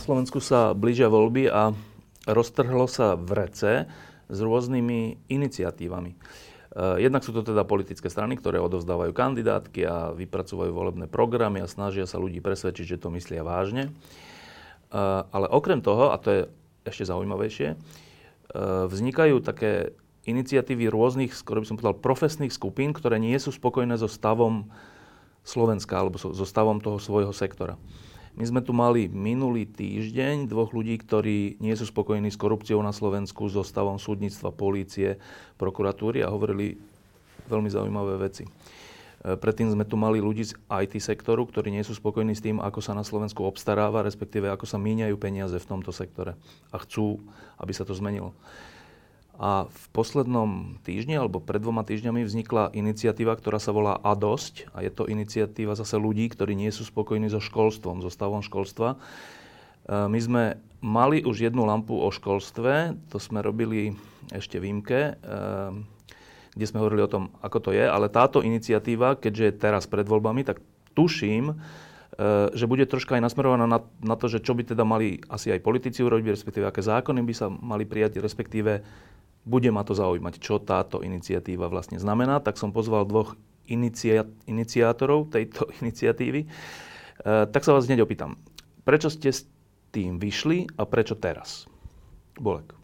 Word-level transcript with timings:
Na 0.00 0.08
Slovensku 0.08 0.40
sa 0.40 0.72
blížia 0.72 1.12
voľby 1.12 1.52
a 1.52 1.76
roztrhlo 2.24 2.88
sa 2.88 3.20
v 3.20 3.36
rece 3.36 3.84
s 4.32 4.38
rôznymi 4.40 5.28
iniciatívami. 5.28 6.16
Eh, 6.16 7.04
jednak 7.04 7.20
sú 7.20 7.36
to 7.36 7.44
teda 7.44 7.68
politické 7.68 8.08
strany, 8.08 8.40
ktoré 8.40 8.64
odovzdávajú 8.64 9.12
kandidátky 9.12 9.84
a 9.84 10.16
vypracovajú 10.16 10.72
volebné 10.72 11.04
programy 11.04 11.60
a 11.60 11.68
snažia 11.68 12.08
sa 12.08 12.16
ľudí 12.16 12.40
presvedčiť, 12.40 12.96
že 12.96 12.96
to 12.96 13.12
myslia 13.12 13.44
vážne. 13.44 13.92
Eh, 13.92 15.20
ale 15.20 15.52
okrem 15.52 15.84
toho, 15.84 16.08
a 16.08 16.16
to 16.16 16.28
je 16.32 16.40
ešte 16.88 17.04
zaujímavejšie, 17.04 17.76
vznikajú 18.88 19.44
také 19.44 19.92
iniciatívy 20.24 20.88
rôznych, 20.88 21.36
skoro 21.36 21.60
by 21.60 21.68
som 21.68 21.76
povedal, 21.76 22.00
profesných 22.00 22.56
skupín, 22.56 22.96
ktoré 22.96 23.20
nie 23.20 23.36
sú 23.36 23.52
spokojné 23.52 24.00
so 24.00 24.08
stavom 24.08 24.72
Slovenska 25.44 26.00
alebo 26.00 26.16
so 26.16 26.32
stavom 26.48 26.80
toho 26.80 26.96
svojho 26.96 27.36
sektora. 27.36 27.76
My 28.38 28.44
sme 28.46 28.60
tu 28.62 28.70
mali 28.70 29.10
minulý 29.10 29.66
týždeň 29.66 30.46
dvoch 30.46 30.70
ľudí, 30.70 30.94
ktorí 31.02 31.58
nie 31.58 31.74
sú 31.74 31.90
spokojní 31.90 32.30
s 32.30 32.38
korupciou 32.38 32.78
na 32.78 32.94
Slovensku, 32.94 33.50
so 33.50 33.66
stavom 33.66 33.98
súdnictva, 33.98 34.54
polície, 34.54 35.18
prokuratúry 35.58 36.22
a 36.22 36.30
hovorili 36.30 36.78
veľmi 37.50 37.66
zaujímavé 37.66 38.14
veci. 38.22 38.46
E, 38.46 38.50
predtým 39.34 39.74
sme 39.74 39.82
tu 39.82 39.98
mali 39.98 40.22
ľudí 40.22 40.46
z 40.46 40.54
IT 40.70 41.02
sektoru, 41.02 41.42
ktorí 41.42 41.74
nie 41.74 41.82
sú 41.82 41.92
spokojní 41.92 42.32
s 42.32 42.44
tým, 42.44 42.62
ako 42.62 42.78
sa 42.78 42.94
na 42.94 43.02
Slovensku 43.02 43.42
obstaráva, 43.42 44.06
respektíve 44.06 44.46
ako 44.46 44.64
sa 44.64 44.78
míňajú 44.78 45.16
peniaze 45.18 45.58
v 45.58 45.68
tomto 45.68 45.90
sektore 45.90 46.38
a 46.70 46.76
chcú, 46.80 47.18
aby 47.58 47.72
sa 47.74 47.82
to 47.82 47.92
zmenilo. 47.98 48.30
A 49.40 49.72
v 49.72 49.84
poslednom 49.96 50.76
týždni 50.84 51.16
alebo 51.16 51.40
pred 51.40 51.64
dvoma 51.64 51.80
týždňami 51.80 52.28
vznikla 52.28 52.76
iniciatíva, 52.76 53.32
ktorá 53.40 53.56
sa 53.56 53.72
volá 53.72 53.96
A 54.04 54.12
dosť. 54.12 54.68
A 54.76 54.84
je 54.84 54.92
to 54.92 55.08
iniciatíva 55.08 55.72
zase 55.72 55.96
ľudí, 55.96 56.28
ktorí 56.28 56.52
nie 56.52 56.68
sú 56.68 56.84
spokojní 56.84 57.32
so 57.32 57.40
školstvom, 57.40 58.04
so 58.04 58.12
stavom 58.12 58.44
školstva. 58.44 59.00
E, 59.88 59.96
my 60.12 60.20
sme 60.20 60.42
mali 60.84 61.24
už 61.24 61.48
jednu 61.48 61.64
lampu 61.64 61.96
o 61.96 62.12
školstve, 62.12 63.00
to 63.08 63.16
sme 63.16 63.40
robili 63.40 63.96
ešte 64.28 64.60
v 64.60 64.76
IMKE, 64.76 65.00
e, 65.00 65.12
kde 66.52 66.66
sme 66.68 66.84
hovorili 66.84 67.08
o 67.08 67.08
tom, 67.08 67.32
ako 67.40 67.58
to 67.64 67.70
je, 67.72 67.88
ale 67.88 68.12
táto 68.12 68.44
iniciatíva, 68.44 69.16
keďže 69.16 69.44
je 69.48 69.54
teraz 69.56 69.88
pred 69.88 70.04
voľbami, 70.04 70.44
tak 70.44 70.60
tuším, 70.92 71.52
e, 71.52 71.54
že 72.52 72.68
bude 72.68 72.84
troška 72.84 73.16
aj 73.16 73.24
nasmerovaná 73.24 73.64
na, 73.64 73.80
na 74.04 74.20
to, 74.20 74.28
že 74.28 74.44
čo 74.44 74.52
by 74.52 74.68
teda 74.68 74.84
mali 74.84 75.24
asi 75.32 75.48
aj 75.48 75.64
politici 75.64 76.04
urobiť, 76.04 76.28
respektíve 76.28 76.68
aké 76.68 76.84
zákony 76.84 77.24
by 77.24 77.32
sa 77.32 77.48
mali 77.48 77.88
prijať, 77.88 78.20
respektíve 78.20 78.84
bude 79.44 79.70
ma 79.72 79.82
to 79.86 79.96
zaujímať, 79.96 80.34
čo 80.40 80.60
táto 80.60 81.00
iniciatíva 81.00 81.72
vlastne 81.72 81.96
znamená, 81.96 82.44
tak 82.44 82.60
som 82.60 82.74
pozval 82.74 83.08
dvoch 83.08 83.36
inicia- 83.70 84.28
iniciátorov 84.44 85.32
tejto 85.32 85.70
iniciatívy. 85.80 86.44
E, 86.44 86.48
tak 87.48 87.62
sa 87.64 87.72
vás 87.72 87.88
hneď 87.88 88.04
opýtam, 88.04 88.36
prečo 88.84 89.08
ste 89.08 89.32
s 89.32 89.48
tým 89.90 90.20
vyšli 90.20 90.78
a 90.78 90.86
prečo 90.86 91.18
teraz? 91.18 91.66
Bolek. 92.38 92.80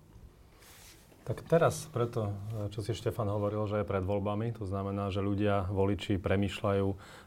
Tak 1.26 1.42
teraz, 1.42 1.90
preto, 1.90 2.30
čo 2.70 2.86
si 2.86 2.94
Štefan 2.94 3.26
hovoril, 3.26 3.66
že 3.66 3.82
je 3.82 3.88
pred 3.88 3.98
voľbami, 3.98 4.54
to 4.54 4.62
znamená, 4.62 5.10
že 5.10 5.18
ľudia, 5.18 5.66
voliči 5.66 6.22
premyšľajú 6.22 6.86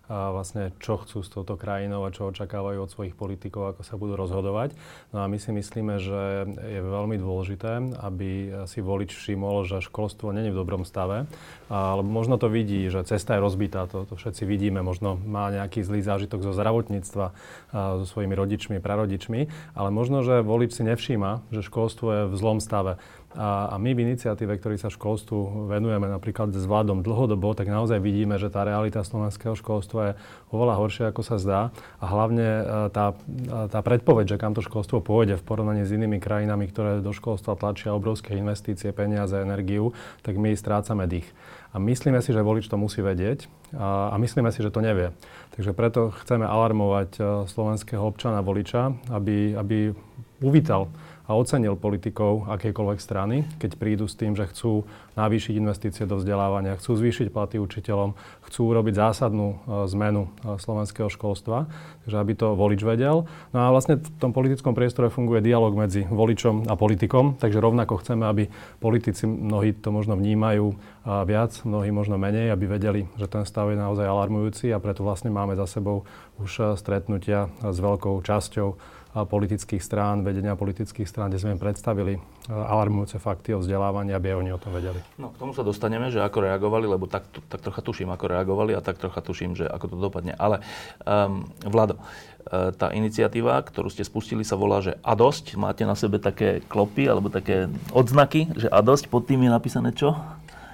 a 0.09 0.33
vlastne 0.33 0.73
čo 0.81 0.97
chcú 0.97 1.21
s 1.21 1.29
touto 1.29 1.53
krajinou 1.53 2.01
a 2.01 2.09
čo 2.09 2.33
očakávajú 2.33 2.81
od 2.81 2.89
svojich 2.89 3.13
politikov, 3.13 3.77
ako 3.77 3.81
sa 3.85 3.95
budú 3.95 4.17
rozhodovať. 4.17 4.73
No 5.13 5.21
a 5.21 5.29
my 5.29 5.37
si 5.37 5.53
myslíme, 5.53 6.01
že 6.01 6.49
je 6.49 6.81
veľmi 6.81 7.21
dôležité, 7.21 8.01
aby 8.01 8.49
si 8.65 8.81
volič 8.81 9.13
všimol, 9.13 9.69
že 9.69 9.85
školstvo 9.85 10.33
není 10.33 10.49
v 10.49 10.57
dobrom 10.57 10.81
stave, 10.81 11.29
alebo 11.69 12.09
možno 12.09 12.41
to 12.41 12.49
vidí, 12.49 12.89
že 12.89 13.05
cesta 13.05 13.37
je 13.37 13.45
rozbitá, 13.45 13.85
to, 13.85 14.09
to 14.09 14.17
všetci 14.17 14.49
vidíme, 14.49 14.81
možno 14.81 15.13
má 15.21 15.53
nejaký 15.53 15.85
zlý 15.85 16.01
zážitok 16.01 16.41
zo 16.41 16.57
zdravotníctva 16.57 17.25
so 17.71 18.05
svojimi 18.09 18.33
rodičmi, 18.33 18.81
prarodičmi, 18.81 19.41
ale 19.77 19.89
možno, 19.93 20.25
že 20.25 20.41
volič 20.41 20.73
si 20.73 20.81
nevšíma, 20.81 21.53
že 21.53 21.61
školstvo 21.61 22.07
je 22.09 22.21
v 22.27 22.35
zlom 22.35 22.57
stave. 22.57 22.97
A, 23.37 23.69
a 23.69 23.75
my 23.77 23.93
v 23.93 24.09
iniciatíve, 24.09 24.57
ktorý 24.57 24.81
sa 24.81 24.89
školstvu 24.89 25.69
venujeme 25.69 26.09
napríklad 26.09 26.49
s 26.49 26.65
vládom 26.65 27.05
dlhodobo, 27.05 27.53
tak 27.53 27.69
naozaj 27.69 28.01
vidíme, 28.01 28.41
že 28.41 28.49
tá 28.49 28.65
realita 28.65 29.05
slovenského 29.05 29.53
školstva 29.53 30.01
je 30.01 30.13
oveľa 30.49 30.75
horšia, 30.81 31.05
ako 31.13 31.21
sa 31.21 31.37
zdá. 31.37 31.61
A 32.01 32.09
hlavne 32.09 32.47
e, 32.49 32.63
tá, 32.89 33.13
e, 33.13 33.69
tá 33.69 33.79
predpoveď, 33.85 34.33
že 34.33 34.41
kam 34.41 34.57
to 34.57 34.65
školstvo 34.65 35.05
pôjde 35.05 35.37
v 35.37 35.45
porovnaní 35.45 35.85
s 35.85 35.93
inými 35.93 36.17
krajinami, 36.17 36.65
ktoré 36.73 37.05
do 37.05 37.13
školstva 37.13 37.53
tlačia 37.53 37.93
obrovské 37.93 38.33
investície, 38.33 38.89
peniaze, 38.89 39.37
energiu, 39.37 39.93
tak 40.25 40.33
my 40.33 40.49
strácame 40.57 41.05
dých. 41.05 41.29
A 41.69 41.77
myslíme 41.77 42.17
si, 42.25 42.33
že 42.33 42.41
volič 42.41 42.65
to 42.65 42.81
musí 42.81 43.05
vedieť 43.05 43.45
a, 43.77 44.09
a 44.09 44.15
myslíme 44.17 44.49
si, 44.49 44.65
že 44.65 44.73
to 44.73 44.81
nevie. 44.81 45.13
Takže 45.53 45.77
preto 45.77 46.09
chceme 46.25 46.49
alarmovať 46.49 47.09
e, 47.13 47.21
slovenského 47.45 48.01
občana 48.01 48.41
voliča, 48.41 48.89
aby, 49.13 49.53
aby 49.53 49.93
uvítal 50.41 50.89
a 51.29 51.37
ocenil 51.37 51.77
politikov 51.77 52.49
akejkoľvek 52.49 52.97
strany, 52.97 53.45
keď 53.61 53.77
prídu 53.77 54.09
s 54.09 54.17
tým, 54.17 54.33
že 54.33 54.49
chcú 54.49 54.89
navýšiť 55.13 55.53
investície 55.61 56.09
do 56.09 56.17
vzdelávania, 56.17 56.81
chcú 56.81 56.97
zvýšiť 56.97 57.29
platy 57.29 57.61
učiteľom, 57.61 58.17
chcú 58.49 58.61
urobiť 58.73 58.97
zásadnú 58.97 59.47
e, 59.53 59.57
zmenu 59.93 60.25
e, 60.25 60.57
slovenského 60.57 61.05
školstva, 61.13 61.69
takže 62.01 62.17
aby 62.17 62.33
to 62.33 62.57
volič 62.57 62.81
vedel. 62.81 63.29
No 63.53 63.57
a 63.61 63.69
vlastne 63.69 64.01
v 64.01 64.09
tom 64.17 64.33
politickom 64.33 64.73
priestore 64.73 65.13
funguje 65.13 65.45
dialog 65.45 65.77
medzi 65.77 66.09
voličom 66.09 66.65
a 66.65 66.73
politikom, 66.73 67.37
takže 67.37 67.61
rovnako 67.61 68.01
chceme, 68.01 68.25
aby 68.25 68.49
politici, 68.81 69.29
mnohí 69.29 69.77
to 69.77 69.93
možno 69.93 70.17
vnímajú 70.17 70.73
viac, 71.05 71.55
mnohí 71.63 71.89
možno 71.93 72.19
menej, 72.19 72.51
aby 72.53 72.65
vedeli, 72.69 73.01
že 73.17 73.29
ten 73.29 73.45
stav 73.45 73.71
je 73.71 73.77
naozaj 73.79 74.05
alarmujúci 74.05 74.69
a 74.73 74.81
preto 74.81 75.01
vlastne 75.01 75.33
máme 75.33 75.53
za 75.53 75.69
sebou 75.69 76.09
už 76.39 76.51
e, 76.59 76.63
stretnutia 76.79 77.51
s 77.61 77.77
veľkou 77.77 78.23
časťou 78.23 78.98
politických 79.09 79.81
strán, 79.81 80.21
vedenia 80.21 80.53
politických 80.53 81.09
strán, 81.09 81.33
kde 81.33 81.41
sme 81.41 81.57
im 81.57 81.61
predstavili 81.61 82.13
e, 82.17 82.21
alarmujúce 82.53 83.17
fakty 83.17 83.57
o 83.57 83.59
vzdelávaní, 83.59 84.13
aby 84.13 84.37
oni 84.37 84.53
o 84.53 84.61
tom 84.61 84.69
vedeli. 84.69 85.01
No, 85.17 85.33
k 85.33 85.41
tomu 85.41 85.57
sa 85.57 85.65
dostaneme, 85.65 86.13
že 86.13 86.21
ako 86.21 86.45
reagovali, 86.45 86.85
lebo 86.85 87.09
tak, 87.09 87.25
tak 87.49 87.65
trocha 87.65 87.81
tuším, 87.81 88.13
ako 88.13 88.25
reagovali 88.29 88.77
a 88.77 88.85
tak 88.85 89.01
trocha 89.01 89.25
tuším, 89.25 89.57
že 89.57 89.65
ako 89.65 89.85
to 89.89 89.95
dopadne. 89.97 90.37
Ale 90.37 90.61
um, 91.09 91.41
Vlado, 91.65 91.97
e, 91.97 92.69
tá 92.77 92.93
iniciatíva, 92.93 93.57
ktorú 93.65 93.89
ste 93.89 94.05
spustili, 94.05 94.45
sa 94.45 94.53
volá, 94.53 94.85
že 94.85 95.01
a 95.01 95.17
dosť. 95.17 95.57
Máte 95.57 95.89
na 95.89 95.97
sebe 95.97 96.21
také 96.21 96.61
klopy 96.69 97.09
alebo 97.09 97.33
také 97.33 97.65
odznaky, 97.89 98.53
že 98.53 98.69
a 98.69 98.77
dosť. 98.85 99.09
Pod 99.09 99.25
tým 99.25 99.41
je 99.41 99.49
napísané 99.49 99.89
čo? 99.97 100.13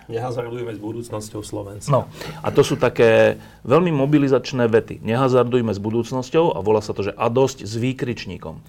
Nehazardujme 0.06 0.70
s 0.74 0.80
budúcnosťou 0.80 1.42
Slovenska. 1.42 1.90
No, 1.90 2.06
a 2.46 2.48
to 2.54 2.62
sú 2.62 2.78
také 2.78 3.42
veľmi 3.66 3.90
mobilizačné 3.90 4.70
vety. 4.70 5.02
Nehazardujme 5.02 5.74
s 5.74 5.82
budúcnosťou 5.82 6.54
a 6.54 6.62
volá 6.62 6.82
sa 6.86 6.94
to, 6.94 7.10
že 7.10 7.14
a 7.18 7.26
dosť 7.26 7.66
s 7.66 7.74
výkričníkom. 7.74 8.62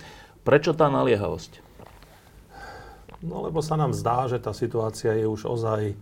Prečo 0.46 0.72
tá 0.72 0.88
naliehavosť? 0.88 1.60
No, 3.20 3.44
lebo 3.44 3.60
sa 3.60 3.76
nám 3.76 3.92
zdá, 3.92 4.28
že 4.28 4.40
tá 4.40 4.56
situácia 4.56 5.12
je 5.12 5.28
už 5.28 5.44
ozaj 5.44 5.96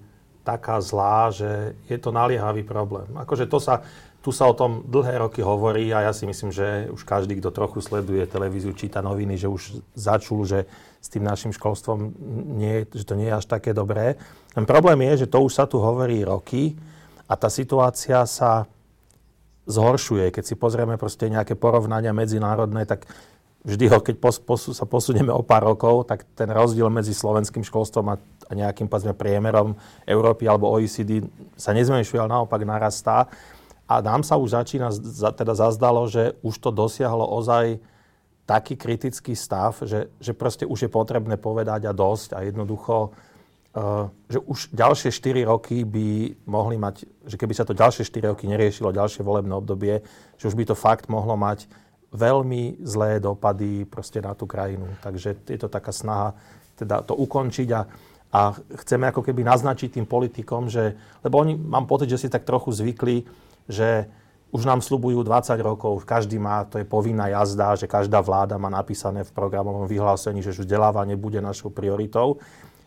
taká 0.44 0.78
zlá, 0.78 1.32
že 1.32 1.72
je 1.88 1.96
to 1.96 2.12
naliehavý 2.12 2.62
problém. 2.62 3.08
Akože 3.16 3.48
to 3.48 3.56
sa, 3.56 3.80
tu 4.20 4.28
sa 4.28 4.44
o 4.44 4.54
tom 4.54 4.84
dlhé 4.84 5.24
roky 5.24 5.40
hovorí 5.40 5.88
a 5.90 6.04
ja 6.04 6.12
si 6.12 6.28
myslím, 6.28 6.52
že 6.52 6.92
už 6.92 7.02
každý, 7.02 7.40
kto 7.40 7.48
trochu 7.48 7.80
sleduje 7.80 8.28
televíziu, 8.28 8.76
číta 8.76 9.00
noviny, 9.00 9.40
že 9.40 9.48
už 9.48 9.80
začul, 9.96 10.44
že 10.44 10.68
s 11.00 11.08
tým 11.08 11.24
našim 11.24 11.52
školstvom, 11.52 12.12
nie, 12.60 12.84
že 12.92 13.08
to 13.08 13.16
nie 13.16 13.32
je 13.32 13.38
až 13.40 13.46
také 13.48 13.72
dobré. 13.72 14.20
Ten 14.54 14.64
problém 14.64 15.02
je, 15.10 15.26
že 15.26 15.30
to 15.30 15.42
už 15.42 15.52
sa 15.52 15.66
tu 15.66 15.82
hovorí 15.82 16.22
roky 16.22 16.78
a 17.26 17.34
tá 17.34 17.50
situácia 17.50 18.22
sa 18.22 18.70
zhoršuje. 19.66 20.30
Keď 20.30 20.44
si 20.46 20.54
pozrieme 20.54 20.94
proste 20.94 21.26
nejaké 21.26 21.58
porovnania 21.58 22.14
medzinárodné, 22.14 22.86
tak 22.86 23.10
vždy 23.66 23.90
keď 23.90 24.16
pos, 24.20 24.36
pos, 24.38 24.70
sa 24.76 24.86
posunieme 24.86 25.32
o 25.32 25.42
pár 25.42 25.66
rokov, 25.66 26.06
tak 26.06 26.22
ten 26.36 26.46
rozdiel 26.52 26.86
medzi 26.92 27.16
slovenským 27.16 27.64
školstvom 27.64 28.06
a, 28.12 28.16
a 28.20 28.52
nejakým 28.52 28.86
povedzme, 28.86 29.16
priemerom 29.16 29.74
Európy 30.04 30.46
alebo 30.46 30.70
OECD 30.70 31.24
sa 31.58 31.72
nezmenšuje, 31.72 32.20
ale 32.20 32.30
naopak 32.30 32.62
narastá. 32.62 33.26
A 33.84 34.00
nám 34.00 34.24
sa 34.24 34.38
už 34.40 34.54
začína, 34.54 34.92
teda 35.34 35.52
zazdalo, 35.56 36.08
že 36.08 36.36
už 36.40 36.56
to 36.56 36.70
dosiahlo 36.72 37.24
ozaj 37.26 37.80
taký 38.44 38.76
kritický 38.76 39.32
stav, 39.32 39.80
že, 39.80 40.12
že 40.20 40.36
proste 40.36 40.68
už 40.68 40.88
je 40.88 40.90
potrebné 40.92 41.40
povedať 41.40 41.88
a 41.88 41.96
dosť 41.96 42.36
a 42.36 42.44
jednoducho, 42.44 43.16
že 44.30 44.38
už 44.38 44.70
ďalšie 44.70 45.10
4 45.10 45.50
roky 45.50 45.82
by 45.82 46.38
mohli 46.46 46.78
mať, 46.78 47.10
že 47.26 47.34
keby 47.34 47.58
sa 47.58 47.66
to 47.66 47.74
ďalšie 47.74 48.06
4 48.06 48.30
roky 48.30 48.46
neriešilo, 48.46 48.94
ďalšie 48.94 49.26
volebné 49.26 49.50
obdobie, 49.50 49.98
že 50.38 50.46
už 50.46 50.54
by 50.54 50.64
to 50.70 50.78
fakt 50.78 51.10
mohlo 51.10 51.34
mať 51.34 51.66
veľmi 52.14 52.86
zlé 52.86 53.18
dopady 53.18 53.82
proste 53.90 54.22
na 54.22 54.38
tú 54.38 54.46
krajinu. 54.46 54.86
Takže 55.02 55.50
je 55.50 55.58
to 55.58 55.66
taká 55.66 55.90
snaha 55.90 56.38
teda 56.78 57.02
to 57.02 57.14
ukončiť 57.18 57.68
a, 57.74 57.82
a 58.34 58.40
chceme 58.82 59.10
ako 59.10 59.22
keby 59.26 59.46
naznačiť 59.46 59.98
tým 59.98 60.06
politikom, 60.06 60.70
že, 60.70 60.94
lebo 61.22 61.42
oni, 61.42 61.58
mám 61.58 61.86
pocit, 61.86 62.10
že 62.10 62.26
si 62.26 62.28
tak 62.30 62.46
trochu 62.46 62.70
zvykli, 62.70 63.26
že 63.70 64.06
už 64.54 64.62
nám 64.70 64.86
slubujú 64.86 65.26
20 65.26 65.58
rokov, 65.66 66.06
každý 66.06 66.38
má, 66.38 66.62
to 66.62 66.78
je 66.78 66.86
povinná 66.86 67.26
jazda, 67.26 67.74
že 67.74 67.90
každá 67.90 68.22
vláda 68.22 68.54
má 68.54 68.70
napísané 68.70 69.26
v 69.26 69.34
programovom 69.34 69.90
vyhlásení, 69.90 70.46
že 70.46 70.54
vzdelávanie 70.54 71.18
bude 71.18 71.42
našou 71.42 71.74
prioritou. 71.74 72.38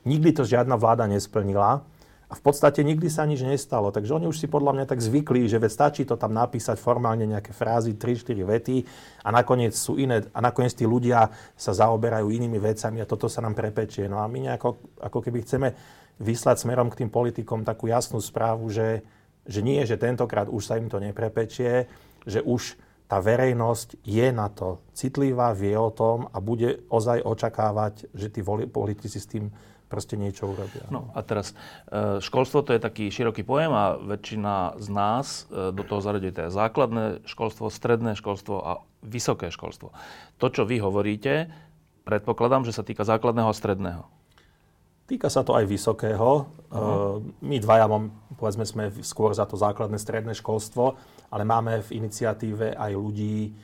Nikdy 0.07 0.39
to 0.39 0.43
žiadna 0.47 0.79
vláda 0.79 1.03
nesplnila 1.03 1.83
A 2.27 2.35
v 2.35 2.43
podstate 2.43 2.83
nikdy 2.83 3.07
sa 3.07 3.23
nič 3.23 3.39
nestalo. 3.39 3.87
Takže 3.91 4.11
oni 4.11 4.27
už 4.27 4.35
si 4.35 4.51
podľa 4.51 4.75
mňa 4.75 4.85
tak 4.87 4.99
zvykli, 4.99 5.47
že 5.47 5.63
veď 5.63 5.71
stačí 5.71 6.03
to 6.03 6.19
tam 6.19 6.35
napísať 6.35 6.75
formálne 6.75 7.23
nejaké 7.23 7.55
frázy, 7.55 7.95
3-4 7.95 8.35
vety 8.43 8.77
a 9.23 9.31
nakoniec 9.31 9.71
sú 9.71 9.95
iné, 9.95 10.27
a 10.35 10.39
nakoniec 10.43 10.75
tí 10.75 10.83
ľudia 10.83 11.31
sa 11.55 11.71
zaoberajú 11.71 12.27
inými 12.27 12.59
vecami 12.59 12.99
a 12.99 13.07
toto 13.07 13.31
sa 13.31 13.39
nám 13.39 13.55
prepečie. 13.55 14.11
No 14.11 14.19
a 14.19 14.27
my 14.27 14.43
nejako, 14.43 14.75
ako 14.99 15.19
keby 15.23 15.47
chceme 15.47 15.71
vyslať 16.19 16.67
smerom 16.67 16.91
k 16.91 17.03
tým 17.03 17.11
politikom 17.11 17.63
takú 17.63 17.87
jasnú 17.87 18.19
správu, 18.19 18.67
že, 18.67 19.07
že 19.47 19.63
nie, 19.63 19.79
že 19.87 19.95
tentokrát 19.95 20.51
už 20.51 20.63
sa 20.67 20.75
im 20.75 20.91
to 20.91 20.99
neprepečie, 20.99 21.87
že 22.27 22.43
už 22.43 22.75
tá 23.07 23.23
verejnosť 23.23 24.03
je 24.03 24.27
na 24.35 24.51
to 24.51 24.83
citlivá, 24.91 25.55
vie 25.55 25.79
o 25.79 25.87
tom 25.95 26.27
a 26.27 26.43
bude 26.43 26.83
ozaj 26.91 27.23
očakávať, 27.23 28.11
že 28.11 28.27
tí 28.27 28.43
politici 28.43 29.15
s 29.15 29.31
tým 29.31 29.47
proste 29.87 30.19
niečo 30.19 30.51
urobia. 30.51 30.83
No 30.91 31.11
a 31.15 31.23
teraz 31.23 31.55
e, 31.87 32.19
školstvo 32.19 32.63
to 32.63 32.75
je 32.75 32.83
taký 32.83 33.07
široký 33.07 33.47
pojem 33.47 33.71
a 33.71 33.95
väčšina 33.95 34.77
z 34.77 34.87
nás 34.91 35.47
e, 35.47 35.71
do 35.71 35.83
toho 35.87 36.03
zaraduje 36.03 36.35
teda 36.35 36.51
základné 36.51 37.23
školstvo, 37.23 37.71
stredné 37.71 38.19
školstvo 38.19 38.55
a 38.59 38.71
vysoké 39.01 39.47
školstvo. 39.49 39.95
To, 40.37 40.47
čo 40.51 40.67
vy 40.67 40.83
hovoríte, 40.83 41.47
predpokladám, 42.03 42.67
že 42.67 42.75
sa 42.75 42.83
týka 42.83 43.07
základného 43.07 43.49
a 43.49 43.55
stredného. 43.55 44.03
Týka 45.07 45.31
sa 45.31 45.39
to 45.39 45.55
aj 45.55 45.63
vysokého. 45.71 46.51
Uh-huh. 46.67 47.23
My 47.39 47.63
dvaja, 47.63 47.87
povedzme, 48.35 48.67
sme 48.67 48.91
skôr 48.99 49.31
za 49.31 49.47
to 49.47 49.55
základné 49.55 49.95
stredné 49.95 50.35
školstvo, 50.35 50.99
ale 51.31 51.47
máme 51.47 51.79
v 51.79 52.03
iniciatíve 52.03 52.75
aj 52.75 52.91
ľudí, 52.91 53.55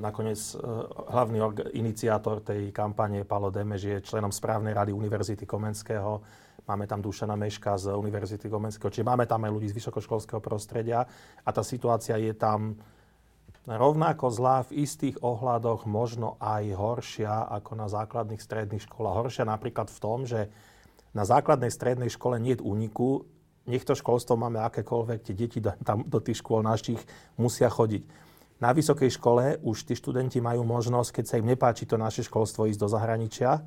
nakoniec 0.00 0.40
uh, 0.56 0.88
hlavný 1.12 1.44
iniciátor 1.76 2.40
tej 2.40 2.72
kampane 2.72 3.28
Palo 3.28 3.52
Demež 3.52 3.82
je 3.84 4.00
členom 4.00 4.32
správnej 4.32 4.72
rady 4.72 4.96
Univerzity 4.96 5.44
Komenského. 5.44 6.24
Máme 6.64 6.88
tam 6.88 7.04
Dušana 7.04 7.36
Meška 7.36 7.76
z 7.76 7.92
Univerzity 7.92 8.48
Komenského. 8.48 8.88
Čiže 8.88 9.04
máme 9.04 9.28
tam 9.28 9.44
aj 9.44 9.52
ľudí 9.52 9.68
z 9.68 9.76
vysokoškolského 9.76 10.40
prostredia 10.40 11.04
a 11.44 11.50
tá 11.52 11.60
situácia 11.60 12.16
je 12.16 12.32
tam 12.32 12.80
rovnako 13.68 14.32
zlá 14.32 14.64
v 14.66 14.88
istých 14.88 15.20
ohľadoch, 15.20 15.84
možno 15.84 16.40
aj 16.40 16.72
horšia 16.72 17.46
ako 17.62 17.72
na 17.76 17.86
základných 17.92 18.40
stredných 18.40 18.88
školách. 18.88 19.18
Horšia 19.26 19.44
napríklad 19.46 19.92
v 19.92 19.98
tom, 20.00 20.24
že 20.24 20.48
na 21.12 21.28
základnej 21.28 21.70
strednej 21.70 22.08
škole 22.08 22.40
nie 22.40 22.56
je 22.56 22.64
úniku, 22.64 23.28
nech 23.68 23.84
to 23.86 23.94
školstvo 23.94 24.34
máme 24.34 24.58
akékoľvek, 24.64 25.18
tie 25.22 25.34
deti 25.36 25.60
tam 25.60 26.02
do 26.08 26.18
tých 26.18 26.42
škôl 26.42 26.64
našich 26.64 26.98
musia 27.36 27.68
chodiť 27.70 28.31
na 28.62 28.70
vysokej 28.70 29.18
škole 29.18 29.58
už 29.66 29.82
tí 29.82 29.98
študenti 29.98 30.38
majú 30.38 30.62
možnosť, 30.62 31.18
keď 31.18 31.24
sa 31.26 31.38
im 31.42 31.50
nepáči 31.50 31.82
to 31.82 31.98
naše 31.98 32.22
školstvo, 32.22 32.70
ísť 32.70 32.78
do 32.78 32.86
zahraničia. 32.86 33.58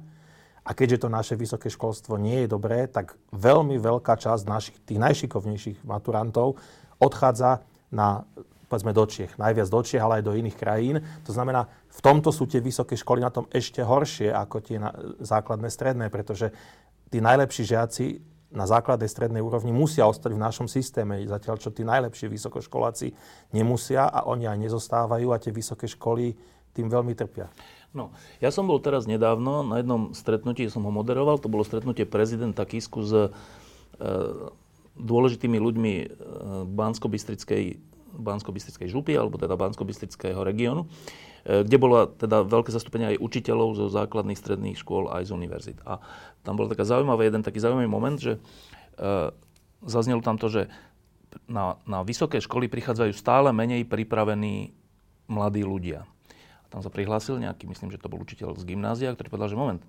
A 0.66 0.72
keďže 0.74 1.06
to 1.06 1.08
naše 1.12 1.36
vysoké 1.36 1.68
školstvo 1.68 2.16
nie 2.16 2.48
je 2.48 2.56
dobré, 2.56 2.88
tak 2.88 3.20
veľmi 3.36 3.76
veľká 3.78 4.16
časť 4.18 4.44
našich, 4.48 4.78
tých 4.88 4.98
najšikovnejších 4.98 5.84
maturantov 5.86 6.58
odchádza 6.98 7.62
na, 7.94 8.26
povedzme, 8.66 8.96
do 8.96 9.06
Čiech. 9.06 9.38
Najviac 9.38 9.68
do 9.70 9.82
Čiech, 9.84 10.02
ale 10.02 10.24
aj 10.24 10.26
do 10.26 10.34
iných 10.34 10.58
krajín. 10.58 11.04
To 11.28 11.32
znamená, 11.36 11.70
v 11.70 12.00
tomto 12.02 12.34
sú 12.34 12.50
tie 12.50 12.64
vysoké 12.64 12.98
školy 12.98 13.22
na 13.22 13.30
tom 13.30 13.46
ešte 13.54 13.86
horšie 13.86 14.34
ako 14.34 14.58
tie 14.64 14.82
na, 14.82 14.90
základné, 15.22 15.70
stredné, 15.70 16.10
pretože 16.10 16.50
tí 17.14 17.22
najlepší 17.22 17.64
žiaci 17.68 18.06
na 18.56 18.66
základnej 18.66 19.12
strednej 19.12 19.44
úrovni 19.44 19.76
musia 19.76 20.08
ostať 20.08 20.32
v 20.32 20.44
našom 20.44 20.68
systéme, 20.72 21.20
zatiaľ 21.28 21.60
čo 21.60 21.76
tí 21.76 21.84
najlepší 21.84 22.32
vysokoškoláci 22.32 23.12
nemusia 23.52 24.08
a 24.08 24.24
oni 24.26 24.48
aj 24.48 24.58
nezostávajú 24.66 25.28
a 25.36 25.42
tie 25.44 25.52
vysoké 25.52 25.92
školy 25.92 26.34
tým 26.72 26.88
veľmi 26.88 27.12
trpia. 27.16 27.52
No, 27.96 28.12
ja 28.44 28.52
som 28.52 28.68
bol 28.68 28.84
teraz 28.84 29.08
nedávno 29.08 29.64
na 29.64 29.80
jednom 29.80 30.12
stretnutí, 30.12 30.68
som 30.68 30.84
ho 30.84 30.92
moderoval, 30.92 31.40
to 31.40 31.48
bolo 31.48 31.64
stretnutie 31.64 32.04
prezidenta 32.04 32.68
Kisku 32.68 33.00
s 33.00 33.12
e, 33.16 33.28
dôležitými 35.00 35.56
ľuďmi 35.56 35.94
e, 36.04 36.06
Bansko-Bystrickej, 36.76 37.80
Bansko-Bystrickej 38.20 38.92
župy, 38.92 39.16
alebo 39.16 39.40
teda 39.40 39.56
Bansko-Bystrického 39.56 40.44
regiónu. 40.44 40.92
E, 41.46 41.62
kde 41.62 41.78
bola 41.78 42.10
teda 42.10 42.42
veľké 42.42 42.74
zastúpenie 42.74 43.16
aj 43.16 43.22
učiteľov 43.22 43.78
zo 43.78 43.86
základných 43.94 44.38
stredných 44.38 44.82
škôl 44.82 45.14
aj 45.14 45.30
z 45.30 45.32
univerzit. 45.38 45.78
A 45.86 46.02
tam 46.42 46.58
bol 46.58 46.66
taká 46.66 46.82
zaujímavý, 46.82 47.30
jeden 47.30 47.46
taký 47.46 47.62
zaujímavý 47.62 47.86
moment, 47.86 48.18
že 48.18 48.42
e, 48.98 49.30
zaznelo 49.86 50.26
tam 50.26 50.42
to, 50.42 50.50
že 50.50 50.62
na, 51.46 51.78
na 51.86 52.02
vysoké 52.02 52.42
školy 52.42 52.66
prichádzajú 52.66 53.14
stále 53.14 53.54
menej 53.54 53.86
pripravení 53.86 54.74
mladí 55.30 55.62
ľudia. 55.62 56.10
A 56.66 56.66
tam 56.74 56.82
sa 56.82 56.90
prihlásil 56.90 57.38
nejaký, 57.38 57.70
myslím, 57.70 57.94
že 57.94 58.02
to 58.02 58.10
bol 58.10 58.18
učiteľ 58.26 58.58
z 58.58 58.66
gymnázia, 58.66 59.14
ktorý 59.14 59.30
povedal, 59.30 59.54
že 59.54 59.60
moment, 59.60 59.82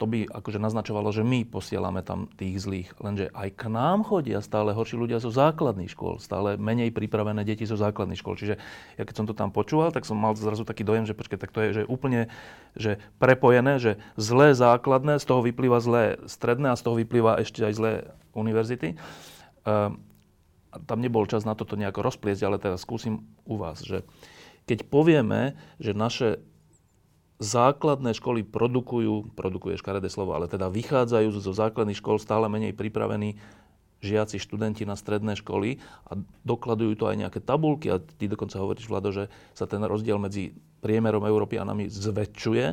to 0.00 0.10
by 0.10 0.26
akože 0.26 0.58
naznačovalo, 0.58 1.14
že 1.14 1.22
my 1.22 1.46
posielame 1.46 2.02
tam 2.02 2.26
tých 2.34 2.58
zlých. 2.64 2.90
Lenže 2.98 3.30
aj 3.30 3.48
k 3.54 3.70
nám 3.70 4.02
chodia 4.02 4.42
stále 4.42 4.74
horší 4.74 4.98
ľudia 4.98 5.22
zo 5.22 5.30
základných 5.30 5.94
škôl, 5.94 6.18
stále 6.18 6.58
menej 6.58 6.90
pripravené 6.90 7.46
deti 7.46 7.62
zo 7.68 7.78
základných 7.78 8.18
škôl. 8.18 8.34
Čiže 8.34 8.58
ja 8.98 9.02
keď 9.06 9.14
som 9.14 9.26
to 9.30 9.34
tam 9.36 9.54
počúval, 9.54 9.94
tak 9.94 10.02
som 10.02 10.18
mal 10.18 10.34
zrazu 10.34 10.66
taký 10.66 10.82
dojem, 10.82 11.06
že 11.06 11.14
počkej, 11.14 11.38
tak 11.38 11.54
to 11.54 11.60
je 11.62 11.70
že 11.70 11.82
úplne 11.86 12.26
že 12.74 12.98
prepojené, 13.22 13.78
že 13.78 14.00
zlé 14.18 14.58
základné, 14.58 15.22
z 15.22 15.28
toho 15.28 15.44
vyplýva 15.44 15.78
zlé 15.78 16.18
stredné 16.26 16.74
a 16.74 16.78
z 16.78 16.82
toho 16.82 16.98
vyplýva 16.98 17.38
ešte 17.38 17.62
aj 17.62 17.72
zlé 17.76 17.92
univerzity. 18.34 18.98
Um, 19.62 20.02
tam 20.88 20.98
nebol 21.04 21.28
čas 21.28 21.44
na 21.44 21.52
toto 21.52 21.76
nejako 21.76 22.00
rozpliesť, 22.00 22.42
ale 22.42 22.56
teraz 22.56 22.82
skúsim 22.82 23.28
u 23.44 23.60
vás, 23.60 23.84
že 23.84 24.02
keď 24.64 24.88
povieme, 24.88 25.58
že 25.82 25.92
naše 25.92 26.42
základné 27.42 28.14
školy 28.14 28.46
produkujú, 28.46 29.34
produkuje 29.34 29.74
škaredé 29.76 30.06
slovo, 30.06 30.38
ale 30.38 30.46
teda 30.46 30.70
vychádzajú 30.70 31.28
zo 31.34 31.52
základných 31.52 31.98
škôl 31.98 32.22
stále 32.22 32.46
menej 32.46 32.72
pripravení 32.72 33.36
žiaci, 34.02 34.38
študenti 34.38 34.82
na 34.82 34.98
stredné 34.98 35.38
školy 35.38 35.78
a 36.10 36.18
dokladujú 36.42 36.98
to 36.98 37.06
aj 37.06 37.16
nejaké 37.18 37.38
tabulky 37.38 37.90
a 37.90 38.02
ty 38.02 38.26
dokonca 38.26 38.58
hovoríš, 38.58 38.90
Vlado, 38.90 39.14
že 39.14 39.30
sa 39.54 39.66
ten 39.66 39.82
rozdiel 39.82 40.18
medzi 40.18 40.54
priemerom 40.82 41.22
Európianami 41.22 41.86
zväčšuje. 41.86 42.66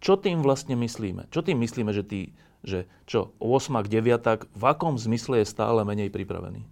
Čo 0.00 0.16
tým 0.16 0.40
vlastne 0.40 0.80
myslíme? 0.80 1.28
Čo 1.28 1.44
tým 1.44 1.60
myslíme, 1.60 1.92
že, 1.92 2.04
tí, 2.04 2.20
že 2.64 2.88
čo, 3.04 3.36
8 3.36 3.84
9 3.84 4.56
v 4.56 4.64
akom 4.64 4.96
zmysle 4.96 5.44
je 5.44 5.46
stále 5.52 5.84
menej 5.84 6.08
pripravený? 6.08 6.64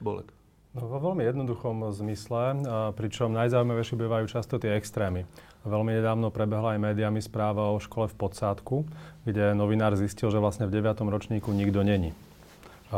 Bolek. 0.00 0.32
No, 0.72 0.88
vo 0.88 1.12
veľmi 1.12 1.28
jednoduchom 1.28 1.92
zmysle, 1.92 2.64
pričom 2.96 3.36
najzaujímavejšie 3.36 3.96
bývajú 4.00 4.24
často 4.32 4.56
tie 4.56 4.72
extrémy. 4.80 5.28
Veľmi 5.62 5.94
nedávno 5.94 6.34
prebehla 6.34 6.74
aj 6.74 6.82
médiami 6.82 7.22
správa 7.22 7.70
o 7.70 7.78
škole 7.78 8.10
v 8.10 8.18
Podsádku, 8.18 8.82
kde 9.22 9.54
novinár 9.54 9.94
zistil, 9.94 10.34
že 10.34 10.42
vlastne 10.42 10.66
v 10.66 10.82
9. 10.82 10.98
ročníku 11.06 11.54
nikto 11.54 11.86
není 11.86 12.10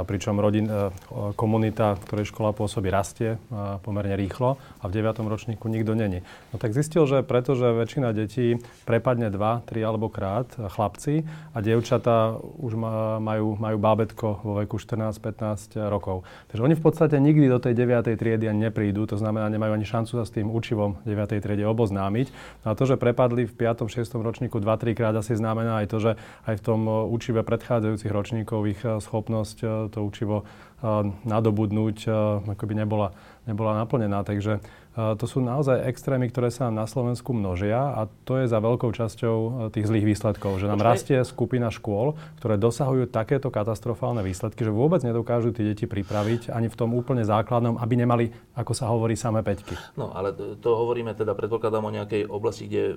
pričom 0.02 0.42
rodin, 0.42 0.66
e, 0.66 0.90
komunita, 1.38 1.94
ktorej 2.02 2.34
škola 2.34 2.50
pôsobí, 2.50 2.90
rastie 2.90 3.38
e, 3.38 3.38
pomerne 3.78 4.18
rýchlo 4.18 4.58
a 4.82 4.84
v 4.90 4.92
9. 4.98 5.22
ročníku 5.22 5.70
nikto 5.70 5.94
není. 5.94 6.26
No 6.50 6.58
tak 6.58 6.74
zistil, 6.74 7.06
že 7.06 7.22
pretože 7.22 7.70
väčšina 7.70 8.10
detí 8.10 8.58
prepadne 8.82 9.30
2, 9.30 9.62
3 9.70 9.86
alebo 9.86 10.10
krát, 10.10 10.50
e, 10.58 10.66
chlapci, 10.66 11.22
a 11.54 11.62
dievčatá 11.62 12.34
už 12.42 12.74
majú, 13.22 13.54
majú 13.54 13.76
bábetko 13.78 14.42
vo 14.42 14.52
veku 14.58 14.82
14-15 14.82 15.78
rokov. 15.86 16.26
Takže 16.50 16.62
oni 16.66 16.74
v 16.74 16.82
podstate 16.82 17.14
nikdy 17.22 17.46
do 17.46 17.62
tej 17.62 17.78
9. 17.78 18.18
triedy 18.18 18.50
ani 18.50 18.66
neprídu, 18.66 19.06
to 19.06 19.14
znamená, 19.14 19.46
nemajú 19.46 19.78
ani 19.78 19.86
šancu 19.86 20.18
sa 20.18 20.24
s 20.26 20.34
tým 20.34 20.50
učivom 20.50 20.98
9. 21.06 21.38
triede 21.38 21.62
oboznámiť. 21.62 22.26
No 22.66 22.72
a 22.72 22.74
to, 22.74 22.88
že 22.90 22.98
prepadli 22.98 23.46
v 23.46 23.54
5. 23.54 23.86
6. 23.86 24.10
ročníku 24.18 24.58
2-3 24.58 24.98
krát 24.98 25.14
asi 25.14 25.36
znamená 25.36 25.84
aj 25.84 25.86
to, 25.92 25.98
že 26.00 26.12
aj 26.48 26.54
v 26.58 26.64
tom 26.64 26.80
učive 26.88 27.44
predchádzajúcich 27.44 28.10
ročníkov 28.10 28.60
ich 28.66 28.80
schopnosť 28.80 29.83
to 29.88 30.04
učivo 30.04 30.44
nadobudnúť, 31.24 31.98
ako 32.44 32.64
by 32.68 32.74
nebola, 32.76 33.08
nebola 33.48 33.80
naplnená. 33.80 34.20
Takže 34.20 34.60
to 34.94 35.26
sú 35.26 35.42
naozaj 35.42 35.90
extrémy, 35.90 36.30
ktoré 36.30 36.54
sa 36.54 36.70
na 36.70 36.86
Slovensku 36.86 37.34
množia 37.34 37.98
a 37.98 38.06
to 38.22 38.38
je 38.38 38.46
za 38.46 38.62
veľkou 38.62 38.94
časťou 38.94 39.36
e, 39.36 39.48
tých 39.74 39.90
zlých 39.90 40.06
výsledkov. 40.06 40.62
Že 40.62 40.70
nám 40.70 40.86
rastie 40.86 41.18
skupina 41.26 41.74
škôl, 41.74 42.14
ktoré 42.38 42.54
dosahujú 42.54 43.10
takéto 43.10 43.50
katastrofálne 43.50 44.22
výsledky, 44.22 44.62
že 44.62 44.70
vôbec 44.70 45.02
nedokážu 45.02 45.50
tie 45.50 45.74
deti 45.74 45.90
pripraviť 45.90 46.54
ani 46.54 46.70
v 46.70 46.78
tom 46.78 46.94
úplne 46.94 47.26
základnom, 47.26 47.74
aby 47.82 47.94
nemali, 47.98 48.30
ako 48.54 48.70
sa 48.70 48.86
hovorí, 48.86 49.18
samé 49.18 49.42
peťky. 49.42 49.74
No, 49.98 50.14
ale 50.14 50.30
to 50.62 50.70
hovoríme 50.78 51.10
teda, 51.18 51.34
predpokladám 51.34 51.90
o 51.90 51.90
nejakej 51.90 52.30
oblasti, 52.30 52.70
kde 52.70 52.78
je 52.78 52.90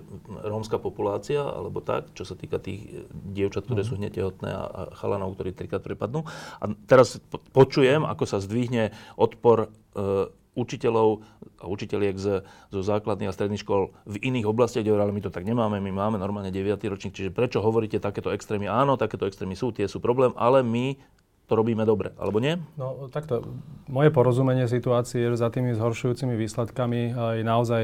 rómska 0.46 0.78
populácia, 0.78 1.42
alebo 1.42 1.82
tak, 1.82 2.14
čo 2.14 2.30
sa 2.30 2.38
týka 2.38 2.62
tých 2.62 2.86
e, 2.94 3.10
dievčat, 3.10 3.66
ktoré 3.66 3.82
mm. 3.82 3.90
sú 3.90 3.94
hneď 3.98 4.12
tehotné 4.14 4.50
a 4.54 4.94
chalanov, 4.94 5.34
ktorí 5.34 5.50
trikrát 5.50 5.82
prepadnú. 5.82 6.30
A 6.62 6.70
teraz 6.86 7.18
počujem, 7.58 8.06
ako 8.06 8.24
sa 8.30 8.38
zdvihne 8.38 8.94
odpor 9.18 9.74
e, 9.98 10.30
učiteľov 10.58 11.22
a 11.62 11.66
učiteľiek 11.70 12.16
z, 12.18 12.42
zo 12.74 12.82
základných 12.82 13.30
a 13.30 13.36
stredných 13.36 13.62
škôl 13.62 13.94
v 14.10 14.18
iných 14.26 14.50
oblastiach, 14.50 14.82
kde 14.82 14.98
ale 14.98 15.14
my 15.14 15.22
to 15.22 15.30
tak 15.30 15.46
nemáme, 15.46 15.78
my 15.78 15.92
máme 15.94 16.18
normálne 16.18 16.50
9. 16.50 16.82
ročník, 16.90 17.14
čiže 17.14 17.30
prečo 17.30 17.62
hovoríte 17.62 18.02
takéto 18.02 18.34
extrémy? 18.34 18.66
Áno, 18.66 18.98
takéto 18.98 19.30
extrémy 19.30 19.54
sú, 19.54 19.70
tie 19.70 19.86
sú 19.86 20.02
problém, 20.02 20.34
ale 20.34 20.66
my 20.66 20.98
to 21.48 21.56
robíme 21.56 21.88
dobre, 21.88 22.12
alebo 22.20 22.44
nie? 22.44 22.60
No 22.76 23.08
takto, 23.08 23.40
moje 23.88 24.12
porozumenie 24.12 24.68
situácie 24.68 25.24
je, 25.24 25.32
že 25.32 25.40
za 25.40 25.48
tými 25.48 25.72
zhoršujúcimi 25.80 26.36
výsledkami 26.36 27.16
je 27.40 27.44
naozaj 27.48 27.84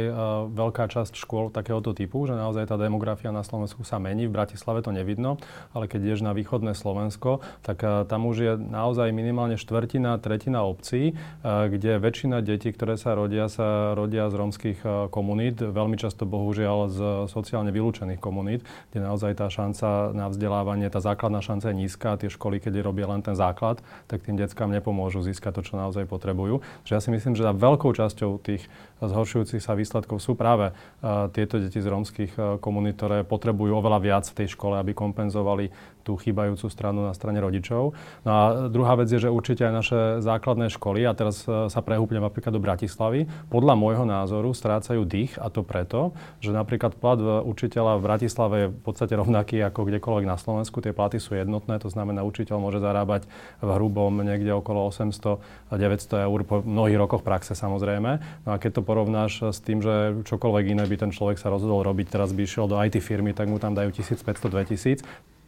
veľká 0.51 0.91
časť 0.91 1.15
škôl 1.15 1.47
takéhoto 1.47 1.95
typu, 1.95 2.27
že 2.27 2.35
naozaj 2.35 2.67
tá 2.67 2.75
demografia 2.75 3.31
na 3.31 3.39
Slovensku 3.39 3.87
sa 3.87 4.03
mení, 4.03 4.27
v 4.27 4.35
Bratislave 4.35 4.83
to 4.83 4.91
nevidno, 4.91 5.39
ale 5.71 5.87
keď 5.87 6.11
ideš 6.11 6.27
na 6.27 6.35
východné 6.35 6.75
Slovensko, 6.75 7.39
tak 7.63 7.79
tam 8.11 8.27
už 8.27 8.35
je 8.35 8.53
naozaj 8.59 9.15
minimálne 9.15 9.55
štvrtina, 9.55 10.19
tretina 10.19 10.67
obcí, 10.67 11.15
kde 11.47 12.03
väčšina 12.03 12.43
detí, 12.43 12.67
ktoré 12.67 12.99
sa 12.99 13.15
rodia, 13.15 13.47
sa 13.47 13.95
rodia 13.95 14.27
z 14.27 14.43
rómskych 14.43 14.79
komunít, 15.07 15.63
veľmi 15.63 15.95
často 15.95 16.27
bohužiaľ 16.27 16.91
z 16.91 16.99
sociálne 17.31 17.71
vylúčených 17.71 18.19
komunít, 18.19 18.67
kde 18.91 19.07
naozaj 19.07 19.39
tá 19.39 19.47
šanca 19.47 20.11
na 20.11 20.27
vzdelávanie, 20.27 20.91
tá 20.91 20.99
základná 20.99 21.39
šanca 21.39 21.71
je 21.71 21.79
nízka, 21.79 22.19
tie 22.19 22.27
školy, 22.27 22.59
keď 22.59 22.83
robia 22.83 23.07
len 23.07 23.23
ten 23.23 23.39
základ, 23.39 23.51
základ, 23.53 23.85
tak 24.09 24.25
tým 24.25 24.33
deckám 24.33 24.73
nepomôžu 24.73 25.21
získať 25.21 25.61
to, 25.61 25.61
čo 25.61 25.73
naozaj 25.77 26.09
potrebujú. 26.09 26.65
Že 26.89 26.91
ja 26.97 26.99
si 27.05 27.13
myslím, 27.13 27.37
že 27.37 27.45
za 27.45 27.53
veľkou 27.53 27.93
časťou 27.93 28.41
tých 28.41 28.65
zhoršujúcich 29.09 29.61
sa 29.63 29.73
výsledkov 29.73 30.19
sú 30.19 30.37
práve 30.37 30.71
uh, 30.71 31.27
tieto 31.31 31.59
deti 31.59 31.79
z 31.79 31.87
rómskych 31.87 32.31
uh, 32.35 32.43
komunít, 32.59 32.99
ktoré 32.99 33.27
potrebujú 33.27 33.79
oveľa 33.79 33.99
viac 33.99 34.25
v 34.29 34.43
tej 34.43 34.55
škole, 34.55 34.77
aby 34.79 34.95
kompenzovali 34.95 35.73
tú 36.03 36.19
chýbajúcu 36.19 36.67
stranu 36.67 37.07
na 37.07 37.15
strane 37.15 37.39
rodičov. 37.39 37.95
No 38.27 38.31
a 38.31 38.41
druhá 38.67 38.99
vec 38.99 39.07
je, 39.07 39.23
že 39.23 39.31
určite 39.31 39.63
aj 39.63 39.73
naše 39.73 39.99
základné 40.19 40.67
školy, 40.75 41.07
a 41.07 41.15
teraz 41.15 41.47
uh, 41.47 41.71
sa 41.71 41.79
prehúpnem 41.79 42.19
napríklad 42.19 42.51
do 42.51 42.59
Bratislavy, 42.59 43.25
podľa 43.47 43.73
môjho 43.79 44.03
názoru 44.03 44.51
strácajú 44.51 45.07
dých 45.07 45.39
a 45.39 45.47
to 45.47 45.63
preto, 45.63 46.11
že 46.43 46.51
napríklad 46.51 46.99
plat 46.99 47.19
učiteľa 47.23 47.99
v 47.99 48.05
Bratislave 48.05 48.55
je 48.67 48.67
v 48.71 48.81
podstate 48.83 49.13
rovnaký 49.15 49.63
ako 49.63 49.87
kdekoľvek 49.87 50.25
na 50.27 50.35
Slovensku. 50.35 50.83
Tie 50.83 50.91
platy 50.95 51.17
sú 51.23 51.35
jednotné, 51.39 51.79
to 51.79 51.87
znamená, 51.87 52.23
učiteľ 52.27 52.59
môže 52.59 52.83
zarábať 52.83 53.27
v 53.63 53.69
hrubom 53.69 54.11
niekde 54.23 54.51
okolo 54.51 54.91
800-900 54.91 56.27
eur 56.27 56.39
po 56.43 56.61
mnohých 56.63 56.99
rokoch 56.99 57.23
praxe 57.23 57.55
samozrejme. 57.55 58.19
No 58.43 58.49
a 58.51 58.57
keď 58.59 58.79
to 58.79 58.87
porovnáš 58.93 59.41
s 59.49 59.57
tým, 59.57 59.81
že 59.81 60.21
čokoľvek 60.29 60.77
iné 60.77 60.85
by 60.85 61.01
ten 61.01 61.09
človek 61.09 61.41
sa 61.41 61.49
rozhodol 61.49 61.81
robiť, 61.81 62.13
teraz 62.13 62.29
by 62.29 62.45
išiel 62.45 62.69
do 62.69 62.77
IT 62.77 63.01
firmy, 63.01 63.33
tak 63.33 63.49
mu 63.49 63.57
tam 63.57 63.73
dajú 63.73 63.89
1500-2000, 63.89 65.01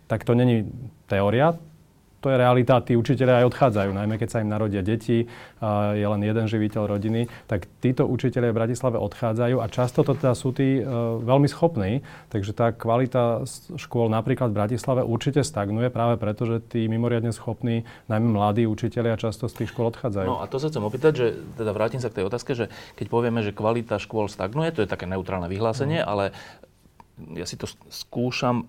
tak 0.09 0.25
to 0.25 0.33
není 0.33 0.65
teória, 1.05 1.53
to 2.25 2.33
je 2.33 2.41
realita, 2.41 2.81
tí 2.81 2.97
učiteľia 2.97 3.45
aj 3.45 3.53
odchádzajú, 3.53 3.93
najmä 3.93 4.17
keď 4.17 4.29
sa 4.33 4.41
im 4.41 4.49
narodia 4.49 4.81
deti, 4.81 5.29
je 5.93 6.05
len 6.09 6.21
jeden 6.25 6.45
živiteľ 6.49 6.97
rodiny, 6.97 7.29
tak 7.45 7.69
títo 7.85 8.09
učiteľia 8.09 8.49
v 8.49 8.57
Bratislave 8.65 8.97
odchádzajú 8.97 9.61
a 9.61 9.69
často 9.69 10.01
to 10.01 10.17
teda 10.17 10.33
sú 10.33 10.49
tí 10.57 10.81
e, 10.81 10.89
veľmi 11.21 11.45
schopní, 11.45 12.01
takže 12.33 12.57
tá 12.57 12.73
kvalita 12.73 13.45
škôl 13.77 14.09
napríklad 14.09 14.49
v 14.49 14.57
Bratislave 14.57 15.05
určite 15.05 15.45
stagnuje 15.45 15.93
práve 15.93 16.17
preto, 16.17 16.49
že 16.49 16.65
tí 16.65 16.89
mimoriadne 16.89 17.29
schopní, 17.29 17.85
najmä 18.09 18.33
mladí 18.33 18.65
učiteľia 18.65 19.21
často 19.21 19.45
z 19.45 19.61
tých 19.61 19.69
škôl 19.69 19.93
odchádzajú. 19.93 20.25
No 20.25 20.41
a 20.41 20.49
to 20.49 20.57
sa 20.57 20.73
chcem 20.73 20.81
opýtať, 20.81 21.13
že 21.13 21.27
teda 21.61 21.77
vrátim 21.77 22.01
sa 22.01 22.09
k 22.09 22.25
tej 22.25 22.25
otázke, 22.25 22.57
že 22.57 22.73
keď 22.97 23.05
povieme, 23.13 23.45
že 23.45 23.53
kvalita 23.53 24.01
škôl 24.01 24.25
stagnuje, 24.33 24.73
to 24.73 24.81
je 24.81 24.89
také 24.89 25.05
neutrálne 25.05 25.45
vyhlásenie, 25.45 26.01
mm. 26.01 26.09
ale 26.09 26.33
ja 27.37 27.45
si 27.45 27.53
to 27.53 27.69
skúšam 27.93 28.65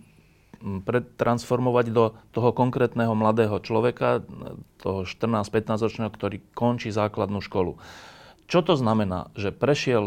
pretransformovať 0.67 1.87
do 1.95 2.19
toho 2.35 2.51
konkrétneho 2.51 3.15
mladého 3.15 3.63
človeka, 3.63 4.27
toho 4.83 5.07
14-15 5.07 5.87
ročného, 5.87 6.11
ktorý 6.11 6.43
končí 6.59 6.91
základnú 6.91 7.39
školu. 7.39 7.79
Čo 8.51 8.67
to 8.67 8.75
znamená? 8.75 9.31
Že 9.39 9.55
prešiel 9.55 10.05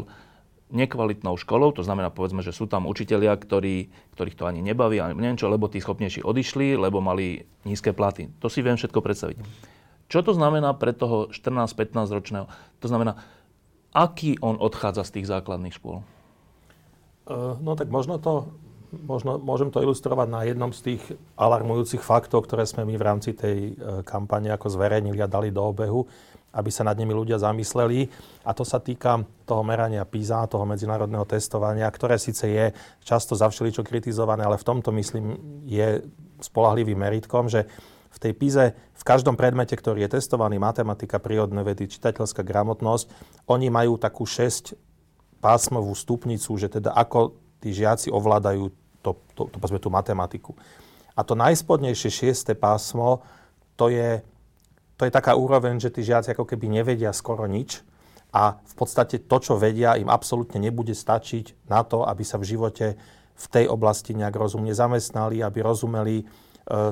nekvalitnou 0.70 1.34
školou, 1.34 1.74
to 1.74 1.82
znamená, 1.82 2.14
povedzme, 2.14 2.46
že 2.46 2.54
sú 2.54 2.70
tam 2.70 2.86
učitelia, 2.86 3.34
ktorí, 3.34 3.90
ktorých 4.14 4.38
to 4.38 4.46
ani 4.46 4.62
nebaví, 4.62 5.02
ani 5.02 5.18
neviem 5.18 5.40
čo, 5.40 5.50
lebo 5.50 5.66
tí 5.66 5.82
schopnejší 5.82 6.22
odišli, 6.22 6.78
lebo 6.78 7.02
mali 7.02 7.50
nízke 7.66 7.90
platy. 7.90 8.30
To 8.38 8.54
si 8.54 8.62
viem 8.62 8.78
všetko 8.78 9.02
predstaviť. 9.02 9.38
Čo 10.10 10.20
to 10.22 10.32
znamená 10.38 10.78
pre 10.78 10.94
toho 10.94 11.34
14-15 11.34 12.14
ročného? 12.14 12.46
To 12.82 12.88
znamená, 12.90 13.18
aký 13.94 14.38
on 14.46 14.62
odchádza 14.62 15.06
z 15.10 15.22
tých 15.22 15.30
základných 15.30 15.74
škôl? 15.74 16.06
Uh, 17.30 17.58
no 17.62 17.74
tak 17.74 17.90
možno 17.90 18.22
to 18.22 18.50
možno, 18.92 19.38
môžem 19.38 19.70
to 19.70 19.82
ilustrovať 19.82 20.28
na 20.30 20.42
jednom 20.46 20.74
z 20.74 20.94
tých 20.94 21.04
alarmujúcich 21.38 22.02
faktov, 22.02 22.46
ktoré 22.46 22.66
sme 22.66 22.86
my 22.86 22.96
v 22.98 23.06
rámci 23.06 23.32
tej 23.38 23.58
e, 23.74 24.04
kampane 24.06 24.50
ako 24.50 24.74
zverejnili 24.74 25.22
a 25.22 25.30
dali 25.30 25.54
do 25.54 25.62
obehu, 25.62 26.06
aby 26.50 26.70
sa 26.74 26.82
nad 26.82 26.98
nimi 26.98 27.14
ľudia 27.14 27.38
zamysleli. 27.38 28.10
A 28.46 28.52
to 28.58 28.66
sa 28.66 28.82
týka 28.82 29.22
toho 29.46 29.62
merania 29.62 30.06
PISA, 30.06 30.50
toho 30.50 30.66
medzinárodného 30.66 31.26
testovania, 31.30 31.86
ktoré 31.90 32.18
síce 32.18 32.50
je 32.50 32.66
často 33.06 33.38
za 33.38 33.50
všeličo 33.50 33.86
kritizované, 33.86 34.46
ale 34.46 34.58
v 34.58 34.68
tomto, 34.68 34.90
myslím, 34.94 35.38
je 35.70 36.02
spolahlivým 36.42 36.98
meritkom, 36.98 37.46
že 37.46 37.70
v 38.10 38.18
tej 38.18 38.34
PIZE, 38.34 38.66
v 38.74 39.04
každom 39.06 39.38
predmete, 39.38 39.78
ktorý 39.78 40.10
je 40.10 40.18
testovaný, 40.18 40.58
matematika, 40.58 41.22
prírodné 41.22 41.62
vedy, 41.62 41.86
čitateľská 41.86 42.42
gramotnosť, 42.42 43.06
oni 43.46 43.70
majú 43.70 44.02
takú 44.02 44.26
6 44.26 44.74
pásmovú 45.40 45.94
stupnicu, 45.94 46.58
že 46.58 46.68
teda 46.68 46.90
ako 46.98 47.38
tí 47.60 47.76
žiaci 47.76 48.12
ovládajú 48.12 48.72
to, 49.04 49.12
to, 49.36 49.42
to, 49.52 49.58
to, 49.60 49.80
tú 49.80 49.90
matematiku. 49.92 50.52
A 51.16 51.24
to 51.24 51.36
najspodnejšie 51.36 52.10
šiesté 52.12 52.56
pásmo, 52.56 53.24
to 53.76 53.92
je, 53.92 54.24
to 54.96 55.08
je 55.08 55.12
taká 55.12 55.36
úroveň, 55.36 55.80
že 55.80 55.92
tí 55.92 56.04
žiaci 56.04 56.32
ako 56.32 56.48
keby 56.48 56.72
nevedia 56.72 57.12
skoro 57.12 57.48
nič 57.48 57.84
a 58.30 58.62
v 58.62 58.74
podstate 58.78 59.26
to, 59.26 59.38
čo 59.42 59.58
vedia, 59.58 59.98
im 59.98 60.12
absolútne 60.12 60.62
nebude 60.62 60.94
stačiť 60.94 61.68
na 61.72 61.82
to, 61.82 62.06
aby 62.06 62.24
sa 62.24 62.38
v 62.38 62.56
živote 62.56 62.88
v 63.40 63.46
tej 63.48 63.66
oblasti 63.72 64.14
nejak 64.14 64.36
rozumne 64.36 64.76
zamestnali, 64.76 65.40
aby 65.42 65.60
rozumeli 65.64 66.28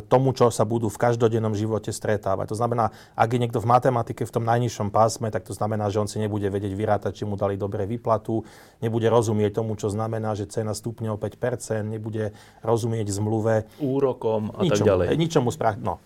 tomu, 0.09 0.33
čo 0.33 0.49
sa 0.49 0.65
budú 0.65 0.89
v 0.89 0.97
každodennom 0.97 1.53
živote 1.53 1.93
stretávať. 1.93 2.49
To 2.49 2.57
znamená, 2.57 2.89
ak 3.13 3.29
je 3.29 3.41
niekto 3.41 3.61
v 3.61 3.69
matematike 3.69 4.25
v 4.25 4.33
tom 4.33 4.41
najnižšom 4.41 4.89
pásme, 4.89 5.29
tak 5.29 5.45
to 5.45 5.53
znamená, 5.53 5.85
že 5.93 6.01
on 6.01 6.09
si 6.09 6.17
nebude 6.17 6.49
vedieť 6.49 6.73
vyrátať, 6.73 7.21
či 7.21 7.23
mu 7.29 7.37
dali 7.37 7.61
dobre 7.61 7.85
výplatu, 7.85 8.41
nebude 8.81 9.05
rozumieť 9.05 9.61
tomu, 9.61 9.77
čo 9.77 9.93
znamená, 9.93 10.33
že 10.33 10.49
cena 10.49 10.73
stupne 10.73 11.13
o 11.13 11.17
5%, 11.21 11.85
nebude 11.85 12.33
rozumieť 12.65 13.07
zmluve. 13.13 13.69
Úrokom 13.77 14.49
a 14.57 14.65
ničomu, 14.65 14.73
tak 14.73 14.89
ďalej. 14.89 15.05
Ničomu 15.13 15.49
spra- 15.53 15.77
no. 15.77 16.01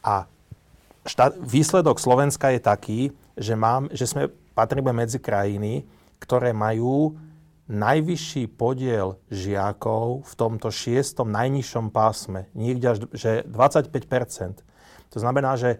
A 0.00 0.24
štát, 1.04 1.36
výsledok 1.36 2.00
Slovenska 2.00 2.48
je 2.56 2.60
taký, 2.60 3.00
že, 3.36 3.52
mám, 3.52 3.92
že 3.92 4.08
sme 4.08 4.32
patríme 4.56 4.96
medzi 4.96 5.20
krajiny, 5.20 5.84
ktoré 6.20 6.56
majú 6.56 7.16
najvyšší 7.70 8.50
podiel 8.58 9.22
žiakov 9.30 10.26
v 10.26 10.32
tomto 10.34 10.74
šiestom 10.74 11.30
najnižšom 11.30 11.94
pásme, 11.94 12.50
niekde 12.58 12.86
až 12.90 12.98
že 13.14 13.46
25% 13.46 14.66
To 15.14 15.18
znamená, 15.22 15.54
že 15.54 15.78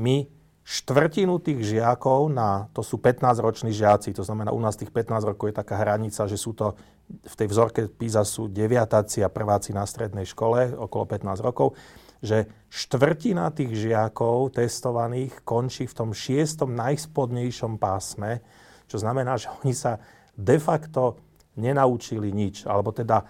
my 0.00 0.24
štvrtinu 0.66 1.38
tých 1.38 1.76
žiakov 1.76 2.32
na, 2.32 2.66
to 2.74 2.82
sú 2.82 2.98
15-roční 2.98 3.70
žiaci, 3.70 4.10
to 4.16 4.26
znamená 4.26 4.50
u 4.50 4.58
nás 4.58 4.74
tých 4.74 4.90
15 4.90 5.30
rokov 5.30 5.52
je 5.52 5.60
taká 5.62 5.78
hranica, 5.78 6.26
že 6.26 6.34
sú 6.34 6.58
to 6.58 6.74
v 7.06 7.34
tej 7.38 7.46
vzorke 7.46 7.86
PISA 7.86 8.26
sú 8.26 8.50
deviatáci 8.50 9.22
a 9.22 9.30
prváci 9.30 9.70
na 9.70 9.86
strednej 9.86 10.26
škole, 10.26 10.74
okolo 10.74 11.06
15 11.06 11.38
rokov, 11.46 11.78
že 12.18 12.50
štvrtina 12.66 13.54
tých 13.54 13.78
žiakov 13.78 14.58
testovaných 14.58 15.46
končí 15.46 15.86
v 15.86 15.94
tom 15.94 16.10
šiestom 16.10 16.74
najspodnejšom 16.74 17.78
pásme, 17.78 18.42
čo 18.90 18.98
znamená, 18.98 19.38
že 19.38 19.52
oni 19.62 19.70
sa 19.70 20.02
de 20.34 20.58
facto 20.58 21.25
nenaučili 21.56 22.30
nič. 22.30 22.64
Alebo 22.68 22.92
teda, 22.92 23.24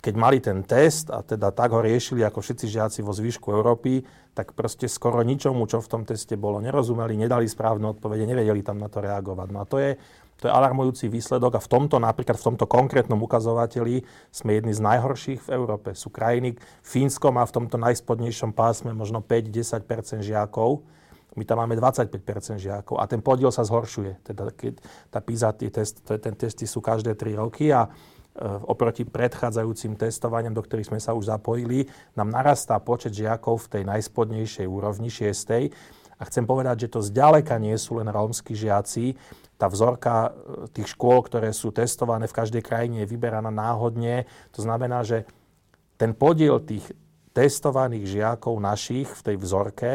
keď 0.00 0.14
mali 0.14 0.38
ten 0.38 0.62
test 0.62 1.10
a 1.10 1.24
teda 1.24 1.50
tak 1.50 1.72
ho 1.72 1.80
riešili 1.82 2.22
ako 2.22 2.40
všetci 2.40 2.66
žiaci 2.68 2.98
vo 3.02 3.10
zvyšku 3.12 3.50
Európy, 3.50 4.04
tak 4.36 4.52
proste 4.52 4.86
skoro 4.86 5.24
ničomu, 5.24 5.64
čo 5.64 5.80
v 5.80 5.90
tom 5.90 6.02
teste 6.04 6.36
bolo, 6.36 6.60
nerozumeli, 6.60 7.16
nedali 7.16 7.48
správne 7.48 7.96
odpovede, 7.96 8.28
nevedeli 8.28 8.60
tam 8.60 8.76
na 8.76 8.92
to 8.92 9.00
reagovať. 9.00 9.48
No 9.48 9.64
a 9.64 9.66
to 9.66 9.80
je, 9.80 9.96
to 10.36 10.46
je 10.46 10.52
alarmujúci 10.52 11.08
výsledok 11.08 11.56
a 11.56 11.64
v 11.64 11.72
tomto, 11.72 11.96
napríklad 11.96 12.36
v 12.36 12.46
tomto 12.52 12.68
konkrétnom 12.68 13.16
ukazovateli 13.16 14.04
sme 14.28 14.60
jedni 14.60 14.76
z 14.76 14.84
najhorších 14.84 15.48
v 15.48 15.52
Európe. 15.56 15.96
Sú 15.96 16.12
krajiny, 16.12 16.60
Fínsko 16.84 17.32
má 17.32 17.40
v 17.48 17.56
tomto 17.56 17.80
najspodnejšom 17.80 18.52
pásme 18.52 18.92
možno 18.92 19.24
5-10 19.24 20.20
žiakov, 20.20 20.84
my 21.36 21.44
tam 21.44 21.60
máme 21.60 21.76
25% 21.76 22.56
žiakov 22.56 22.96
a 22.96 23.04
ten 23.04 23.20
podiel 23.20 23.52
sa 23.52 23.62
zhoršuje. 23.62 24.24
Teda 24.24 24.48
keď 24.48 24.80
tá 25.12 25.20
PISA, 25.20 25.52
test, 25.52 26.00
ten 26.02 26.34
testy 26.34 26.64
sú 26.64 26.80
každé 26.80 27.12
3 27.12 27.36
roky 27.36 27.68
a 27.68 27.86
e, 27.86 27.90
oproti 28.64 29.04
predchádzajúcim 29.04 30.00
testovaniam, 30.00 30.56
do 30.56 30.64
ktorých 30.64 30.88
sme 30.88 31.00
sa 31.00 31.12
už 31.12 31.28
zapojili, 31.28 31.86
nám 32.16 32.32
narastá 32.32 32.80
počet 32.80 33.12
žiakov 33.12 33.68
v 33.68 33.70
tej 33.78 33.82
najspodnejšej 33.84 34.66
úrovni, 34.66 35.12
6. 35.12 36.16
A 36.16 36.22
chcem 36.24 36.48
povedať, 36.48 36.88
že 36.88 36.92
to 36.96 37.04
zďaleka 37.04 37.60
nie 37.60 37.76
sú 37.76 38.00
len 38.00 38.08
rómsky 38.08 38.56
žiaci. 38.56 39.12
Tá 39.60 39.68
vzorka 39.68 40.32
e, 40.32 40.72
tých 40.72 40.96
škôl, 40.96 41.20
ktoré 41.20 41.52
sú 41.52 41.68
testované 41.68 42.24
v 42.24 42.36
každej 42.36 42.64
krajine, 42.64 43.04
je 43.04 43.12
vyberaná 43.12 43.52
náhodne. 43.52 44.24
To 44.56 44.64
znamená, 44.64 45.04
že 45.04 45.28
ten 46.00 46.16
podiel 46.16 46.64
tých 46.64 46.88
testovaných 47.36 48.08
žiakov 48.08 48.56
našich 48.56 49.12
v 49.12 49.20
tej 49.20 49.36
vzorke 49.36 49.92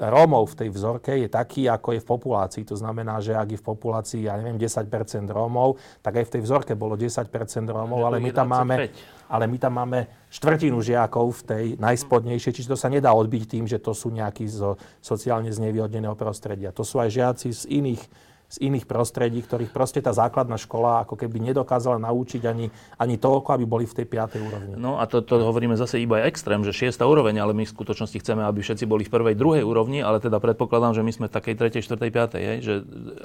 Rómov 0.00 0.56
v 0.56 0.64
tej 0.64 0.68
vzorke 0.72 1.12
je 1.12 1.28
taký, 1.28 1.68
ako 1.68 1.92
je 1.92 2.00
v 2.00 2.08
populácii. 2.08 2.64
To 2.64 2.76
znamená, 2.80 3.20
že 3.20 3.36
ak 3.36 3.52
je 3.52 3.58
v 3.60 3.66
populácii, 3.68 4.20
ja 4.24 4.40
neviem, 4.40 4.56
10% 4.56 4.88
Rómov, 5.28 5.76
tak 6.00 6.16
aj 6.16 6.24
v 6.24 6.32
tej 6.38 6.42
vzorke 6.48 6.72
bolo 6.72 6.96
10 6.96 7.28
Rómov, 7.68 8.00
ale 8.08 8.16
my 8.16 8.30
tam 8.32 8.48
máme 8.48 8.88
ale 9.30 9.46
my 9.46 9.62
tam 9.62 9.78
máme 9.78 10.10
štvrtinu 10.26 10.82
žiakov 10.82 11.30
v 11.30 11.42
tej 11.46 11.64
najspodnejšej, 11.78 12.50
čiže 12.50 12.70
to 12.74 12.74
sa 12.74 12.90
nedá 12.90 13.14
odbiť 13.14 13.46
tým, 13.46 13.64
že 13.70 13.78
to 13.78 13.94
sú 13.94 14.10
nejakí 14.10 14.42
zo 14.50 14.74
sociálne 14.98 15.54
znevýhodneného 15.54 16.18
prostredia. 16.18 16.74
To 16.74 16.82
sú 16.82 16.98
aj 16.98 17.14
žiaci 17.14 17.54
z 17.54 17.62
iných 17.70 18.02
z 18.50 18.66
iných 18.66 18.90
prostredí, 18.90 19.46
ktorých 19.46 19.70
proste 19.70 20.02
tá 20.02 20.10
základná 20.10 20.58
škola 20.58 21.06
ako 21.06 21.14
keby 21.14 21.38
nedokázala 21.38 22.02
naučiť 22.02 22.42
ani, 22.50 22.66
ani 22.98 23.14
toľko, 23.14 23.54
aby 23.54 23.64
boli 23.64 23.86
v 23.86 24.02
tej 24.02 24.06
5. 24.10 24.42
úrovni. 24.42 24.72
No 24.74 24.98
a 24.98 25.06
to, 25.06 25.22
to 25.22 25.38
hovoríme 25.38 25.78
zase 25.78 26.02
iba 26.02 26.26
extrém, 26.26 26.66
že 26.66 26.74
6. 26.74 26.98
úroveň, 27.06 27.38
ale 27.38 27.54
my 27.54 27.62
v 27.62 27.70
skutočnosti 27.70 28.18
chceme, 28.18 28.42
aby 28.42 28.58
všetci 28.58 28.90
boli 28.90 29.06
v 29.06 29.10
prvej, 29.14 29.38
druhej 29.38 29.62
úrovni, 29.62 30.02
ale 30.02 30.18
teda 30.18 30.42
predpokladám, 30.42 30.98
že 30.98 31.06
my 31.06 31.12
sme 31.14 31.26
v 31.30 31.32
takej 31.38 31.54
3., 31.78 31.78
4., 31.78 32.58
5., 32.58 32.66
že 32.66 32.74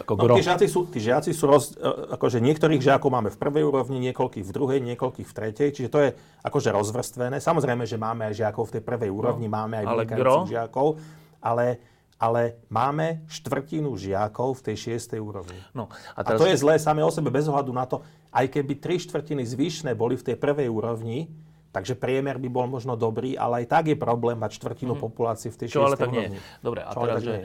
ako 0.05 0.11
no, 0.29 0.37
tí 0.37 0.45
žiaci 0.45 0.67
sú, 0.69 0.85
tí 0.93 1.01
žiaci 1.01 1.33
sú 1.33 1.49
roz, 1.49 1.73
e, 1.73 1.89
akože 2.13 2.37
niektorých 2.37 2.85
žiakov 2.85 3.09
máme 3.09 3.33
v 3.33 3.37
prvej 3.41 3.65
úrovni, 3.65 3.97
niekoľkých 4.05 4.45
v 4.45 4.51
druhej, 4.53 4.79
niekoľkých 4.85 5.25
v 5.25 5.33
tretej, 5.33 5.69
čiže 5.73 5.89
to 5.89 5.99
je 6.05 6.09
akože 6.45 6.69
rozvrstvené. 6.69 7.41
Samozrejme, 7.41 7.89
že 7.89 7.97
máme 7.97 8.29
aj 8.29 8.45
žiakov 8.45 8.69
v 8.69 8.73
tej 8.77 8.83
prvej 8.85 9.09
úrovni, 9.09 9.49
no, 9.49 9.57
máme 9.57 9.81
aj 9.81 9.85
vynikajúcich 9.89 10.53
žiakov, 10.53 11.01
ale 11.41 11.94
ale 12.15 12.59
máme 12.71 13.27
štvrtinu 13.27 13.91
žiakov 13.99 14.63
v 14.63 14.71
tej 14.71 14.75
šiestej 14.87 15.19
úrovni. 15.19 15.59
No, 15.75 15.91
a, 16.15 16.23
teraz... 16.23 16.39
a 16.39 16.39
to 16.39 16.45
je 16.47 16.55
zlé 16.55 16.79
samé 16.79 17.03
o 17.03 17.11
sebe, 17.11 17.27
bez 17.27 17.47
ohľadu 17.51 17.71
na 17.75 17.83
to, 17.83 18.01
aj 18.31 18.45
keby 18.51 18.79
tri 18.79 18.95
štvrtiny 18.99 19.43
zvyšné 19.43 19.91
boli 19.95 20.15
v 20.15 20.31
tej 20.31 20.35
prvej 20.39 20.71
úrovni, 20.71 21.27
takže 21.75 21.99
priemer 21.99 22.39
by 22.39 22.47
bol 22.47 22.67
možno 22.71 22.95
dobrý, 22.95 23.35
ale 23.35 23.63
aj 23.63 23.65
tak 23.67 23.83
je 23.91 23.97
problém 23.99 24.39
mať 24.39 24.59
štvrtinu 24.63 24.95
mm-hmm. 24.95 25.05
populácie 25.11 25.51
v 25.51 25.57
tej 25.59 25.67
Čo 25.75 25.87
ale 25.87 25.99
tak 25.99 26.11
úrovni. 26.11 26.39
nie. 26.39 26.39
Dobre, 26.63 26.81
a 26.87 26.91
Čo 26.95 26.99
teraz, 27.03 27.19
že, 27.19 27.35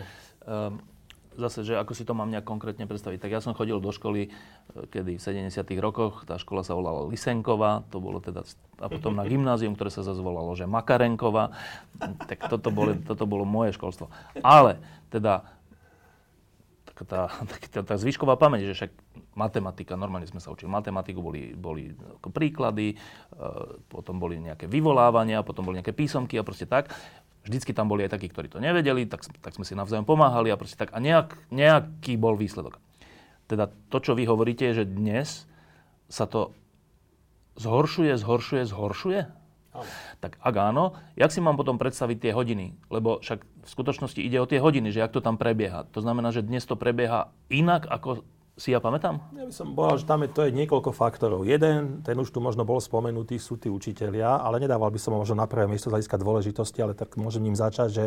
um, 0.47 0.79
zase, 1.39 1.63
že 1.63 1.79
ako 1.79 1.93
si 1.95 2.03
to 2.03 2.17
mám 2.17 2.31
nejak 2.31 2.47
konkrétne 2.47 2.87
predstaviť. 2.89 3.19
Tak 3.23 3.31
ja 3.31 3.41
som 3.43 3.55
chodil 3.55 3.79
do 3.79 3.91
školy, 3.95 4.29
e, 4.29 4.31
kedy 4.91 5.19
v 5.19 5.23
70 5.23 5.79
rokoch, 5.79 6.27
tá 6.27 6.41
škola 6.41 6.67
sa 6.67 6.75
volala 6.75 7.07
Lisenková, 7.07 7.87
to 7.93 8.03
bolo 8.03 8.19
teda, 8.19 8.43
a 8.83 8.87
potom 8.91 9.15
na 9.15 9.27
gymnázium, 9.29 9.77
ktoré 9.79 9.93
sa 9.93 10.03
zase 10.03 10.19
volalo, 10.19 10.51
že 10.59 10.67
Makarenková. 10.67 11.55
Tak 12.01 12.51
toto 12.51 12.73
bolo, 12.73 12.97
toto 13.03 13.25
bolo 13.29 13.45
moje 13.47 13.77
školstvo. 13.77 14.11
Ale 14.43 14.81
teda 15.13 15.47
tá, 17.01 17.33
tá, 17.73 17.81
tá 17.81 17.95
zvyšková 17.97 18.37
pamäť, 18.37 18.73
že 18.73 18.85
však 18.85 18.93
matematika, 19.33 19.97
normálne 19.97 20.29
sme 20.29 20.43
sa 20.43 20.53
učili 20.53 20.69
matematiku, 20.69 21.25
boli, 21.25 21.57
boli 21.57 21.97
príklady, 22.21 22.93
e, 22.93 22.97
potom 23.89 24.21
boli 24.21 24.37
nejaké 24.37 24.69
vyvolávania, 24.69 25.47
potom 25.47 25.65
boli 25.65 25.81
nejaké 25.81 25.97
písomky 25.97 26.37
a 26.37 26.45
proste 26.45 26.69
tak. 26.69 26.93
Vždycky 27.51 27.75
tam 27.75 27.91
boli 27.91 28.07
aj 28.07 28.15
takí, 28.15 28.31
ktorí 28.31 28.47
to 28.47 28.63
nevedeli, 28.63 29.11
tak, 29.11 29.27
tak 29.43 29.59
sme 29.59 29.67
si 29.67 29.75
navzájom 29.75 30.07
pomáhali 30.07 30.55
a 30.55 30.57
proste 30.57 30.79
tak. 30.79 30.95
A 30.95 31.03
nejak, 31.03 31.35
nejaký 31.51 32.15
bol 32.15 32.39
výsledok. 32.39 32.79
Teda 33.51 33.67
to, 33.91 33.99
čo 33.99 34.15
vy 34.15 34.23
hovoríte, 34.31 34.71
je, 34.71 34.87
že 34.87 34.87
dnes 34.87 35.51
sa 36.07 36.31
to 36.31 36.55
zhoršuje, 37.59 38.15
zhoršuje, 38.15 38.63
zhoršuje? 38.71 39.21
Áno. 39.75 39.91
Tak 40.23 40.39
ak 40.39 40.55
áno, 40.55 40.95
jak 41.19 41.31
si 41.35 41.43
mám 41.43 41.59
potom 41.59 41.75
predstaviť 41.75 42.19
tie 42.23 42.33
hodiny? 42.35 42.79
Lebo 42.87 43.19
však 43.19 43.43
v 43.43 43.69
skutočnosti 43.69 44.23
ide 44.23 44.39
o 44.39 44.47
tie 44.47 44.63
hodiny, 44.63 44.95
že 44.95 45.03
jak 45.03 45.11
to 45.11 45.19
tam 45.19 45.35
prebieha. 45.35 45.91
To 45.91 46.03
znamená, 46.03 46.31
že 46.31 46.47
dnes 46.47 46.63
to 46.67 46.79
prebieha 46.79 47.35
inak, 47.51 47.91
ako 47.91 48.23
si 48.61 48.77
ja 48.77 48.79
pamätám? 48.85 49.25
Ja 49.33 49.49
by 49.49 49.55
som 49.57 49.73
povedal, 49.73 49.97
že 49.97 50.05
tam 50.05 50.21
je, 50.21 50.29
to 50.29 50.45
je 50.45 50.53
niekoľko 50.53 50.93
faktorov. 50.93 51.49
Jeden, 51.49 52.05
ten 52.05 52.13
už 52.21 52.29
tu 52.29 52.45
možno 52.45 52.69
bol 52.69 52.77
spomenutý, 52.77 53.41
sú 53.41 53.57
tí 53.57 53.73
učitelia, 53.73 54.37
ale 54.37 54.61
nedával 54.61 54.93
by 54.93 55.01
som 55.01 55.17
ho 55.17 55.25
možno 55.25 55.41
na 55.41 55.49
prvé 55.49 55.65
miesto 55.65 55.89
z 55.89 55.97
hľadiska 55.97 56.21
dôležitosti, 56.21 56.79
ale 56.85 56.93
tak 56.93 57.17
môžem 57.17 57.41
ním 57.41 57.57
začať, 57.57 57.89
že 57.89 58.05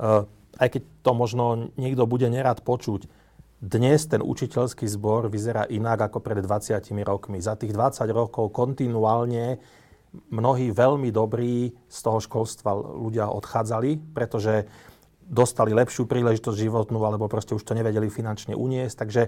uh, 0.00 0.24
aj 0.56 0.68
keď 0.72 0.82
to 1.04 1.12
možno 1.12 1.44
niekto 1.76 2.08
bude 2.08 2.24
nerad 2.32 2.64
počuť, 2.64 3.04
dnes 3.56 4.04
ten 4.08 4.20
učiteľský 4.20 4.84
zbor 4.88 5.28
vyzerá 5.32 5.68
inak 5.68 6.08
ako 6.08 6.20
pred 6.20 6.40
20 6.40 6.76
rokmi. 7.04 7.40
Za 7.40 7.56
tých 7.56 7.72
20 7.72 8.04
rokov 8.12 8.52
kontinuálne 8.52 9.60
mnohí 10.32 10.72
veľmi 10.72 11.08
dobrí 11.12 11.72
z 11.88 11.98
toho 12.00 12.20
školstva 12.20 12.76
ľudia 12.76 13.28
odchádzali, 13.32 14.12
pretože 14.12 14.68
dostali 15.26 15.74
lepšiu 15.74 16.06
príležitosť 16.06 16.56
životnú, 16.56 17.02
alebo 17.02 17.26
proste 17.26 17.56
už 17.56 17.64
to 17.66 17.74
nevedeli 17.74 18.06
finančne 18.06 18.54
uniesť. 18.54 18.96
Takže 18.96 19.22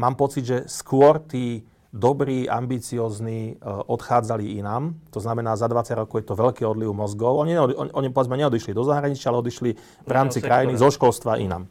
mám 0.00 0.16
pocit, 0.16 0.48
že 0.48 0.58
skôr 0.64 1.20
tí 1.20 1.60
dobrí, 1.90 2.46
ambiciozní 2.46 3.58
e, 3.58 3.66
odchádzali 3.66 4.56
inám. 4.62 4.94
To 5.10 5.20
znamená, 5.20 5.58
za 5.58 5.66
20 5.66 6.00
rokov 6.06 6.22
je 6.22 6.26
to 6.30 6.38
veľký 6.38 6.62
odliv 6.62 6.94
mozgov. 6.94 7.42
Oni, 7.42 7.58
oni, 7.58 7.74
oni 7.74 8.08
povedzme, 8.14 8.38
neodišli 8.38 8.72
do 8.72 8.86
zahraničia, 8.86 9.28
ale 9.28 9.42
odišli 9.42 9.70
v 10.06 10.10
rámci 10.10 10.38
krajiny 10.38 10.78
zo 10.78 10.88
školstva 10.88 11.42
inám. 11.42 11.66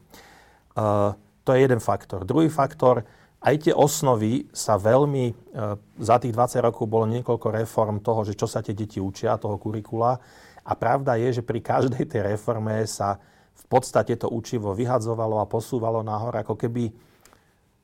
Uh, 0.76 1.15
to 1.48 1.56
je 1.56 1.63
jeden 1.63 1.80
faktor. 1.80 2.28
Druhý 2.28 2.52
faktor, 2.52 3.08
aj 3.39 3.56
tie 3.63 3.74
osnovy 3.74 4.52
sa 4.52 4.76
veľmi, 4.76 5.56
uh, 5.56 5.80
za 6.04 6.20
tých 6.20 6.36
20 6.36 6.68
rokov 6.68 6.84
bolo 6.92 7.08
niekoľko 7.08 7.48
reform 7.56 8.04
toho, 8.04 8.28
že 8.28 8.36
čo 8.36 8.44
sa 8.44 8.60
tie 8.60 8.76
deti 8.76 9.00
učia, 9.00 9.39
toho 9.39 9.56
kurikula. 9.56 10.20
A 10.68 10.76
pravda 10.76 11.15
je, 11.15 11.39
že 11.39 11.48
pri 11.48 11.63
každej 11.63 12.04
tej 12.04 12.36
reforme 12.36 12.84
sa 12.84 13.24
v 13.56 13.65
podstate 13.72 14.20
to 14.20 14.28
učivo 14.28 14.76
vyhadzovalo 14.76 15.39
a 15.39 15.48
posúvalo 15.48 16.04
nahor, 16.04 16.36
ako 16.44 16.60
keby 16.60 16.92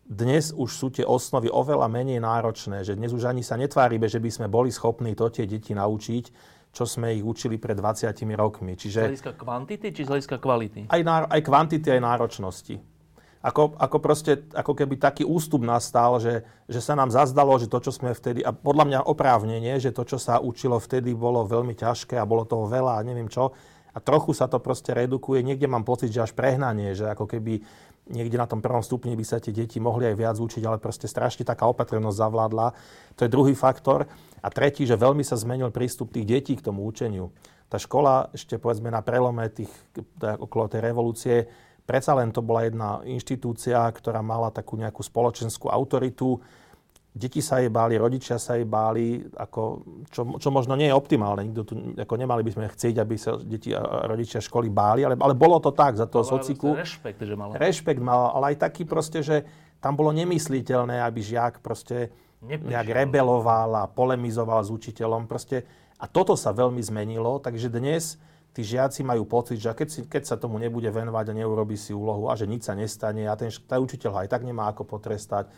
dnes 0.06 0.54
už 0.54 0.70
sú 0.70 0.88
tie 0.94 1.02
osnovy 1.02 1.50
oveľa 1.50 1.90
menej 1.90 2.22
náročné, 2.22 2.86
že 2.86 2.94
dnes 2.94 3.10
už 3.10 3.26
ani 3.26 3.42
sa 3.42 3.58
netvárime, 3.58 4.06
že 4.06 4.22
by 4.22 4.30
sme 4.30 4.48
boli 4.48 4.70
schopní 4.70 5.18
to 5.18 5.34
tie 5.34 5.50
deti 5.50 5.74
naučiť, 5.74 6.26
čo 6.70 6.86
sme 6.86 7.18
ich 7.18 7.26
učili 7.26 7.58
pred 7.58 7.74
20 7.74 8.14
rokmi. 8.38 8.78
Čiže, 8.78 9.00
z 9.02 9.06
hľadiska 9.10 9.34
kvantity 9.34 9.88
či 9.90 10.02
z 10.06 10.10
hľadiska 10.12 10.38
kvality? 10.38 10.80
Aj, 10.94 11.02
ná, 11.02 11.26
aj 11.26 11.42
kvantity, 11.42 11.88
aj 11.90 12.02
náročnosti. 12.06 12.78
Ako, 13.46 13.78
ako 13.78 13.98
proste, 14.02 14.50
ako 14.58 14.74
keby 14.74 14.98
taký 14.98 15.22
ústup 15.22 15.62
nastal, 15.62 16.18
že, 16.18 16.42
že 16.66 16.82
sa 16.82 16.98
nám 16.98 17.14
zazdalo, 17.14 17.54
že 17.62 17.70
to, 17.70 17.78
čo 17.78 17.94
sme 17.94 18.10
vtedy, 18.10 18.42
a 18.42 18.50
podľa 18.50 18.86
mňa 18.90 19.00
oprávnenie, 19.06 19.78
že 19.78 19.94
to, 19.94 20.02
čo 20.02 20.18
sa 20.18 20.42
učilo 20.42 20.82
vtedy, 20.82 21.14
bolo 21.14 21.46
veľmi 21.46 21.78
ťažké 21.78 22.18
a 22.18 22.26
bolo 22.26 22.42
toho 22.50 22.66
veľa 22.66 22.98
a 22.98 23.06
neviem 23.06 23.30
čo. 23.30 23.54
A 23.96 24.04
trochu 24.04 24.36
sa 24.36 24.52
to 24.52 24.60
proste 24.60 24.92
redukuje. 24.92 25.40
Niekde 25.40 25.72
mám 25.72 25.88
pocit, 25.88 26.12
že 26.12 26.28
až 26.28 26.36
prehnanie, 26.36 26.92
že 26.92 27.08
ako 27.08 27.32
keby 27.32 27.64
niekde 28.12 28.36
na 28.36 28.44
tom 28.44 28.60
prvom 28.60 28.84
stupni 28.84 29.16
by 29.16 29.24
sa 29.24 29.40
tie 29.40 29.56
deti 29.56 29.80
mohli 29.80 30.06
aj 30.12 30.16
viac 30.20 30.36
učiť, 30.36 30.62
ale 30.68 30.84
proste 30.84 31.08
strašne 31.08 31.48
taká 31.48 31.66
opatrnosť 31.72 32.20
zavládla. 32.20 32.68
To 33.16 33.22
je 33.24 33.32
druhý 33.32 33.56
faktor. 33.56 34.06
A 34.44 34.48
tretí, 34.52 34.84
že 34.84 35.00
veľmi 35.00 35.24
sa 35.24 35.40
zmenil 35.40 35.72
prístup 35.72 36.12
tých 36.12 36.28
detí 36.28 36.54
k 36.60 36.66
tomu 36.68 36.84
učeniu. 36.86 37.32
Tá 37.72 37.82
škola 37.82 38.30
ešte 38.36 38.62
povedzme 38.62 38.94
na 38.94 39.02
prelome 39.02 39.50
tých, 39.50 39.72
okolo 40.22 40.70
tej 40.70 40.86
revolúcie, 40.86 41.36
predsa 41.88 42.14
len 42.14 42.30
to 42.30 42.46
bola 42.46 42.68
jedna 42.68 43.02
inštitúcia, 43.08 43.82
ktorá 43.90 44.22
mala 44.22 44.54
takú 44.54 44.78
nejakú 44.78 45.02
spoločenskú 45.02 45.72
autoritu, 45.74 46.44
deti 47.16 47.40
sa 47.40 47.64
jej 47.64 47.72
báli, 47.72 47.96
rodičia 47.96 48.36
sa 48.36 48.60
jej 48.60 48.68
báli, 48.68 49.24
ako, 49.40 49.62
čo, 50.12 50.36
čo 50.36 50.50
možno 50.52 50.76
nie 50.76 50.92
je 50.92 50.96
optimálne. 51.00 51.48
Nikto 51.48 51.64
tu, 51.64 51.74
ako 51.96 52.14
nemali 52.20 52.44
by 52.44 52.52
sme 52.52 52.66
chcieť, 52.68 52.96
aby 53.00 53.16
sa 53.16 53.40
deti 53.40 53.72
a 53.72 54.04
rodičia 54.04 54.44
školy 54.44 54.68
báli, 54.68 55.08
ale, 55.08 55.16
ale 55.16 55.32
bolo 55.32 55.64
to 55.64 55.72
tak 55.72 55.96
za 55.96 56.12
toho 56.12 56.28
sociku. 56.28 56.76
Rešpekt, 56.76 57.24
že 57.24 57.40
mal. 57.40 57.56
Rešpekt 57.56 58.04
mal, 58.04 58.36
ale 58.36 58.54
aj 58.54 58.68
taký 58.68 58.84
proste, 58.84 59.24
že 59.24 59.48
tam 59.80 59.96
bolo 59.96 60.12
nemysliteľné, 60.12 61.00
aby 61.08 61.24
žiak 61.24 61.64
proste 61.64 62.12
Neprišiel. 62.44 62.68
nejak 62.68 62.90
rebeloval 62.92 63.72
a 63.80 63.84
polemizoval 63.88 64.60
s 64.60 64.70
učiteľom. 64.76 65.24
Proste, 65.32 65.64
a 65.96 66.12
toto 66.12 66.36
sa 66.36 66.52
veľmi 66.52 66.84
zmenilo, 66.84 67.40
takže 67.40 67.72
dnes 67.72 68.20
tí 68.52 68.64
žiaci 68.64 69.04
majú 69.08 69.24
pocit, 69.24 69.60
že 69.60 69.72
keď, 69.72 69.88
si, 69.88 70.00
keď 70.04 70.24
sa 70.24 70.36
tomu 70.36 70.60
nebude 70.60 70.88
venovať 70.88 71.32
a 71.32 71.38
neurobi 71.44 71.76
si 71.76 71.92
úlohu 71.92 72.32
a 72.32 72.40
že 72.40 72.48
nič 72.48 72.68
sa 72.68 72.76
nestane 72.76 73.28
a 73.28 73.36
ten, 73.36 73.52
ten 73.52 73.80
učiteľ 73.80 74.10
ho 74.16 74.18
aj 74.24 74.32
tak 74.32 74.48
nemá 74.48 74.72
ako 74.72 74.88
potrestať, 74.88 75.52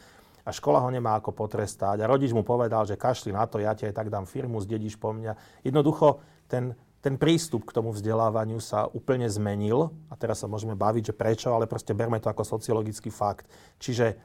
a 0.47 0.49
škola 0.55 0.79
ho 0.79 0.88
nemá 0.88 1.19
ako 1.19 1.36
potrestať 1.36 1.99
a 1.99 2.07
rodič 2.07 2.31
mu 2.31 2.47
povedal, 2.47 2.88
že 2.88 2.95
kašli 2.95 3.36
na 3.36 3.43
to, 3.43 3.60
ja 3.60 3.75
ti 3.75 3.83
aj 3.83 3.91
tak 3.91 4.07
dám 4.07 4.23
firmu, 4.23 4.63
zdedíš 4.63 4.95
po 4.95 5.12
mňa. 5.12 5.36
Jednoducho 5.67 6.23
ten, 6.47 6.71
ten 7.03 7.19
prístup 7.19 7.67
k 7.67 7.75
tomu 7.75 7.91
vzdelávaniu 7.91 8.63
sa 8.63 8.88
úplne 8.88 9.27
zmenil 9.27 9.91
a 10.07 10.15
teraz 10.15 10.39
sa 10.39 10.47
môžeme 10.47 10.79
baviť, 10.79 11.12
že 11.12 11.17
prečo, 11.19 11.51
ale 11.51 11.67
proste 11.67 11.91
berme 11.91 12.23
to 12.23 12.31
ako 12.31 12.47
sociologický 12.47 13.12
fakt. 13.12 13.51
Čiže 13.83 14.15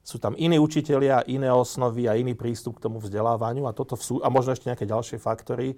sú 0.00 0.16
tam 0.16 0.32
iní 0.40 0.56
učitelia, 0.56 1.28
iné 1.28 1.52
osnovy 1.52 2.08
a 2.08 2.16
iný 2.16 2.32
prístup 2.32 2.80
k 2.80 2.88
tomu 2.88 2.96
vzdelávaniu 2.96 3.68
a, 3.68 3.76
toto 3.76 3.92
v 3.92 4.02
sú, 4.08 4.14
a 4.24 4.32
možno 4.32 4.56
ešte 4.56 4.72
nejaké 4.72 4.88
ďalšie 4.88 5.20
faktory. 5.20 5.76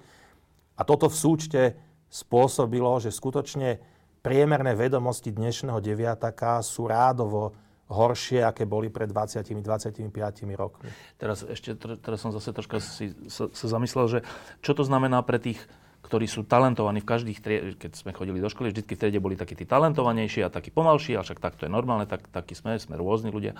A 0.79 0.87
toto 0.87 1.11
v 1.11 1.19
súčte 1.19 1.63
spôsobilo, 2.07 2.95
že 3.03 3.11
skutočne 3.11 3.83
priemerné 4.23 4.79
vedomosti 4.79 5.35
dnešného 5.35 5.83
deviataka 5.83 6.63
sú 6.63 6.87
rádovo 6.87 7.59
horšie, 7.91 8.47
aké 8.47 8.65
boli 8.65 8.89
pred 8.89 9.11
20-25 9.11 10.07
rokmi. 10.55 10.89
Teraz 11.19 11.43
ešte, 11.43 11.75
teraz 11.75 12.23
som 12.23 12.31
zase 12.31 12.55
troška 12.55 12.79
si 12.79 13.13
sa, 13.27 13.51
sa 13.51 13.67
zamyslel, 13.67 14.07
že 14.07 14.19
čo 14.63 14.73
to 14.79 14.87
znamená 14.87 15.21
pre 15.27 15.43
tých, 15.43 15.59
ktorí 16.07 16.31
sú 16.31 16.47
talentovaní 16.47 17.03
v 17.03 17.11
každých 17.11 17.39
triede, 17.43 17.75
keď 17.77 17.93
sme 17.99 18.15
chodili 18.15 18.39
do 18.39 18.49
školy, 18.49 18.73
vždy 18.73 18.83
v 18.87 18.95
triede 18.95 19.21
boli 19.21 19.35
takí 19.35 19.59
tí 19.59 19.67
talentovanejší 19.67 20.47
a 20.47 20.55
takí 20.55 20.71
pomalší, 20.71 21.19
a 21.19 21.27
však 21.27 21.43
takto 21.43 21.67
je 21.67 21.71
normálne, 21.71 22.07
tak, 22.07 22.25
takí 22.31 22.55
sme, 22.55 22.79
sme 22.79 22.97
rôzni 22.97 23.35
ľudia. 23.35 23.59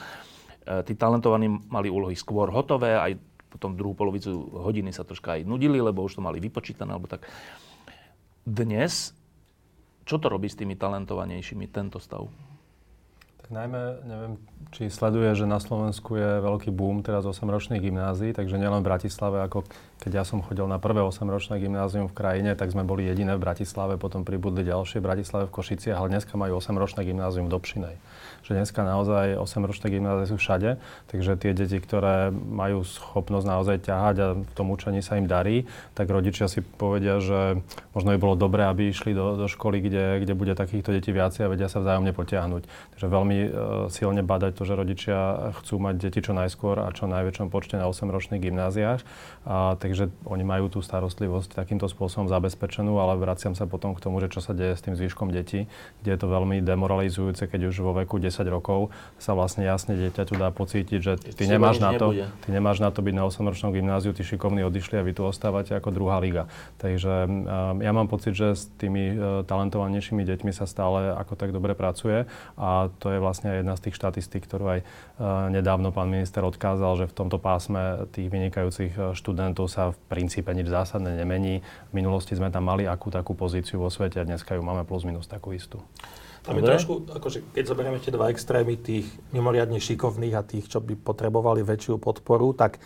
E, 0.65 0.81
tí 0.87 0.95
talentovaní 0.95 1.51
mali 1.51 1.93
úlohy 1.93 2.17
skôr 2.17 2.49
hotové, 2.49 2.97
aj 2.97 3.19
potom 3.51 3.75
druhú 3.75 3.99
polovicu 3.99 4.31
hodiny 4.63 4.95
sa 4.95 5.03
troška 5.03 5.37
aj 5.37 5.43
nudili, 5.43 5.83
lebo 5.83 6.07
už 6.07 6.17
to 6.17 6.23
mali 6.23 6.39
vypočítané, 6.39 6.95
alebo 6.95 7.11
tak. 7.11 7.27
Dnes 8.47 9.13
čo 10.11 10.19
to 10.19 10.27
robí 10.27 10.51
s 10.51 10.59
tými 10.59 10.75
talentovanejšími, 10.75 11.71
tento 11.71 12.03
stav? 12.03 12.27
Najmä, 13.51 13.79
neviem, 14.05 14.37
či 14.71 14.93
sleduje, 14.93 15.33
že 15.33 15.49
na 15.49 15.57
Slovensku 15.59 16.15
je 16.21 16.45
veľký 16.45 16.71
boom 16.71 17.01
teraz 17.01 17.25
8-ročných 17.25 17.81
gymnázií, 17.81 18.37
takže 18.37 18.61
nielen 18.61 18.85
v 18.85 18.89
Bratislave, 18.93 19.41
ako 19.41 19.65
keď 19.99 20.21
ja 20.21 20.25
som 20.29 20.45
chodil 20.45 20.69
na 20.69 20.77
prvé 20.77 21.01
8-ročné 21.01 21.59
gymnázium 21.59 22.07
v 22.07 22.17
krajine, 22.17 22.53
tak 22.55 22.71
sme 22.71 22.85
boli 22.85 23.09
jediné 23.09 23.35
v 23.35 23.43
Bratislave, 23.43 23.97
potom 23.97 24.23
pribudli 24.23 24.63
ďalšie 24.63 25.01
v 25.01 25.07
Bratislave 25.09 25.45
v 25.49 25.55
Košiciach, 25.57 25.97
ale 25.97 26.13
dneska 26.13 26.37
majú 26.37 26.61
8-ročné 26.61 27.03
gymnázium 27.09 27.49
v 27.49 27.55
Dobšinej 27.57 27.95
že 28.45 28.57
dneska 28.57 28.81
naozaj 28.83 29.37
8-ročné 29.37 29.87
gymnázie 29.93 30.27
sú 30.33 30.37
všade, 30.41 30.81
takže 31.13 31.37
tie 31.37 31.53
deti, 31.53 31.77
ktoré 31.77 32.33
majú 32.33 32.83
schopnosť 32.83 33.47
naozaj 33.47 33.77
ťahať 33.85 34.17
a 34.19 34.27
v 34.41 34.53
tom 34.57 34.73
učení 34.73 35.05
sa 35.05 35.21
im 35.21 35.29
darí, 35.29 35.69
tak 35.93 36.09
rodičia 36.09 36.49
si 36.49 36.65
povedia, 36.65 37.21
že 37.21 37.61
možno 37.93 38.17
by 38.17 38.19
bolo 38.19 38.35
dobré, 38.35 38.65
aby 38.65 38.91
išli 38.91 39.13
do, 39.13 39.37
do 39.37 39.47
školy, 39.47 39.85
kde, 39.85 40.25
kde 40.25 40.33
bude 40.33 40.57
takýchto 40.57 40.91
detí 40.97 41.13
viacej 41.13 41.47
a 41.47 41.53
vedia 41.53 41.69
sa 41.69 41.85
vzájomne 41.85 42.17
potiahnuť. 42.17 42.63
Takže 42.97 43.07
veľmi 43.07 43.37
e, 43.39 43.49
silne 43.93 44.25
to, 44.57 44.63
že 44.67 44.75
rodičia 44.79 45.19
chcú 45.63 45.83
mať 45.83 45.95
deti 46.01 46.21
čo 46.21 46.33
najskôr 46.33 46.83
a 46.83 46.89
čo 46.91 47.11
najväčšom 47.11 47.49
počte 47.49 47.77
na 47.77 47.87
8-ročných 47.91 48.41
gymnáziách. 48.41 49.01
A, 49.47 49.77
takže 49.79 50.11
oni 50.27 50.45
majú 50.45 50.69
tú 50.69 50.81
starostlivosť 50.81 51.55
takýmto 51.57 51.87
spôsobom 51.89 52.27
zabezpečenú, 52.27 52.99
ale 52.99 53.19
vraciam 53.19 53.57
sa 53.57 53.65
potom 53.65 53.97
k 53.97 54.03
tomu, 54.03 54.21
že 54.21 54.33
čo 54.33 54.41
sa 54.43 54.53
deje 54.57 54.77
s 54.77 54.85
tým 54.85 54.95
zvyškom 54.95 55.33
detí, 55.33 55.67
kde 56.03 56.11
je 56.15 56.19
to 56.19 56.29
veľmi 56.29 56.61
demoralizujúce, 56.61 57.47
keď 57.47 57.73
už 57.73 57.77
vo 57.83 57.93
veku 57.97 58.21
10 58.21 58.43
rokov 58.51 58.93
sa 59.17 59.33
vlastne 59.33 59.65
jasne 59.65 59.97
dieťaťu 59.97 60.35
dá 60.37 60.53
pocítiť, 60.53 61.01
že 61.01 61.13
ty 61.35 61.45
nemáš, 61.49 61.81
na 61.81 61.97
to, 61.97 62.13
ty 62.17 62.49
nemáš 62.49 62.79
na 62.81 62.91
to 62.93 63.01
byť 63.01 63.15
na 63.15 63.25
8-ročnom 63.27 63.71
gymnáziu, 63.73 64.13
ty 64.13 64.23
šikovní 64.27 64.65
odišli 64.67 65.01
a 65.01 65.07
vy 65.07 65.13
tu 65.17 65.23
ostávate 65.25 65.73
ako 65.77 65.91
druhá 65.93 66.21
liga. 66.23 66.47
Takže 66.79 67.29
ja 67.81 67.93
mám 67.93 68.09
pocit, 68.09 68.37
že 68.37 68.55
s 68.57 68.69
tými 68.79 69.15
e, 69.15 69.45
talentovanejšími 69.45 70.23
deťmi 70.25 70.53
sa 70.55 70.69
stále 70.69 71.13
ako 71.15 71.37
tak 71.37 71.51
dobre 71.51 71.73
pracuje 71.75 72.29
a 72.57 72.89
to 73.01 73.13
je 73.13 73.19
vlastne 73.19 73.51
jedna 73.61 73.75
z 73.77 73.89
tých 73.89 73.97
štatistík, 73.97 74.40
ktorú 74.41 74.65
aj 74.75 74.81
e, 74.81 74.85
nedávno 75.53 75.93
pán 75.93 76.09
minister 76.09 76.41
odkázal, 76.43 77.05
že 77.05 77.07
v 77.07 77.17
tomto 77.17 77.37
pásme 77.37 78.09
tých 78.11 78.33
vynikajúcich 78.33 78.93
e, 78.97 79.01
študentov 79.13 79.69
sa 79.69 79.93
v 79.93 79.99
princípe 80.09 80.49
nič 80.51 80.73
zásadné 80.73 81.15
nemení. 81.15 81.61
V 81.91 81.93
minulosti 81.95 82.33
sme 82.35 82.49
tam 82.49 82.67
mali 82.67 82.89
akú 82.89 83.13
takú 83.13 83.37
pozíciu 83.37 83.79
vo 83.79 83.93
svete 83.93 84.19
a 84.19 84.25
dneska 84.25 84.57
ju 84.57 84.63
máme 84.65 84.89
plus 84.89 85.05
minus 85.05 85.29
takú 85.29 85.53
istú. 85.53 85.85
Tam 86.41 86.57
je 86.57 86.65
trošku, 86.65 87.05
akože 87.13 87.53
keď 87.53 87.65
zoberieme 87.69 88.01
tie 88.01 88.17
dva 88.17 88.33
extrémy 88.33 88.81
tých 88.81 89.05
mimoriadne 89.37 89.77
šikovných 89.77 90.35
a 90.35 90.43
tých, 90.43 90.73
čo 90.73 90.81
by 90.81 90.97
potrebovali 90.97 91.61
väčšiu 91.61 92.01
podporu, 92.01 92.57
tak 92.57 92.81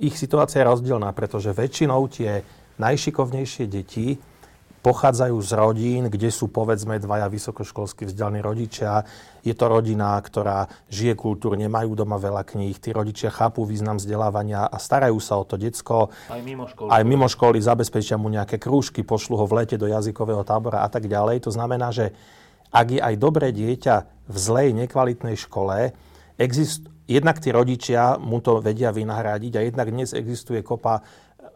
ich 0.00 0.16
situácia 0.20 0.60
je 0.60 0.68
rozdielná, 0.68 1.08
pretože 1.16 1.56
väčšinou 1.56 2.08
tie 2.12 2.44
najšikovnejšie 2.76 3.64
deti 3.68 4.20
pochádzajú 4.80 5.36
z 5.44 5.50
rodín, 5.56 6.02
kde 6.08 6.32
sú 6.32 6.48
povedzme 6.48 6.96
dvaja 6.96 7.28
vysokoškolsky 7.28 8.08
vzdelaní 8.08 8.40
rodičia. 8.40 9.04
Je 9.44 9.52
to 9.52 9.68
rodina, 9.68 10.16
ktorá 10.16 10.68
žije 10.88 11.16
kultúrne, 11.16 11.68
majú 11.68 11.92
doma 11.92 12.16
veľa 12.16 12.44
kníh, 12.44 12.76
tí 12.80 12.92
rodičia 12.92 13.28
chápu 13.28 13.68
význam 13.68 14.00
vzdelávania 14.00 14.68
a 14.68 14.76
starajú 14.80 15.20
sa 15.20 15.36
o 15.36 15.44
to 15.44 15.60
decko. 15.60 16.12
Aj 16.32 16.40
mimo 16.40 16.64
školy. 16.64 16.88
Aj 16.88 17.02
mimo 17.04 17.28
školy 17.28 17.60
zabezpečia 17.60 18.16
mu 18.16 18.32
nejaké 18.32 18.56
krúžky, 18.56 19.04
pošlu 19.04 19.36
ho 19.36 19.44
v 19.44 19.64
lete 19.64 19.76
do 19.76 19.84
jazykového 19.88 20.44
tábora 20.44 20.84
a 20.84 20.88
tak 20.88 21.08
ďalej. 21.08 21.44
To 21.44 21.52
znamená, 21.52 21.92
že 21.92 22.16
ak 22.72 22.86
je 22.96 23.00
aj 23.02 23.14
dobré 23.20 23.52
dieťa 23.52 23.96
v 24.30 24.36
zlej, 24.36 24.68
nekvalitnej 24.72 25.36
škole, 25.36 25.92
exist, 26.40 26.88
jednak 27.10 27.42
tí 27.42 27.50
rodičia 27.50 28.16
mu 28.16 28.38
to 28.38 28.62
vedia 28.62 28.94
vynahradiť 28.94 29.52
a 29.58 29.64
jednak 29.66 29.90
dnes 29.90 30.14
existuje 30.14 30.62
kopa 30.62 31.02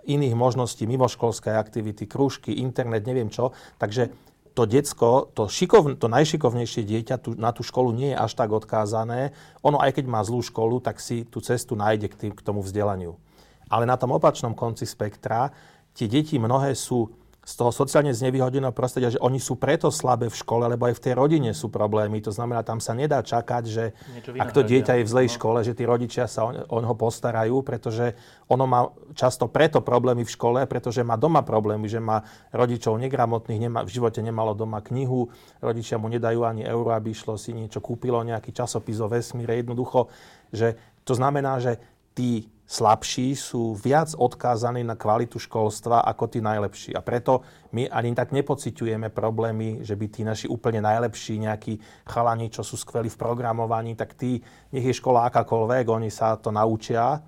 iných 0.06 0.34
možností, 0.36 0.84
mimoškolské 0.86 1.52
aktivity, 1.52 2.04
krúžky, 2.04 2.60
internet, 2.60 3.08
neviem 3.08 3.32
čo. 3.32 3.56
Takže 3.80 4.12
to 4.54 4.70
decko, 4.70 5.34
to, 5.34 5.50
šikov, 5.50 5.98
to 5.98 6.06
najšikovnejšie 6.06 6.86
dieťa 6.86 7.16
tu, 7.18 7.34
na 7.34 7.50
tú 7.50 7.66
školu 7.66 7.90
nie 7.90 8.14
je 8.14 8.20
až 8.22 8.38
tak 8.38 8.54
odkázané. 8.54 9.34
Ono, 9.66 9.82
aj 9.82 9.98
keď 9.98 10.04
má 10.06 10.22
zlú 10.22 10.46
školu, 10.46 10.78
tak 10.78 11.02
si 11.02 11.26
tú 11.26 11.42
cestu 11.42 11.74
nájde 11.74 12.06
k, 12.06 12.14
tým, 12.14 12.32
k 12.32 12.44
tomu 12.46 12.62
vzdelaniu. 12.62 13.18
Ale 13.66 13.82
na 13.82 13.98
tom 13.98 14.14
opačnom 14.14 14.54
konci 14.54 14.86
spektra 14.86 15.50
tie 15.90 16.06
deti 16.06 16.38
mnohé 16.38 16.78
sú 16.78 17.10
z 17.44 17.52
toho 17.60 17.68
sociálne 17.68 18.08
znevýhodneného 18.16 18.72
prostredia, 18.72 19.12
že 19.12 19.20
oni 19.20 19.36
sú 19.36 19.60
preto 19.60 19.92
slabé 19.92 20.32
v 20.32 20.36
škole, 20.40 20.64
lebo 20.64 20.88
aj 20.88 20.96
v 20.96 21.04
tej 21.04 21.14
rodine 21.14 21.52
sú 21.52 21.68
problémy. 21.68 22.24
To 22.24 22.32
znamená, 22.32 22.64
tam 22.64 22.80
sa 22.80 22.96
nedá 22.96 23.20
čakať, 23.20 23.62
že 23.68 23.92
ak 24.32 24.50
to 24.56 24.64
dieťa 24.64 24.96
je 24.98 25.04
v 25.04 25.12
zlej 25.12 25.28
no. 25.28 25.34
škole, 25.36 25.58
že 25.60 25.76
tí 25.76 25.84
rodičia 25.84 26.24
sa 26.24 26.48
o, 26.48 26.56
o 26.56 26.76
ho 26.80 26.96
postarajú, 26.96 27.60
pretože 27.60 28.16
ono 28.48 28.64
má 28.64 28.88
často 29.12 29.52
preto 29.52 29.84
problémy 29.84 30.24
v 30.24 30.32
škole, 30.32 30.60
pretože 30.64 31.04
má 31.04 31.20
doma 31.20 31.44
problémy, 31.44 31.84
že 31.84 32.00
má 32.00 32.24
rodičov 32.48 32.96
negramotných, 32.96 33.60
nemá, 33.68 33.84
v 33.84 33.92
živote 33.92 34.24
nemalo 34.24 34.56
doma 34.56 34.80
knihu, 34.80 35.28
rodičia 35.60 36.00
mu 36.00 36.08
nedajú 36.08 36.48
ani 36.48 36.64
euro, 36.64 36.96
aby 36.96 37.12
išlo 37.12 37.36
si 37.36 37.52
niečo 37.52 37.84
kúpilo, 37.84 38.24
nejaký 38.24 38.56
časopis 38.56 39.04
o 39.04 39.08
vesmíre, 39.12 39.60
jednoducho, 39.60 40.08
že 40.48 40.80
to 41.04 41.12
znamená, 41.12 41.60
že 41.60 41.76
tí 42.16 42.48
slabší 42.64 43.36
sú 43.36 43.76
viac 43.76 44.16
odkázaní 44.16 44.80
na 44.80 44.96
kvalitu 44.96 45.36
školstva 45.36 46.00
ako 46.08 46.24
tí 46.32 46.40
najlepší. 46.40 46.96
A 46.96 47.04
preto 47.04 47.44
my 47.76 47.88
ani 47.92 48.16
tak 48.16 48.32
nepociťujeme 48.32 49.12
problémy, 49.12 49.84
že 49.84 49.92
by 49.94 50.06
tí 50.08 50.24
naši 50.24 50.46
úplne 50.48 50.80
najlepší 50.80 51.44
nejakí 51.44 51.76
chalani, 52.08 52.48
čo 52.48 52.64
sú 52.64 52.80
skvelí 52.80 53.12
v 53.12 53.20
programovaní, 53.20 53.92
tak 53.92 54.16
tí, 54.16 54.40
nech 54.72 54.84
je 54.84 54.96
škola 54.96 55.28
akákoľvek, 55.28 55.84
oni 55.92 56.08
sa 56.08 56.40
to 56.40 56.48
naučia, 56.48 57.20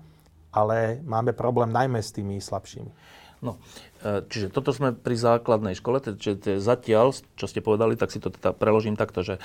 ale 0.49 1.05
máme 1.05 1.37
problém 1.37 1.69
najmä 1.69 2.01
s 2.01 2.09
tými 2.09 2.41
slabšími. 2.41 2.91
No, 3.37 3.61
e, 4.01 4.25
čiže 4.25 4.49
toto 4.49 4.73
sme 4.73 4.97
pri 4.97 5.13
základnej 5.13 5.77
škole, 5.77 6.01
čiže 6.01 6.57
zatiaľ, 6.57 7.13
čo 7.37 7.45
ste 7.45 7.61
povedali, 7.61 7.93
tak 7.93 8.09
si 8.09 8.17
to 8.17 8.33
teda 8.33 8.57
preložím 8.57 8.97
takto, 8.97 9.21
že 9.21 9.37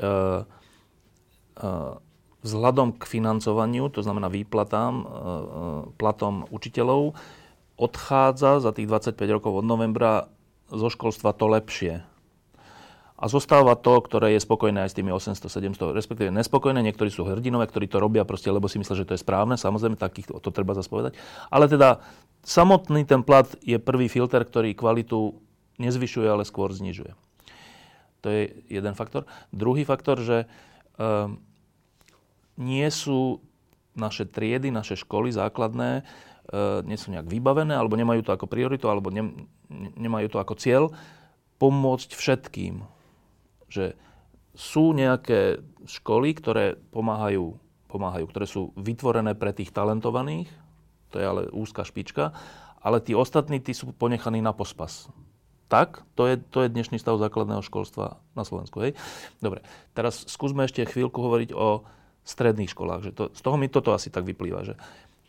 uh, 0.00 0.48
uh, 1.60 2.00
vzhľadom 2.46 2.94
k 2.94 3.02
financovaniu, 3.02 3.90
to 3.90 4.06
znamená 4.06 4.30
výplatám, 4.30 4.94
e, 4.94 5.04
e, 5.04 5.10
platom 5.98 6.46
učiteľov, 6.54 7.18
odchádza 7.74 8.62
za 8.62 8.70
tých 8.70 8.86
25 8.86 9.18
rokov 9.36 9.52
od 9.58 9.66
novembra 9.66 10.30
zo 10.70 10.88
školstva 10.88 11.34
to 11.34 11.50
lepšie. 11.50 12.06
A 13.16 13.32
zostáva 13.32 13.72
to, 13.80 13.96
ktoré 14.04 14.36
je 14.36 14.44
spokojné 14.44 14.84
aj 14.84 14.92
s 14.92 14.96
tými 15.00 15.08
800, 15.08 15.48
700, 15.48 15.96
respektíve 15.96 16.28
nespokojné. 16.28 16.84
Niektorí 16.84 17.08
sú 17.08 17.24
hrdinové, 17.24 17.64
ktorí 17.64 17.88
to 17.88 17.96
robia 17.96 18.28
proste, 18.28 18.52
lebo 18.52 18.68
si 18.68 18.76
myslia, 18.76 18.92
že 18.92 19.08
to 19.08 19.16
je 19.16 19.24
správne. 19.24 19.56
Samozrejme, 19.56 19.96
takých 19.96 20.36
to 20.36 20.50
treba 20.52 20.76
zaspovedať. 20.76 21.16
Ale 21.48 21.64
teda 21.64 22.04
samotný 22.44 23.08
ten 23.08 23.24
plat 23.24 23.48
je 23.64 23.80
prvý 23.80 24.12
filter, 24.12 24.44
ktorý 24.44 24.76
kvalitu 24.76 25.32
nezvyšuje, 25.80 26.28
ale 26.28 26.44
skôr 26.44 26.68
znižuje. 26.76 27.16
To 28.20 28.28
je 28.28 28.52
jeden 28.68 28.92
faktor. 28.92 29.24
Druhý 29.48 29.88
faktor, 29.88 30.20
že 30.20 30.44
um, 31.00 31.40
nie 32.56 32.88
sú 32.92 33.40
naše 33.96 34.28
triedy, 34.28 34.68
naše 34.68 34.96
školy 34.96 35.32
základné, 35.32 36.00
e, 36.00 36.62
nie 36.84 37.00
sú 37.00 37.12
nejak 37.12 37.28
vybavené, 37.28 37.72
alebo 37.72 37.96
nemajú 37.96 38.24
to 38.24 38.34
ako 38.36 38.48
prioritu, 38.48 38.92
alebo 38.92 39.08
ne, 39.08 39.48
nemajú 39.96 40.36
to 40.36 40.38
ako 40.40 40.54
cieľ, 40.60 40.92
pomôcť 41.56 42.12
všetkým. 42.12 42.84
Že 43.72 43.96
sú 44.56 44.92
nejaké 44.92 45.64
školy, 45.88 46.36
ktoré 46.36 46.76
pomáhajú, 46.92 47.56
pomáhajú, 47.88 48.24
ktoré 48.28 48.46
sú 48.48 48.72
vytvorené 48.76 49.32
pre 49.36 49.52
tých 49.56 49.72
talentovaných, 49.72 50.48
to 51.12 51.20
je 51.20 51.24
ale 51.24 51.42
úzka 51.52 51.84
špička, 51.84 52.36
ale 52.80 53.00
tí 53.00 53.16
ostatní, 53.16 53.60
tí 53.60 53.72
sú 53.72 53.92
ponechaní 53.96 54.44
na 54.44 54.52
pospas. 54.52 55.08
Tak, 55.66 56.06
to 56.14 56.30
je, 56.30 56.38
to 56.38 56.62
je 56.62 56.70
dnešný 56.70 57.02
stav 57.02 57.18
základného 57.18 57.58
školstva 57.58 58.22
na 58.38 58.46
Slovensku. 58.46 58.78
Hej? 58.86 58.94
Dobre, 59.42 59.66
teraz 59.98 60.22
skúsme 60.30 60.62
ešte 60.62 60.86
chvíľku 60.86 61.18
hovoriť 61.18 61.50
o 61.50 61.82
stredných 62.26 62.68
školách. 62.68 63.00
Že 63.06 63.12
to, 63.14 63.24
z 63.32 63.40
toho 63.40 63.56
mi 63.56 63.70
toto 63.70 63.94
asi 63.94 64.10
tak 64.10 64.26
vyplýva, 64.26 64.66
že 64.66 64.74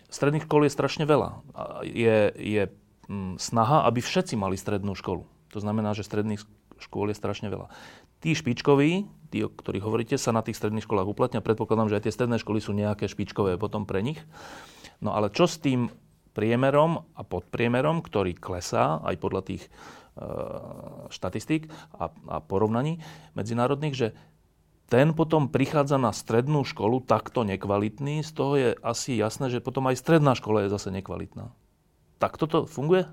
stredných 0.09 0.49
škôl 0.49 0.65
je 0.65 0.73
strašne 0.73 1.05
veľa. 1.05 1.45
Je, 1.85 2.33
je 2.33 2.63
mm, 3.07 3.37
snaha, 3.37 3.85
aby 3.85 4.01
všetci 4.01 4.33
mali 4.33 4.57
strednú 4.57 4.97
školu. 4.97 5.29
To 5.53 5.59
znamená, 5.61 5.93
že 5.93 6.03
stredných 6.03 6.41
škôl 6.81 7.13
je 7.13 7.17
strašne 7.17 7.47
veľa. 7.53 7.69
Tí 8.17 8.33
špičkoví, 8.33 9.05
tí, 9.29 9.45
o 9.45 9.53
ktorých 9.53 9.85
hovoríte, 9.85 10.17
sa 10.17 10.33
na 10.33 10.41
tých 10.41 10.57
stredných 10.57 10.89
školách 10.89 11.05
uplatnia. 11.05 11.45
Predpokladám, 11.45 11.93
že 11.93 12.01
aj 12.01 12.03
tie 12.09 12.15
stredné 12.17 12.41
školy 12.41 12.59
sú 12.59 12.73
nejaké 12.73 13.05
špičkové 13.05 13.61
potom 13.61 13.85
pre 13.85 14.01
nich. 14.01 14.17
No 14.97 15.13
ale 15.13 15.29
čo 15.29 15.45
s 15.45 15.61
tým 15.61 15.93
priemerom 16.33 17.05
a 17.17 17.21
podpriemerom, 17.25 18.01
ktorý 18.01 18.37
klesá 18.37 19.01
aj 19.01 19.15
podľa 19.17 19.41
tých 19.45 19.63
e, 19.65 19.69
štatistík 21.09 21.69
a, 21.97 22.09
a 22.09 22.37
porovnaní 22.41 23.01
medzinárodných, 23.33 23.95
že 23.97 24.07
ten 24.87 25.11
potom 25.11 25.51
prichádza 25.51 25.99
na 25.99 26.15
strednú 26.15 26.63
školu 26.63 27.03
takto 27.03 27.43
nekvalitný, 27.43 28.23
z 28.23 28.31
toho 28.31 28.53
je 28.55 28.69
asi 28.79 29.19
jasné, 29.19 29.51
že 29.51 29.59
potom 29.59 29.83
aj 29.91 29.99
stredná 29.99 30.31
škola 30.31 30.63
je 30.63 30.73
zase 30.73 30.89
nekvalitná. 30.95 31.51
Tak 32.17 32.39
toto 32.39 32.63
funguje? 32.63 33.03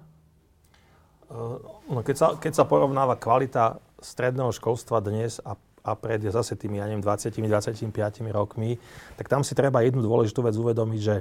No, 1.90 2.00
keď, 2.06 2.16
sa, 2.16 2.28
keď 2.38 2.52
sa 2.54 2.64
porovnáva 2.64 3.18
kvalita 3.18 3.82
stredného 3.98 4.54
školstva 4.54 5.02
dnes 5.02 5.42
a, 5.42 5.58
a 5.82 5.92
pred 5.98 6.22
zase 6.22 6.54
tými, 6.54 6.78
ja 6.78 6.86
neviem, 6.86 7.02
20-25 7.02 7.90
rokmi, 8.30 8.78
tak 9.18 9.26
tam 9.26 9.42
si 9.42 9.58
treba 9.58 9.82
jednu 9.82 9.98
dôležitú 9.98 10.46
vec 10.46 10.54
uvedomiť, 10.54 11.00
že, 11.02 11.16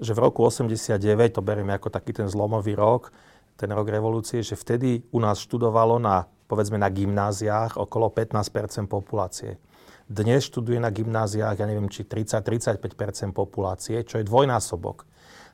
že 0.00 0.12
v 0.16 0.22
roku 0.22 0.40
89, 0.40 0.96
to 1.36 1.44
berieme 1.44 1.76
ako 1.76 1.92
taký 1.92 2.16
ten 2.16 2.26
zlomový 2.30 2.72
rok, 2.72 3.12
ten 3.60 3.68
rok 3.68 3.84
revolúcie, 3.92 4.40
že 4.40 4.56
vtedy 4.56 5.04
u 5.12 5.20
nás 5.20 5.44
študovalo 5.44 6.00
na 6.00 6.24
povedzme 6.50 6.82
na 6.82 6.90
gymnáziách 6.90 7.78
okolo 7.78 8.10
15% 8.10 8.90
populácie. 8.90 9.54
Dnes 10.10 10.42
študuje 10.50 10.82
na 10.82 10.90
gymnáziách, 10.90 11.54
ja 11.54 11.66
neviem, 11.70 11.86
či 11.86 12.02
30-35% 12.02 13.30
populácie, 13.30 14.02
čo 14.02 14.18
je 14.18 14.26
dvojnásobok. 14.26 15.06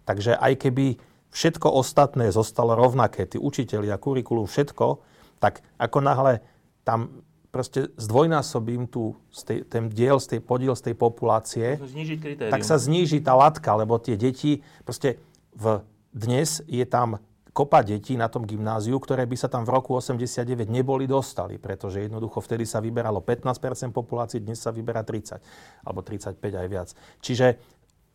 Takže 0.08 0.32
aj 0.32 0.52
keby 0.64 0.96
všetko 1.28 1.68
ostatné 1.68 2.32
zostalo 2.32 2.72
rovnaké, 2.72 3.28
tí 3.28 3.36
učiteľia, 3.36 4.00
kurikulum, 4.00 4.48
všetko, 4.48 5.04
tak 5.36 5.60
ako 5.76 5.98
náhle 6.00 6.40
tam 6.88 7.20
proste 7.52 7.92
zdvojnásobím 8.00 8.88
tu 8.88 9.12
tej, 9.44 9.68
ten 9.68 9.92
diel, 9.92 10.16
z 10.16 10.36
tej 10.36 10.40
podiel 10.40 10.72
z 10.72 10.92
tej 10.92 10.94
populácie, 10.96 11.76
tak 12.48 12.64
sa 12.64 12.80
zníži 12.80 13.20
tá 13.20 13.36
latka, 13.36 13.76
lebo 13.76 14.00
tie 14.00 14.16
deti, 14.16 14.64
proste 14.88 15.20
v, 15.52 15.84
dnes 16.16 16.64
je 16.64 16.84
tam 16.88 17.20
kopa 17.56 17.80
detí 17.80 18.20
na 18.20 18.28
tom 18.28 18.44
gymnáziu, 18.44 19.00
ktoré 19.00 19.24
by 19.24 19.32
sa 19.40 19.48
tam 19.48 19.64
v 19.64 19.72
roku 19.72 19.96
89 19.96 20.68
neboli 20.68 21.08
dostali, 21.08 21.56
pretože 21.56 22.04
jednoducho 22.04 22.44
vtedy 22.44 22.68
sa 22.68 22.84
vyberalo 22.84 23.24
15% 23.24 23.96
populácie, 23.96 24.44
dnes 24.44 24.60
sa 24.60 24.68
vyberá 24.68 25.00
30 25.00 25.40
alebo 25.80 26.04
35 26.04 26.36
aj 26.36 26.66
viac. 26.68 26.92
Čiže 27.24 27.56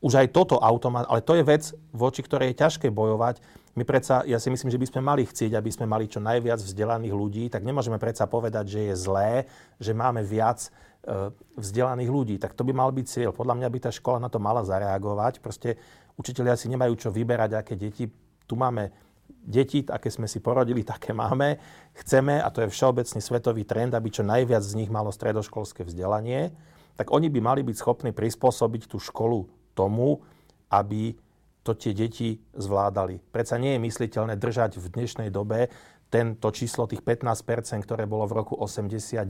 už 0.05 0.13
aj 0.13 0.27
toto 0.29 0.61
automat, 0.61 1.09
ale 1.09 1.25
to 1.25 1.33
je 1.33 1.41
vec, 1.45 1.73
voči 1.89 2.21
ktorej 2.21 2.53
je 2.53 2.61
ťažké 2.61 2.87
bojovať. 2.93 3.41
My 3.77 3.81
predsa, 3.85 4.21
ja 4.29 4.37
si 4.37 4.53
myslím, 4.53 4.69
že 4.69 4.81
by 4.81 4.87
sme 4.93 5.01
mali 5.01 5.23
chcieť, 5.25 5.57
aby 5.57 5.69
sme 5.73 5.89
mali 5.89 6.05
čo 6.05 6.21
najviac 6.21 6.61
vzdelaných 6.61 7.13
ľudí, 7.13 7.43
tak 7.49 7.65
nemôžeme 7.65 7.97
predsa 7.97 8.29
povedať, 8.29 8.65
že 8.69 8.79
je 8.91 8.95
zlé, 8.97 9.31
že 9.77 9.93
máme 9.93 10.25
viac 10.25 10.67
e, 10.67 11.31
vzdelaných 11.57 12.09
ľudí. 12.09 12.35
Tak 12.41 12.57
to 12.57 12.65
by 12.65 12.73
mal 12.73 12.89
byť 12.89 13.05
cieľ. 13.05 13.31
Podľa 13.31 13.61
mňa 13.61 13.69
by 13.69 13.79
tá 13.79 13.91
škola 13.93 14.17
na 14.21 14.29
to 14.29 14.41
mala 14.41 14.65
zareagovať. 14.65 15.37
Proste 15.39 15.77
učiteľia 16.17 16.57
si 16.57 16.67
nemajú 16.67 16.93
čo 16.97 17.09
vyberať, 17.13 17.61
aké 17.61 17.73
deti. 17.77 18.09
Tu 18.49 18.53
máme 18.57 18.91
deti, 19.39 19.83
aké 19.87 20.11
sme 20.11 20.27
si 20.27 20.43
porodili, 20.43 20.83
také 20.85 21.15
máme. 21.15 21.57
Chceme, 21.95 22.39
a 22.39 22.47
to 22.51 22.65
je 22.65 22.71
všeobecný 22.71 23.19
svetový 23.19 23.63
trend, 23.63 23.95
aby 23.95 24.11
čo 24.11 24.27
najviac 24.27 24.63
z 24.63 24.77
nich 24.77 24.91
malo 24.91 25.09
stredoškolské 25.09 25.87
vzdelanie, 25.87 26.51
tak 26.99 27.09
oni 27.09 27.31
by 27.31 27.39
mali 27.39 27.61
byť 27.63 27.75
schopní 27.75 28.11
prispôsobiť 28.11 28.91
tú 28.91 29.01
školu 29.01 29.47
tomu, 29.73 30.21
aby 30.69 31.15
to 31.61 31.77
tie 31.77 31.93
deti 31.93 32.41
zvládali. 32.57 33.21
Predsa 33.31 33.61
nie 33.61 33.77
je 33.77 33.85
mysliteľné 33.85 34.35
držať 34.37 34.81
v 34.81 34.87
dnešnej 34.89 35.29
dobe 35.29 35.69
tento 36.11 36.49
číslo 36.51 36.89
tých 36.89 37.05
15%, 37.05 37.85
ktoré 37.85 38.03
bolo 38.09 38.25
v 38.27 38.35
roku 38.43 38.53
89 38.57 39.21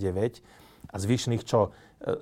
a 0.90 0.96
zvyšných 0.98 1.44
čo? 1.46 1.76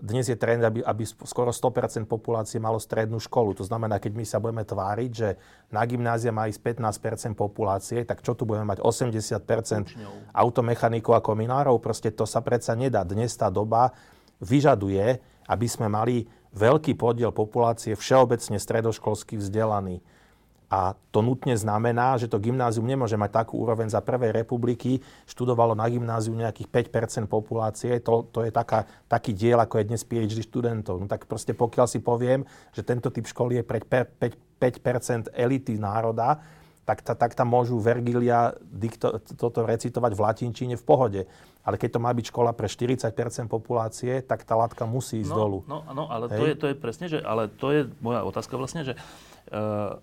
Dnes 0.03 0.27
je 0.27 0.35
trend, 0.35 0.59
aby, 0.59 0.83
aby 0.83 1.07
skoro 1.07 1.55
100% 1.55 2.03
populácie 2.03 2.59
malo 2.59 2.75
strednú 2.83 3.15
školu. 3.15 3.55
To 3.55 3.63
znamená, 3.63 3.95
keď 3.95 4.11
my 4.11 4.25
sa 4.27 4.43
budeme 4.43 4.67
tváriť, 4.67 5.11
že 5.15 5.39
na 5.71 5.87
gymnázia 5.87 6.35
má 6.35 6.51
ísť 6.51 6.83
15% 6.83 7.31
populácie, 7.39 8.03
tak 8.03 8.19
čo 8.19 8.35
tu 8.35 8.43
budeme 8.43 8.67
mať 8.67 8.83
80% 8.83 9.95
automechanikov 10.35 11.15
a 11.15 11.23
kominárov? 11.23 11.79
Proste 11.79 12.11
to 12.11 12.27
sa 12.27 12.43
predsa 12.43 12.75
nedá. 12.75 13.07
Dnes 13.07 13.31
tá 13.39 13.47
doba 13.47 13.95
vyžaduje, 14.43 15.23
aby 15.47 15.67
sme 15.71 15.87
mali 15.87 16.27
veľký 16.51 16.99
podiel 16.99 17.31
populácie 17.31 17.95
všeobecne 17.95 18.59
stredoškolsky 18.59 19.39
vzdelaný. 19.39 20.03
A 20.69 20.93
to 21.09 21.25
nutne 21.25 21.57
znamená, 21.57 22.13
že 22.21 22.29
to 22.29 22.37
gymnázium 22.37 22.85
nemôže 22.85 23.17
mať 23.17 23.41
takú 23.41 23.57
úroveň 23.57 23.89
za 23.89 24.05
prvej 24.05 24.29
republiky. 24.29 25.01
Študovalo 25.25 25.73
na 25.73 25.89
gymnáziu 25.89 26.37
nejakých 26.37 26.69
5 26.93 27.25
populácie. 27.25 27.97
To, 28.05 28.29
to 28.29 28.45
je 28.45 28.53
taká, 28.53 28.85
taký 29.09 29.33
diel, 29.33 29.57
ako 29.57 29.81
je 29.81 29.89
dnes 29.89 30.01
PhD 30.05 30.45
študentov. 30.45 31.01
No 31.01 31.09
tak 31.09 31.25
proste 31.25 31.57
pokiaľ 31.57 31.89
si 31.89 31.97
poviem, 32.05 32.45
že 32.69 32.85
tento 32.85 33.09
typ 33.09 33.25
školy 33.25 33.59
je 33.59 33.63
pre 33.65 33.81
5, 33.81 34.61
5 34.61 35.33
elity 35.33 35.81
národa, 35.81 36.37
tak, 36.85 37.05
ta, 37.05 37.13
tak 37.13 37.37
tam 37.37 37.53
môžu 37.53 37.77
Vergilia 37.77 38.53
dikto, 38.65 39.21
toto 39.37 39.61
recitovať 39.61 40.11
v 40.17 40.21
latinčine 40.25 40.73
v 40.73 40.85
pohode. 40.85 41.21
Ale 41.61 41.77
keď 41.77 41.97
to 41.97 41.99
má 42.01 42.09
byť 42.09 42.25
škola 42.33 42.49
pre 42.53 42.65
40% 42.65 43.13
populácie, 43.45 44.25
tak 44.25 44.41
tá 44.41 44.57
látka 44.57 44.89
musí 44.89 45.21
ísť 45.21 45.33
no, 45.33 45.37
dolu. 45.37 45.57
No, 45.69 45.85
no 45.93 46.09
ale 46.09 46.25
to 46.33 46.45
je, 46.49 46.53
to 46.57 46.65
je 46.73 46.75
presne, 46.77 47.05
že, 47.05 47.21
ale 47.21 47.45
to 47.45 47.69
je 47.69 47.81
moja 48.01 48.25
otázka 48.25 48.57
vlastne, 48.57 48.81
že 48.81 48.97
uh, 48.97 50.01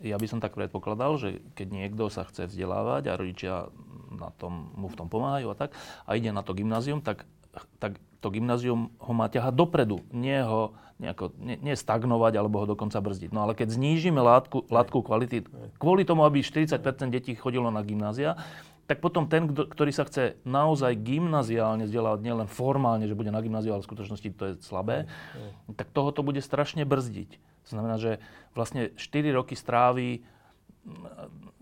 ja 0.00 0.16
by 0.20 0.26
som 0.28 0.38
tak 0.44 0.52
predpokladal, 0.52 1.16
že 1.16 1.40
keď 1.56 1.68
niekto 1.72 2.12
sa 2.12 2.28
chce 2.28 2.48
vzdelávať 2.48 3.08
a 3.08 3.18
rodičia 3.18 3.54
na 4.12 4.28
tom, 4.36 4.72
mu 4.76 4.92
v 4.92 4.98
tom 4.98 5.08
pomáhajú 5.08 5.52
a 5.52 5.56
tak, 5.56 5.70
a 6.04 6.10
ide 6.16 6.32
na 6.32 6.44
to 6.44 6.52
gymnázium, 6.52 7.00
tak, 7.00 7.24
tak 7.80 7.96
to 8.20 8.28
gymnázium 8.28 8.92
ho 9.00 9.12
má 9.16 9.28
ťahať 9.32 9.54
dopredu, 9.56 10.04
nie 10.12 10.36
ho 10.40 10.76
nejako, 10.96 11.36
nie, 11.36 11.60
nie 11.60 11.76
stagnovať 11.76 12.32
alebo 12.40 12.64
ho 12.64 12.66
dokonca 12.66 12.96
brzdiť. 13.00 13.30
No 13.32 13.44
ale 13.44 13.52
keď 13.52 13.76
znížime 13.76 14.20
látku, 14.20 14.64
látku 14.72 15.04
kvality, 15.04 15.44
kvôli 15.76 16.08
tomu, 16.08 16.24
aby 16.24 16.40
40% 16.40 16.80
detí 17.12 17.36
chodilo 17.36 17.68
na 17.68 17.84
gymnázia, 17.84 18.36
tak 18.86 19.02
potom 19.02 19.26
ten, 19.26 19.50
ktorý 19.50 19.90
sa 19.90 20.06
chce 20.06 20.38
naozaj 20.46 20.94
gymnaziálne 21.02 21.90
vzdelávať, 21.90 22.20
nielen 22.22 22.46
formálne, 22.46 23.06
že 23.10 23.18
bude 23.18 23.34
na 23.34 23.42
gymnáziu, 23.42 23.74
ale 23.74 23.82
v 23.82 23.90
skutočnosti 23.90 24.28
to 24.38 24.44
je 24.46 24.52
slabé, 24.62 25.10
tak 25.74 25.90
toho 25.90 26.14
to 26.14 26.22
bude 26.22 26.38
strašne 26.38 26.86
brzdiť. 26.86 27.30
To 27.66 27.68
znamená, 27.74 27.98
že 27.98 28.22
vlastne 28.54 28.94
4 28.94 29.34
roky 29.34 29.58
stráví 29.58 30.22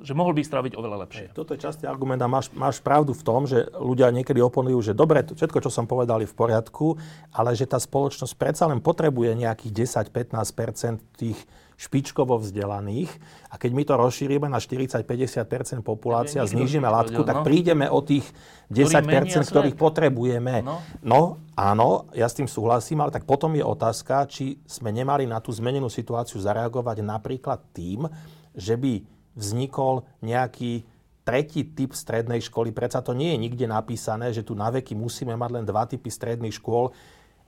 že 0.05 0.13
mohol 0.13 0.37
by 0.37 0.45
stráviť 0.45 0.77
oveľa 0.77 1.09
lepšie. 1.09 1.33
Toto 1.33 1.57
je 1.57 1.65
častý 1.65 1.89
argument 1.89 2.21
a 2.21 2.29
máš, 2.29 2.53
máš 2.53 2.85
pravdu 2.85 3.17
v 3.17 3.25
tom, 3.25 3.49
že 3.49 3.73
ľudia 3.73 4.13
niekedy 4.13 4.37
oponujú, 4.43 4.93
že 4.93 4.93
dobre, 4.93 5.25
všetko, 5.25 5.65
čo 5.65 5.71
som 5.73 5.89
povedal, 5.89 6.21
je 6.21 6.29
v 6.29 6.37
poriadku, 6.37 7.01
ale 7.33 7.57
že 7.57 7.65
tá 7.65 7.81
spoločnosť 7.81 8.35
predsa 8.37 8.69
len 8.69 8.85
potrebuje 8.85 9.33
nejakých 9.33 10.05
10-15% 10.05 11.01
tých 11.17 11.39
špičkovo 11.75 12.39
vzdelaných 12.39 13.11
a 13.51 13.59
keď 13.59 13.71
my 13.75 13.83
to 13.83 13.95
rozšírime 13.99 14.47
na 14.47 14.63
40-50% 14.63 15.83
populácia 15.83 16.43
a 16.43 16.47
znížime 16.47 16.87
látku, 16.87 17.27
tak 17.27 17.43
no. 17.43 17.45
prídeme 17.47 17.87
o 17.91 17.99
tých 18.03 18.27
10% 18.71 19.05
ktorých 19.45 19.77
potrebujeme. 19.77 20.63
No. 20.63 20.81
no, 21.03 21.21
áno, 21.59 22.09
ja 22.15 22.31
s 22.31 22.39
tým 22.39 22.47
súhlasím, 22.47 23.03
ale 23.03 23.15
tak 23.15 23.27
potom 23.27 23.53
je 23.59 23.65
otázka, 23.67 24.27
či 24.31 24.63
sme 24.65 24.95
nemali 24.95 25.27
na 25.27 25.43
tú 25.43 25.51
zmenenú 25.51 25.91
situáciu 25.91 26.39
zareagovať 26.39 27.03
napríklad 27.03 27.61
tým, 27.75 28.07
že 28.55 28.79
by 28.79 29.03
vznikol 29.35 30.07
nejaký 30.23 30.87
tretí 31.25 31.65
typ 31.65 31.97
strednej 31.97 32.45
školy. 32.45 32.71
Predsa 32.71 33.01
to 33.01 33.17
nie 33.17 33.33
je 33.35 33.39
nikde 33.41 33.67
napísané, 33.67 34.31
že 34.31 34.45
tu 34.45 34.53
na 34.53 34.69
veky 34.69 34.93
musíme 34.93 35.35
mať 35.35 35.51
len 35.57 35.65
dva 35.65 35.89
typy 35.89 36.13
stredných 36.13 36.61
škôl 36.61 36.93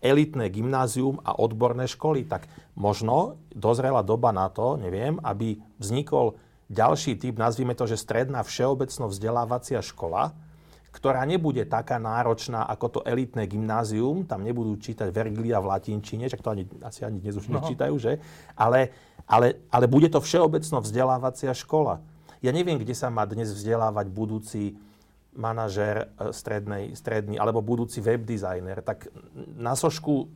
elitné 0.05 0.53
gymnázium 0.53 1.19
a 1.25 1.37
odborné 1.41 1.89
školy, 1.89 2.29
tak 2.29 2.47
možno 2.77 3.41
dozrela 3.53 4.05
doba 4.05 4.31
na 4.31 4.53
to, 4.53 4.77
neviem, 4.77 5.17
aby 5.25 5.59
vznikol 5.81 6.37
ďalší 6.69 7.17
typ, 7.17 7.39
nazvime 7.39 7.73
to, 7.73 7.87
že 7.87 8.01
stredná 8.01 8.43
všeobecno 8.43 9.09
vzdelávacia 9.09 9.81
škola, 9.81 10.35
ktorá 10.97 11.29
nebude 11.29 11.61
taká 11.69 12.01
náročná 12.01 12.65
ako 12.65 12.87
to 12.89 13.01
elitné 13.05 13.45
gymnázium, 13.45 14.25
tam 14.25 14.41
nebudú 14.41 14.81
čítať 14.81 15.13
Vergilia 15.13 15.61
v 15.61 15.69
latinčine, 15.69 16.25
čak 16.25 16.41
to 16.41 16.57
ani, 16.57 16.65
asi 16.81 17.05
ani 17.05 17.21
dnes 17.21 17.37
už 17.37 17.53
no. 17.53 17.61
nečítajú, 17.61 17.95
že? 18.01 18.17
Ale, 18.57 18.97
ale, 19.29 19.61
ale 19.69 19.85
bude 19.85 20.09
to 20.09 20.25
všeobecno 20.25 20.81
vzdelávacia 20.81 21.53
škola. 21.53 22.01
Ja 22.41 22.49
neviem, 22.49 22.81
kde 22.81 22.97
sa 22.97 23.13
má 23.13 23.29
dnes 23.29 23.53
vzdelávať 23.53 24.09
budúci 24.09 24.81
manažér 25.37 25.97
e, 25.97 26.33
strednej, 26.33 26.97
stredný 26.97 27.37
alebo 27.37 27.61
budúci 27.63 28.01
web 28.01 28.25
designer, 28.25 28.81
tak 28.81 29.13
na 29.37 29.77
sošku 29.77 30.27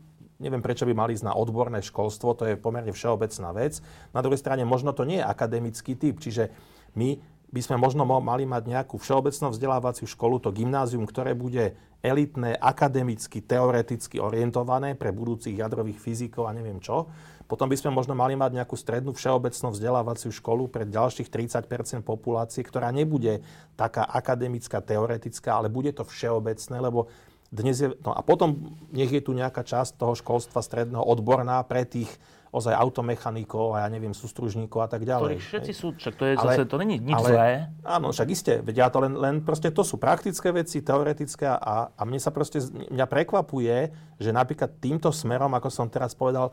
neviem, 0.40 0.64
prečo 0.64 0.88
by 0.88 0.96
mali 0.96 1.12
ísť 1.12 1.28
na 1.28 1.36
odborné 1.36 1.84
školstvo, 1.84 2.32
to 2.32 2.48
je 2.48 2.56
pomerne 2.56 2.88
všeobecná 2.96 3.52
vec. 3.52 3.84
Na 4.16 4.24
druhej 4.24 4.40
strane 4.40 4.64
možno 4.64 4.96
to 4.96 5.04
nie 5.04 5.20
je 5.20 5.28
akademický 5.28 5.92
typ, 6.00 6.16
čiže 6.16 6.48
my 6.96 7.20
by 7.50 7.60
sme 7.60 7.76
možno 7.76 8.06
mali 8.06 8.46
mať 8.46 8.62
nejakú 8.70 8.96
všeobecnú 8.96 9.50
vzdelávaciu 9.50 10.06
školu, 10.06 10.38
to 10.40 10.54
gymnázium, 10.54 11.04
ktoré 11.04 11.34
bude 11.36 11.74
elitné, 12.00 12.56
akademicky, 12.56 13.44
teoreticky 13.44 14.16
orientované 14.22 14.96
pre 14.96 15.12
budúcich 15.12 15.58
jadrových 15.58 16.00
fyzikov 16.00 16.48
a 16.48 16.56
neviem 16.56 16.80
čo. 16.80 17.10
Potom 17.50 17.66
by 17.66 17.74
sme 17.74 17.90
možno 17.90 18.14
mali 18.14 18.38
mať 18.38 18.62
nejakú 18.62 18.78
strednú 18.78 19.10
všeobecnú 19.10 19.74
vzdelávaciu 19.74 20.30
školu 20.30 20.70
pre 20.70 20.86
ďalších 20.86 21.26
30% 21.26 22.06
populácie, 22.06 22.62
ktorá 22.62 22.94
nebude 22.94 23.42
taká 23.74 24.06
akademická, 24.06 24.78
teoretická, 24.78 25.58
ale 25.58 25.66
bude 25.66 25.90
to 25.90 26.06
všeobecné, 26.06 26.78
lebo 26.78 27.10
dnes 27.50 27.82
je, 27.82 27.90
no 28.06 28.14
a 28.14 28.22
potom 28.22 28.78
nech 28.94 29.10
je 29.10 29.18
tu 29.18 29.34
nejaká 29.34 29.66
časť 29.66 29.98
toho 29.98 30.14
školstva 30.14 30.62
stredného 30.62 31.02
odborná 31.02 31.58
pre 31.66 31.82
tých 31.82 32.06
ozaj 32.50 32.74
automechanikov 32.74 33.78
a 33.78 33.86
ja 33.86 33.88
neviem, 33.90 34.14
sústružníkov 34.14 34.86
a 34.86 34.88
tak 34.90 35.06
ďalej. 35.06 35.38
Ktorí 35.38 35.42
všetci 35.42 35.72
sú, 35.74 35.94
však 35.94 36.14
to 36.18 36.24
je 36.26 36.34
ale, 36.34 36.54
zase, 36.54 36.62
to 36.66 36.76
není 36.82 36.98
nič 36.98 37.14
ale, 37.14 37.30
zlé. 37.30 37.50
Áno, 37.86 38.10
však 38.10 38.28
iste, 38.30 38.54
veď 38.62 38.74
ja 38.74 38.88
to 38.90 38.98
len, 39.02 39.14
len 39.14 39.34
proste 39.42 39.70
to 39.70 39.86
sú 39.86 39.98
praktické 40.02 40.50
veci, 40.50 40.82
teoretické 40.82 41.46
a, 41.46 41.90
a 41.94 42.02
mňa 42.02 42.20
sa 42.22 42.30
proste, 42.34 42.58
mňa 42.90 43.06
prekvapuje, 43.06 43.76
že 44.18 44.30
napríklad 44.34 44.82
týmto 44.82 45.14
smerom, 45.14 45.50
ako 45.54 45.70
som 45.70 45.86
teraz 45.86 46.14
povedal, 46.14 46.50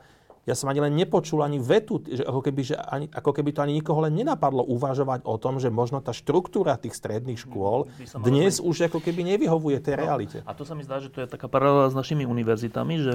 ja 0.47 0.55
som 0.55 0.71
ani 0.71 0.79
len 0.79 0.95
nepočul 0.95 1.43
ani 1.43 1.59
vetu, 1.59 1.99
že 2.07 2.23
ako, 2.23 2.39
keby, 2.39 2.61
že 2.63 2.75
ani, 2.79 3.11
ako 3.11 3.35
keby 3.35 3.51
to 3.51 3.59
ani 3.67 3.83
nikoho 3.83 3.99
len 4.07 4.15
nenapadlo 4.15 4.63
uvažovať 4.63 5.27
o 5.27 5.35
tom, 5.35 5.59
že 5.59 5.67
možno 5.67 5.99
tá 5.99 6.15
štruktúra 6.15 6.79
tých 6.79 6.95
stredných 6.95 7.35
škôl 7.35 7.91
dnes 8.23 8.63
už 8.63 8.87
ako 8.87 9.03
keby 9.03 9.27
nevyhovuje 9.35 9.83
tej 9.83 9.99
no, 9.99 10.07
realite. 10.07 10.37
A 10.47 10.55
to 10.55 10.63
sa 10.63 10.71
mi 10.71 10.87
zdá, 10.87 11.03
že 11.03 11.11
to 11.11 11.19
je 11.19 11.27
taká 11.27 11.51
paralela 11.51 11.91
s 11.91 11.95
našimi 11.99 12.23
univerzitami, 12.23 12.95
že 13.03 13.13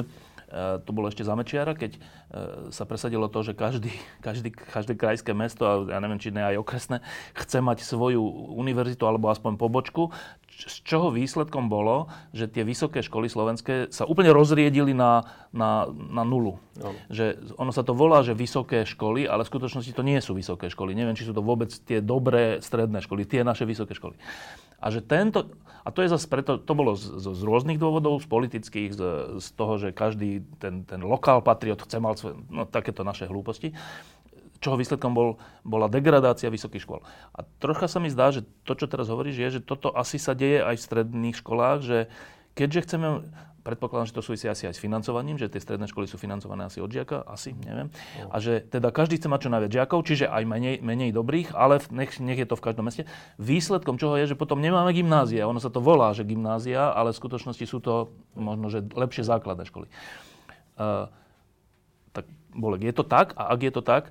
to 0.85 0.91
bolo 0.93 1.09
ešte 1.09 1.25
za 1.25 1.33
Mečiara, 1.33 1.73
keď 1.73 1.97
sa 2.69 2.85
presadilo 2.85 3.27
to, 3.33 3.41
že 3.41 3.57
každý, 3.57 3.93
každý, 4.27 4.53
každé 4.53 4.95
krajské 5.01 5.33
mesto, 5.33 5.65
a 5.65 5.73
ja 5.89 5.99
neviem, 5.99 6.21
či 6.21 6.29
ne 6.29 6.45
aj 6.45 6.61
okresné, 6.61 7.01
chce 7.33 7.65
mať 7.65 7.81
svoju 7.81 8.21
univerzitu 8.53 9.09
alebo 9.09 9.33
aspoň 9.33 9.57
pobočku, 9.57 10.13
z 10.53 10.77
čoho 10.85 11.09
výsledkom 11.11 11.67
bolo, 11.73 12.13
že 12.37 12.47
tie 12.47 12.63
vysoké 12.63 13.01
školy 13.01 13.27
slovenské 13.27 13.89
sa 13.89 14.05
úplne 14.05 14.31
rozriedili 14.31 14.93
na, 14.93 15.25
na, 15.51 15.89
na 15.89 16.23
nulu. 16.23 16.61
No. 16.77 16.93
Že 17.09 17.57
ono 17.57 17.73
sa 17.73 17.83
to 17.83 17.97
volá, 17.97 18.21
že 18.21 18.37
vysoké 18.37 18.85
školy, 18.85 19.25
ale 19.25 19.43
v 19.43 19.51
skutočnosti 19.51 19.93
to 19.97 20.05
nie 20.05 20.21
sú 20.21 20.37
vysoké 20.37 20.69
školy. 20.69 20.93
Neviem, 20.93 21.17
či 21.17 21.27
sú 21.27 21.33
to 21.33 21.43
vôbec 21.43 21.73
tie 21.73 22.05
dobré 22.05 22.61
stredné 22.61 23.01
školy, 23.01 23.25
tie 23.25 23.43
naše 23.43 23.65
vysoké 23.65 23.97
školy. 23.97 24.15
A 24.83 24.91
že 24.91 24.99
tento, 25.01 25.55
a 25.87 25.89
to 25.95 26.03
je 26.03 26.11
zase 26.11 26.27
preto, 26.27 26.59
to 26.59 26.73
bolo 26.75 26.99
z, 26.99 27.23
z, 27.23 27.27
z 27.39 27.43
rôznych 27.47 27.79
dôvodov, 27.79 28.19
z 28.19 28.27
politických, 28.27 28.91
z, 28.91 29.03
z 29.39 29.49
toho, 29.55 29.79
že 29.79 29.95
každý 29.95 30.43
ten, 30.59 30.83
ten 30.83 31.01
lokál 31.07 31.39
patriot 31.41 31.81
chce 31.87 32.03
mal 32.03 32.19
svoje, 32.19 32.35
no 32.51 32.67
takéto 32.67 33.07
naše 33.07 33.31
hlúposti 33.31 33.73
čoho 34.63 34.79
výsledkom 34.79 35.11
bol, 35.11 35.43
bola 35.67 35.91
degradácia 35.91 36.47
vysokých 36.47 36.87
škôl. 36.87 37.03
A 37.35 37.43
trocha 37.59 37.91
sa 37.91 37.99
mi 37.99 38.07
zdá, 38.07 38.31
že 38.31 38.47
to, 38.63 38.79
čo 38.79 38.87
teraz 38.87 39.11
hovoríš, 39.11 39.43
je, 39.43 39.49
že 39.59 39.61
toto 39.61 39.91
asi 39.91 40.23
sa 40.23 40.39
deje 40.39 40.63
aj 40.63 40.79
v 40.79 40.87
stredných 40.87 41.37
školách, 41.43 41.79
že 41.83 41.99
keďže 42.55 42.81
chceme, 42.87 43.09
predpokladám, 43.63 44.11
že 44.11 44.17
to 44.19 44.27
súvisí 44.27 44.51
asi 44.51 44.67
aj 44.67 44.75
s 44.75 44.83
financovaním, 44.83 45.39
že 45.39 45.47
tie 45.47 45.63
stredné 45.63 45.87
školy 45.87 46.11
sú 46.11 46.19
financované 46.19 46.67
asi 46.67 46.83
od 46.83 46.91
žiaka, 46.91 47.23
asi, 47.25 47.55
neviem. 47.55 47.89
A 48.29 48.37
že 48.43 48.63
teda 48.67 48.91
každý 48.91 49.23
chce 49.23 49.31
mať 49.31 49.41
čo 49.47 49.51
najviac 49.55 49.73
žiakov, 49.73 50.03
čiže 50.03 50.27
aj 50.27 50.43
menej, 50.43 50.77
menej 50.83 51.11
dobrých, 51.15 51.55
ale 51.55 51.79
nech, 51.95 52.19
nech 52.19 52.39
je 52.43 52.47
to 52.51 52.59
v 52.59 52.65
každom 52.67 52.91
meste. 52.91 53.07
Výsledkom 53.39 53.97
čoho 53.97 54.19
je, 54.19 54.35
že 54.35 54.37
potom 54.37 54.59
nemáme 54.59 54.91
gymnázia. 54.91 55.47
Ono 55.47 55.63
sa 55.63 55.71
to 55.71 55.79
volá, 55.79 56.11
že 56.13 56.27
gymnázia, 56.27 56.91
ale 56.91 57.15
v 57.15 57.21
skutočnosti 57.23 57.65
sú 57.65 57.79
to 57.79 58.11
možno, 58.35 58.67
že 58.69 58.83
lepšie 58.83 59.23
základné 59.23 59.65
školy. 59.71 59.87
Uh, 60.77 61.07
tak, 62.11 62.27
Bolek, 62.53 62.83
je 62.83 62.95
to 62.95 63.07
tak? 63.07 63.33
A 63.39 63.55
ak 63.55 63.61
je 63.63 63.73
to 63.73 63.83
tak, 63.83 64.11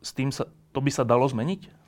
s 0.00 0.16
tým 0.16 0.32
sa, 0.32 0.48
to 0.72 0.80
by 0.80 0.88
sa 0.88 1.04
dalo 1.04 1.28
zmeniť? 1.28 1.79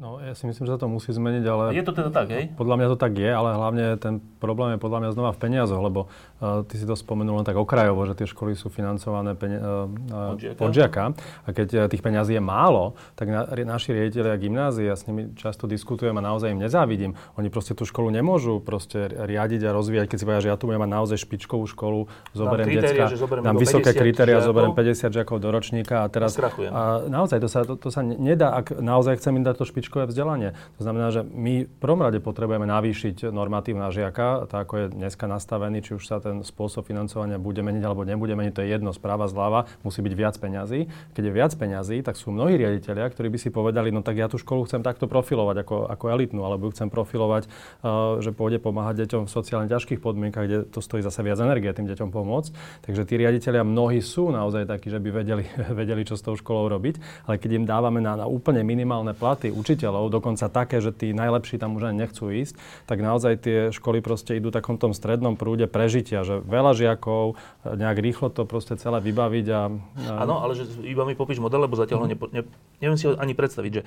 No, 0.00 0.16
ja 0.16 0.32
si 0.32 0.48
myslím, 0.48 0.64
že 0.64 0.72
sa 0.72 0.80
to 0.80 0.88
musí 0.88 1.12
zmeniť, 1.12 1.44
ale... 1.44 1.76
Je 1.76 1.84
to 1.84 1.92
teda 1.92 2.08
tak, 2.08 2.32
hej? 2.32 2.48
Podľa 2.56 2.74
mňa 2.80 2.86
to 2.88 2.96
tak 2.96 3.20
je, 3.20 3.28
ale 3.28 3.52
hlavne 3.52 4.00
ten 4.00 4.24
problém 4.40 4.72
je 4.72 4.78
podľa 4.80 4.98
mňa 5.04 5.10
znova 5.12 5.30
v 5.36 5.40
peniazoch, 5.44 5.76
lebo 5.76 6.08
uh, 6.40 6.64
ty 6.64 6.80
si 6.80 6.88
to 6.88 6.96
spomenul 6.96 7.36
len 7.36 7.44
tak 7.44 7.60
okrajovo, 7.60 8.08
že 8.08 8.16
tie 8.16 8.24
školy 8.24 8.56
sú 8.56 8.72
financované 8.72 9.36
peni- 9.36 9.60
uh, 9.60 10.40
od 10.56 10.72
žiaka. 10.72 11.12
A 11.44 11.48
keď 11.52 11.68
uh, 11.76 11.80
tých 11.92 12.00
peňazí 12.00 12.32
je 12.32 12.40
málo, 12.40 12.96
tak 13.12 13.28
na, 13.28 13.44
naši 13.44 13.92
a 13.92 14.40
gymnázie, 14.40 14.88
ja 14.88 14.96
s 14.96 15.04
nimi 15.04 15.36
často 15.36 15.68
diskutujem 15.68 16.16
a 16.16 16.24
naozaj 16.24 16.48
im 16.48 16.64
nezávidím. 16.64 17.12
Oni 17.36 17.52
proste 17.52 17.76
tú 17.76 17.84
školu 17.84 18.08
nemôžu 18.08 18.56
proste 18.64 19.04
riadiť 19.04 19.68
a 19.68 19.76
rozvíjať, 19.76 20.08
keď 20.08 20.16
si 20.16 20.24
povedia, 20.24 20.44
že 20.48 20.50
ja 20.50 20.56
tu 20.56 20.64
budem 20.64 20.80
mať 20.80 20.96
naozaj 20.96 21.16
špičkovú 21.28 21.68
školu, 21.68 22.08
zoberiem 22.32 22.72
decka, 22.72 23.04
dám 23.44 23.60
vysoké 23.60 23.92
kritéria, 23.92 24.40
zoberiem 24.40 24.72
50 24.72 25.12
žiakov 25.12 25.44
do 25.44 25.52
ročníka 25.52 26.02
a 26.02 26.06
teraz... 26.08 26.32
A 26.72 27.04
naozaj 27.04 27.36
to 27.36 27.48
sa, 27.52 27.68
to, 27.68 27.76
to 27.76 27.92
sa 27.92 28.00
nedá, 28.00 28.56
ak 28.56 28.80
naozaj 28.80 29.20
chcem 29.20 29.36
im 29.36 29.44
dať 29.44 29.60
to 29.60 29.64
špičkové 29.68 29.89
špičkové 29.90 30.06
vzdelanie. 30.06 30.54
To 30.78 30.86
znamená, 30.86 31.10
že 31.10 31.26
my 31.26 31.66
v 31.66 31.76
prvom 31.82 31.98
rade 31.98 32.22
potrebujeme 32.22 32.62
navýšiť 32.62 33.34
normatív 33.34 33.74
na 33.74 33.90
žiaka, 33.90 34.46
tak 34.46 34.70
ako 34.70 34.74
je 34.78 34.86
dneska 34.94 35.26
nastavený, 35.26 35.82
či 35.82 35.98
už 35.98 36.06
sa 36.06 36.22
ten 36.22 36.46
spôsob 36.46 36.86
financovania 36.86 37.42
bude 37.42 37.58
meniť 37.66 37.82
alebo 37.82 38.06
nebude 38.06 38.38
meniť, 38.38 38.54
to 38.54 38.62
je 38.62 38.70
jedno, 38.70 38.94
správa 38.94 39.26
zľava, 39.26 39.66
musí 39.82 39.98
byť 39.98 40.14
viac 40.14 40.38
peňazí. 40.38 40.86
Keď 41.10 41.22
je 41.26 41.32
viac 41.34 41.52
peňazí, 41.58 42.06
tak 42.06 42.14
sú 42.14 42.30
mnohí 42.30 42.54
riaditeľia, 42.54 43.10
ktorí 43.10 43.34
by 43.34 43.38
si 43.42 43.50
povedali, 43.50 43.90
no 43.90 44.06
tak 44.06 44.14
ja 44.14 44.30
tú 44.30 44.38
školu 44.38 44.70
chcem 44.70 44.86
takto 44.86 45.10
profilovať 45.10 45.66
ako, 45.66 45.76
ako 45.90 46.04
elitnú, 46.14 46.46
alebo 46.46 46.70
ju 46.70 46.78
chcem 46.78 46.86
profilovať, 46.86 47.50
uh, 47.82 48.22
že 48.22 48.30
pôjde 48.30 48.62
pomáhať 48.62 49.02
deťom 49.10 49.26
v 49.26 49.30
sociálne 49.34 49.66
ťažkých 49.66 49.98
podmienkach, 49.98 50.46
kde 50.46 50.58
to 50.70 50.78
stojí 50.78 51.02
zase 51.02 51.18
viac 51.26 51.42
energie 51.42 51.66
tým 51.74 51.90
deťom 51.90 52.14
pomôcť. 52.14 52.50
Takže 52.86 53.02
tí 53.10 53.18
riaditeľia 53.18 53.66
mnohí 53.66 53.98
sú 53.98 54.30
naozaj 54.30 54.70
takí, 54.70 54.86
že 54.86 55.02
by 55.02 55.10
vedeli, 55.10 55.44
vedeli, 55.80 56.06
čo 56.06 56.14
s 56.14 56.22
tou 56.22 56.38
školou 56.38 56.70
robiť, 56.70 57.26
ale 57.26 57.42
keď 57.42 57.50
im 57.58 57.64
dávame 57.66 57.98
na, 57.98 58.14
na 58.14 58.26
úplne 58.30 58.62
minimálne 58.62 59.16
platy 59.16 59.48
učiteľ, 59.48 59.79
učiteľov, 59.80 60.12
dokonca 60.12 60.52
také, 60.52 60.84
že 60.84 60.92
tí 60.92 61.16
najlepší 61.16 61.56
tam 61.56 61.80
už 61.80 61.88
ani 61.88 62.04
nechcú 62.04 62.28
ísť, 62.28 62.60
tak 62.84 63.00
naozaj 63.00 63.32
tie 63.40 63.58
školy 63.72 64.04
proste 64.04 64.36
idú 64.36 64.52
takom 64.52 64.76
tom 64.76 64.92
strednom 64.92 65.40
prúde 65.40 65.64
prežitia, 65.64 66.20
že 66.20 66.44
veľa 66.44 66.76
žiakov, 66.76 67.40
nejak 67.64 67.96
rýchlo 68.04 68.28
to 68.28 68.44
proste 68.44 68.76
celé 68.76 69.00
vybaviť 69.00 69.46
a... 69.48 69.72
Áno, 70.20 70.44
ale 70.44 70.52
že 70.52 70.68
iba 70.84 71.08
mi 71.08 71.16
popíš 71.16 71.40
model, 71.40 71.64
lebo 71.64 71.80
zatiaľ 71.80 72.04
mm-hmm. 72.04 72.12
ho 72.12 72.12
mhm. 72.12 72.12
nepo, 72.12 72.24
ne, 72.28 72.42
neviem 72.84 72.98
si 73.00 73.08
ho 73.08 73.16
ani 73.16 73.32
predstaviť, 73.32 73.72
že 73.72 73.82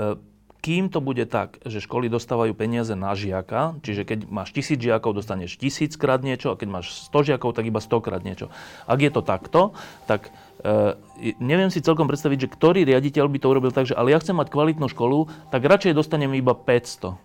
uh, 0.00 0.16
kým 0.64 0.90
to 0.90 0.98
bude 0.98 1.22
tak, 1.30 1.62
že 1.62 1.78
školy 1.78 2.10
dostávajú 2.10 2.50
peniaze 2.56 2.90
na 2.98 3.14
žiaka, 3.14 3.78
čiže 3.86 4.02
keď 4.02 4.18
máš 4.26 4.50
tisíc 4.50 4.80
žiakov, 4.82 5.14
dostaneš 5.14 5.60
tisíckrát 5.60 6.24
niečo, 6.26 6.50
a 6.50 6.58
keď 6.58 6.80
máš 6.80 7.06
100 7.12 7.28
žiakov, 7.30 7.54
tak 7.54 7.70
iba 7.70 7.78
stokrát 7.78 8.24
niečo. 8.26 8.50
Ak 8.88 8.98
je 8.98 9.12
to 9.12 9.22
takto, 9.22 9.78
tak 10.10 10.34
neviem 11.38 11.70
si 11.70 11.84
celkom 11.84 12.10
predstaviť, 12.10 12.38
že 12.46 12.52
ktorý 12.52 12.80
riaditeľ 12.84 13.26
by 13.30 13.38
to 13.38 13.46
urobil 13.50 13.72
tak, 13.72 13.88
že 13.88 13.94
ale 13.94 14.12
ja 14.12 14.18
chcem 14.18 14.36
mať 14.36 14.50
kvalitnú 14.50 14.86
školu, 14.90 15.30
tak 15.54 15.64
radšej 15.64 15.96
dostanem 15.96 16.34
iba 16.34 16.52
500. 16.52 17.16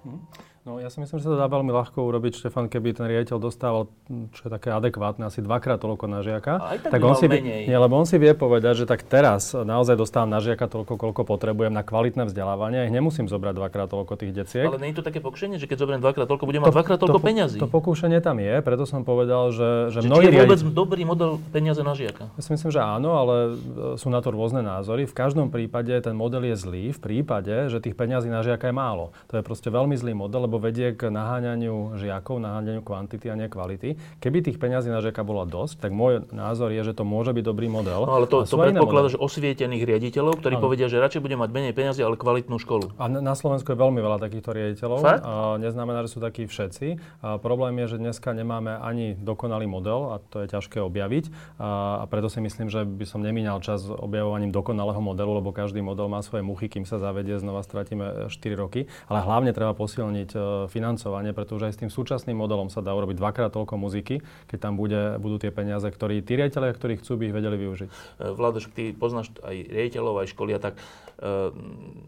Hm? 0.62 0.70
No 0.70 0.78
ja 0.78 0.94
si 0.94 1.02
myslím, 1.02 1.18
že 1.18 1.26
sa 1.26 1.34
to 1.34 1.42
dá 1.42 1.50
veľmi 1.50 1.74
ľahko 1.74 2.06
urobiť, 2.06 2.38
Štefan, 2.38 2.70
keby 2.70 2.94
ten 2.94 3.10
riaditeľ 3.10 3.42
dostával, 3.42 3.90
čo 4.30 4.42
je 4.46 4.52
také 4.54 4.70
adekvátne, 4.70 5.26
asi 5.26 5.42
dvakrát 5.42 5.82
toľko 5.82 6.06
na 6.06 6.22
žiaka. 6.22 6.62
Aj 6.62 6.78
tak, 6.78 6.94
tak 6.94 7.02
on 7.02 7.18
si 7.18 7.26
menej. 7.26 7.66
Nie, 7.66 7.78
lebo 7.82 7.98
on 7.98 8.06
si 8.06 8.22
vie 8.22 8.38
povedať, 8.38 8.84
že 8.84 8.86
tak 8.86 9.02
teraz 9.02 9.58
naozaj 9.58 9.98
dostávam 9.98 10.30
na 10.30 10.38
žiaka 10.38 10.70
toľko, 10.70 11.02
koľko 11.02 11.22
potrebujem 11.26 11.74
na 11.74 11.82
kvalitné 11.82 12.30
vzdelávanie. 12.30 12.86
Ich 12.86 12.94
nemusím 12.94 13.26
zobrať 13.26 13.58
dvakrát 13.58 13.90
toľko 13.90 14.14
tých 14.22 14.38
deciek. 14.38 14.70
Ale 14.70 14.78
nie 14.78 14.94
je 14.94 15.02
to 15.02 15.06
také 15.10 15.18
pokušenie, 15.18 15.58
že 15.58 15.66
keď 15.66 15.82
zoberiem 15.82 16.02
dvakrát 16.06 16.30
toľko, 16.30 16.46
budem 16.46 16.62
mať 16.62 16.78
dvakrát 16.78 17.00
toľko 17.02 17.18
to, 17.18 17.26
peňazí. 17.26 17.58
To 17.58 17.66
pokúšanie 17.66 18.22
tam 18.22 18.38
je, 18.38 18.62
preto 18.62 18.86
som 18.86 19.02
povedal, 19.02 19.50
že, 19.50 19.90
že, 19.90 20.06
že 20.06 20.14
mnohí 20.14 20.30
je 20.30 20.46
vôbec 20.46 20.62
riaditeľ... 20.62 20.78
dobrý 20.78 21.02
model 21.10 21.42
peniaze 21.50 21.82
na 21.82 21.98
žiaka? 21.98 22.30
Ja 22.38 22.42
si 22.46 22.54
myslím, 22.54 22.70
že 22.70 22.86
áno, 22.86 23.18
ale 23.18 23.36
e, 23.36 23.98
sú 23.98 24.14
na 24.14 24.22
to 24.22 24.30
rôzne 24.30 24.62
názory. 24.62 25.10
V 25.10 25.16
každom 25.18 25.50
prípade 25.50 25.90
ten 26.06 26.14
model 26.14 26.54
je 26.54 26.56
zlý 26.62 26.94
v 26.94 27.00
prípade, 27.02 27.50
že 27.74 27.82
tých 27.82 27.98
peňazí 27.98 28.30
na 28.30 28.46
žiaka 28.46 28.70
je 28.70 28.76
málo. 28.78 29.10
To 29.34 29.42
je 29.42 29.44
proste 29.44 29.74
veľmi 29.74 29.98
zlý 29.98 30.14
model, 30.14 30.51
lebo 30.52 30.60
vedie 30.60 30.92
k 30.92 31.08
naháňaniu 31.08 31.96
žiakov, 31.96 32.44
naháňaniu 32.44 32.84
kvantity 32.84 33.32
a 33.32 33.40
nie 33.40 33.48
kvality. 33.48 33.96
Keby 34.20 34.44
tých 34.44 34.60
peňazí 34.60 34.92
na 34.92 35.00
žiaka 35.00 35.24
bolo 35.24 35.48
dosť, 35.48 35.80
tak 35.80 35.96
môj 35.96 36.28
názor 36.36 36.76
je, 36.76 36.84
že 36.84 36.92
to 36.92 37.08
môže 37.08 37.32
byť 37.32 37.40
dobrý 37.48 37.72
model. 37.72 38.04
No 38.04 38.20
ale 38.20 38.28
to, 38.28 38.44
to 38.44 38.60
predpokladá, 38.60 39.16
že 39.16 39.16
osvietených 39.16 39.88
riaditeľov, 39.88 40.44
ktorí 40.44 40.60
ano. 40.60 40.64
povedia, 40.68 40.92
že 40.92 41.00
radšej 41.00 41.24
bude 41.24 41.40
mať 41.40 41.50
menej 41.56 41.72
peňazí, 41.72 42.04
ale 42.04 42.20
kvalitnú 42.20 42.60
školu. 42.60 43.00
A 43.00 43.08
na 43.08 43.32
Slovensku 43.32 43.72
je 43.72 43.80
veľmi 43.80 44.04
veľa 44.04 44.20
takýchto 44.20 44.52
riaditeľov. 44.52 45.00
Fakt? 45.00 45.24
A 45.24 45.56
neznamená, 45.56 46.04
že 46.04 46.12
sú 46.12 46.20
takí 46.20 46.44
všetci. 46.52 47.00
A 47.24 47.40
problém 47.40 47.80
je, 47.88 47.96
že 47.96 47.98
dneska 48.04 48.36
nemáme 48.36 48.76
ani 48.76 49.16
dokonalý 49.16 49.72
model 49.72 50.12
a 50.12 50.16
to 50.20 50.44
je 50.44 50.52
ťažké 50.52 50.84
objaviť. 50.84 51.32
A, 51.64 52.04
a 52.04 52.06
preto 52.12 52.28
si 52.28 52.44
myslím, 52.44 52.68
že 52.68 52.84
by 52.84 53.08
som 53.08 53.24
nemínal 53.24 53.64
čas 53.64 53.88
objavovaním 53.88 54.52
dokonalého 54.52 55.00
modelu, 55.00 55.40
lebo 55.40 55.56
každý 55.56 55.80
model 55.80 56.12
má 56.12 56.20
svoje 56.20 56.44
muchy, 56.44 56.68
kým 56.68 56.84
sa 56.84 57.00
zavedie, 57.00 57.40
znova 57.40 57.64
stratíme 57.64 58.28
4 58.28 58.36
roky. 58.60 58.92
Ale 59.08 59.24
hlavne 59.24 59.56
treba 59.56 59.72
posilniť 59.72 60.41
financovanie 60.68 61.22
vzdelávanie, 61.22 61.38
pretože 61.38 61.64
aj 61.70 61.74
s 61.78 61.82
tým 61.86 61.92
súčasným 61.94 62.38
modelom 62.38 62.70
sa 62.74 62.82
dá 62.82 62.92
urobiť 62.98 63.18
dvakrát 63.18 63.54
toľko 63.54 63.78
muziky, 63.78 64.26
keď 64.50 64.58
tam 64.58 64.74
bude, 64.76 65.18
budú 65.22 65.38
tie 65.38 65.54
peniaze, 65.54 65.86
ktorí 65.86 66.26
tí 66.26 66.34
riaditeľia, 66.36 66.74
ktorí 66.74 66.94
chcú, 67.00 67.22
by 67.22 67.24
ich 67.30 67.36
vedeli 67.36 67.58
využiť. 67.62 67.90
E, 67.90 68.34
Vladoš, 68.34 68.74
ty 68.74 68.92
poznáš 68.92 69.30
aj 69.46 69.56
riaditeľov, 69.70 70.26
aj 70.26 70.28
školia, 70.34 70.58
tak 70.58 70.74
e, 70.76 71.54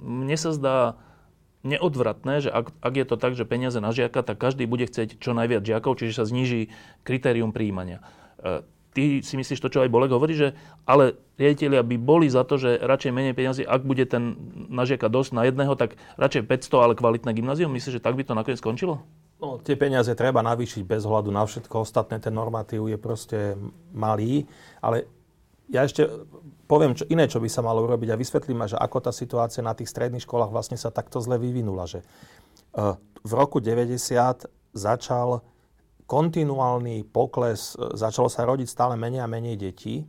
mne 0.02 0.38
sa 0.38 0.52
zdá 0.52 0.78
neodvratné, 1.64 2.44
že 2.44 2.50
ak, 2.52 2.76
ak 2.84 2.94
je 3.00 3.06
to 3.08 3.16
tak, 3.16 3.34
že 3.40 3.48
peniaze 3.48 3.80
na 3.80 3.96
žiaka, 3.96 4.20
tak 4.20 4.36
každý 4.36 4.68
bude 4.68 4.84
chcieť 4.84 5.16
čo 5.22 5.32
najviac 5.32 5.64
žiakov, 5.64 5.96
čiže 5.96 6.20
sa 6.20 6.26
zníži 6.28 6.74
kritérium 7.08 7.56
príjmania. 7.56 8.04
E, 8.42 8.66
ty 8.94 9.26
si 9.26 9.34
myslíš 9.36 9.60
to, 9.60 9.74
čo 9.74 9.82
aj 9.82 9.90
Bolek 9.90 10.14
hovorí, 10.14 10.38
že 10.38 10.54
ale 10.86 11.18
riaditeľia 11.42 11.82
by 11.82 11.98
boli 11.98 12.30
za 12.30 12.46
to, 12.46 12.62
že 12.62 12.78
radšej 12.80 13.12
menej 13.12 13.34
peniazy, 13.34 13.62
ak 13.66 13.82
bude 13.82 14.06
ten 14.06 14.38
na 14.70 14.86
dosť 14.86 15.32
na 15.34 15.44
jedného, 15.50 15.74
tak 15.74 15.98
radšej 16.16 16.46
500, 16.46 16.86
ale 16.86 16.94
kvalitné 16.94 17.34
gymnázium. 17.34 17.74
Myslíš, 17.74 18.00
že 18.00 18.06
tak 18.06 18.14
by 18.14 18.24
to 18.24 18.38
nakoniec 18.38 18.62
skončilo? 18.62 19.02
No, 19.44 19.60
tie 19.60 19.76
peniaze 19.76 20.14
treba 20.16 20.40
navýšiť 20.40 20.88
bez 20.88 21.04
hľadu 21.04 21.28
na 21.28 21.44
všetko. 21.44 21.84
Ostatné 21.84 22.22
ten 22.24 22.32
normatív 22.32 22.88
je 22.88 22.96
proste 22.96 23.60
malý. 23.92 24.48
Ale 24.80 25.10
ja 25.68 25.84
ešte 25.84 26.08
poviem 26.70 26.96
čo 26.96 27.04
iné, 27.12 27.28
čo 27.28 27.44
by 27.44 27.50
sa 27.52 27.60
malo 27.60 27.84
urobiť 27.84 28.14
a 28.14 28.20
vysvetlím, 28.20 28.64
že 28.72 28.80
ako 28.80 29.04
tá 29.04 29.12
situácia 29.12 29.60
na 29.60 29.76
tých 29.76 29.92
stredných 29.92 30.24
školách 30.24 30.54
vlastne 30.54 30.80
sa 30.80 30.96
takto 30.96 31.20
zle 31.20 31.36
vyvinula. 31.36 31.90
Že 31.90 32.00
eh, 32.02 32.96
v 33.24 33.32
roku 33.36 33.60
90 33.60 34.00
začal 34.72 35.44
kontinuálny 36.06 37.08
pokles, 37.10 37.76
e, 37.76 37.98
začalo 37.98 38.28
sa 38.28 38.48
rodiť 38.48 38.68
stále 38.68 38.94
menej 38.96 39.24
a 39.24 39.32
menej 39.32 39.56
detí 39.60 40.04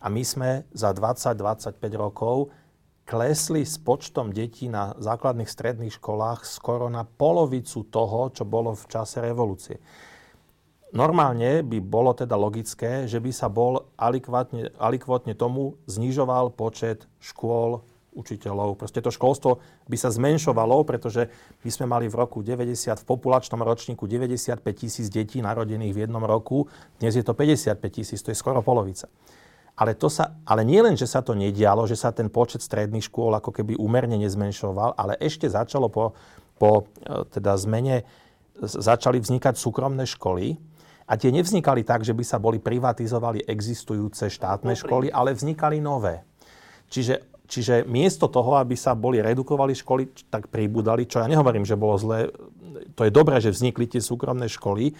a 0.00 0.06
my 0.06 0.22
sme 0.22 0.50
za 0.72 0.92
20-25 0.92 1.76
rokov 1.96 2.52
klesli 3.06 3.62
s 3.62 3.78
počtom 3.78 4.34
detí 4.34 4.66
na 4.66 4.92
základných 4.98 5.46
stredných 5.46 5.94
školách 6.02 6.42
skoro 6.42 6.90
na 6.90 7.06
polovicu 7.06 7.86
toho, 7.86 8.34
čo 8.34 8.42
bolo 8.42 8.74
v 8.74 8.84
čase 8.90 9.22
revolúcie. 9.22 9.78
Normálne 10.90 11.66
by 11.66 11.78
bolo 11.82 12.14
teda 12.14 12.34
logické, 12.38 13.06
že 13.10 13.18
by 13.18 13.30
sa 13.30 13.46
bol 13.50 13.90
alikvotne, 13.98 14.74
alikvotne 14.78 15.34
tomu 15.34 15.78
znižoval 15.86 16.54
počet 16.54 17.06
škôl 17.18 17.82
učiteľov. 18.16 18.80
Proste 18.80 19.04
to 19.04 19.12
školstvo 19.12 19.60
by 19.86 19.96
sa 20.00 20.08
zmenšovalo, 20.08 20.82
pretože 20.88 21.28
my 21.60 21.70
sme 21.70 21.86
mali 21.86 22.08
v 22.08 22.16
roku 22.16 22.40
90, 22.40 22.96
v 22.96 23.04
populačnom 23.04 23.60
ročníku 23.60 24.08
95 24.08 24.64
tisíc 24.72 25.12
detí 25.12 25.44
narodených 25.44 25.92
v 25.92 25.98
jednom 26.08 26.24
roku. 26.24 26.64
Dnes 26.96 27.12
je 27.12 27.22
to 27.22 27.36
55 27.36 27.76
tisíc, 27.92 28.24
to 28.24 28.32
je 28.32 28.36
skoro 28.36 28.64
polovica. 28.64 29.06
Ale, 29.76 29.92
to 29.92 30.08
sa, 30.08 30.40
ale 30.48 30.64
nie 30.64 30.80
len, 30.80 30.96
že 30.96 31.04
sa 31.04 31.20
to 31.20 31.36
nedialo, 31.36 31.84
že 31.84 32.00
sa 32.00 32.08
ten 32.08 32.32
počet 32.32 32.64
stredných 32.64 33.12
škôl 33.12 33.36
ako 33.36 33.52
keby 33.52 33.76
úmerne 33.76 34.16
nezmenšoval, 34.16 34.96
ale 34.96 35.20
ešte 35.20 35.44
začalo 35.52 35.92
po, 35.92 36.16
po 36.56 36.88
e, 37.04 37.28
teda 37.28 37.52
zmene, 37.60 38.08
začali 38.64 39.20
vznikať 39.20 39.52
súkromné 39.60 40.08
školy, 40.08 40.56
a 41.06 41.14
tie 41.14 41.30
nevznikali 41.30 41.86
tak, 41.86 42.02
že 42.02 42.10
by 42.10 42.24
sa 42.26 42.42
boli 42.42 42.58
privatizovali 42.58 43.46
existujúce 43.46 44.26
štátne 44.26 44.74
školy, 44.74 45.06
ale 45.14 45.38
vznikali 45.38 45.78
nové. 45.78 46.26
Čiže 46.90 47.35
Čiže 47.46 47.86
miesto 47.86 48.26
toho, 48.26 48.58
aby 48.58 48.74
sa 48.74 48.98
boli 48.98 49.22
redukovali 49.22 49.72
školy, 49.72 50.10
tak 50.26 50.50
pribudali, 50.50 51.06
čo 51.06 51.22
ja 51.22 51.30
nehovorím, 51.30 51.62
že 51.62 51.78
bolo 51.78 51.94
zlé, 51.94 52.30
to 52.98 53.06
je 53.06 53.14
dobré, 53.14 53.38
že 53.38 53.54
vznikli 53.54 53.86
tie 53.86 54.02
súkromné 54.02 54.50
školy, 54.50 54.92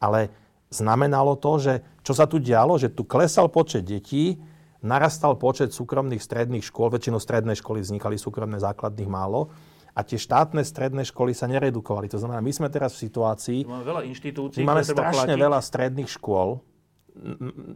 ale 0.00 0.32
znamenalo 0.72 1.36
to, 1.36 1.52
že 1.60 1.74
čo 2.00 2.16
sa 2.16 2.24
tu 2.24 2.40
dialo, 2.40 2.80
že 2.80 2.88
tu 2.88 3.04
klesal 3.04 3.52
počet 3.52 3.84
detí, 3.84 4.40
narastal 4.80 5.36
počet 5.36 5.76
súkromných 5.76 6.24
stredných 6.24 6.64
škôl, 6.64 6.88
väčšinou 6.88 7.20
stredné 7.20 7.52
školy 7.52 7.84
vznikali 7.84 8.16
súkromné 8.16 8.56
základných 8.56 9.10
málo, 9.12 9.52
a 9.90 10.06
tie 10.06 10.16
štátne 10.16 10.62
stredné 10.62 11.02
školy 11.02 11.34
sa 11.34 11.50
neredukovali. 11.50 12.06
To 12.14 12.18
znamená, 12.22 12.38
my 12.38 12.52
sme 12.54 12.70
teraz 12.70 12.94
v 12.94 13.10
situácii... 13.10 13.66
Máme 13.66 13.82
veľa 13.82 14.02
inštitúcií, 14.06 14.62
máme 14.62 14.86
strašne 14.86 15.34
platiť. 15.34 15.44
veľa 15.44 15.60
stredných 15.60 16.10
škôl, 16.10 16.62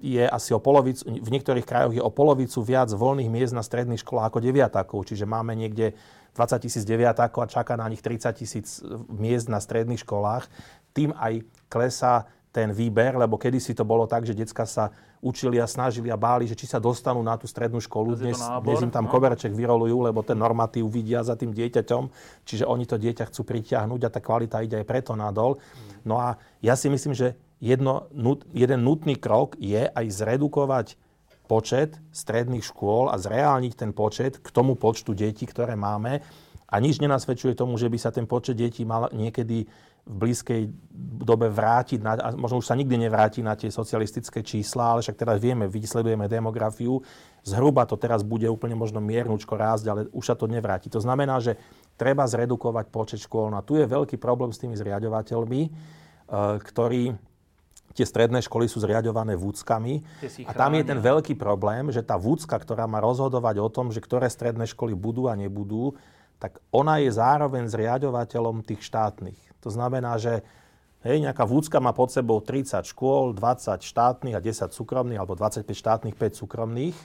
je 0.00 0.24
asi 0.24 0.50
o 0.56 0.60
polovicu, 0.60 1.04
v 1.04 1.30
niektorých 1.30 1.68
krajoch 1.68 1.94
je 1.94 2.02
o 2.02 2.12
polovicu 2.12 2.64
viac 2.64 2.88
voľných 2.92 3.28
miest 3.28 3.52
na 3.52 3.60
stredných 3.60 4.00
školách 4.00 4.32
ako 4.32 4.40
deviatakov, 4.40 5.04
čiže 5.04 5.28
máme 5.28 5.52
niekde 5.52 5.92
20 6.34 6.64
tisíc 6.64 6.82
deviatakov 6.88 7.44
a 7.44 7.52
čaká 7.52 7.76
na 7.76 7.86
nich 7.86 8.00
30 8.00 8.40
tisíc 8.40 8.80
miest 9.12 9.52
na 9.52 9.60
stredných 9.60 10.02
školách. 10.02 10.48
Tým 10.96 11.12
aj 11.14 11.44
klesá 11.68 12.26
ten 12.54 12.70
výber, 12.70 13.18
lebo 13.18 13.34
kedysi 13.34 13.74
to 13.74 13.82
bolo 13.82 14.06
tak, 14.06 14.22
že 14.22 14.30
decka 14.30 14.62
sa 14.62 14.94
učili 15.18 15.58
a 15.58 15.66
snažili 15.66 16.06
a 16.06 16.20
báli, 16.20 16.46
že 16.46 16.54
či 16.54 16.70
sa 16.70 16.78
dostanú 16.78 17.18
na 17.18 17.34
tú 17.34 17.50
strednú 17.50 17.82
školu. 17.82 18.14
Dnes, 18.14 18.38
dnes 18.38 18.78
im 18.78 18.94
tam 18.94 19.08
no. 19.08 19.10
koberček 19.10 19.50
vyrolujú, 19.50 20.06
lebo 20.06 20.22
ten 20.22 20.38
normatív 20.38 20.86
vidia 20.86 21.26
za 21.26 21.34
tým 21.34 21.50
dieťaťom, 21.50 22.02
čiže 22.46 22.62
oni 22.62 22.84
to 22.86 22.94
dieťa 22.94 23.26
chcú 23.26 23.42
pritiahnuť 23.42 24.00
a 24.06 24.12
tá 24.12 24.20
kvalita 24.22 24.62
ide 24.62 24.78
aj 24.78 24.86
preto 24.86 25.18
nadol. 25.18 25.58
No 26.06 26.22
a 26.22 26.38
ja 26.62 26.78
si 26.78 26.86
myslím, 26.86 27.16
že 27.16 27.34
jedno, 27.62 28.10
jeden 28.54 28.80
nutný 28.82 29.18
krok 29.18 29.58
je 29.58 29.86
aj 29.86 30.06
zredukovať 30.10 30.86
počet 31.44 32.00
stredných 32.10 32.64
škôl 32.64 33.12
a 33.12 33.20
zreálniť 33.20 33.72
ten 33.76 33.90
počet 33.92 34.40
k 34.40 34.48
tomu 34.48 34.74
počtu 34.80 35.12
detí, 35.12 35.44
ktoré 35.44 35.76
máme. 35.76 36.24
A 36.64 36.80
nič 36.80 36.98
nenasvedčuje 36.98 37.54
tomu, 37.54 37.76
že 37.76 37.92
by 37.92 37.98
sa 38.00 38.10
ten 38.10 38.24
počet 38.24 38.56
detí 38.56 38.82
mal 38.82 39.12
niekedy 39.12 39.68
v 40.04 40.14
blízkej 40.20 40.68
dobe 41.24 41.48
vrátiť, 41.48 42.00
na, 42.04 42.12
a 42.20 42.28
možno 42.36 42.60
už 42.60 42.68
sa 42.68 42.76
nikdy 42.76 43.08
nevráti 43.08 43.40
na 43.40 43.56
tie 43.56 43.72
socialistické 43.72 44.44
čísla, 44.44 44.92
ale 44.92 45.00
však 45.00 45.16
teraz 45.16 45.40
vieme, 45.40 45.64
vysledujeme 45.64 46.28
demografiu, 46.28 47.00
zhruba 47.40 47.88
to 47.88 47.96
teraz 47.96 48.20
bude 48.20 48.44
úplne 48.44 48.76
možno 48.76 49.00
miernúčko 49.00 49.56
rásť, 49.56 49.84
ale 49.88 50.00
už 50.12 50.24
sa 50.28 50.36
to 50.36 50.44
nevráti. 50.44 50.92
To 50.92 51.00
znamená, 51.00 51.40
že 51.40 51.56
treba 51.96 52.28
zredukovať 52.28 52.84
počet 52.92 53.20
škôl. 53.24 53.48
No 53.48 53.56
a 53.56 53.64
tu 53.64 53.80
je 53.80 53.88
veľký 53.88 54.20
problém 54.20 54.52
s 54.52 54.60
tými 54.60 54.76
zriadovateľmi, 54.76 55.62
e, 55.64 55.70
ktorí 56.60 57.16
tie 57.94 58.02
stredné 58.02 58.42
školy 58.42 58.66
sú 58.66 58.82
zriadované 58.82 59.38
vúckami. 59.38 60.02
A 60.44 60.52
tam 60.52 60.74
je 60.74 60.82
ten 60.82 60.98
veľký 60.98 61.38
problém, 61.38 61.94
že 61.94 62.02
tá 62.02 62.18
vúcka, 62.18 62.58
ktorá 62.58 62.90
má 62.90 62.98
rozhodovať 62.98 63.56
o 63.62 63.68
tom, 63.70 63.94
že 63.94 64.02
ktoré 64.02 64.26
stredné 64.26 64.66
školy 64.66 64.98
budú 64.98 65.30
a 65.30 65.38
nebudú, 65.38 65.94
tak 66.42 66.58
ona 66.74 66.98
je 66.98 67.14
zároveň 67.14 67.70
zriadovateľom 67.70 68.66
tých 68.66 68.82
štátnych. 68.82 69.38
To 69.62 69.70
znamená, 69.72 70.18
že 70.18 70.44
hej, 71.06 71.22
nejaká 71.22 71.46
vúcka 71.46 71.78
má 71.78 71.94
pod 71.94 72.10
sebou 72.10 72.42
30 72.42 72.84
škôl, 72.84 73.32
20 73.32 73.80
štátnych 73.80 74.34
a 74.34 74.42
10 74.42 74.74
súkromných, 74.74 75.20
alebo 75.22 75.38
25 75.38 75.64
štátnych, 75.72 76.18
5 76.18 76.40
súkromných. 76.44 76.98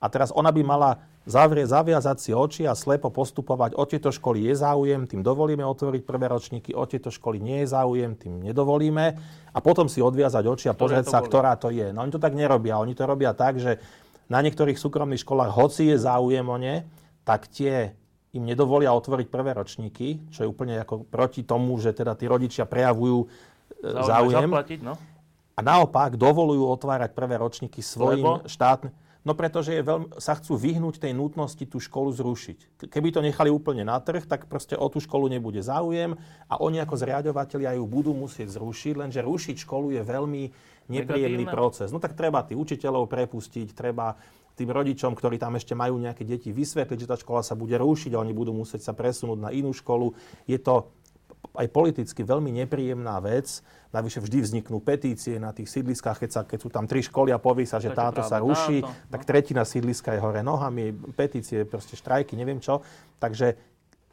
A 0.00 0.06
teraz 0.10 0.32
ona 0.34 0.50
by 0.50 0.62
mala 0.64 0.90
zavrieť, 1.24 1.72
zaviazať 1.72 2.16
si 2.20 2.30
oči 2.36 2.62
a 2.68 2.76
slepo 2.76 3.08
postupovať. 3.08 3.76
O 3.80 3.84
tieto 3.88 4.12
školy 4.12 4.44
je 4.52 4.54
záujem, 4.60 5.08
tým 5.08 5.24
dovolíme 5.24 5.64
otvoriť 5.64 6.02
prvé 6.04 6.28
ročníky, 6.28 6.76
o 6.76 6.84
tieto 6.84 7.08
školy 7.08 7.40
nie 7.40 7.64
je 7.64 7.72
záujem, 7.72 8.12
tým 8.16 8.44
nedovolíme. 8.44 9.16
A 9.52 9.58
potom 9.64 9.88
si 9.88 10.04
odviazať 10.04 10.44
oči 10.44 10.66
a 10.68 10.76
pozrieť 10.76 11.08
sa, 11.08 11.24
boli? 11.24 11.28
ktorá 11.32 11.52
to 11.56 11.72
je. 11.72 11.88
No 11.96 12.04
oni 12.04 12.12
to 12.12 12.20
tak 12.20 12.36
nerobia. 12.36 12.76
Oni 12.76 12.92
to 12.92 13.08
robia 13.08 13.32
tak, 13.32 13.56
že 13.56 13.80
na 14.28 14.40
niektorých 14.44 14.76
súkromných 14.76 15.24
školách, 15.24 15.52
hoci 15.52 15.92
je 15.92 15.96
záujem 16.00 16.44
o 16.44 16.56
ne, 16.60 16.84
tak 17.24 17.48
tie 17.48 17.96
im 18.36 18.44
nedovolia 18.44 18.92
otvoriť 18.92 19.26
prvé 19.30 19.56
ročníky, 19.56 20.28
čo 20.28 20.44
je 20.44 20.48
úplne 20.48 20.76
ako 20.82 21.08
proti 21.08 21.46
tomu, 21.46 21.78
že 21.80 21.96
teda 21.96 22.18
tí 22.18 22.26
rodičia 22.26 22.66
prejavujú 22.66 23.18
e, 23.24 23.26
záujem. 24.04 24.50
Zaplatiť, 24.50 24.80
no? 24.82 24.98
A 25.54 25.60
naopak 25.62 26.18
dovolujú 26.18 26.66
otvárať 26.66 27.14
prvé 27.14 27.38
ročníky 27.38 27.78
svojim 27.78 28.42
štátnym 28.42 28.90
No 29.24 29.32
pretože 29.32 29.72
je 29.72 29.80
veľmi, 29.80 30.20
sa 30.20 30.36
chcú 30.36 30.60
vyhnúť 30.60 31.00
tej 31.00 31.16
nutnosti 31.16 31.64
tú 31.64 31.80
školu 31.80 32.12
zrušiť. 32.12 32.88
Keby 32.92 33.08
to 33.08 33.24
nechali 33.24 33.48
úplne 33.48 33.80
na 33.80 33.96
trh, 33.96 34.28
tak 34.28 34.44
proste 34.52 34.76
o 34.76 34.84
tú 34.92 35.00
školu 35.00 35.32
nebude 35.32 35.64
záujem 35.64 36.12
a 36.44 36.54
oni 36.60 36.84
ako 36.84 37.00
zriadovateľia 37.00 37.80
ju 37.80 37.84
budú 37.88 38.12
musieť 38.12 38.52
zrušiť, 38.52 39.00
lenže 39.00 39.24
rušiť 39.24 39.64
školu 39.64 39.96
je 39.96 40.02
veľmi 40.04 40.42
nepríjemný 40.92 41.48
Negatívne. 41.48 41.56
proces. 41.56 41.88
No 41.88 41.96
tak 42.04 42.12
treba 42.12 42.44
tých 42.44 42.60
učiteľov 42.60 43.08
prepustiť, 43.08 43.72
treba 43.72 44.12
tým 44.54 44.70
rodičom, 44.70 45.16
ktorí 45.16 45.40
tam 45.40 45.56
ešte 45.58 45.74
majú 45.74 45.98
nejaké 45.98 46.22
deti, 46.22 46.54
vysvetliť, 46.54 46.98
že 47.00 47.10
tá 47.10 47.16
škola 47.18 47.42
sa 47.42 47.58
bude 47.58 47.74
rušiť 47.74 48.14
a 48.14 48.22
oni 48.22 48.30
budú 48.36 48.54
musieť 48.54 48.86
sa 48.86 48.92
presunúť 48.92 49.40
na 49.40 49.50
inú 49.50 49.74
školu. 49.74 50.14
Je 50.46 50.60
to 50.60 50.92
aj 51.54 51.70
politicky 51.70 52.26
veľmi 52.26 52.50
nepríjemná 52.50 53.22
vec. 53.22 53.62
Navyše 53.94 54.18
vždy 54.18 54.38
vzniknú 54.42 54.82
petície 54.82 55.38
na 55.38 55.54
tých 55.54 55.70
sídliskách, 55.70 56.26
keď, 56.26 56.30
sa, 56.30 56.40
keď 56.42 56.58
sú 56.58 56.68
tam 56.68 56.90
tri 56.90 56.98
školy 56.98 57.30
a 57.30 57.38
povie 57.38 57.62
sa, 57.62 57.78
že 57.78 57.94
táto 57.94 58.26
sa 58.26 58.42
ruší, 58.42 58.82
táto, 58.82 58.90
no. 58.90 59.10
tak 59.14 59.22
tretina 59.22 59.62
sídliska 59.62 60.18
je 60.18 60.20
hore 60.20 60.42
nohami, 60.42 60.90
petície, 61.14 61.62
proste 61.62 61.94
štrajky, 61.94 62.34
neviem 62.34 62.58
čo. 62.58 62.82
Takže 63.22 63.54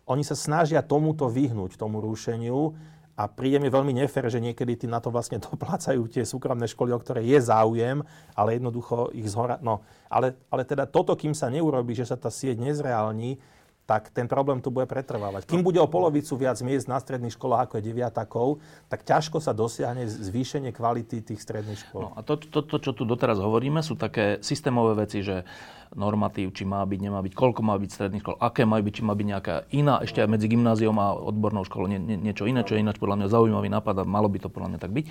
oni 0.06 0.22
sa 0.22 0.38
snažia 0.38 0.86
tomuto 0.86 1.26
vyhnúť, 1.30 1.82
tomu 1.82 1.98
rušeniu 1.98 2.78
a 3.18 3.30
príde 3.30 3.62
mi 3.62 3.70
veľmi 3.70 3.94
nefér, 4.02 4.34
že 4.34 4.42
niekedy 4.42 4.86
tým 4.86 4.94
na 4.94 5.02
to 5.02 5.14
vlastne 5.14 5.42
doplácajú 5.48 6.06
tie 6.10 6.26
súkromné 6.26 6.70
školy, 6.70 6.94
o 6.94 7.02
ktoré 7.02 7.26
je 7.26 7.42
záujem, 7.42 8.06
ale 8.38 8.58
jednoducho 8.58 9.10
ich 9.18 9.26
zhora... 9.30 9.58
No, 9.62 9.82
ale, 10.10 10.38
ale 10.54 10.66
teda 10.66 10.86
toto, 10.86 11.18
kým 11.18 11.34
sa 11.34 11.50
neurobi, 11.50 11.98
že 11.98 12.06
sa 12.06 12.18
tá 12.18 12.30
sieť 12.30 12.58
nezreálni, 12.62 13.42
tak 13.90 14.14
ten 14.14 14.30
problém 14.30 14.64
tu 14.64 14.72
bude 14.72 14.88
pretrvávať. 14.88 15.50
Kým 15.50 15.66
bude 15.66 15.82
o 15.82 15.90
polovicu 15.90 16.40
viac 16.40 16.56
miest 16.64 16.88
na 16.88 17.02
stredných 17.02 17.36
školách 17.36 17.68
ako 17.68 17.74
je 17.82 17.84
deviatakov, 17.84 18.48
tak 18.88 19.04
ťažko 19.04 19.44
sa 19.44 19.52
dosiahne 19.52 20.08
zvýšenie 20.08 20.72
kvality 20.72 21.20
tých 21.20 21.42
stredných 21.44 21.82
škôl. 21.90 22.08
No 22.08 22.16
a 22.16 22.24
to, 22.24 22.40
to, 22.40 22.64
to, 22.64 22.78
čo 22.80 22.92
tu 22.96 23.04
doteraz 23.04 23.42
hovoríme, 23.42 23.84
sú 23.84 24.00
také 24.00 24.40
systémové 24.40 25.04
veci, 25.04 25.26
že 25.26 25.44
normatív, 25.92 26.56
či 26.56 26.64
má 26.64 26.80
byť, 26.88 27.00
nemá 27.04 27.20
byť, 27.20 27.34
koľko 27.36 27.62
má 27.68 27.76
byť 27.76 27.90
stredných 27.92 28.24
škôl, 28.24 28.40
aké 28.40 28.64
má 28.64 28.80
byť, 28.80 28.94
či 28.96 29.04
má 29.04 29.12
byť 29.12 29.28
nejaká 29.28 29.56
iná, 29.76 30.00
ešte 30.00 30.24
aj 30.24 30.30
medzi 30.32 30.48
gymnáziom 30.48 30.96
a 30.96 31.12
odbornou 31.12 31.68
školou 31.68 31.92
nie, 31.92 32.00
nie, 32.00 32.16
niečo 32.16 32.48
iné, 32.48 32.64
čo 32.64 32.80
je 32.80 32.84
ináč 32.86 32.96
podľa 32.96 33.20
mňa 33.20 33.28
zaujímavý 33.28 33.68
nápad 33.68 33.96
a 34.00 34.04
malo 34.08 34.32
by 34.32 34.40
to 34.40 34.48
podľa 34.48 34.72
mňa 34.72 34.80
tak 34.80 34.92
byť. 34.96 35.06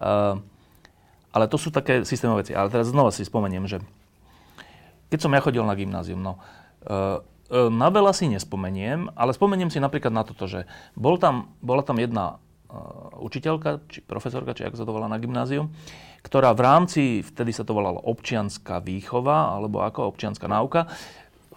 Uh, 0.00 0.40
ale 1.36 1.44
to 1.52 1.60
sú 1.60 1.68
také 1.68 2.08
systémové 2.08 2.48
veci. 2.48 2.56
Ale 2.56 2.72
teraz 2.72 2.88
znova 2.88 3.12
si 3.12 3.28
spomeniem, 3.28 3.68
že 3.68 3.84
keď 5.12 5.20
som 5.20 5.32
ja 5.36 5.44
chodil 5.44 5.64
na 5.64 5.76
gymnázium, 5.76 6.20
no, 6.20 6.40
uh, 6.88 7.20
na 7.52 7.88
veľa 7.92 8.16
si 8.16 8.32
nespomeniem, 8.32 9.12
ale 9.12 9.36
spomeniem 9.36 9.68
si 9.68 9.76
napríklad 9.76 10.08
na 10.08 10.24
toto, 10.24 10.48
že 10.48 10.64
bol 10.96 11.20
tam, 11.20 11.52
bola 11.60 11.84
tam 11.84 12.00
jedna 12.00 12.40
uh, 12.72 13.12
učiteľka, 13.20 13.84
či 13.92 14.00
profesorka, 14.00 14.56
či 14.56 14.64
ako 14.64 14.76
sa 14.80 14.86
to 14.88 14.96
volá 14.96 15.04
na 15.04 15.20
gymnáziu, 15.20 15.68
ktorá 16.24 16.56
v 16.56 16.64
rámci, 16.64 17.02
vtedy 17.20 17.52
sa 17.52 17.68
to 17.68 17.76
volalo 17.76 18.00
občianská 18.00 18.80
výchova, 18.80 19.52
alebo 19.52 19.84
ako 19.84 20.16
občianská 20.16 20.48
náuka, 20.48 20.88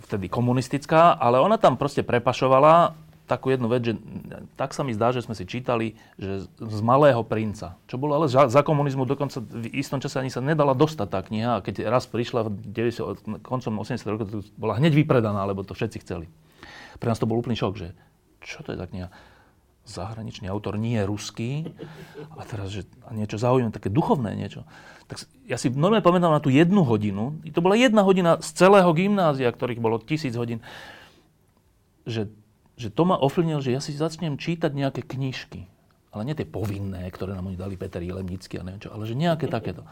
vtedy 0.04 0.28
komunistická, 0.28 1.16
ale 1.16 1.40
ona 1.40 1.56
tam 1.56 1.80
proste 1.80 2.04
prepašovala 2.04 3.05
takú 3.26 3.50
jednu 3.50 3.66
vec, 3.66 3.82
že 3.82 3.94
tak 4.54 4.72
sa 4.78 4.86
mi 4.86 4.94
zdá, 4.94 5.10
že 5.10 5.26
sme 5.26 5.34
si 5.34 5.50
čítali, 5.50 5.98
že 6.22 6.46
z 6.46 6.80
Malého 6.86 7.26
princa, 7.26 7.74
čo 7.90 7.98
bolo 7.98 8.22
ale 8.22 8.26
za, 8.30 8.46
za 8.46 8.62
komunizmu 8.62 9.10
dokonca 9.10 9.42
v 9.42 9.66
istom 9.74 9.98
čase 9.98 10.22
ani 10.22 10.30
sa 10.30 10.46
nedala 10.46 10.78
dostať 10.78 11.08
tá 11.10 11.20
kniha 11.26 11.60
a 11.60 11.64
keď 11.66 11.90
raz 11.90 12.06
prišla 12.06 12.46
v 12.46 12.50
90, 12.70 13.42
koncom 13.42 13.74
80 13.82 14.06
rokov, 14.06 14.26
to 14.30 14.40
bola 14.56 14.78
hneď 14.78 14.94
vypredaná, 14.94 15.42
lebo 15.50 15.66
to 15.66 15.74
všetci 15.74 16.06
chceli. 16.06 16.30
Pre 17.02 17.10
nás 17.10 17.18
to 17.18 17.26
bol 17.26 17.42
úplný 17.42 17.58
šok, 17.58 17.74
že 17.76 17.88
čo 18.46 18.62
to 18.62 18.72
je 18.72 18.78
tá 18.78 18.86
kniha? 18.86 19.10
Zahraničný 19.86 20.50
autor, 20.50 20.82
nie 20.82 20.98
je 20.98 21.06
ruský. 21.06 21.52
A 22.34 22.42
teraz, 22.42 22.74
že 22.74 22.90
niečo 23.14 23.38
zaujímavé, 23.38 23.74
také 23.74 23.94
duchovné 23.94 24.34
niečo. 24.34 24.66
Tak 25.06 25.22
ja 25.46 25.62
si 25.62 25.70
normálne 25.70 26.02
pamätám 26.02 26.34
na 26.34 26.42
tú 26.42 26.50
jednu 26.50 26.82
hodinu, 26.82 27.38
to 27.54 27.62
bola 27.62 27.78
jedna 27.78 28.02
hodina 28.02 28.42
z 28.42 28.50
celého 28.58 28.90
gymnázia, 28.98 29.54
ktorých 29.54 29.78
bolo 29.78 30.02
tisíc 30.02 30.34
hodín, 30.34 30.66
že 32.10 32.34
že 32.76 32.92
to 32.92 33.08
ma 33.08 33.16
ovplyvnilo, 33.16 33.64
že 33.64 33.72
ja 33.72 33.80
si 33.80 33.96
začnem 33.96 34.36
čítať 34.36 34.72
nejaké 34.76 35.02
knižky. 35.04 35.68
Ale 36.12 36.28
nie 36.28 36.36
tie 36.36 36.48
povinné, 36.48 37.08
ktoré 37.12 37.36
nám 37.36 37.52
oni 37.52 37.60
dali 37.60 37.76
Peter 37.76 38.00
Jelemnický 38.00 38.60
a 38.60 38.64
neviem 38.64 38.84
čo, 38.84 38.92
ale 38.92 39.04
že 39.04 39.20
nejaké 39.20 39.52
takéto. 39.52 39.84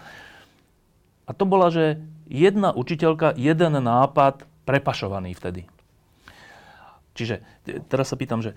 A 1.23 1.31
to 1.31 1.47
bola, 1.47 1.71
že 1.71 1.99
jedna 2.27 2.75
učiteľka, 2.75 3.35
jeden 3.39 3.79
nápad 3.79 4.43
prepašovaný 4.67 5.35
vtedy. 5.35 5.67
Čiže 7.15 7.43
teraz 7.87 8.11
sa 8.11 8.19
pýtam, 8.19 8.43
že 8.43 8.55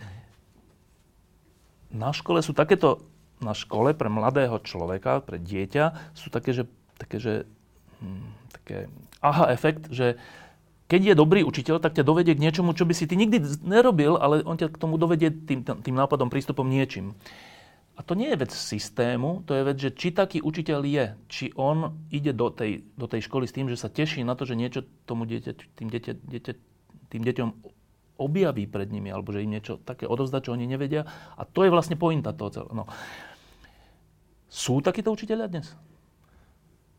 na 1.92 2.10
škole 2.10 2.42
sú 2.42 2.54
takéto, 2.54 3.06
na 3.38 3.54
škole 3.54 3.94
pre 3.94 4.10
mladého 4.10 4.58
človeka, 4.62 5.22
pre 5.22 5.38
dieťa, 5.38 6.14
sú 6.18 6.32
také, 6.32 6.50
že, 6.56 6.64
také, 6.98 7.22
že 7.22 7.34
hm, 8.02 8.26
také 8.50 8.76
aha 9.22 9.50
efekt, 9.52 9.90
že 9.92 10.18
keď 10.86 11.00
je 11.02 11.14
dobrý 11.18 11.42
učiteľ, 11.42 11.82
tak 11.82 11.98
ťa 11.98 12.06
dovedie 12.06 12.38
k 12.38 12.42
niečomu, 12.46 12.70
čo 12.70 12.86
by 12.86 12.94
si 12.94 13.10
ty 13.10 13.18
nikdy 13.18 13.42
nerobil, 13.66 14.14
ale 14.18 14.46
on 14.46 14.54
ťa 14.54 14.70
k 14.70 14.78
tomu 14.78 14.94
dovedie 15.02 15.34
tým, 15.34 15.66
tým 15.66 15.96
nápadom, 15.98 16.30
prístupom 16.30 16.62
niečím. 16.62 17.18
A 17.96 18.04
to 18.04 18.12
nie 18.12 18.28
je 18.28 18.38
vec 18.38 18.52
systému, 18.52 19.42
to 19.48 19.56
je 19.56 19.62
vec, 19.66 19.76
že 19.80 19.90
či 19.96 20.12
taký 20.12 20.44
učiteľ 20.44 20.80
je, 20.84 21.04
či 21.32 21.44
on 21.56 21.96
ide 22.12 22.36
do 22.36 22.52
tej, 22.52 22.84
do 22.94 23.08
tej 23.08 23.24
školy 23.24 23.48
s 23.48 23.56
tým, 23.56 23.72
že 23.72 23.80
sa 23.80 23.88
teší 23.88 24.20
na 24.22 24.36
to, 24.36 24.44
že 24.44 24.54
niečo 24.54 24.84
tomu 25.08 25.24
dieťa, 25.24 25.52
tým, 25.74 25.88
dieťa, 25.88 26.12
dieťa, 26.28 26.52
tým 27.08 27.22
deťom 27.24 27.48
objaví 28.20 28.68
pred 28.68 28.88
nimi, 28.92 29.08
alebo 29.08 29.32
že 29.32 29.42
im 29.42 29.52
niečo 29.56 29.80
také 29.80 30.04
odovzdá, 30.04 30.44
čo 30.44 30.52
oni 30.52 30.68
nevedia. 30.68 31.08
A 31.34 31.48
to 31.48 31.64
je 31.64 31.72
vlastne 31.72 31.96
pointa 31.96 32.36
toho 32.36 32.52
celého. 32.52 32.76
No. 32.76 32.84
Sú 34.52 34.84
takíto 34.84 35.10
učiteľia 35.10 35.48
dnes? 35.48 35.72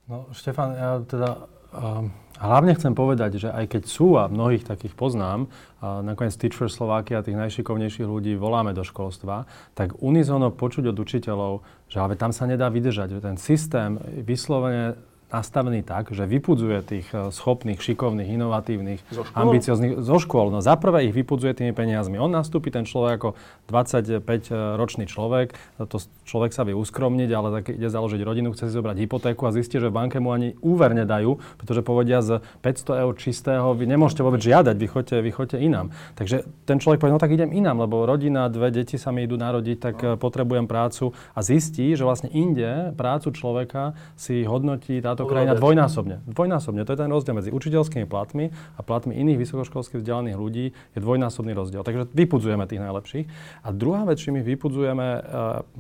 No, 0.10 0.28
Štefan, 0.34 0.74
ja 0.74 0.92
teda 1.06 1.46
um, 1.78 2.10
hlavne 2.38 2.74
chcem 2.78 2.94
povedať, 2.94 3.42
že 3.42 3.50
aj 3.50 3.66
keď 3.78 3.84
sú, 3.86 4.18
a 4.18 4.30
mnohých 4.30 4.66
takých 4.66 4.94
poznám, 4.94 5.50
a 5.82 6.02
nakoniec 6.02 6.34
Teach 6.38 6.58
Slovakia, 6.70 7.26
tých 7.26 7.38
najšikovnejších 7.38 8.08
ľudí 8.08 8.34
voláme 8.38 8.74
do 8.74 8.82
školstva, 8.82 9.46
tak 9.78 9.98
unizono 10.02 10.54
počuť 10.54 10.90
od 10.94 10.98
učiteľov, 10.98 11.54
že 11.90 11.98
ale 12.02 12.18
tam 12.18 12.34
sa 12.34 12.50
nedá 12.50 12.70
vydržať, 12.70 13.22
ten 13.22 13.38
systém 13.38 13.98
vyslovene 14.26 14.98
nastavený 15.28 15.84
tak, 15.84 16.16
že 16.16 16.24
vypudzuje 16.24 16.80
tých 16.88 17.08
e, 17.12 17.36
schopných, 17.36 17.84
šikovných, 17.84 18.32
inovatívnych, 18.32 19.00
zo 19.12 19.28
ambicioznych 19.36 20.00
zo 20.00 20.18
škôl. 20.24 20.48
No 20.56 20.64
za 20.64 20.80
prvé 20.80 21.12
ich 21.12 21.16
vypudzuje 21.16 21.52
tými 21.52 21.76
peniazmi. 21.76 22.16
On 22.16 22.32
nastúpi, 22.32 22.72
ten 22.72 22.88
človek 22.88 23.20
ako 23.20 23.30
25-ročný 23.68 25.04
človek, 25.04 25.52
to 25.92 26.00
človek 26.24 26.56
sa 26.56 26.64
vie 26.64 26.72
uskromniť, 26.72 27.30
ale 27.36 27.48
tak 27.60 27.76
ide 27.76 27.92
založiť 27.92 28.24
rodinu, 28.24 28.56
chce 28.56 28.72
si 28.72 28.74
zobrať 28.80 29.04
hypotéku 29.04 29.44
a 29.44 29.52
zistí, 29.52 29.84
že 29.84 29.92
banke 29.92 30.24
mu 30.24 30.32
ani 30.32 30.56
úver 30.64 30.96
nedajú, 30.96 31.44
pretože 31.60 31.84
povedia 31.84 32.24
z 32.24 32.40
500 32.64 33.04
eur 33.04 33.14
čistého, 33.20 33.68
vy 33.76 33.84
nemôžete 33.84 34.24
vôbec 34.24 34.40
žiadať, 34.40 34.76
vy 35.20 35.32
chodte 35.36 35.58
inám. 35.60 35.92
Takže 36.16 36.48
ten 36.64 36.80
človek 36.80 37.04
povie, 37.04 37.16
no 37.16 37.20
tak 37.20 37.36
idem 37.36 37.52
inám, 37.52 37.84
lebo 37.84 38.08
rodina, 38.08 38.48
dve 38.48 38.72
deti 38.72 38.96
sa 38.96 39.12
mi 39.12 39.28
idú 39.28 39.36
narodiť, 39.36 39.78
tak 39.78 39.96
no. 40.00 40.16
potrebujem 40.16 40.72
prácu 40.72 41.12
a 41.36 41.44
zistí, 41.44 41.92
že 42.00 42.08
vlastne 42.08 42.32
inde 42.32 42.96
prácu 42.96 43.36
človeka 43.36 43.92
si 44.16 44.48
hodnotí 44.48 45.04
tá 45.04 45.17
táto 45.18 45.26
krajina 45.26 45.58
dvojnásobne. 45.58 46.22
Dvojnásobne. 46.30 46.86
To 46.86 46.94
je 46.94 47.00
ten 47.02 47.10
rozdiel 47.10 47.34
medzi 47.34 47.50
učiteľskými 47.50 48.06
platmi 48.06 48.54
a 48.78 48.86
platmi 48.86 49.18
iných 49.18 49.42
vysokoškolských 49.42 50.06
vzdelaných 50.06 50.38
ľudí 50.38 50.66
je 50.94 51.00
dvojnásobný 51.02 51.58
rozdiel. 51.58 51.82
Takže 51.82 52.14
vypudzujeme 52.14 52.70
tých 52.70 52.78
najlepších. 52.86 53.26
A 53.66 53.74
druhá 53.74 54.06
vec, 54.06 54.22
či 54.22 54.30
my 54.30 54.46
vypudzujeme 54.46 55.08
e, 55.18 55.20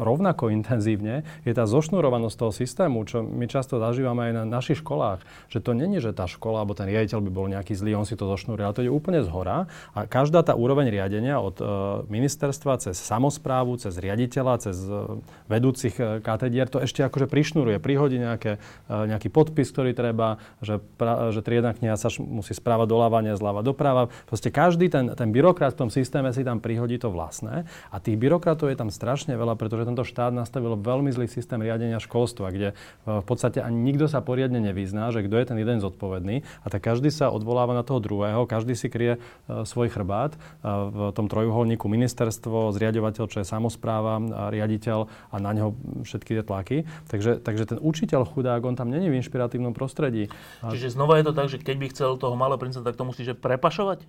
rovnako 0.02 0.50
intenzívne, 0.50 1.22
je 1.46 1.54
tá 1.54 1.70
zošnurovanosť 1.70 2.34
toho 2.34 2.50
systému, 2.50 3.06
čo 3.06 3.22
my 3.22 3.46
často 3.46 3.78
zažívame 3.78 4.34
aj 4.34 4.34
na 4.34 4.44
našich 4.50 4.82
školách. 4.82 5.22
Že 5.54 5.60
to 5.62 5.72
není, 5.78 6.02
že 6.02 6.18
tá 6.18 6.26
škola 6.26 6.66
alebo 6.66 6.74
ten 6.74 6.90
riaditeľ 6.90 7.22
by 7.22 7.32
bol 7.32 7.46
nejaký 7.46 7.78
zlý, 7.78 7.94
on 7.94 8.10
si 8.10 8.18
to 8.18 8.26
zošnúri, 8.26 8.66
ale 8.66 8.74
to 8.74 8.82
je 8.82 8.90
úplne 8.90 9.22
z 9.22 9.30
hora. 9.30 9.70
A 9.94 10.10
každá 10.10 10.42
tá 10.42 10.58
úroveň 10.58 10.90
riadenia 10.90 11.38
od 11.38 11.62
e, 11.62 11.64
ministerstva 12.10 12.82
cez 12.82 12.98
samozprávu, 12.98 13.78
cez 13.78 13.94
riaditeľa, 14.02 14.66
cez 14.66 14.82
e, 14.82 15.22
vedúcich 15.46 16.26
katedier 16.26 16.66
to 16.66 16.82
ešte 16.82 17.06
akože 17.06 17.30
prišnuruje, 17.30 17.78
prihodí 17.78 18.18
nejaké, 18.18 18.58
nejaký 18.88 19.27
nejaký 19.28 19.36
podpis, 19.36 19.68
ktorý 19.76 19.92
treba, 19.92 20.40
že, 20.64 20.80
pra, 20.96 21.36
že 21.36 21.44
triedna 21.44 21.76
kniha 21.76 22.00
sa 22.00 22.08
musí 22.24 22.56
správať 22.56 22.88
doľava, 22.88 23.20
nie 23.20 23.36
zľava 23.36 23.60
doprava. 23.60 24.08
Proste 24.26 24.48
každý 24.48 24.88
ten, 24.88 25.12
ten 25.12 25.30
byrokrat 25.36 25.76
v 25.76 25.88
tom 25.88 25.90
systéme 25.92 26.32
si 26.32 26.48
tam 26.48 26.64
prihodí 26.64 26.96
to 26.96 27.12
vlastné. 27.12 27.68
A 27.92 28.00
tých 28.00 28.16
byrokratov 28.16 28.72
je 28.72 28.80
tam 28.80 28.88
strašne 28.88 29.36
veľa, 29.36 29.60
pretože 29.60 29.84
tento 29.84 30.08
štát 30.08 30.32
nastavil 30.32 30.80
veľmi 30.80 31.12
zlý 31.12 31.28
systém 31.28 31.60
riadenia 31.60 32.00
školstva, 32.00 32.56
kde 32.56 32.72
e, 32.72 32.76
v 33.04 33.26
podstate 33.28 33.60
ani 33.60 33.76
nikto 33.76 34.08
sa 34.08 34.24
poriadne 34.24 34.64
nevyzná, 34.64 35.12
že 35.12 35.28
kto 35.28 35.36
je 35.36 35.46
ten 35.46 35.58
jeden 35.60 35.84
zodpovedný. 35.84 36.48
A 36.64 36.68
tak 36.72 36.88
každý 36.88 37.12
sa 37.12 37.28
odvoláva 37.28 37.76
na 37.76 37.84
toho 37.84 38.00
druhého, 38.00 38.48
každý 38.48 38.80
si 38.80 38.88
krie 38.88 39.20
e, 39.20 39.68
svoj 39.68 39.92
chrbát. 39.92 40.34
E, 40.34 40.40
v 40.88 41.12
tom 41.12 41.28
trojuholníku 41.28 41.92
ministerstvo, 41.92 42.72
zriadovateľ, 42.72 43.26
čo 43.28 43.44
je 43.44 43.48
samozpráva, 43.48 44.20
riaditeľ 44.54 45.10
a 45.34 45.36
na 45.42 45.52
neho 45.52 45.76
všetky 46.06 46.40
tie 46.40 46.46
tlaky. 46.46 46.78
Takže, 47.10 47.42
takže 47.42 47.64
ten 47.76 47.80
učiteľ 47.82 48.22
chudák, 48.30 48.62
on 48.64 48.78
tam 48.78 48.94
není 48.94 49.10
inšpiratívnom 49.20 49.74
prostredí. 49.74 50.30
A... 50.62 50.72
Čiže 50.72 50.94
znova 50.94 51.18
je 51.18 51.26
to 51.28 51.34
tak, 51.34 51.48
že 51.50 51.58
keď 51.60 51.76
by 51.82 51.86
chcel 51.92 52.10
toho 52.16 52.38
malého 52.38 52.62
princa, 52.62 52.86
tak 52.86 52.96
to 52.96 53.04
musí 53.04 53.26
že 53.26 53.34
prepašovať? 53.34 54.06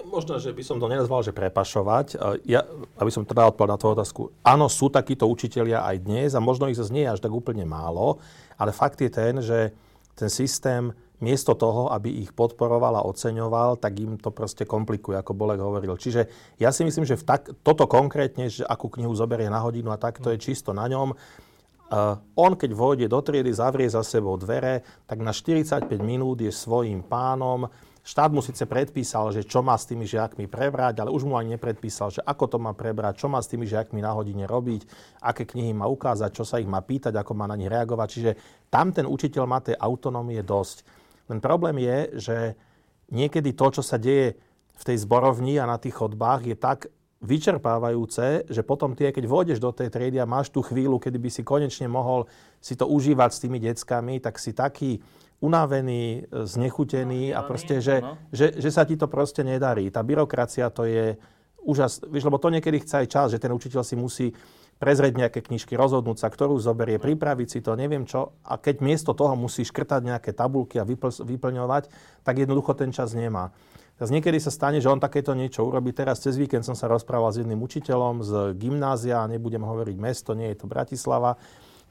Možno, 0.00 0.40
že 0.40 0.56
by 0.56 0.64
som 0.64 0.80
to 0.80 0.88
nenazval, 0.88 1.20
že 1.20 1.36
prepašovať. 1.36 2.16
Ja, 2.48 2.64
aby 2.96 3.12
som 3.12 3.28
teda 3.28 3.52
odpovedal 3.52 3.76
na 3.76 3.80
tú 3.80 3.92
otázku. 3.92 4.32
Áno, 4.40 4.64
sú 4.72 4.88
takíto 4.88 5.28
učitelia 5.28 5.84
aj 5.84 5.96
dnes 6.00 6.32
a 6.32 6.40
možno 6.40 6.72
ich 6.72 6.80
zase 6.80 6.88
nie 6.88 7.04
až 7.04 7.20
tak 7.20 7.28
úplne 7.28 7.68
málo, 7.68 8.16
ale 8.56 8.72
fakt 8.72 9.04
je 9.04 9.12
ten, 9.12 9.44
že 9.44 9.76
ten 10.16 10.32
systém 10.32 10.96
miesto 11.20 11.52
toho, 11.52 11.92
aby 11.92 12.24
ich 12.24 12.32
podporoval 12.32 12.96
a 12.96 13.04
oceňoval, 13.04 13.76
tak 13.76 14.00
im 14.00 14.16
to 14.16 14.32
proste 14.32 14.64
komplikuje, 14.64 15.20
ako 15.20 15.36
Bolek 15.36 15.60
hovoril. 15.60 16.00
Čiže 16.00 16.32
ja 16.56 16.72
si 16.72 16.80
myslím, 16.80 17.04
že 17.04 17.20
v 17.20 17.24
tak, 17.28 17.52
toto 17.60 17.84
konkrétne, 17.84 18.48
že 18.48 18.64
akú 18.64 18.88
knihu 18.88 19.12
zoberie 19.12 19.52
na 19.52 19.60
hodinu 19.60 19.92
a 19.92 20.00
tak, 20.00 20.16
to 20.16 20.32
je 20.32 20.40
čisto 20.40 20.72
na 20.72 20.88
ňom. 20.88 21.12
Uh, 21.90 22.14
on, 22.38 22.54
keď 22.54 22.70
vôjde 22.70 23.06
do 23.10 23.18
triedy, 23.18 23.50
zavrie 23.50 23.90
za 23.90 24.06
sebou 24.06 24.38
dvere, 24.38 24.86
tak 25.10 25.18
na 25.18 25.34
45 25.34 25.90
minút 25.98 26.38
je 26.38 26.54
svojím 26.54 27.02
pánom. 27.02 27.66
Štát 28.06 28.30
mu 28.30 28.38
síce 28.46 28.62
predpísal, 28.62 29.34
že 29.34 29.42
čo 29.42 29.58
má 29.58 29.74
s 29.74 29.90
tými 29.90 30.06
žiakmi 30.06 30.46
prebrať, 30.46 31.02
ale 31.02 31.10
už 31.10 31.26
mu 31.26 31.34
ani 31.34 31.58
nepredpísal, 31.58 32.14
že 32.14 32.22
ako 32.22 32.46
to 32.46 32.58
má 32.62 32.78
prebrať, 32.78 33.18
čo 33.18 33.26
má 33.26 33.42
s 33.42 33.50
tými 33.50 33.66
žiakmi 33.66 33.98
na 34.06 34.14
hodine 34.14 34.46
robiť, 34.46 34.86
aké 35.18 35.42
knihy 35.50 35.74
má 35.74 35.90
ukázať, 35.90 36.30
čo 36.30 36.46
sa 36.46 36.62
ich 36.62 36.70
má 36.70 36.78
pýtať, 36.78 37.10
ako 37.10 37.34
má 37.34 37.50
na 37.50 37.58
nich 37.58 37.66
reagovať. 37.66 38.08
Čiže 38.08 38.32
tam 38.70 38.94
ten 38.94 39.04
učiteľ 39.04 39.44
má 39.50 39.58
tej 39.58 39.74
autonómie 39.74 40.40
dosť. 40.46 40.86
Ten 41.26 41.42
problém 41.42 41.82
je, 41.82 41.98
že 42.22 42.36
niekedy 43.10 43.50
to, 43.58 43.66
čo 43.78 43.82
sa 43.82 43.98
deje 43.98 44.38
v 44.78 44.82
tej 44.86 44.96
zborovni 45.02 45.58
a 45.58 45.66
na 45.66 45.76
tých 45.76 45.98
chodbách, 45.98 46.46
je 46.46 46.54
tak 46.54 46.86
vyčerpávajúce, 47.20 48.48
že 48.48 48.64
potom 48.64 48.96
ty, 48.96 49.12
keď 49.12 49.24
vôjdeš 49.28 49.60
do 49.60 49.68
tej 49.76 49.92
triedy 49.92 50.16
a 50.16 50.28
máš 50.28 50.48
tú 50.48 50.64
chvíľu, 50.64 50.96
kedy 50.96 51.20
by 51.20 51.30
si 51.30 51.42
konečne 51.44 51.84
mohol 51.84 52.24
si 52.64 52.72
to 52.72 52.88
užívať 52.88 53.30
s 53.30 53.42
tými 53.44 53.58
deckami, 53.60 54.24
tak 54.24 54.40
si 54.40 54.56
taký 54.56 55.04
unavený, 55.40 56.28
znechutený 56.32 57.32
a 57.32 57.40
proste, 57.44 57.80
že, 57.80 58.04
že, 58.32 58.56
že 58.56 58.70
sa 58.72 58.84
ti 58.84 58.96
to 58.96 59.08
proste 59.08 59.40
nedarí. 59.40 59.88
Tá 59.88 60.04
byrokracia 60.04 60.68
to 60.72 60.84
je 60.84 61.16
úžas, 61.64 62.00
vieš, 62.08 62.28
lebo 62.28 62.40
to 62.40 62.52
niekedy 62.52 62.80
chce 62.80 63.04
aj 63.04 63.06
čas, 63.08 63.26
že 63.32 63.40
ten 63.40 63.52
učiteľ 63.52 63.82
si 63.84 63.96
musí 63.96 64.26
prezrieť 64.80 65.20
nejaké 65.20 65.44
knižky, 65.44 65.76
rozhodnúť 65.76 66.24
sa, 66.24 66.32
ktorú 66.32 66.56
zoberie, 66.56 66.96
pripraviť 66.96 67.48
si 67.52 67.60
to, 67.60 67.76
neviem 67.76 68.08
čo. 68.08 68.32
A 68.48 68.56
keď 68.56 68.80
miesto 68.80 69.12
toho 69.12 69.36
musí 69.36 69.60
škrtať 69.60 70.08
nejaké 70.08 70.32
tabulky 70.32 70.80
a 70.80 70.88
vypl- 70.88 71.20
vyplňovať, 71.20 71.92
tak 72.24 72.40
jednoducho 72.40 72.72
ten 72.72 72.88
čas 72.88 73.12
nemá. 73.12 73.52
Teraz 74.00 74.16
niekedy 74.16 74.40
sa 74.40 74.48
stane, 74.48 74.80
že 74.80 74.88
on 74.88 74.96
takéto 74.96 75.36
niečo 75.36 75.60
urobí. 75.60 75.92
Teraz 75.92 76.24
cez 76.24 76.40
víkend 76.40 76.64
som 76.64 76.72
sa 76.72 76.88
rozprával 76.88 77.36
s 77.36 77.44
jedným 77.44 77.60
učiteľom 77.60 78.24
z 78.24 78.32
gymnázia, 78.56 79.28
nebudem 79.28 79.60
hovoriť 79.60 79.96
mesto, 80.00 80.32
nie 80.32 80.48
je 80.56 80.64
to 80.64 80.64
Bratislava, 80.64 81.36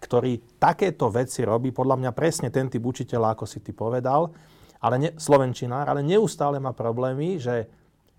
ktorý 0.02 0.42
takéto 0.58 1.14
veci 1.14 1.46
robí, 1.46 1.70
podľa 1.70 2.02
mňa 2.02 2.12
presne 2.18 2.50
ten 2.50 2.66
typ 2.66 2.82
učiteľa, 2.82 3.38
ako 3.38 3.46
si 3.46 3.62
ty 3.62 3.78
povedal, 3.78 4.34
ale 4.82 4.96
ne, 4.98 5.10
slovenčinár, 5.22 5.86
ale 5.86 6.02
neustále 6.02 6.58
má 6.58 6.74
problémy, 6.74 7.38
že 7.38 7.70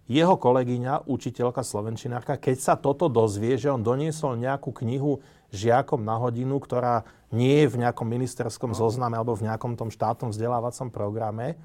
jeho 0.07 0.38
kolegyňa, 0.38 1.11
učiteľka 1.11 1.66
slovenčinárka, 1.66 2.38
keď 2.38 2.57
sa 2.62 2.74
toto 2.78 3.11
dozvie, 3.11 3.59
že 3.59 3.74
on 3.74 3.82
doniesol 3.82 4.38
nejakú 4.38 4.70
knihu 4.86 5.18
žiakom 5.51 6.07
na 6.07 6.14
hodinu, 6.14 6.62
ktorá 6.62 7.03
nie 7.34 7.66
je 7.66 7.74
v 7.74 7.82
nejakom 7.82 8.07
ministerskom 8.07 8.70
zozname 8.70 9.18
alebo 9.18 9.34
v 9.34 9.51
nejakom 9.51 9.74
tom 9.74 9.91
štátnom 9.91 10.30
vzdelávacom 10.30 10.95
programe, 10.95 11.59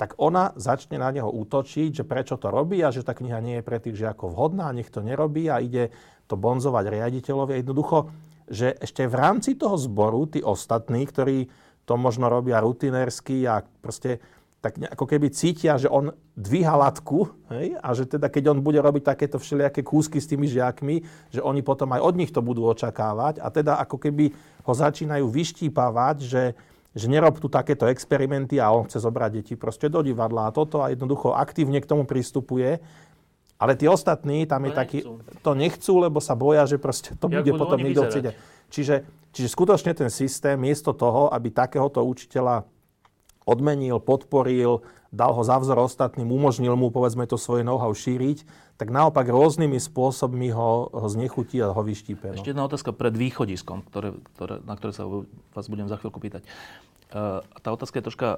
tak 0.00 0.16
ona 0.16 0.56
začne 0.56 0.96
na 0.96 1.12
neho 1.12 1.28
útočiť, 1.28 2.00
že 2.00 2.08
prečo 2.08 2.40
to 2.40 2.48
robí 2.48 2.80
a 2.80 2.88
že 2.88 3.04
tá 3.04 3.12
kniha 3.12 3.36
nie 3.44 3.60
je 3.60 3.66
pre 3.68 3.76
tých 3.76 4.00
žiakov 4.00 4.32
vhodná, 4.32 4.72
nech 4.72 4.88
to 4.88 5.04
nerobí 5.04 5.52
a 5.52 5.60
ide 5.60 5.92
to 6.24 6.40
bonzovať 6.40 6.88
riaditeľovi. 6.88 7.60
Jednoducho, 7.60 8.08
že 8.48 8.72
ešte 8.80 9.04
v 9.04 9.14
rámci 9.20 9.60
toho 9.60 9.76
zboru 9.76 10.24
tí 10.24 10.40
ostatní, 10.40 11.04
ktorí 11.04 11.52
to 11.84 12.00
možno 12.00 12.32
robia 12.32 12.64
rutinérsky 12.64 13.44
a 13.44 13.60
proste 13.60 14.24
tak 14.60 14.76
ako 14.76 15.04
keby 15.08 15.32
cítia, 15.32 15.80
že 15.80 15.88
on 15.88 16.12
dvíha 16.36 16.76
latku 16.76 17.32
hej, 17.52 17.76
a 17.80 17.88
že 17.96 18.04
teda 18.04 18.28
keď 18.28 18.56
on 18.56 18.60
bude 18.60 18.76
robiť 18.76 19.16
takéto 19.16 19.40
všelijaké 19.40 19.80
kúsky 19.80 20.20
s 20.20 20.28
tými 20.28 20.48
žiakmi, 20.48 21.00
že 21.32 21.40
oni 21.40 21.60
potom 21.64 21.92
aj 21.96 22.00
od 22.04 22.14
nich 22.16 22.32
to 22.32 22.44
budú 22.44 22.68
očakávať 22.68 23.40
a 23.40 23.48
teda 23.48 23.80
ako 23.80 23.96
keby 23.96 24.32
ho 24.64 24.72
začínajú 24.72 25.28
vyštípavať, 25.28 26.16
že, 26.20 26.42
že 26.90 27.06
nerob 27.06 27.38
tu 27.38 27.46
takéto 27.46 27.86
experimenty 27.86 28.58
a 28.58 28.74
on 28.74 28.86
chce 28.90 28.98
zobrať 28.98 29.30
deti 29.30 29.54
proste 29.54 29.86
do 29.86 30.02
divadla 30.02 30.50
a 30.50 30.54
toto 30.54 30.82
a 30.82 30.90
jednoducho 30.90 31.34
aktívne 31.34 31.78
k 31.78 31.86
tomu 31.86 32.02
pristupuje. 32.02 32.82
Ale 33.60 33.76
tí 33.76 33.84
ostatní, 33.84 34.48
tam 34.48 34.64
je 34.64 34.72
to 34.72 34.78
taký, 34.80 34.98
nechcú. 35.04 35.12
to 35.44 35.50
nechcú, 35.52 35.92
lebo 36.00 36.18
sa 36.18 36.32
boja, 36.32 36.64
že 36.64 36.80
proste 36.80 37.12
to 37.14 37.28
Jak 37.28 37.44
bude 37.44 37.52
potom 37.60 37.78
niekto 37.78 38.08
chcieť. 38.08 38.24
Čiže, 38.72 38.94
čiže 39.36 39.48
skutočne 39.52 39.92
ten 39.92 40.08
systém, 40.08 40.56
miesto 40.56 40.96
toho, 40.96 41.28
aby 41.28 41.52
takéhoto 41.52 42.00
učiteľa 42.00 42.64
odmenil, 43.44 44.00
podporil 44.00 44.80
dal 45.10 45.34
ho 45.34 45.42
za 45.42 45.58
vzor 45.58 45.78
ostatným, 45.82 46.30
umožnil 46.30 46.78
mu, 46.78 46.94
povedzme, 46.94 47.26
to 47.26 47.34
svoje 47.34 47.66
know-how 47.66 47.90
šíriť, 47.90 48.46
tak 48.78 48.94
naopak 48.94 49.26
rôznymi 49.26 49.76
spôsobmi 49.76 50.54
ho, 50.54 50.86
ho 50.86 51.06
znechutí 51.10 51.58
a 51.60 51.74
ho 51.74 51.82
vyštípe. 51.82 52.30
No. 52.30 52.38
Ešte 52.38 52.54
jedna 52.54 52.64
otázka 52.64 52.94
pred 52.94 53.12
východiskom, 53.18 53.82
ktoré, 53.90 54.14
ktoré, 54.34 54.62
na 54.62 54.78
ktoré 54.78 54.94
sa 54.94 55.04
vás 55.52 55.66
budem 55.66 55.90
za 55.90 55.98
chvíľku 55.98 56.22
pýtať. 56.22 56.46
Uh, 57.10 57.42
tá 57.58 57.74
otázka 57.74 57.98
je 57.98 58.06
troška 58.06 58.28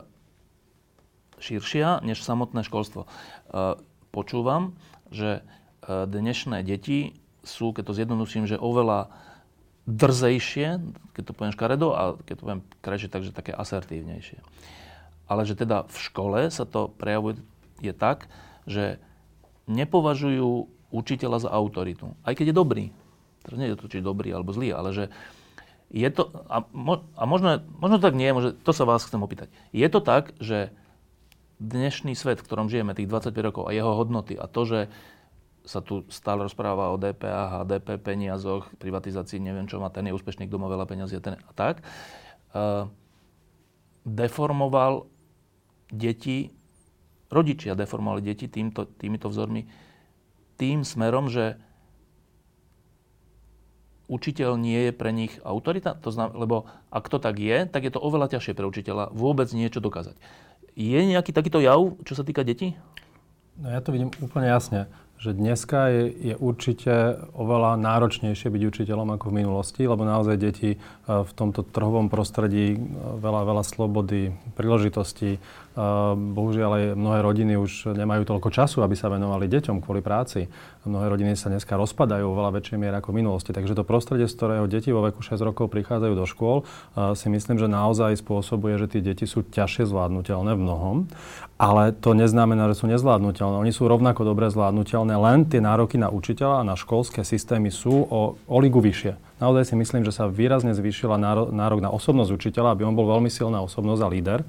širšia 1.38 2.00
než 2.00 2.24
samotné 2.24 2.64
školstvo. 2.64 3.04
Uh, 3.04 3.76
počúvam, 4.08 4.72
že 5.12 5.44
uh, 5.44 6.08
dnešné 6.08 6.64
deti 6.64 7.20
sú, 7.44 7.76
keď 7.76 7.92
to 7.92 7.96
zjednoduším, 8.00 8.48
že 8.48 8.56
oveľa 8.56 9.12
drzejšie, 9.84 10.80
keď 11.12 11.22
to 11.26 11.32
poviem 11.34 11.52
škaredo, 11.52 11.88
a 11.92 12.02
keď 12.22 12.34
to 12.38 12.44
poviem 12.46 12.62
krajšie, 12.80 13.10
takže 13.10 13.34
také 13.34 13.50
asertívnejšie. 13.50 14.40
Ale 15.32 15.48
že 15.48 15.56
teda 15.56 15.88
v 15.88 15.96
škole 15.96 16.40
sa 16.52 16.68
to 16.68 16.92
prejavuje 17.00 17.40
je 17.82 17.90
tak, 17.90 18.30
že 18.68 19.02
nepovažujú 19.66 20.70
učiteľa 20.94 21.48
za 21.48 21.50
autoritu. 21.50 22.14
Aj 22.22 22.36
keď 22.36 22.52
je 22.52 22.60
dobrý. 22.60 22.84
Teraz 23.42 23.58
nie 23.58 23.66
je 23.72 23.74
to, 23.74 23.90
či 23.90 23.98
je 23.98 24.06
dobrý 24.06 24.30
alebo 24.30 24.54
zlý, 24.54 24.70
ale 24.70 24.94
že 24.94 25.04
je 25.92 26.08
to, 26.08 26.30
a, 26.46 26.62
mo, 26.70 27.04
a 27.18 27.22
možno, 27.26 27.60
možno 27.82 27.98
to 27.98 28.06
tak 28.06 28.16
nie, 28.16 28.30
možno, 28.30 28.54
to 28.54 28.72
sa 28.72 28.86
vás 28.86 29.02
chcem 29.04 29.20
opýtať. 29.20 29.50
Je 29.74 29.84
to 29.90 29.98
tak, 29.98 30.32
že 30.38 30.70
dnešný 31.58 32.14
svet, 32.14 32.40
v 32.40 32.46
ktorom 32.46 32.70
žijeme, 32.70 32.94
tých 32.94 33.10
25 33.10 33.48
rokov 33.50 33.62
a 33.68 33.74
jeho 33.74 33.92
hodnoty 33.92 34.38
a 34.38 34.46
to, 34.46 34.62
že 34.64 34.80
sa 35.62 35.78
tu 35.78 36.02
stále 36.10 36.42
rozpráva 36.42 36.90
o 36.90 36.98
DPH, 36.98 37.66
DP 37.70 38.02
peniazoch, 38.02 38.66
privatizácii, 38.82 39.38
neviem 39.38 39.70
čo 39.70 39.78
má, 39.78 39.94
ten 39.94 40.10
je 40.10 40.16
úspešný, 40.16 40.50
kto 40.50 40.58
má 40.58 40.66
veľa 40.66 40.90
peniazí 40.90 41.14
a 41.18 41.22
ten 41.22 41.38
a 41.38 41.52
tak, 41.54 41.86
uh, 42.56 42.90
deformoval 44.02 45.11
deti, 45.92 46.48
rodičia 47.28 47.76
deformovali 47.76 48.24
deti 48.24 48.48
týmto, 48.48 48.88
týmito 48.88 49.28
vzormi 49.28 49.68
tým 50.56 50.82
smerom, 50.82 51.28
že 51.28 51.60
učiteľ 54.08 54.60
nie 54.60 54.88
je 54.88 54.92
pre 54.92 55.12
nich 55.12 55.36
autorita? 55.44 55.96
To 56.04 56.08
znam, 56.12 56.32
lebo 56.36 56.68
ak 56.88 57.08
to 57.08 57.20
tak 57.20 57.36
je, 57.36 57.68
tak 57.68 57.84
je 57.84 57.92
to 57.92 58.00
oveľa 58.00 58.32
ťažšie 58.36 58.56
pre 58.56 58.68
učiteľa 58.68 59.12
vôbec 59.12 59.48
niečo 59.52 59.84
dokázať. 59.84 60.16
Je 60.72 60.96
nejaký 61.04 61.36
takýto 61.36 61.60
jav, 61.60 61.96
čo 62.08 62.16
sa 62.16 62.24
týka 62.24 62.44
detí? 62.44 62.72
No 63.60 63.68
ja 63.68 63.84
to 63.84 63.92
vidím 63.92 64.08
úplne 64.24 64.48
jasne 64.48 64.88
že 65.22 65.38
dneska 65.38 65.86
je, 65.86 66.34
je 66.34 66.34
určite 66.34 67.22
oveľa 67.38 67.78
náročnejšie 67.78 68.50
byť 68.50 68.62
učiteľom 68.74 69.14
ako 69.14 69.30
v 69.30 69.38
minulosti, 69.38 69.86
lebo 69.86 70.02
naozaj 70.02 70.34
deti 70.34 70.74
e, 70.74 70.78
v 71.06 71.30
tomto 71.38 71.62
trhovom 71.62 72.10
prostredí 72.10 72.74
e, 72.74 72.78
veľa, 73.22 73.46
veľa 73.46 73.62
slobody, 73.62 74.34
príležitostí, 74.58 75.38
Bohužiaľ 75.72 76.70
aj 76.76 76.84
mnohé 77.00 77.18
rodiny 77.24 77.54
už 77.56 77.96
nemajú 77.96 78.28
toľko 78.28 78.52
času, 78.52 78.84
aby 78.84 78.92
sa 78.92 79.08
venovali 79.08 79.48
deťom 79.48 79.80
kvôli 79.80 80.04
práci. 80.04 80.52
Mnohé 80.84 81.08
rodiny 81.08 81.32
sa 81.32 81.48
dneska 81.48 81.80
rozpadajú 81.80 82.28
vo 82.28 82.38
veľa 82.44 82.60
väčšej 82.60 82.76
miere 82.76 83.00
ako 83.00 83.16
v 83.16 83.24
minulosti. 83.24 83.56
Takže 83.56 83.72
to 83.72 83.86
prostredie, 83.86 84.28
z 84.28 84.36
ktorého 84.36 84.68
deti 84.68 84.92
vo 84.92 85.00
veku 85.00 85.24
6 85.24 85.40
rokov 85.40 85.72
prichádzajú 85.72 86.12
do 86.12 86.26
škôl, 86.28 86.68
si 87.16 87.32
myslím, 87.32 87.56
že 87.56 87.72
naozaj 87.72 88.20
spôsobuje, 88.20 88.76
že 88.76 88.90
tie 88.92 89.00
deti 89.00 89.24
sú 89.24 89.46
ťažšie 89.48 89.88
zvládnutelné 89.88 90.52
v 90.52 90.60
mnohom. 90.60 90.96
Ale 91.56 91.94
to 91.94 92.12
neznamená, 92.12 92.68
že 92.74 92.82
sú 92.82 92.90
nezvládnutelné. 92.90 93.56
Oni 93.62 93.72
sú 93.72 93.86
rovnako 93.86 94.26
dobre 94.26 94.50
zvládnutelné, 94.50 95.14
len 95.14 95.46
tie 95.46 95.62
nároky 95.62 95.96
na 95.96 96.10
učiteľa 96.10 96.66
a 96.66 96.68
na 96.68 96.76
školské 96.76 97.22
systémy 97.22 97.70
sú 97.70 98.02
o, 98.10 98.36
o 98.36 98.56
ligu 98.58 98.82
vyššie. 98.82 99.31
Naozaj 99.42 99.68
si 99.68 99.74
myslím, 99.74 100.06
že 100.06 100.14
sa 100.14 100.30
výrazne 100.30 100.70
zvýšila 100.70 101.18
nárok 101.50 101.82
na 101.82 101.90
osobnosť 101.90 102.30
učiteľa, 102.30 102.78
aby 102.78 102.86
on 102.86 102.94
bol 102.94 103.10
veľmi 103.10 103.26
silná 103.26 103.58
osobnosť 103.58 104.02
a 104.06 104.08
líder. 104.08 104.40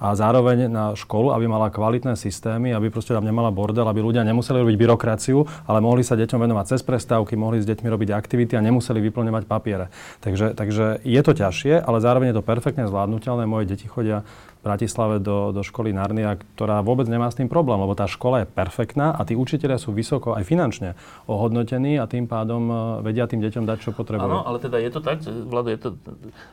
A 0.00 0.16
zároveň 0.16 0.72
na 0.72 0.96
školu, 0.96 1.36
aby 1.36 1.44
mala 1.44 1.68
kvalitné 1.68 2.16
systémy, 2.16 2.72
aby 2.72 2.88
proste 2.88 3.12
tam 3.12 3.28
nemala 3.28 3.52
bordel, 3.52 3.84
aby 3.84 4.00
ľudia 4.00 4.24
nemuseli 4.24 4.64
robiť 4.64 4.76
byrokraciu, 4.80 5.44
ale 5.68 5.84
mohli 5.84 6.00
sa 6.00 6.16
deťom 6.16 6.40
venovať 6.48 6.64
cez 6.64 6.80
prestávky, 6.80 7.36
mohli 7.36 7.60
s 7.60 7.68
deťmi 7.68 7.84
robiť 7.92 8.08
aktivity 8.16 8.56
a 8.56 8.64
nemuseli 8.64 9.04
vyplňovať 9.04 9.44
papiere. 9.44 9.92
Takže, 10.24 10.56
takže 10.56 11.04
je 11.04 11.20
to 11.20 11.32
ťažšie, 11.36 11.84
ale 11.84 12.00
zároveň 12.00 12.32
je 12.32 12.36
to 12.40 12.48
perfektne 12.48 12.88
zvládnutelné. 12.88 13.44
Moje 13.44 13.68
deti 13.68 13.84
chodia 13.84 14.24
Bratislave 14.58 15.22
do, 15.22 15.54
do 15.54 15.62
školy 15.62 15.94
Narnia, 15.94 16.34
ktorá 16.34 16.82
vôbec 16.82 17.06
nemá 17.06 17.30
s 17.30 17.38
tým 17.38 17.46
problém, 17.46 17.78
lebo 17.78 17.94
tá 17.94 18.10
škola 18.10 18.42
je 18.42 18.50
perfektná 18.50 19.14
a 19.14 19.22
tí 19.22 19.38
učiteľia 19.38 19.78
sú 19.78 19.94
vysoko 19.94 20.34
aj 20.34 20.42
finančne 20.42 20.98
ohodnotení 21.30 21.94
a 21.96 22.10
tým 22.10 22.26
pádom 22.26 22.62
e, 22.66 22.74
vedia 23.06 23.30
tým 23.30 23.38
deťom 23.38 23.64
dať, 23.64 23.78
čo 23.86 23.90
potrebujú. 23.94 24.26
Áno, 24.26 24.42
ale 24.42 24.58
teda 24.58 24.82
je 24.82 24.90
to 24.90 25.00
tak, 25.00 25.22
Vlado, 25.24 25.70
je 25.70 25.78
to... 25.78 25.88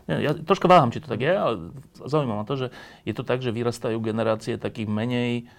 Nie, 0.05 0.21
ja 0.21 0.31
troška 0.37 0.69
váham, 0.69 0.93
či 0.93 1.01
to 1.01 1.09
tak 1.09 1.25
je, 1.25 1.33
ale 1.33 1.73
zaujímavé 2.05 2.37
ma 2.37 2.45
to, 2.45 2.55
že 2.55 2.67
je 3.09 3.13
to 3.17 3.23
tak, 3.25 3.41
že 3.41 3.49
vyrastajú 3.49 3.97
generácie 3.97 4.61
takých 4.61 4.85
menej 4.85 5.49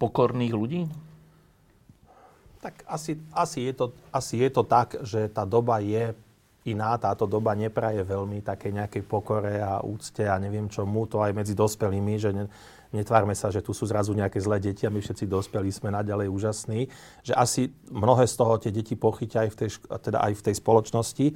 pokorných 0.00 0.54
ľudí? 0.56 0.82
Tak 2.64 2.82
asi, 2.88 3.20
asi, 3.36 3.70
je 3.70 3.74
to, 3.76 3.86
asi 4.10 4.40
je 4.40 4.50
to 4.50 4.62
tak, 4.64 4.98
že 5.04 5.30
tá 5.30 5.44
doba 5.44 5.78
je 5.78 6.16
iná. 6.72 6.96
Táto 7.00 7.24
doba 7.24 7.56
nepraje 7.56 8.04
veľmi 8.04 8.44
také 8.44 8.72
nejakej 8.72 9.02
pokore 9.06 9.60
a 9.60 9.80
úcte 9.80 10.26
a 10.26 10.36
neviem 10.36 10.68
čomu, 10.68 11.08
to 11.08 11.20
aj 11.24 11.32
medzi 11.32 11.56
dospelými, 11.56 12.14
že 12.20 12.30
ne, 12.32 12.44
netvárme 12.92 13.36
sa, 13.36 13.52
že 13.52 13.64
tu 13.64 13.76
sú 13.76 13.84
zrazu 13.88 14.16
nejaké 14.16 14.40
zlé 14.40 14.60
deti 14.60 14.84
a 14.84 14.92
my 14.92 15.00
všetci 15.00 15.28
dospelí 15.28 15.68
sme 15.68 15.92
naďalej 15.92 16.28
úžasní. 16.28 16.80
Že 17.24 17.32
asi 17.36 17.62
mnohé 17.92 18.24
z 18.28 18.34
toho 18.36 18.54
tie 18.60 18.72
deti 18.72 18.94
pochytia 18.96 19.44
aj 19.44 19.50
v 19.52 19.56
tej, 19.56 19.68
teda 20.00 20.18
aj 20.24 20.32
v 20.36 20.44
tej 20.44 20.54
spoločnosti. 20.56 21.26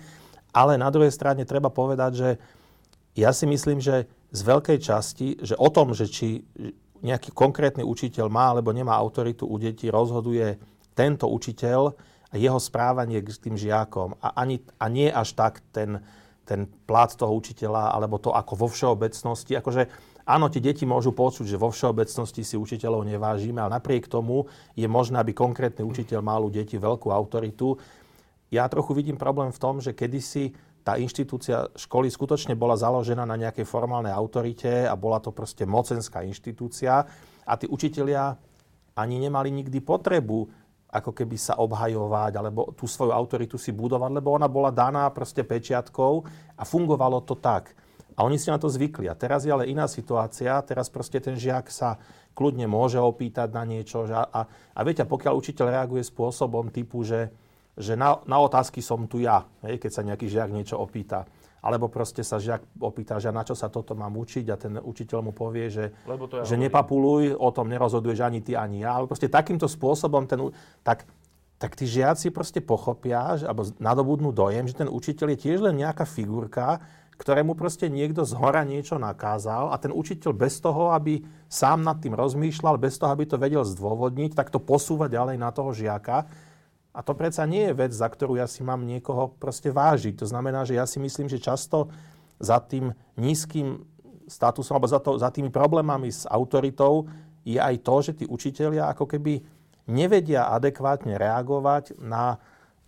Ale 0.52 0.76
na 0.76 0.92
druhej 0.92 1.12
strane 1.12 1.48
treba 1.48 1.72
povedať, 1.72 2.12
že 2.12 2.30
ja 3.16 3.32
si 3.32 3.44
myslím, 3.44 3.80
že 3.80 4.08
z 4.32 4.40
veľkej 4.40 4.78
časti, 4.80 5.28
že 5.44 5.56
o 5.56 5.68
tom, 5.68 5.92
že 5.92 6.08
či 6.08 6.40
nejaký 7.02 7.34
konkrétny 7.34 7.84
učiteľ 7.84 8.32
má 8.32 8.56
alebo 8.56 8.72
nemá 8.72 8.96
autoritu 8.96 9.44
u 9.44 9.60
detí, 9.60 9.92
rozhoduje 9.92 10.56
tento 10.96 11.28
učiteľ, 11.28 11.92
a 12.32 12.40
jeho 12.40 12.56
správanie 12.56 13.20
k 13.20 13.28
tým 13.28 13.60
žiakom 13.60 14.16
a, 14.24 14.32
ani, 14.40 14.64
a 14.80 14.88
nie 14.88 15.12
až 15.12 15.36
tak 15.36 15.60
ten, 15.68 16.00
ten 16.48 16.64
plat 16.88 17.12
toho 17.12 17.30
učiteľa 17.36 17.92
alebo 17.92 18.16
to 18.16 18.32
ako 18.32 18.66
vo 18.66 18.68
všeobecnosti. 18.72 19.52
Akože 19.60 19.92
áno, 20.24 20.48
tie 20.48 20.64
deti 20.64 20.88
môžu 20.88 21.12
počuť, 21.12 21.44
že 21.44 21.60
vo 21.60 21.68
všeobecnosti 21.68 22.40
si 22.40 22.56
učiteľov 22.56 23.04
nevážime, 23.04 23.60
ale 23.60 23.76
napriek 23.76 24.08
tomu 24.08 24.48
je 24.72 24.88
možné, 24.88 25.20
aby 25.20 25.36
konkrétny 25.36 25.84
učiteľ 25.84 26.24
mal 26.24 26.40
u 26.40 26.50
detí 26.50 26.80
veľkú 26.80 27.12
autoritu. 27.12 27.76
Ja 28.48 28.64
trochu 28.68 28.96
vidím 28.96 29.20
problém 29.20 29.52
v 29.52 29.60
tom, 29.60 29.84
že 29.84 29.92
kedysi 29.92 30.56
tá 30.82 30.98
inštitúcia 30.98 31.70
školy 31.78 32.10
skutočne 32.10 32.58
bola 32.58 32.74
založená 32.74 33.22
na 33.22 33.38
nejakej 33.38 33.62
formálnej 33.62 34.10
autorite 34.10 34.88
a 34.88 34.98
bola 34.98 35.22
to 35.22 35.30
proste 35.30 35.62
mocenská 35.62 36.26
inštitúcia 36.26 37.06
a 37.46 37.52
tí 37.54 37.70
učitelia 37.70 38.34
ani 38.98 39.16
nemali 39.22 39.48
nikdy 39.54 39.78
potrebu 39.80 40.61
ako 40.92 41.16
keby 41.16 41.40
sa 41.40 41.56
obhajovať 41.56 42.36
alebo 42.36 42.76
tú 42.76 42.84
svoju 42.84 43.16
autoritu 43.16 43.56
si 43.56 43.72
budovať, 43.72 44.12
lebo 44.12 44.36
ona 44.36 44.44
bola 44.44 44.68
daná 44.68 45.08
proste 45.08 45.40
pečiatkou 45.40 46.12
a 46.52 46.62
fungovalo 46.68 47.24
to 47.24 47.40
tak. 47.40 47.72
A 48.12 48.28
oni 48.28 48.36
si 48.36 48.52
na 48.52 48.60
to 48.60 48.68
zvykli. 48.68 49.08
A 49.08 49.16
teraz 49.16 49.48
je 49.48 49.52
ale 49.52 49.72
iná 49.72 49.88
situácia. 49.88 50.60
Teraz 50.68 50.92
proste 50.92 51.16
ten 51.16 51.32
žiak 51.32 51.72
sa 51.72 51.96
kľudne 52.36 52.68
môže 52.68 53.00
opýtať 53.00 53.48
na 53.56 53.64
niečo. 53.64 54.04
A, 54.04 54.28
a, 54.28 54.40
a 54.48 54.80
viete, 54.84 55.04
pokiaľ 55.08 55.32
učiteľ 55.32 55.66
reaguje 55.72 56.04
spôsobom 56.04 56.68
typu, 56.68 57.08
že, 57.08 57.32
že 57.72 57.96
na, 57.96 58.20
na 58.28 58.36
otázky 58.40 58.84
som 58.84 59.08
tu 59.08 59.24
ja, 59.24 59.48
hej, 59.64 59.80
keď 59.80 59.90
sa 59.90 60.04
nejaký 60.04 60.28
žiak 60.28 60.52
niečo 60.52 60.76
opýta, 60.76 61.24
alebo 61.62 61.86
proste 61.86 62.26
sa 62.26 62.42
žiak 62.42 62.66
opýta, 62.82 63.22
že 63.22 63.30
na 63.30 63.46
čo 63.46 63.54
sa 63.54 63.70
toto 63.70 63.94
mám 63.94 64.18
učiť? 64.18 64.44
A 64.50 64.56
ten 64.58 64.74
učiteľ 64.82 65.18
mu 65.22 65.30
povie, 65.30 65.70
že, 65.70 65.94
ja 65.94 66.42
že 66.42 66.58
nepapuluj, 66.58 67.38
o 67.38 67.48
tom 67.54 67.70
nerozhoduješ 67.70 68.18
ani 68.18 68.42
ty, 68.42 68.58
ani 68.58 68.82
ja. 68.82 68.98
Ale 68.98 69.06
proste 69.06 69.30
takýmto 69.30 69.70
spôsobom 69.70 70.26
ten, 70.26 70.42
tak, 70.82 71.06
tak 71.62 71.78
tí 71.78 71.86
žiaci 71.86 72.34
proste 72.34 72.58
pochopia, 72.58 73.38
že, 73.38 73.46
alebo 73.46 73.62
nadobudnú 73.78 74.34
dojem, 74.34 74.66
že 74.66 74.74
ten 74.74 74.90
učiteľ 74.90 75.38
je 75.38 75.38
tiež 75.38 75.58
len 75.62 75.78
nejaká 75.78 76.02
figurka, 76.02 76.82
ktorému 77.14 77.54
proste 77.54 77.86
niekto 77.86 78.26
z 78.26 78.34
hora 78.34 78.66
niečo 78.66 78.98
nakázal 78.98 79.70
a 79.70 79.78
ten 79.78 79.94
učiteľ 79.94 80.34
bez 80.34 80.58
toho, 80.58 80.90
aby 80.90 81.22
sám 81.46 81.86
nad 81.86 82.02
tým 82.02 82.18
rozmýšľal, 82.18 82.82
bez 82.82 82.98
toho, 82.98 83.14
aby 83.14 83.30
to 83.30 83.38
vedel 83.38 83.62
zdôvodniť, 83.62 84.34
tak 84.34 84.50
to 84.50 84.58
posúva 84.58 85.06
ďalej 85.06 85.38
na 85.38 85.54
toho 85.54 85.70
žiaka 85.70 86.26
a 86.92 87.00
to 87.00 87.16
predsa 87.16 87.48
nie 87.48 87.72
je 87.72 87.76
vec, 87.76 87.92
za 87.96 88.04
ktorú 88.04 88.36
ja 88.36 88.44
si 88.44 88.60
mám 88.60 88.84
niekoho 88.84 89.32
proste 89.40 89.72
vážiť. 89.72 90.20
To 90.20 90.26
znamená, 90.28 90.68
že 90.68 90.76
ja 90.76 90.84
si 90.84 91.00
myslím, 91.00 91.26
že 91.26 91.40
často 91.40 91.88
za 92.36 92.60
tým 92.60 92.92
nízkym 93.16 93.88
statusom 94.28 94.76
alebo 94.76 94.92
za, 94.92 95.00
to, 95.00 95.16
za 95.16 95.32
tými 95.32 95.48
problémami 95.48 96.12
s 96.12 96.28
autoritou 96.28 97.08
je 97.48 97.56
aj 97.56 97.80
to, 97.80 97.94
že 98.04 98.12
tí 98.22 98.24
učitelia 98.28 98.92
ako 98.92 99.08
keby 99.08 99.40
nevedia 99.88 100.52
adekvátne 100.52 101.16
reagovať 101.16 101.98
na 101.98 102.38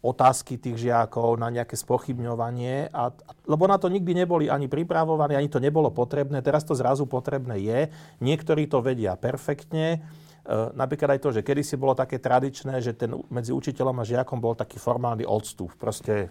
otázky 0.05 0.61
tých 0.61 0.85
žiakov, 0.85 1.41
na 1.41 1.49
nejaké 1.49 1.81
spochybňovanie, 1.81 2.93
a, 2.93 3.09
lebo 3.49 3.65
na 3.65 3.81
to 3.81 3.89
nikdy 3.89 4.13
neboli 4.13 4.53
ani 4.53 4.69
pripravovaní, 4.69 5.33
ani 5.33 5.49
to 5.49 5.65
nebolo 5.65 5.89
potrebné. 5.89 6.45
Teraz 6.45 6.61
to 6.69 6.77
zrazu 6.77 7.09
potrebné 7.09 7.57
je. 7.57 7.81
Niektorí 8.21 8.69
to 8.69 8.85
vedia 8.85 9.17
perfektne, 9.17 10.05
napríklad 10.51 11.17
aj 11.17 11.21
to, 11.25 11.31
že 11.33 11.47
kedysi 11.47 11.81
bolo 11.81 11.97
také 11.97 12.21
tradičné, 12.21 12.81
že 12.85 12.93
ten 12.93 13.17
medzi 13.33 13.51
učiteľom 13.51 13.97
a 14.01 14.05
žiakom 14.05 14.39
bol 14.41 14.53
taký 14.53 14.77
formálny 14.77 15.25
odstup. 15.25 15.73
Proste 15.81 16.29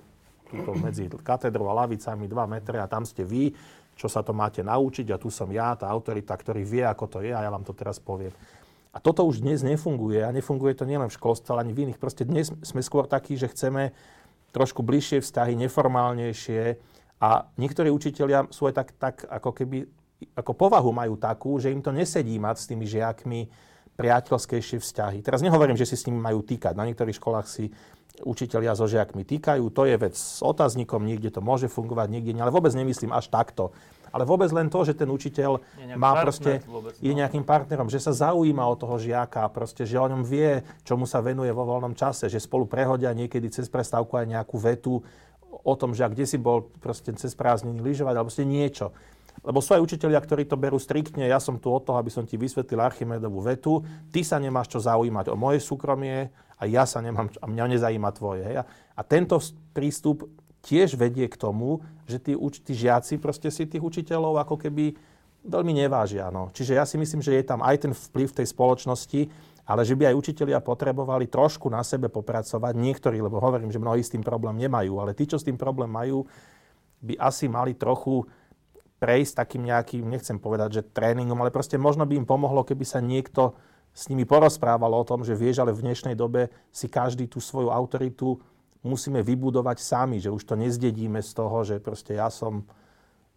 medzi 0.77 1.09
katedrou 1.09 1.69
a 1.69 1.77
lavicami 1.81 2.29
2 2.29 2.45
metre 2.45 2.77
a 2.77 2.85
tam 2.85 3.03
ste 3.03 3.25
vy. 3.25 3.49
čo 3.93 4.09
sa 4.09 4.25
to 4.25 4.33
máte 4.33 4.65
naučiť 4.65 5.13
a 5.13 5.21
tu 5.21 5.29
som 5.29 5.49
ja, 5.53 5.77
tá 5.77 5.85
autorita, 5.89 6.33
ktorý 6.33 6.65
vie, 6.65 6.83
ako 6.85 7.05
to 7.09 7.17
je 7.21 7.31
a 7.33 7.45
ja 7.45 7.49
vám 7.53 7.65
to 7.65 7.77
teraz 7.77 8.01
poviem. 8.01 8.33
A 8.93 9.01
toto 9.01 9.25
už 9.25 9.41
dnes 9.41 9.65
nefunguje 9.65 10.21
a 10.21 10.29
nefunguje 10.29 10.77
to 10.77 10.85
nielen 10.85 11.09
v 11.09 11.17
školstve, 11.17 11.49
ale 11.53 11.65
ani 11.65 11.73
v 11.73 11.81
iných. 11.89 12.01
Proste 12.01 12.29
dnes 12.29 12.53
sme 12.61 12.81
skôr 12.85 13.09
takí, 13.09 13.33
že 13.37 13.49
chceme 13.49 13.93
trošku 14.53 14.85
bližšie 14.85 15.25
vzťahy, 15.25 15.57
neformálnejšie 15.65 16.77
a 17.17 17.49
niektorí 17.57 17.89
učitelia 17.89 18.45
sú 18.53 18.69
aj 18.69 18.73
tak, 18.77 18.89
tak 19.01 19.15
ako 19.25 19.49
keby, 19.49 19.89
ako 20.37 20.51
povahu 20.53 20.93
majú 20.93 21.17
takú, 21.17 21.57
že 21.57 21.73
im 21.73 21.81
to 21.81 21.89
nesedí 21.89 22.37
mať 22.37 22.55
s 22.61 22.69
tými 22.69 22.85
žiakmi 22.85 23.49
priateľskejšie 23.97 24.81
vzťahy. 24.81 25.21
Teraz 25.21 25.45
nehovorím, 25.45 25.77
že 25.77 25.85
si 25.85 25.95
s 25.97 26.05
nimi 26.09 26.17
majú 26.17 26.41
týkať. 26.41 26.73
Na 26.73 26.85
niektorých 26.85 27.17
školách 27.17 27.47
si 27.47 27.69
učitelia 28.21 28.77
so 28.77 28.85
žiakmi 28.85 29.25
týkajú. 29.25 29.73
To 29.73 29.89
je 29.89 29.95
vec 29.97 30.13
s 30.13 30.45
otáznikom, 30.45 31.01
niekde 31.01 31.33
to 31.33 31.41
môže 31.41 31.65
fungovať, 31.65 32.07
niekde 32.13 32.37
nie. 32.37 32.41
Ale 32.45 32.53
vôbec 32.53 32.69
nemyslím 32.73 33.09
až 33.09 33.33
takto. 33.33 33.73
Ale 34.13 34.29
vôbec 34.29 34.53
len 34.53 34.69
to, 34.69 34.85
že 34.85 34.93
ten 34.93 35.09
učiteľ 35.09 35.57
má 35.97 36.13
proste, 36.21 36.61
vôbec, 36.69 36.93
no. 36.93 37.01
je 37.01 37.13
nejakým 37.17 37.41
partnerom, 37.41 37.89
že 37.89 37.97
sa 37.97 38.13
zaujíma 38.13 38.61
o 38.61 38.77
toho 38.77 39.01
žiaka, 39.01 39.49
proste, 39.49 39.89
že 39.89 39.97
o 39.97 40.05
ňom 40.05 40.21
vie, 40.21 40.61
čomu 40.85 41.09
sa 41.09 41.17
venuje 41.17 41.49
vo 41.49 41.65
voľnom 41.65 41.97
čase, 41.97 42.29
že 42.29 42.37
spolu 42.37 42.69
prehodia 42.69 43.09
niekedy 43.09 43.49
cez 43.49 43.65
prestávku 43.65 44.13
aj 44.13 44.29
nejakú 44.29 44.61
vetu 44.61 45.01
o 45.49 45.73
tom, 45.73 45.97
že 45.97 46.05
kde 46.05 46.29
si 46.29 46.37
bol 46.37 46.69
proste 46.77 47.09
cez 47.17 47.33
prázdniny 47.33 47.81
lyžovať, 47.81 48.13
alebo 48.13 48.29
ste 48.29 48.45
niečo. 48.45 48.93
Lebo 49.41 49.59
sú 49.59 49.73
aj 49.73 49.81
učiteľia, 49.81 50.21
ktorí 50.21 50.45
to 50.45 50.55
berú 50.55 50.77
striktne, 50.77 51.25
ja 51.25 51.41
som 51.41 51.57
tu 51.57 51.73
od 51.73 51.81
toho, 51.81 51.97
aby 51.97 52.13
som 52.13 52.23
ti 52.23 52.37
vysvetlil 52.37 52.79
Archimedovú 52.79 53.41
vetu, 53.41 53.81
ty 54.13 54.21
sa 54.21 54.37
nemáš 54.37 54.69
čo 54.71 54.79
zaujímať 54.79 55.33
o 55.33 55.35
moje 55.35 55.59
súkromie 55.59 56.29
a 56.59 56.63
ja 56.69 56.85
sa 56.85 57.03
nemám, 57.03 57.27
a 57.41 57.45
mňa 57.49 57.65
nezajíma 57.75 58.09
tvoje. 58.13 58.45
Hej? 58.45 58.55
A 58.69 59.01
tento 59.03 59.35
prístup 59.75 60.29
tiež 60.63 60.95
vedie 60.95 61.27
k 61.27 61.35
tomu, 61.35 61.83
že 62.07 62.23
tí, 62.23 62.37
tí 62.63 62.73
žiaci 62.77 63.19
proste 63.19 63.51
si 63.51 63.67
tých 63.67 63.83
učiteľov 63.83 64.39
ako 64.47 64.55
keby 64.55 64.95
veľmi 65.43 65.75
nevážia. 65.75 66.31
No. 66.31 66.47
Čiže 66.55 66.79
ja 66.79 66.87
si 66.87 66.95
myslím, 66.95 67.19
že 67.19 67.35
je 67.35 67.43
tam 67.43 67.59
aj 67.59 67.83
ten 67.83 67.91
vplyv 67.91 68.31
tej 68.31 68.47
spoločnosti, 68.47 69.27
ale 69.63 69.83
že 69.83 69.95
by 69.95 70.11
aj 70.11 70.19
učitelia 70.19 70.59
potrebovali 70.63 71.27
trošku 71.27 71.67
na 71.67 71.83
sebe 71.83 72.07
popracovať. 72.07 72.73
Niektorí, 72.75 73.19
lebo 73.19 73.43
hovorím, 73.43 73.71
že 73.71 73.79
mnohí 73.79 74.03
s 74.03 74.11
tým 74.11 74.23
problém 74.23 74.55
nemajú, 74.59 74.99
ale 75.03 75.15
tí, 75.15 75.27
čo 75.27 75.39
s 75.39 75.47
tým 75.47 75.59
problém 75.59 75.91
majú, 75.91 76.27
by 77.03 77.19
asi 77.19 77.51
mali 77.51 77.75
trochu 77.75 78.23
prejsť 79.03 79.43
takým 79.43 79.67
nejakým, 79.67 80.07
nechcem 80.07 80.39
povedať, 80.39 80.79
že 80.79 80.87
tréningom, 80.95 81.35
ale 81.43 81.51
proste 81.51 81.75
možno 81.75 82.07
by 82.07 82.23
im 82.23 82.23
pomohlo, 82.23 82.63
keby 82.63 82.87
sa 82.87 83.03
niekto 83.03 83.51
s 83.91 84.07
nimi 84.07 84.23
porozprával 84.23 84.95
o 84.95 85.03
tom, 85.03 85.27
že 85.27 85.35
vieš, 85.35 85.59
ale 85.59 85.75
v 85.75 85.83
dnešnej 85.83 86.15
dobe 86.15 86.47
si 86.71 86.87
každý 86.87 87.27
tú 87.27 87.43
svoju 87.43 87.67
autoritu 87.67 88.39
musíme 88.79 89.19
vybudovať 89.19 89.77
sami, 89.83 90.23
že 90.23 90.31
už 90.31 90.47
to 90.47 90.55
nezdedíme 90.55 91.19
z 91.19 91.31
toho, 91.35 91.67
že 91.67 91.83
proste 91.83 92.15
ja 92.15 92.31
som 92.31 92.63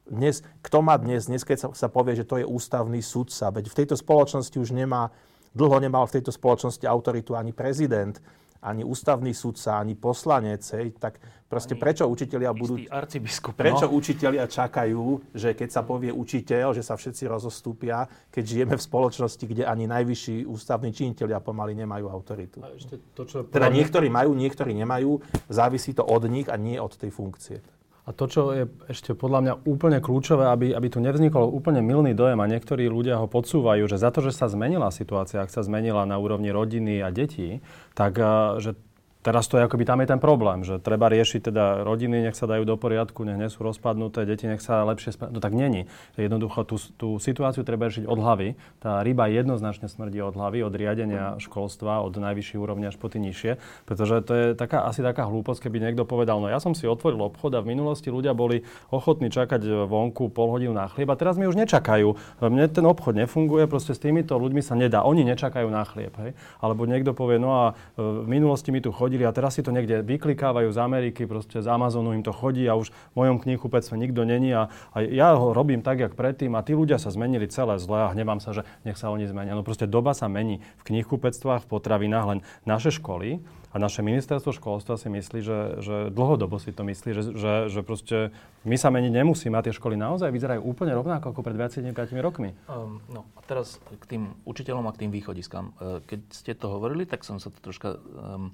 dnes, 0.07 0.47
kto 0.63 0.87
má 0.87 0.95
dnes, 1.03 1.27
dnes 1.27 1.43
keď 1.43 1.59
sa, 1.59 1.69
sa 1.75 1.89
povie, 1.91 2.15
že 2.15 2.23
to 2.23 2.39
je 2.39 2.47
ústavný 2.47 3.03
sudca, 3.03 3.51
veď 3.51 3.67
v 3.67 3.79
tejto 3.83 3.99
spoločnosti 3.99 4.55
už 4.55 4.71
nemá, 4.71 5.11
dlho 5.51 5.83
nemal 5.83 6.07
v 6.07 6.23
tejto 6.23 6.31
spoločnosti 6.31 6.87
autoritu 6.87 7.35
ani 7.35 7.51
prezident, 7.51 8.23
ani 8.63 8.83
ústavný 8.85 9.33
sudca, 9.35 9.81
ani 9.81 9.99
poslanec, 9.99 10.63
hej, 10.73 10.97
tak 10.97 11.21
proste 11.47 11.77
ani 11.77 11.83
prečo 11.83 12.05
učitelia 12.09 12.51
budú... 12.51 12.81
Arcibiskup, 12.91 13.55
no. 13.55 13.61
Prečo 13.61 13.87
učitelia 13.93 14.45
čakajú, 14.49 15.33
že 15.37 15.55
keď 15.55 15.69
sa 15.71 15.83
povie 15.85 16.11
učiteľ, 16.11 16.75
že 16.75 16.83
sa 16.83 16.99
všetci 16.99 17.29
rozostúpia, 17.31 18.09
keď 18.33 18.45
žijeme 18.45 18.75
v 18.75 18.83
spoločnosti, 18.83 19.45
kde 19.47 19.63
ani 19.69 19.87
najvyšší 19.87 20.49
ústavní 20.49 20.91
činitelia 20.91 21.39
pomaly 21.39 21.77
nemajú 21.79 22.11
autoritu. 22.11 22.65
A 22.65 22.75
ešte 22.75 22.99
to, 23.15 23.23
čo 23.29 23.47
teda 23.47 23.69
niektorí 23.71 24.11
majú, 24.11 24.35
niektorí 24.35 24.75
nemajú, 24.75 25.23
závisí 25.53 25.95
to 25.95 26.03
od 26.03 26.25
nich 26.27 26.49
a 26.51 26.57
nie 26.59 26.81
od 26.81 26.97
tej 26.97 27.13
funkcie. 27.13 27.61
A 28.07 28.15
to, 28.15 28.31
čo 28.31 28.55
je 28.55 28.71
ešte 28.87 29.19
podľa 29.19 29.41
mňa 29.43 29.55
úplne 29.67 29.99
kľúčové, 29.99 30.47
aby, 30.47 30.71
aby 30.71 30.87
tu 30.87 31.03
nevznikol 31.03 31.51
úplne 31.51 31.83
milný 31.83 32.15
dojem 32.15 32.39
a 32.39 32.47
niektorí 32.47 32.87
ľudia 32.87 33.19
ho 33.19 33.27
podsúvajú, 33.27 33.83
že 33.91 33.99
za 33.99 34.15
to, 34.15 34.23
že 34.23 34.31
sa 34.31 34.47
zmenila 34.47 34.95
situácia, 34.95 35.43
ak 35.43 35.51
sa 35.51 35.67
zmenila 35.67 36.07
na 36.07 36.15
úrovni 36.15 36.55
rodiny 36.55 37.03
a 37.03 37.11
detí, 37.11 37.59
tak 37.99 38.15
eh, 38.23 38.63
že 38.63 38.79
Teraz 39.27 39.51
to 39.51 39.59
je 39.59 39.67
akoby 39.67 39.83
tam 39.83 39.99
je 39.99 40.07
ten 40.07 40.23
problém, 40.23 40.63
že 40.63 40.79
treba 40.79 41.11
riešiť 41.11 41.51
teda 41.51 41.83
rodiny, 41.83 42.31
nech 42.31 42.39
sa 42.39 42.47
dajú 42.47 42.63
do 42.63 42.79
poriadku, 42.79 43.27
nech 43.27 43.35
nie 43.35 43.51
sú 43.51 43.67
rozpadnuté, 43.67 44.23
deti 44.23 44.47
nech 44.47 44.63
sa 44.63 44.87
lepšie 44.87 45.19
spať. 45.19 45.35
No 45.35 45.43
tak 45.43 45.51
není. 45.51 45.91
Jednoducho 46.15 46.63
tú, 46.63 46.79
tú 46.95 47.09
situáciu 47.19 47.67
treba 47.67 47.91
riešiť 47.91 48.07
od 48.07 48.23
hlavy. 48.23 48.55
Tá 48.79 49.03
ryba 49.03 49.27
jednoznačne 49.27 49.91
smrdí 49.91 50.23
od 50.23 50.39
hlavy, 50.39 50.63
od 50.63 50.71
riadenia 50.79 51.43
školstva, 51.43 52.07
od 52.07 52.15
najvyššej 52.23 52.55
úrovne 52.55 52.87
až 52.87 52.95
po 53.03 53.11
tie 53.11 53.19
nižšie. 53.19 53.59
Pretože 53.83 54.23
to 54.23 54.33
je 54.33 54.47
taká, 54.55 54.87
asi 54.87 55.03
taká 55.03 55.27
hlúposť, 55.27 55.67
keby 55.67 55.83
niekto 55.83 56.07
povedal, 56.07 56.39
no 56.39 56.47
ja 56.47 56.63
som 56.63 56.79
si 56.79 56.87
otvoril 56.87 57.19
obchod 57.27 57.59
a 57.59 57.67
v 57.67 57.75
minulosti 57.75 58.15
ľudia 58.15 58.31
boli 58.31 58.63
ochotní 58.95 59.27
čakať 59.35 59.91
vonku 59.91 60.31
pol 60.31 60.55
hodinu 60.55 60.71
na 60.71 60.87
chlieb 60.87 61.11
a 61.11 61.19
teraz 61.19 61.35
mi 61.35 61.51
už 61.51 61.59
nečakajú. 61.59 62.15
Mne 62.47 62.71
ten 62.71 62.87
obchod 62.87 63.19
nefunguje, 63.19 63.67
proste 63.67 63.91
s 63.91 63.99
týmito 63.99 64.39
ľuďmi 64.39 64.63
sa 64.63 64.79
nedá. 64.79 65.03
Oni 65.03 65.27
nečakajú 65.27 65.67
na 65.67 65.83
chlieb. 65.83 66.15
Hej? 66.23 66.39
Alebo 66.63 66.87
niekto 66.87 67.11
povie, 67.11 67.43
no 67.43 67.51
a 67.51 67.65
e, 67.99 68.23
v 68.23 68.29
minulosti 68.31 68.71
mi 68.71 68.79
tu 68.79 68.95
chodí 68.95 69.16
chodili 69.17 69.25
a 69.25 69.33
teraz 69.33 69.57
si 69.57 69.65
to 69.65 69.73
niekde 69.73 70.05
vyklikávajú 70.05 70.69
z 70.69 70.77
Ameriky, 70.77 71.25
proste 71.25 71.65
z 71.65 71.69
Amazonu 71.73 72.13
im 72.13 72.21
to 72.21 72.37
chodí 72.37 72.69
a 72.69 72.77
už 72.77 72.93
v 72.93 73.15
mojom 73.17 73.41
knihkupectve 73.41 73.97
nikto 73.97 74.29
není 74.29 74.53
a, 74.53 74.69
a 74.93 75.01
ja 75.01 75.33
ho 75.33 75.57
robím 75.57 75.81
tak, 75.81 76.05
jak 76.05 76.13
predtým 76.13 76.53
a 76.53 76.61
tí 76.61 76.77
ľudia 76.77 77.01
sa 77.01 77.09
zmenili 77.09 77.49
celé 77.49 77.81
zle 77.81 77.97
a 77.97 78.13
hnevám 78.13 78.45
sa, 78.45 78.53
že 78.53 78.69
nech 78.85 79.01
sa 79.01 79.09
oni 79.09 79.25
zmenia. 79.25 79.57
No 79.57 79.65
proste 79.65 79.89
doba 79.89 80.13
sa 80.13 80.29
mení 80.29 80.61
v 80.85 80.93
knihkupectvách, 80.93 81.65
v 81.65 81.71
potravinách, 81.73 82.27
len 82.29 82.39
naše 82.69 82.93
školy 82.93 83.41
a 83.73 83.77
naše 83.77 84.01
ministerstvo 84.01 84.55
školstva 84.55 84.97
si 84.97 85.11
myslí, 85.11 85.39
že, 85.43 85.59
že 85.83 85.97
dlhodobo 86.15 86.57
si 86.63 86.71
to 86.71 86.87
myslí, 86.87 87.11
že, 87.13 87.23
že, 87.35 87.53
že 87.69 87.81
proste 87.83 88.31
my 88.63 88.77
sa 88.79 88.89
meniť 88.91 89.13
nemusíme 89.13 89.55
a 89.59 89.65
tie 89.65 89.75
školy 89.75 89.99
naozaj 89.99 90.31
vyzerajú 90.31 90.63
úplne 90.63 90.95
rovnako 90.95 91.35
ako 91.35 91.41
pred 91.43 91.59
25 91.59 91.93
rokmi. 92.23 92.55
Um, 92.67 93.03
no 93.11 93.27
a 93.37 93.41
teraz 93.45 93.79
k 94.01 94.05
tým 94.07 94.23
učiteľom 94.49 94.87
a 94.89 94.95
k 94.95 95.07
tým 95.07 95.11
východiskám. 95.13 95.65
E, 95.77 96.03
keď 96.07 96.21
ste 96.31 96.53
to 96.57 96.67
hovorili, 96.73 97.05
tak 97.05 97.23
som 97.23 97.39
sa 97.39 97.53
to 97.53 97.59
troška 97.61 97.99
um, 97.99 98.51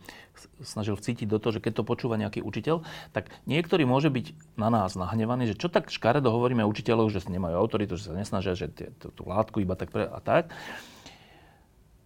snažil 0.64 0.98
vcítiť 0.98 1.28
do 1.28 1.38
toho, 1.38 1.56
že 1.56 1.62
keď 1.64 1.80
to 1.80 1.88
počúva 1.88 2.18
nejaký 2.18 2.42
učiteľ, 2.42 2.84
tak 3.14 3.30
niektorý 3.46 3.86
môže 3.86 4.10
byť 4.10 4.58
na 4.60 4.68
nás 4.68 4.98
nahnevaný, 4.98 5.54
že 5.54 5.58
čo 5.60 5.72
tak 5.72 5.88
škaredo 5.88 6.28
hovoríme 6.28 6.64
učiteľov, 6.66 7.08
že 7.08 7.24
nemajú 7.28 7.56
autoritu, 7.56 7.96
že 7.96 8.10
sa 8.10 8.14
nesnažia, 8.18 8.58
že 8.58 8.68
tú 8.98 9.22
látku 9.24 9.62
iba 9.62 9.78
tak 9.78 9.94
pre, 9.94 10.04
a 10.04 10.18
tak. 10.20 10.52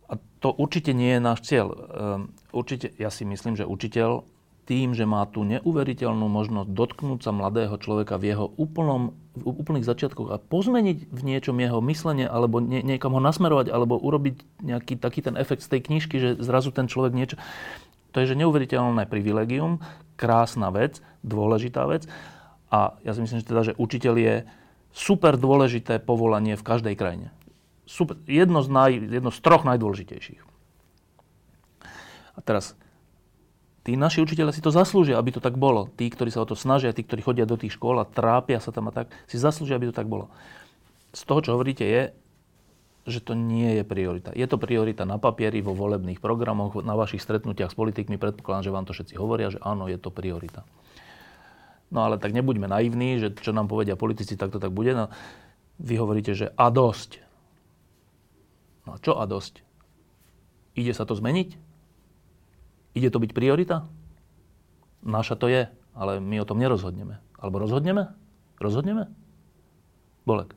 A 0.07 0.15
to 0.39 0.55
určite 0.55 0.95
nie 0.95 1.19
je 1.19 1.21
náš 1.21 1.43
cieľ. 1.43 1.69
Ehm, 1.75 2.35
určite, 2.55 2.95
ja 2.97 3.11
si 3.11 3.27
myslím, 3.27 3.59
že 3.59 3.67
učiteľ 3.67 4.23
tým, 4.67 4.99
že 4.99 5.07
má 5.07 5.23
tú 5.31 5.47
neuveriteľnú 5.47 6.27
možnosť 6.27 6.75
dotknúť 6.75 7.21
sa 7.23 7.31
mladého 7.31 7.79
človeka 7.79 8.19
v 8.19 8.35
jeho 8.35 8.47
úplnom, 8.59 9.15
v 9.39 9.47
úplných 9.47 9.87
začiatkoch 9.87 10.35
a 10.35 10.43
pozmeniť 10.43 11.07
v 11.07 11.21
niečom 11.23 11.55
jeho 11.55 11.79
myslenie, 11.87 12.27
alebo 12.27 12.59
nie, 12.59 12.83
niekam 12.83 13.15
ho 13.15 13.23
nasmerovať, 13.23 13.71
alebo 13.71 13.95
urobiť 13.95 14.67
nejaký 14.67 14.99
taký 14.99 15.23
ten 15.23 15.39
efekt 15.39 15.63
z 15.63 15.79
tej 15.79 15.81
knižky, 15.87 16.17
že 16.19 16.31
zrazu 16.43 16.75
ten 16.75 16.91
človek 16.91 17.15
niečo... 17.15 17.39
To 18.11 18.25
je 18.25 18.33
že 18.33 18.41
neuveriteľné 18.43 19.07
privilegium, 19.07 19.79
krásna 20.19 20.75
vec, 20.75 20.99
dôležitá 21.23 21.87
vec. 21.87 22.11
A 22.73 22.99
ja 23.07 23.15
si 23.15 23.23
myslím, 23.23 23.45
že 23.45 23.47
teda, 23.47 23.63
že 23.71 23.79
učiteľ 23.79 24.15
je 24.19 24.35
super 24.91 25.39
dôležité 25.39 26.03
povolanie 26.03 26.59
v 26.59 26.67
každej 26.67 26.99
krajine 26.99 27.31
super, 27.87 28.19
jedno, 28.27 28.61
z 28.61 28.69
naj, 28.69 28.93
jedno 28.99 29.31
z 29.31 29.39
troch 29.41 29.63
najdôležitejších. 29.63 30.43
A 32.37 32.41
teraz, 32.45 32.77
tí 33.87 33.97
naši 33.97 34.21
učiteľe 34.21 34.53
si 34.53 34.61
to 34.61 34.75
zaslúžia, 34.75 35.17
aby 35.17 35.33
to 35.33 35.41
tak 35.41 35.57
bolo. 35.57 35.89
Tí, 35.97 36.11
ktorí 36.11 36.29
sa 36.29 36.45
o 36.45 36.51
to 36.51 36.59
snažia, 36.59 36.93
tí, 36.93 37.07
ktorí 37.07 37.23
chodia 37.25 37.49
do 37.49 37.57
tých 37.57 37.79
škôl 37.79 38.03
a 38.03 38.05
trápia 38.05 38.61
sa 38.61 38.75
tam 38.75 38.91
a 38.91 38.93
tak, 38.93 39.15
si 39.31 39.41
zaslúžia, 39.41 39.79
aby 39.79 39.89
to 39.89 39.97
tak 39.97 40.11
bolo. 40.11 40.29
Z 41.17 41.25
toho, 41.25 41.41
čo 41.41 41.55
hovoríte, 41.57 41.87
je, 41.87 42.13
že 43.07 43.23
to 43.23 43.39
nie 43.39 43.79
je 43.81 43.85
priorita. 43.87 44.35
Je 44.35 44.45
to 44.51 44.59
priorita 44.59 45.07
na 45.07 45.17
papieri, 45.17 45.63
vo 45.63 45.73
volebných 45.73 46.19
programoch, 46.19 46.83
na 46.83 46.99
vašich 46.99 47.23
stretnutiach 47.23 47.71
s 47.71 47.79
politikmi. 47.79 48.19
Predpokladám, 48.19 48.67
že 48.67 48.75
vám 48.75 48.85
to 48.85 48.93
všetci 48.93 49.15
hovoria, 49.15 49.55
že 49.55 49.63
áno, 49.63 49.87
je 49.87 49.97
to 49.97 50.11
priorita. 50.11 50.67
No 51.95 52.03
ale 52.03 52.19
tak 52.19 52.35
nebuďme 52.35 52.67
naivní, 52.67 53.23
že 53.23 53.31
čo 53.31 53.55
nám 53.55 53.71
povedia 53.71 53.95
politici, 53.95 54.35
tak 54.35 54.51
to 54.51 54.59
tak 54.59 54.75
bude. 54.75 54.91
No, 54.91 55.07
vy 55.79 55.95
hovoríte, 56.03 56.35
že 56.35 56.51
a 56.59 56.67
dosť. 56.67 57.26
No 58.87 58.95
a 58.95 59.03
čo 59.03 59.19
a 59.19 59.27
dosť? 59.27 59.67
Ide 60.79 60.95
sa 60.95 61.03
to 61.03 61.19
zmeniť? 61.19 61.59
Ide 62.95 63.09
to 63.11 63.19
byť 63.19 63.31
priorita? 63.35 63.85
Naša 65.03 65.35
to 65.35 65.51
je, 65.51 65.67
ale 65.93 66.23
my 66.23 66.41
o 66.41 66.49
tom 66.49 66.63
nerozhodneme. 66.63 67.19
Alebo 67.37 67.61
rozhodneme? 67.61 68.15
Rozhodneme? 68.63 69.11
Bolek. 70.25 70.57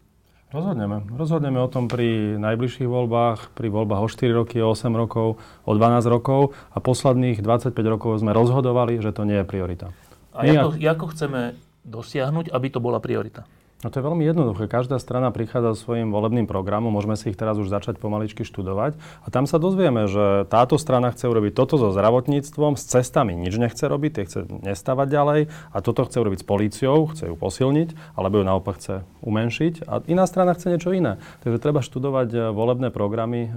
Rozhodneme. 0.49 1.05
Rozhodneme 1.13 1.61
o 1.61 1.69
tom 1.69 1.85
pri 1.85 2.41
najbližších 2.41 2.89
voľbách, 2.89 3.53
pri 3.53 3.69
voľbách 3.69 4.01
o 4.01 4.09
4 4.09 4.33
roky, 4.33 4.57
o 4.57 4.73
8 4.73 4.89
rokov, 4.97 5.37
o 5.61 5.71
12 5.77 6.09
rokov 6.09 6.57
a 6.73 6.81
posledných 6.81 7.37
25 7.45 7.77
rokov 7.85 8.17
sme 8.17 8.33
rozhodovali, 8.33 8.97
že 8.97 9.13
to 9.13 9.29
nie 9.29 9.37
je 9.37 9.45
priorita. 9.45 9.93
A 10.33 10.49
ako, 10.49 10.73
ako 10.81 11.05
chceme 11.13 11.53
dosiahnuť, 11.85 12.49
aby 12.49 12.67
to 12.73 12.81
bola 12.81 12.97
priorita? 12.97 13.45
No 13.79 13.87
to 13.87 14.03
je 14.03 14.07
veľmi 14.11 14.27
jednoduché. 14.27 14.67
Každá 14.67 14.99
strana 14.99 15.31
prichádza 15.31 15.71
so 15.71 15.87
svojím 15.87 16.11
volebným 16.11 16.51
programom, 16.51 16.91
môžeme 16.91 17.15
si 17.15 17.31
ich 17.31 17.39
teraz 17.39 17.55
už 17.55 17.71
začať 17.71 17.95
pomaličky 17.95 18.43
študovať 18.43 18.99
a 19.23 19.27
tam 19.31 19.47
sa 19.47 19.55
dozvieme, 19.55 20.03
že 20.11 20.43
táto 20.51 20.75
strana 20.75 21.15
chce 21.15 21.31
urobiť 21.31 21.55
toto 21.55 21.79
so 21.79 21.95
zdravotníctvom, 21.95 22.75
s 22.75 22.83
cestami 22.83 23.39
nič 23.39 23.55
nechce 23.55 23.79
robiť, 23.79 24.11
tie 24.11 24.23
chce 24.27 24.39
nestavať 24.67 25.07
ďalej 25.07 25.41
a 25.71 25.77
toto 25.79 26.03
chce 26.03 26.19
urobiť 26.19 26.43
s 26.43 26.47
políciou, 26.51 27.07
chce 27.07 27.31
ju 27.31 27.39
posilniť, 27.39 28.19
alebo 28.19 28.43
ju 28.43 28.51
naopak 28.51 28.83
chce 28.83 29.07
umenšiť 29.23 29.87
a 29.87 30.03
iná 30.11 30.27
strana 30.27 30.59
chce 30.59 30.75
niečo 30.75 30.91
iné. 30.91 31.15
Takže 31.47 31.63
treba 31.63 31.79
študovať 31.79 32.29
eh, 32.35 32.39
volebné 32.51 32.91
programy 32.91 33.47
e, 33.47 33.49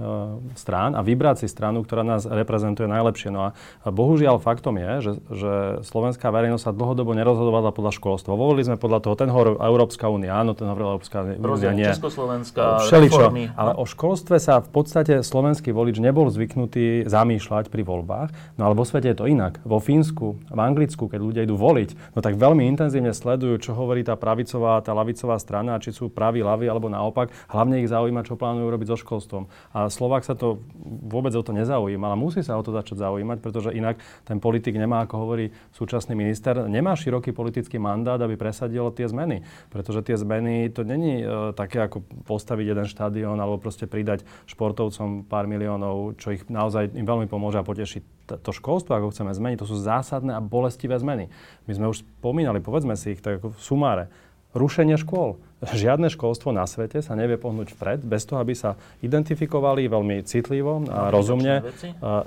strán 0.55 0.95
a 0.95 1.03
vybrať 1.03 1.43
si 1.43 1.47
stranu, 1.51 1.83
ktorá 1.83 2.07
nás 2.07 2.23
reprezentuje 2.23 2.87
najlepšie. 2.87 3.27
No 3.27 3.51
a 3.51 3.89
bohužiaľ 3.91 4.39
faktom 4.39 4.79
je, 4.79 4.91
že, 5.03 5.11
že 5.35 5.53
slovenská 5.83 6.31
verejnosť 6.31 6.63
sa 6.63 6.71
dlhodobo 6.71 7.11
nerozhodovala 7.11 7.75
podľa 7.75 7.91
školstva. 7.99 8.39
Volili 8.39 8.63
sme 8.63 8.79
podľa 8.79 9.03
toho, 9.03 9.19
ten 9.19 9.27
hovoril 9.27 9.59
Európska 9.59 10.12
únia, 10.13 10.37
áno, 10.37 10.53
ten 10.53 10.69
hovoril 10.69 10.97
Európska 10.97 11.25
únia, 11.25 11.71
nie. 11.73 11.89
Československá, 11.89 12.85
Všeličo. 12.85 13.17
reformy. 13.17 13.49
Ale 13.57 13.73
o 13.73 13.85
školstve 13.89 14.37
sa 14.37 14.61
v 14.61 14.69
podstate 14.69 15.25
slovenský 15.25 15.73
volič 15.73 15.97
nebol 15.97 16.29
zvyknutý 16.29 17.09
zamýšľať 17.09 17.73
pri 17.73 17.81
voľbách. 17.81 18.29
No 18.61 18.69
ale 18.69 18.77
vo 18.77 18.85
svete 18.85 19.09
je 19.09 19.17
to 19.17 19.25
inak. 19.25 19.57
Vo 19.65 19.81
Fínsku, 19.81 20.37
v 20.37 20.59
Anglicku, 20.59 21.09
keď 21.09 21.19
ľudia 21.19 21.41
idú 21.43 21.57
voliť, 21.57 22.13
no 22.13 22.19
tak 22.21 22.37
veľmi 22.37 22.69
intenzívne 22.69 23.09
sledujú, 23.09 23.57
čo 23.57 23.71
hovorí 23.73 24.05
tá 24.05 24.13
pravicová, 24.13 24.77
tá 24.85 24.93
lavicová 24.93 25.41
strana, 25.41 25.81
či 25.81 25.89
sú 25.89 26.13
praví, 26.13 26.45
laví 26.45 26.69
alebo 26.69 26.91
naopak. 26.91 27.33
Hlavne 27.49 27.81
ich 27.81 27.89
zaujíma, 27.89 28.21
čo 28.27 28.37
plánujú 28.37 28.69
robiť 28.69 28.87
so 28.93 28.97
školstvom. 29.01 29.49
A 29.73 29.89
Slovák 29.89 30.21
sa 30.21 30.37
to 30.37 30.61
vôbec 30.85 31.33
o 31.33 31.41
to 31.41 31.55
nezaujíma, 31.55 32.13
ale 32.13 32.17
musí 32.19 32.45
sa 32.45 32.59
o 32.59 32.63
to 32.63 32.69
začať 32.69 33.01
zaujímať, 33.01 33.41
pretože 33.41 33.73
inak 33.73 33.97
ten 34.27 34.37
politik 34.37 34.77
nemá, 34.77 35.07
ako 35.07 35.15
hovorí 35.17 35.55
súčasný 35.73 36.13
minister, 36.13 36.69
nemá 36.69 36.93
široký 36.93 37.33
politický 37.33 37.81
mandát, 37.81 38.19
aby 38.21 38.37
presadil 38.37 38.85
tie 38.93 39.07
zmeny. 39.09 39.41
Pretože 39.73 40.02
tie 40.03 40.19
zmeny, 40.19 40.69
to 40.69 40.83
není 40.83 41.23
e, 41.23 41.55
také 41.55 41.81
ako 41.81 42.03
postaviť 42.27 42.65
jeden 42.75 42.87
štadión 42.87 43.39
alebo 43.39 43.57
proste 43.57 43.87
pridať 43.87 44.27
športovcom 44.45 45.25
pár 45.25 45.47
miliónov, 45.47 46.19
čo 46.19 46.35
ich 46.35 46.43
naozaj 46.51 46.91
im 46.93 47.07
veľmi 47.07 47.31
pomôže 47.31 47.57
a 47.57 47.65
poteší 47.65 48.03
to 48.27 48.51
školstvo, 48.51 48.95
ako 48.95 49.11
chceme 49.11 49.31
zmeniť, 49.35 49.59
to 49.59 49.67
sú 49.67 49.79
zásadné 49.79 50.35
a 50.35 50.43
bolestivé 50.43 50.95
zmeny. 50.99 51.27
My 51.67 51.73
sme 51.75 51.91
už 51.91 52.03
spomínali, 52.03 52.63
povedzme 52.63 52.95
si 52.95 53.15
ich 53.15 53.23
tak 53.23 53.39
ako 53.39 53.55
v 53.55 53.59
sumáre. 53.59 54.05
Rušenie 54.53 55.01
škôl 55.01 55.41
žiadne 55.83 56.13
školstvo 56.13 56.53
na 56.53 56.69
svete 56.69 57.01
sa 57.01 57.17
nevie 57.17 57.41
pohnúť 57.41 57.73
vpred 57.73 57.99
bez 58.05 58.27
toho, 58.29 58.43
aby 58.43 58.53
sa 58.53 58.77
identifikovali 59.01 59.89
veľmi 59.89 60.21
citlivo 60.27 60.85
a 60.91 61.09
rozumne 61.09 61.65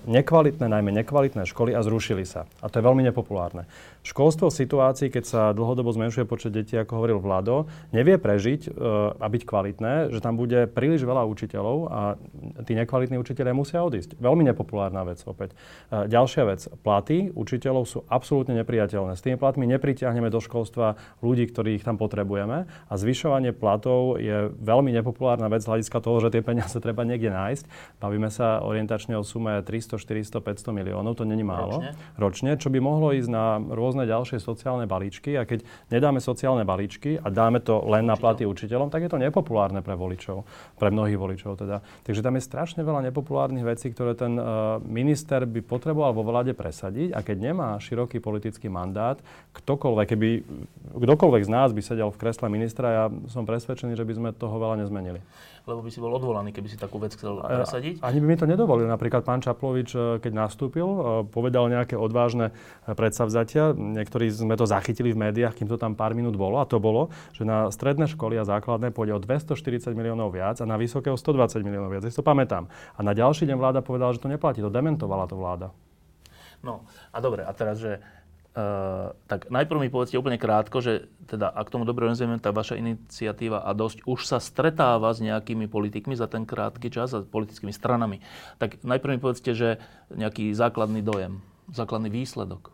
nekvalitné, 0.09 0.66
najmä 0.66 0.91
nekvalitné 1.05 1.47
školy 1.47 1.77
a 1.77 1.81
zrušili 1.85 2.27
sa. 2.27 2.49
A 2.64 2.66
to 2.66 2.81
je 2.81 2.87
veľmi 2.87 3.07
nepopulárne. 3.07 3.68
Školstvo 4.07 4.54
v 4.54 4.59
situácii, 4.62 5.11
keď 5.11 5.24
sa 5.26 5.42
dlhodobo 5.50 5.90
zmenšuje 5.90 6.30
počet 6.30 6.54
detí, 6.54 6.78
ako 6.78 7.02
hovoril 7.02 7.18
Vlado, 7.18 7.66
nevie 7.90 8.22
prežiť 8.22 8.70
e, 8.70 8.78
a 9.18 9.26
byť 9.26 9.42
kvalitné, 9.42 10.14
že 10.14 10.22
tam 10.22 10.38
bude 10.38 10.70
príliš 10.70 11.02
veľa 11.02 11.26
učiteľov 11.26 11.76
a 11.90 12.14
tí 12.62 12.78
nekvalitní 12.78 13.18
učiteľe 13.18 13.50
musia 13.50 13.82
odísť. 13.82 14.14
Veľmi 14.22 14.46
nepopulárna 14.46 15.02
vec 15.02 15.18
opäť. 15.26 15.59
E, 15.90 16.07
ďalšia 16.07 16.42
vec. 16.46 16.70
Platy 16.86 17.34
učiteľov 17.34 17.84
sú 17.90 17.98
absolútne 18.07 18.54
nepriateľné. 18.62 19.18
S 19.18 19.26
tými 19.26 19.42
platmi 19.42 19.66
nepritiahneme 19.74 20.30
do 20.30 20.38
školstva 20.38 20.94
ľudí, 21.18 21.50
ktorých 21.50 21.82
tam 21.82 21.98
potrebujeme 21.98 22.70
a 22.70 22.94
zvyšovanie 22.94 23.50
platov 23.50 24.22
je 24.22 24.54
veľmi 24.54 24.94
nepopulárna 24.94 25.50
vec 25.50 25.66
z 25.66 25.70
hľadiska 25.74 25.98
toho, 25.98 26.22
že 26.22 26.30
tie 26.30 26.46
peniaze 26.46 26.78
treba 26.78 27.02
niekde 27.02 27.34
nájsť. 27.34 27.98
Bavíme 27.98 28.30
sa 28.30 28.62
orientačne 28.62 29.18
o 29.18 29.26
sume 29.26 29.59
300, 29.66 29.98
400, 29.98 30.38
500 30.38 30.78
miliónov, 30.78 31.18
to 31.18 31.26
není 31.26 31.42
málo 31.42 31.82
ročne. 31.82 31.90
ročne, 32.14 32.50
čo 32.54 32.70
by 32.70 32.78
mohlo 32.78 33.11
ísť 33.11 33.30
na 33.32 33.59
rôzne 33.59 33.95
ďalšie 34.05 34.36
sociálne 34.36 34.84
balíčky. 34.84 35.38
A 35.40 35.49
keď 35.49 35.64
nedáme 35.88 36.20
sociálne 36.20 36.68
balíčky 36.68 37.16
a 37.16 37.32
dáme 37.32 37.64
to 37.64 37.80
len 37.88 38.05
na 38.05 38.18
platy 38.18 38.44
učiteľom, 38.44 38.92
tak 38.92 39.07
je 39.07 39.11
to 39.14 39.22
nepopulárne 39.22 39.80
pre 39.80 39.97
voličov, 39.97 40.44
pre 40.76 40.92
mnohých 40.92 41.16
voličov 41.16 41.57
teda. 41.57 41.80
Takže 42.05 42.20
tam 42.20 42.36
je 42.36 42.42
strašne 42.44 42.82
veľa 42.82 43.09
nepopulárnych 43.09 43.64
vecí, 43.64 43.88
ktoré 43.94 44.12
ten 44.12 44.36
uh, 44.36 44.76
minister 44.82 45.49
by 45.49 45.62
potreboval 45.64 46.12
vo 46.12 46.26
vláde 46.26 46.53
presadiť 46.53 47.14
a 47.14 47.22
keď 47.22 47.55
nemá 47.55 47.78
široký 47.78 48.18
politický 48.18 48.66
mandát, 48.66 49.16
ktokoľvek, 49.55 50.07
keby 50.12 50.28
kdokoľvek 50.99 51.42
z 51.47 51.51
nás 51.51 51.70
by 51.70 51.80
sedel 51.80 52.11
v 52.11 52.20
kresle 52.20 52.51
ministra, 52.51 52.86
ja 52.90 53.05
som 53.30 53.47
presvedčený, 53.47 53.94
že 53.94 54.05
by 54.05 54.12
sme 54.18 54.28
toho 54.34 54.59
veľa 54.59 54.82
nezmenili. 54.82 55.22
Lebo 55.66 55.82
by 55.82 55.90
si 55.90 55.98
bol 55.98 56.14
odvolaný, 56.14 56.54
keby 56.54 56.70
si 56.70 56.78
takú 56.78 57.02
vec 57.02 57.18
chcel 57.18 57.42
presadiť? 57.42 57.98
Ani 57.98 58.22
by 58.22 58.26
mi 58.30 58.38
to 58.38 58.46
nedovolil. 58.46 58.86
Napríklad 58.86 59.26
pán 59.26 59.42
Čaplovič, 59.42 59.90
eh, 59.98 60.02
keď 60.22 60.46
nastúpil, 60.46 60.86
eh, 60.86 61.02
povedal 61.26 61.66
nejaké 61.66 61.98
odvážne 61.98 62.54
eh, 62.54 62.94
predsavzatia. 62.94 63.74
Niektorí 63.74 64.30
sme 64.30 64.54
to 64.54 64.62
zachytili 64.62 65.10
v 65.10 65.26
médiách, 65.26 65.58
kým 65.58 65.66
to 65.66 65.74
tam 65.74 65.98
pár 65.98 66.14
minút 66.14 66.38
bolo. 66.38 66.62
A 66.62 66.70
to 66.70 66.78
bolo, 66.78 67.10
že 67.34 67.42
na 67.42 67.66
stredné 67.74 68.06
školy 68.06 68.38
a 68.38 68.46
základné 68.46 68.94
pôjde 68.94 69.18
o 69.18 69.20
240 69.20 69.90
miliónov 69.98 70.30
viac 70.30 70.62
a 70.62 70.64
na 70.70 70.78
vysoké 70.78 71.10
o 71.10 71.18
120 71.18 71.66
miliónov 71.66 71.90
viac. 71.90 72.06
Ja 72.06 72.14
si 72.14 72.18
to 72.22 72.22
pamätám. 72.22 72.70
A 72.94 73.02
na 73.02 73.10
ďalší 73.10 73.50
deň 73.50 73.58
vláda 73.58 73.82
povedala, 73.82 74.14
že 74.14 74.22
to 74.22 74.30
neplatí. 74.30 74.62
To 74.62 74.70
dementovala 74.70 75.26
to 75.26 75.34
vláda. 75.34 75.74
No 76.62 76.86
a 77.10 77.18
dobre, 77.18 77.42
a 77.42 77.50
teraz, 77.52 77.82
že 77.82 77.98
Uh, 78.57 79.12
tak 79.28 79.52
najprv 79.52 79.84
mi 79.84 79.92
povedzte 79.92 80.16
úplne 80.16 80.40
krátko, 80.40 80.80
že 80.80 81.12
teda, 81.28 81.52
ak 81.52 81.68
tomu 81.68 81.84
dobre 81.84 82.09
rozumiem, 82.09 82.40
tá 82.40 82.57
vaša 82.57 82.80
iniciatíva 82.80 83.61
a 83.61 83.76
dosť 83.76 84.09
už 84.09 84.24
sa 84.24 84.40
stretáva 84.40 85.12
s 85.12 85.20
nejakými 85.20 85.68
politikmi 85.68 86.16
za 86.16 86.24
ten 86.24 86.48
krátky 86.48 86.88
čas 86.88 87.12
a 87.12 87.20
politickými 87.20 87.68
stranami. 87.68 88.24
Tak 88.57 88.80
najprv 88.80 89.12
mi 89.12 89.20
povedzte, 89.20 89.52
že 89.52 89.76
nejaký 90.09 90.57
základný 90.57 91.04
dojem, 91.04 91.44
základný 91.68 92.09
výsledok. 92.09 92.72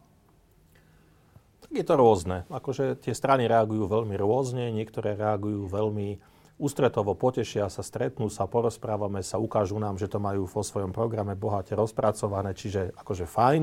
Tak 1.66 1.74
je 1.74 1.82
to 1.82 1.94
rôzne. 1.98 2.46
Akože 2.46 3.02
tie 3.02 3.10
strany 3.10 3.50
reagujú 3.50 3.90
veľmi 3.90 4.14
rôzne, 4.14 4.70
niektoré 4.70 5.18
reagujú 5.18 5.66
veľmi 5.66 6.22
ústretovo, 6.62 7.18
potešia 7.18 7.66
sa, 7.66 7.82
stretnú 7.82 8.30
sa, 8.30 8.46
porozprávame 8.46 9.18
sa, 9.26 9.42
ukážu 9.42 9.82
nám, 9.82 9.98
že 9.98 10.06
to 10.06 10.22
majú 10.22 10.46
vo 10.46 10.62
svojom 10.62 10.94
programe 10.94 11.34
bohate 11.34 11.74
rozpracované, 11.74 12.54
čiže 12.54 12.94
akože 13.02 13.26
fajn. 13.26 13.62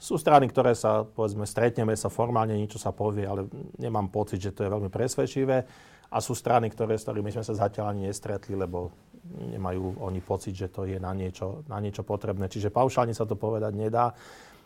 Sú 0.00 0.16
strany, 0.16 0.48
ktoré 0.48 0.72
sa, 0.72 1.04
povedzme, 1.04 1.44
stretneme 1.44 1.92
sa 1.92 2.08
formálne, 2.08 2.56
niečo 2.56 2.80
sa 2.80 2.88
povie, 2.88 3.28
ale 3.28 3.44
nemám 3.76 4.08
pocit, 4.08 4.40
že 4.40 4.56
to 4.56 4.64
je 4.64 4.72
veľmi 4.72 4.88
presvedčivé. 4.88 5.68
A 6.10 6.18
sú 6.24 6.32
strany, 6.32 6.72
ktoré, 6.72 6.96
s 6.96 7.04
ktorými 7.04 7.28
sme 7.28 7.44
sa 7.44 7.52
zatiaľ 7.52 7.92
ani 7.92 8.08
nestretli, 8.08 8.56
lebo 8.56 8.90
nemajú 9.28 10.00
oni 10.00 10.24
pocit, 10.24 10.56
že 10.56 10.72
to 10.72 10.88
je 10.88 10.96
na 10.96 11.12
niečo, 11.12 11.68
na 11.68 11.76
niečo 11.78 12.00
potrebné. 12.00 12.48
Čiže 12.48 12.72
paušálne 12.72 13.12
sa 13.12 13.28
to 13.28 13.36
povedať 13.36 13.76
nedá. 13.76 14.16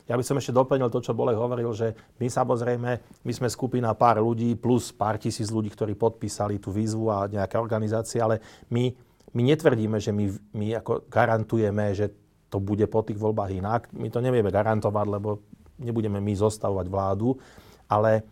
Ja 0.07 0.14
by 0.14 0.22
som 0.22 0.39
ešte 0.39 0.55
doplnil 0.55 0.87
to, 0.93 1.03
čo 1.03 1.16
Bolek 1.16 1.35
hovoril, 1.35 1.74
že 1.74 1.99
my 2.22 2.30
samozrejme, 2.30 2.91
my 3.26 3.32
sme 3.35 3.49
skupina 3.51 3.91
pár 3.97 4.22
ľudí 4.22 4.55
plus 4.55 4.95
pár 4.95 5.18
tisíc 5.18 5.51
ľudí, 5.51 5.72
ktorí 5.74 5.99
podpísali 5.99 6.62
tú 6.62 6.70
výzvu 6.70 7.11
a 7.11 7.26
nejaké 7.26 7.59
organizácie, 7.59 8.20
ale 8.20 8.39
my, 8.70 8.93
my 9.35 9.43
netvrdíme, 9.43 9.97
že 9.99 10.12
my, 10.12 10.30
my 10.55 10.66
ako 10.78 11.09
garantujeme, 11.11 11.91
že 11.97 12.12
to 12.55 12.63
bude 12.63 12.87
po 12.87 13.03
tých 13.03 13.19
voľbách 13.19 13.51
inak. 13.51 13.91
My 13.99 14.07
to 14.15 14.23
nevieme 14.23 14.55
garantovať, 14.55 15.07
lebo 15.11 15.43
nebudeme 15.83 16.23
my 16.23 16.33
zostavovať 16.39 16.87
vládu, 16.87 17.35
ale 17.91 18.23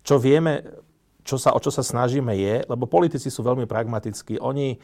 čo 0.00 0.16
vieme, 0.16 0.64
čo 1.20 1.36
sa, 1.36 1.52
o 1.52 1.60
čo 1.60 1.68
sa 1.68 1.84
snažíme 1.84 2.32
je, 2.32 2.64
lebo 2.64 2.88
politici 2.88 3.28
sú 3.28 3.44
veľmi 3.44 3.68
pragmatickí, 3.68 4.40
oni, 4.40 4.80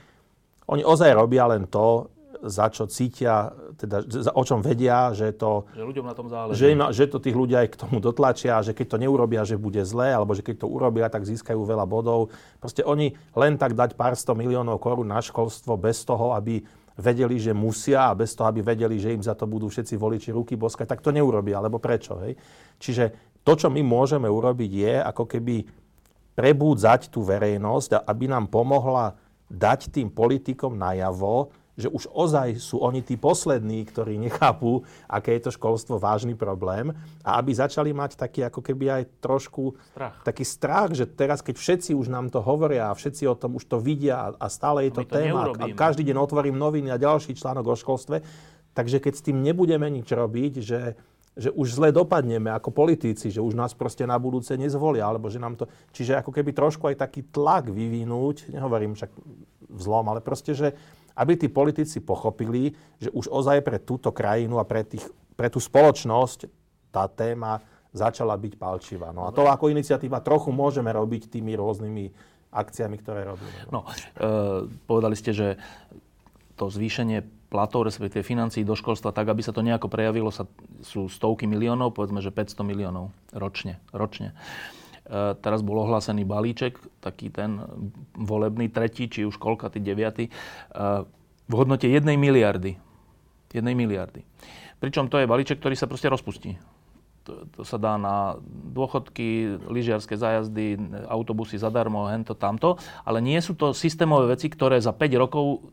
oni 0.69 0.83
ozaj 0.85 1.09
robia 1.17 1.49
len 1.49 1.65
to, 1.65 2.13
za 2.43 2.67
čo 2.69 2.91
cítia, 2.91 3.55
teda 3.79 4.03
za, 4.03 4.35
o 4.35 4.43
čom 4.43 4.61
vedia, 4.61 5.15
že 5.15 5.31
to... 5.31 5.63
Že 5.79 5.89
ľuďom 5.95 6.07
na 6.11 6.15
tom 6.19 6.27
záleží. 6.27 6.59
Že, 6.59 6.69
že 6.91 7.05
to 7.07 7.23
tých 7.23 7.39
ľudia 7.39 7.63
aj 7.63 7.69
k 7.71 7.81
tomu 7.87 8.03
dotlačia, 8.03 8.59
že 8.67 8.75
keď 8.75 8.87
to 8.93 8.99
neurobia, 8.99 9.47
že 9.47 9.55
bude 9.55 9.79
zlé, 9.87 10.11
alebo 10.11 10.35
že 10.35 10.43
keď 10.43 10.67
to 10.67 10.69
urobia, 10.69 11.07
tak 11.07 11.23
získajú 11.23 11.63
veľa 11.63 11.87
bodov. 11.87 12.35
Proste 12.59 12.83
oni 12.83 13.15
len 13.39 13.55
tak 13.55 13.79
dať 13.79 13.95
pár 13.95 14.19
sto 14.19 14.35
miliónov 14.35 14.83
korún 14.83 15.15
na 15.15 15.23
školstvo 15.23 15.79
bez 15.79 16.03
toho, 16.03 16.35
aby 16.35 16.67
vedeli, 16.99 17.41
že 17.41 17.57
musia 17.57 18.13
a 18.13 18.17
bez 18.17 18.37
toho, 18.37 18.49
aby 18.49 18.61
vedeli, 18.61 19.01
že 19.01 19.15
im 19.15 19.23
za 19.25 19.33
to 19.33 19.49
budú 19.49 19.69
všetci 19.73 19.95
voliči 19.97 20.31
ruky 20.35 20.59
boskať, 20.59 20.97
tak 20.97 21.01
to 21.01 21.15
neurobia, 21.15 21.61
alebo 21.61 21.81
prečo. 21.81 22.21
Hej? 22.21 22.37
Čiže 22.77 23.05
to, 23.43 23.53
čo 23.57 23.69
my 23.73 23.81
môžeme 23.81 24.29
urobiť, 24.29 24.71
je 24.71 24.95
ako 25.01 25.25
keby 25.25 25.57
prebúdzať 26.33 27.13
tú 27.13 27.25
verejnosť, 27.25 28.05
aby 28.09 28.25
nám 28.29 28.49
pomohla 28.49 29.17
dať 29.53 29.93
tým 29.93 30.09
politikom 30.09 30.77
najavo, 30.81 31.53
že 31.83 31.89
už 31.91 32.07
ozaj 32.15 32.63
sú 32.63 32.79
oni 32.79 33.03
tí 33.03 33.19
poslední, 33.19 33.83
ktorí 33.83 34.17
nechápu, 34.17 34.87
aké 35.11 35.35
je 35.39 35.49
to 35.49 35.51
školstvo 35.55 35.99
vážny 35.99 36.39
problém. 36.39 36.95
A 37.27 37.43
aby 37.43 37.51
začali 37.53 37.91
mať 37.91 38.15
taký 38.15 38.47
ako 38.47 38.63
keby 38.63 39.03
aj 39.03 39.03
trošku 39.19 39.75
strach. 39.93 40.23
taký 40.23 40.45
strach, 40.47 40.91
že 40.95 41.11
teraz 41.11 41.43
keď 41.43 41.59
všetci 41.59 41.91
už 41.99 42.07
nám 42.07 42.31
to 42.31 42.39
hovoria 42.39 42.91
a 42.91 42.97
všetci 42.97 43.27
o 43.27 43.35
tom 43.35 43.59
už 43.59 43.67
to 43.67 43.83
vidia 43.83 44.33
a 44.39 44.47
stále 44.47 44.87
je 44.87 44.93
to, 44.95 45.03
to 45.03 45.19
téma 45.19 45.51
a 45.59 45.67
každý 45.75 46.07
deň 46.07 46.17
otvorím 46.23 46.57
noviny 46.57 46.95
a 46.95 47.01
ďalší 47.01 47.35
článok 47.35 47.75
o 47.75 47.77
školstve, 47.77 48.23
takže 48.73 49.03
keď 49.03 49.13
s 49.19 49.25
tým 49.27 49.43
nebudeme 49.43 49.91
nič 49.91 50.07
robiť, 50.09 50.55
že 50.63 50.81
že 51.33 51.49
už 51.49 51.81
zle 51.81 51.89
dopadneme 51.97 52.53
ako 52.53 52.69
politici, 52.69 53.33
že 53.33 53.41
už 53.41 53.57
nás 53.57 53.73
proste 53.73 54.05
na 54.05 54.21
budúce 54.21 54.53
nezvolia, 54.53 55.09
alebo 55.09 55.33
že 55.33 55.41
nám 55.41 55.57
to... 55.57 55.65
Čiže 55.97 56.21
ako 56.21 56.29
keby 56.29 56.53
trošku 56.53 56.93
aj 56.93 57.01
taký 57.01 57.25
tlak 57.25 57.73
vyvinúť, 57.73 58.53
nehovorím 58.53 58.93
však 58.93 59.09
vzlom, 59.73 60.13
ale 60.13 60.21
proste, 60.21 60.53
že 60.53 60.77
aby 61.17 61.37
tí 61.37 61.49
politici 61.49 62.01
pochopili, 62.01 62.73
že 62.99 63.13
už 63.13 63.29
ozaj 63.29 63.61
pre 63.65 63.79
túto 63.81 64.11
krajinu 64.11 64.59
a 64.59 64.65
pre, 64.65 64.85
tých, 64.85 65.05
pre 65.37 65.53
tú 65.53 65.61
spoločnosť 65.61 66.49
tá 66.93 67.09
téma 67.09 67.61
začala 67.93 68.37
byť 68.37 68.53
palčivá. 68.57 69.13
No 69.13 69.29
a 69.29 69.31
to 69.33 69.45
ako 69.45 69.69
iniciatíva 69.69 70.25
trochu 70.25 70.49
môžeme 70.49 70.89
robiť 70.89 71.29
tými 71.29 71.53
rôznymi 71.57 72.05
akciami, 72.53 72.97
ktoré 73.01 73.25
robíme. 73.29 73.69
No, 73.73 73.85
e, 73.89 74.69
povedali 74.85 75.17
ste, 75.17 75.33
že 75.33 75.49
to 76.57 76.69
zvýšenie 76.69 77.25
platov, 77.49 77.85
respektíve 77.85 78.25
financií 78.25 78.65
do 78.65 78.73
školstva, 78.73 79.13
tak 79.13 79.29
aby 79.29 79.45
sa 79.45 79.53
to 79.53 79.61
nejako 79.61 79.93
prejavilo, 79.93 80.33
sa, 80.33 80.49
sú 80.81 81.09
stovky 81.09 81.45
miliónov, 81.45 81.93
povedzme, 81.93 82.25
že 82.25 82.33
500 82.33 82.65
miliónov 82.65 83.13
ročne. 83.33 83.77
ročne. 83.93 84.33
E, 84.33 84.82
teraz 85.45 85.61
bol 85.61 85.85
ohlásený 85.85 86.25
balíček, 86.25 86.81
taký 87.05 87.29
ten 87.29 87.61
volebný, 88.17 88.73
tretí, 88.73 89.13
či 89.13 89.29
už 89.29 89.37
koľka, 89.37 89.69
tý 89.69 89.85
deviatý, 89.85 90.29
e, 90.29 90.33
v 91.49 91.53
hodnote 91.53 91.85
jednej 91.85 92.17
miliardy. 92.17 92.81
Jednej 93.53 93.77
miliardy. 93.77 94.25
Pričom 94.81 95.13
to 95.13 95.21
je 95.21 95.29
balíček, 95.29 95.61
ktorý 95.61 95.77
sa 95.77 95.85
proste 95.85 96.09
rozpustí. 96.09 96.57
To, 97.23 97.47
to 97.55 97.63
sa 97.63 97.79
dá 97.79 97.95
na 98.01 98.35
dôchodky, 98.75 99.61
lyžiarske 99.71 100.19
zájazdy, 100.19 100.75
autobusy 101.07 101.55
zadarmo, 101.55 102.11
hento, 102.11 102.35
tamto, 102.35 102.81
ale 103.07 103.23
nie 103.23 103.39
sú 103.39 103.55
to 103.55 103.71
systémové 103.77 104.35
veci, 104.35 104.51
ktoré 104.51 104.81
za 104.83 104.91
5 104.91 105.23
rokov 105.23 105.71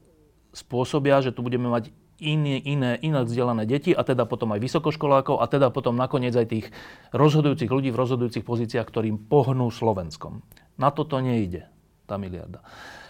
spôsobia, 0.54 1.24
že 1.26 1.34
tu 1.34 1.42
budeme 1.42 1.72
mať 1.72 1.90
iné, 2.22 2.60
iné, 2.62 3.00
inak 3.00 3.28
vzdelané 3.28 3.64
deti 3.66 3.92
a 3.96 4.04
teda 4.04 4.28
potom 4.28 4.52
aj 4.56 4.60
vysokoškolákov 4.64 5.40
a 5.40 5.46
teda 5.48 5.72
potom 5.72 5.96
nakoniec 5.96 6.36
aj 6.36 6.48
tých 6.48 6.68
rozhodujúcich 7.16 7.72
ľudí 7.72 7.90
v 7.92 8.00
rozhodujúcich 8.00 8.46
pozíciách, 8.46 8.88
ktorým 8.88 9.18
pohnú 9.28 9.72
Slovenskom. 9.72 10.44
Na 10.80 10.92
toto 10.92 11.20
nejde 11.20 11.68
tá 12.08 12.16
miliarda. 12.16 12.64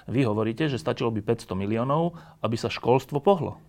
Vy 0.09 0.25
hovoríte, 0.25 0.65
že 0.65 0.81
stačilo 0.81 1.13
by 1.13 1.21
500 1.21 1.53
miliónov, 1.53 2.17
aby 2.41 2.57
sa 2.57 2.73
školstvo 2.73 3.21
pohlo. 3.21 3.61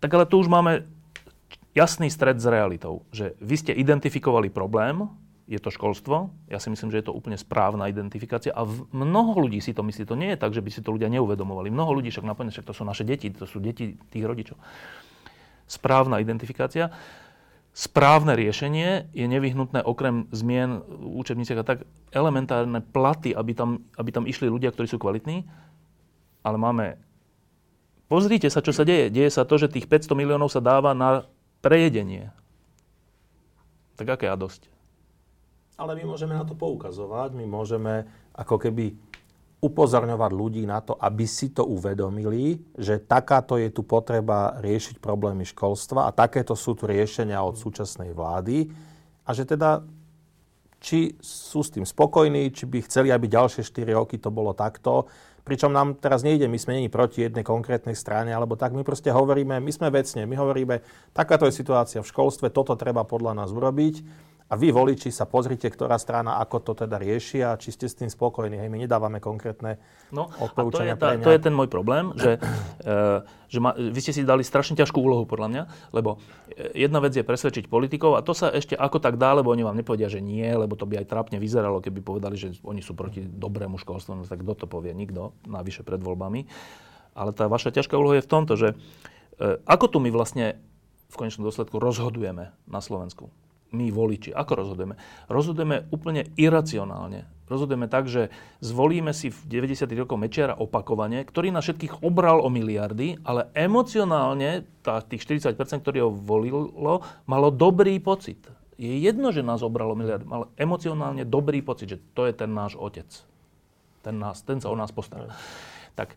Tak 0.00 0.10
ale 0.12 0.28
tu 0.28 0.40
už 0.40 0.48
máme 0.52 0.84
jasný 1.72 2.12
stred 2.12 2.40
s 2.40 2.46
realitou, 2.48 3.08
že 3.12 3.36
vy 3.40 3.56
ste 3.56 3.72
identifikovali 3.72 4.52
problém, 4.52 5.08
je 5.50 5.58
to 5.58 5.74
školstvo. 5.74 6.30
Ja 6.46 6.62
si 6.62 6.70
myslím, 6.70 6.94
že 6.94 7.02
je 7.02 7.10
to 7.10 7.16
úplne 7.18 7.34
správna 7.34 7.90
identifikácia 7.90 8.54
a 8.54 8.62
v, 8.62 8.86
mnoho 8.94 9.34
ľudí 9.34 9.58
si 9.58 9.74
to 9.74 9.82
myslí. 9.82 10.06
To 10.06 10.14
nie 10.14 10.30
je 10.30 10.38
tak, 10.38 10.54
že 10.54 10.62
by 10.62 10.70
si 10.70 10.78
to 10.78 10.94
ľudia 10.94 11.10
neuvedomovali. 11.10 11.74
Mnoho 11.74 11.98
ľudí 11.98 12.14
však 12.14 12.22
naplne, 12.22 12.54
však 12.54 12.70
to 12.70 12.70
sú 12.70 12.86
naše 12.86 13.02
deti, 13.02 13.34
to 13.34 13.50
sú 13.50 13.58
deti 13.58 13.98
tých 14.14 14.22
rodičov. 14.22 14.54
Správna 15.66 16.22
identifikácia. 16.22 16.94
Správne 17.74 18.38
riešenie 18.38 19.10
je 19.10 19.26
nevyhnutné 19.26 19.82
okrem 19.82 20.30
zmien 20.30 20.86
v 20.86 21.18
učebniciach 21.18 21.62
a 21.62 21.66
tak 21.66 21.78
elementárne 22.14 22.78
platy, 22.78 23.34
aby 23.34 23.50
tam, 23.50 23.82
aby 23.98 24.10
tam 24.14 24.30
išli 24.30 24.46
ľudia, 24.46 24.70
ktorí 24.70 24.86
sú 24.86 25.02
kvalitní. 25.02 25.50
Ale 26.46 26.62
máme... 26.62 26.94
Pozrite 28.06 28.46
sa, 28.54 28.62
čo 28.62 28.70
sa 28.70 28.86
deje. 28.86 29.10
Deje 29.10 29.34
sa 29.34 29.42
to, 29.42 29.58
že 29.58 29.70
tých 29.70 29.90
500 29.90 30.14
miliónov 30.14 30.50
sa 30.50 30.62
dáva 30.62 30.94
na 30.94 31.26
prejedenie. 31.62 32.30
Tak 33.98 34.14
aké 34.18 34.30
a 34.30 34.38
dosť? 34.38 34.69
Ale 35.80 35.96
my 35.96 36.12
môžeme 36.12 36.36
na 36.36 36.44
to 36.44 36.52
poukazovať, 36.52 37.32
my 37.32 37.48
môžeme 37.48 38.04
ako 38.36 38.60
keby 38.60 38.92
upozorňovať 39.64 40.30
ľudí 40.32 40.64
na 40.68 40.84
to, 40.84 40.92
aby 40.96 41.24
si 41.24 41.52
to 41.56 41.64
uvedomili, 41.64 42.60
že 42.76 43.00
takáto 43.00 43.56
je 43.56 43.72
tu 43.72 43.84
potreba 43.84 44.60
riešiť 44.60 45.00
problémy 45.00 45.48
školstva 45.48 46.08
a 46.08 46.16
takéto 46.16 46.52
sú 46.52 46.76
tu 46.76 46.84
riešenia 46.84 47.40
od 47.40 47.56
súčasnej 47.56 48.12
vlády. 48.12 48.68
A 49.24 49.36
že 49.36 49.44
teda 49.48 49.84
či 50.80 51.12
sú 51.20 51.60
s 51.60 51.72
tým 51.76 51.84
spokojní, 51.84 52.56
či 52.56 52.64
by 52.64 52.80
chceli, 52.88 53.12
aby 53.12 53.28
ďalšie 53.28 53.60
4 53.60 54.00
roky 54.00 54.16
to 54.16 54.32
bolo 54.32 54.56
takto. 54.56 55.12
Pričom 55.44 55.68
nám 55.68 56.00
teraz 56.00 56.24
nejde, 56.24 56.48
my 56.48 56.56
sme 56.56 56.80
není 56.80 56.88
proti 56.88 57.20
jednej 57.20 57.44
konkrétnej 57.44 57.92
strane, 57.92 58.32
alebo 58.32 58.56
tak. 58.56 58.72
My 58.72 58.80
proste 58.80 59.12
hovoríme, 59.12 59.60
my 59.60 59.72
sme 59.72 59.92
vecne, 59.92 60.24
my 60.24 60.40
hovoríme, 60.40 60.80
takáto 61.12 61.44
je 61.44 61.52
situácia 61.52 62.00
v 62.00 62.08
školstve, 62.08 62.48
toto 62.48 62.80
treba 62.80 63.04
podľa 63.04 63.44
nás 63.44 63.52
urobiť 63.52 64.28
a 64.50 64.58
vy, 64.58 64.74
voliči, 64.74 65.14
sa 65.14 65.30
pozrite, 65.30 65.70
ktorá 65.70 65.94
strana 65.94 66.42
ako 66.42 66.58
to 66.58 66.72
teda 66.82 66.98
rieši 66.98 67.38
a 67.46 67.54
či 67.54 67.70
ste 67.70 67.86
s 67.86 67.94
tým 67.94 68.10
spokojní. 68.10 68.58
Hej, 68.58 68.66
my 68.66 68.82
nedávame 68.82 69.22
konkrétne 69.22 69.78
no, 70.10 70.26
odporúčania 70.42 70.98
to 70.98 71.06
je, 71.06 71.22
tá, 71.22 71.22
to 71.22 71.30
je 71.30 71.38
ten 71.38 71.54
môj 71.54 71.70
problém, 71.70 72.10
že, 72.18 72.42
e, 72.82 72.90
že 73.54 73.58
ma, 73.62 73.78
vy 73.78 74.00
ste 74.02 74.10
si 74.10 74.26
dali 74.26 74.42
strašne 74.42 74.74
ťažkú 74.74 74.98
úlohu, 74.98 75.22
podľa 75.22 75.48
mňa, 75.54 75.62
lebo 75.94 76.18
e, 76.50 76.82
jedna 76.82 76.98
vec 76.98 77.14
je 77.14 77.22
presvedčiť 77.22 77.70
politikov 77.70 78.18
a 78.18 78.26
to 78.26 78.34
sa 78.34 78.50
ešte 78.50 78.74
ako 78.74 78.98
tak 78.98 79.22
dá, 79.22 79.38
lebo 79.38 79.54
oni 79.54 79.62
vám 79.62 79.78
nepovedia, 79.78 80.10
že 80.10 80.18
nie, 80.18 80.50
lebo 80.50 80.74
to 80.74 80.82
by 80.82 80.98
aj 80.98 81.06
trápne 81.06 81.38
vyzeralo, 81.38 81.78
keby 81.78 82.02
povedali, 82.02 82.34
že 82.34 82.58
oni 82.66 82.82
sú 82.82 82.98
proti 82.98 83.22
dobrému 83.22 83.78
školstvu, 83.78 84.18
no 84.18 84.26
tak 84.26 84.42
kto 84.42 84.54
to 84.58 84.66
povie? 84.66 84.90
Nikto, 84.90 85.30
navyše 85.46 85.86
pred 85.86 86.02
voľbami. 86.02 86.50
Ale 87.14 87.30
tá 87.30 87.46
vaša 87.46 87.70
ťažká 87.70 87.94
úloha 87.94 88.18
je 88.18 88.26
v 88.26 88.32
tomto, 88.34 88.58
že 88.58 88.74
e, 88.74 89.62
ako 89.62 89.94
tu 89.94 89.98
my 90.02 90.10
vlastne 90.10 90.58
v 91.06 91.14
konečnom 91.14 91.46
dôsledku 91.46 91.78
rozhodujeme 91.78 92.50
na 92.66 92.80
Slovensku 92.82 93.30
my 93.70 93.86
voliči. 93.90 94.34
Ako 94.34 94.52
rozhodujeme? 94.66 94.98
Rozhodujeme 95.30 95.90
úplne 95.94 96.26
iracionálne. 96.34 97.26
Rozhodujeme 97.50 97.90
tak, 97.90 98.06
že 98.06 98.30
zvolíme 98.62 99.10
si 99.10 99.34
v 99.34 99.66
90. 99.66 99.90
rokoch 99.98 100.18
Mečiara 100.18 100.54
opakovane, 100.54 101.18
ktorý 101.26 101.50
na 101.50 101.58
všetkých 101.58 102.06
obral 102.06 102.38
o 102.38 102.46
miliardy, 102.46 103.18
ale 103.26 103.50
emocionálne 103.58 104.62
tá, 104.86 105.02
tých 105.02 105.26
40%, 105.26 105.58
ktorí 105.82 105.98
ho 105.98 106.14
volilo, 106.14 107.02
malo 107.26 107.50
dobrý 107.50 107.98
pocit. 107.98 108.38
Je 108.78 109.02
jedno, 109.02 109.34
že 109.34 109.42
nás 109.42 109.66
obralo 109.66 109.98
miliardy, 109.98 110.30
ale 110.30 110.46
emocionálne 110.54 111.26
dobrý 111.26 111.58
pocit, 111.58 111.90
že 111.90 111.98
to 112.14 112.30
je 112.30 112.32
ten 112.38 112.54
náš 112.54 112.78
otec. 112.78 113.10
Ten, 114.00 114.16
nás, 114.16 114.46
ten 114.46 114.62
sa 114.62 114.70
o 114.70 114.76
nás 114.78 114.94
postará. 114.94 115.34
Tak, 115.98 116.14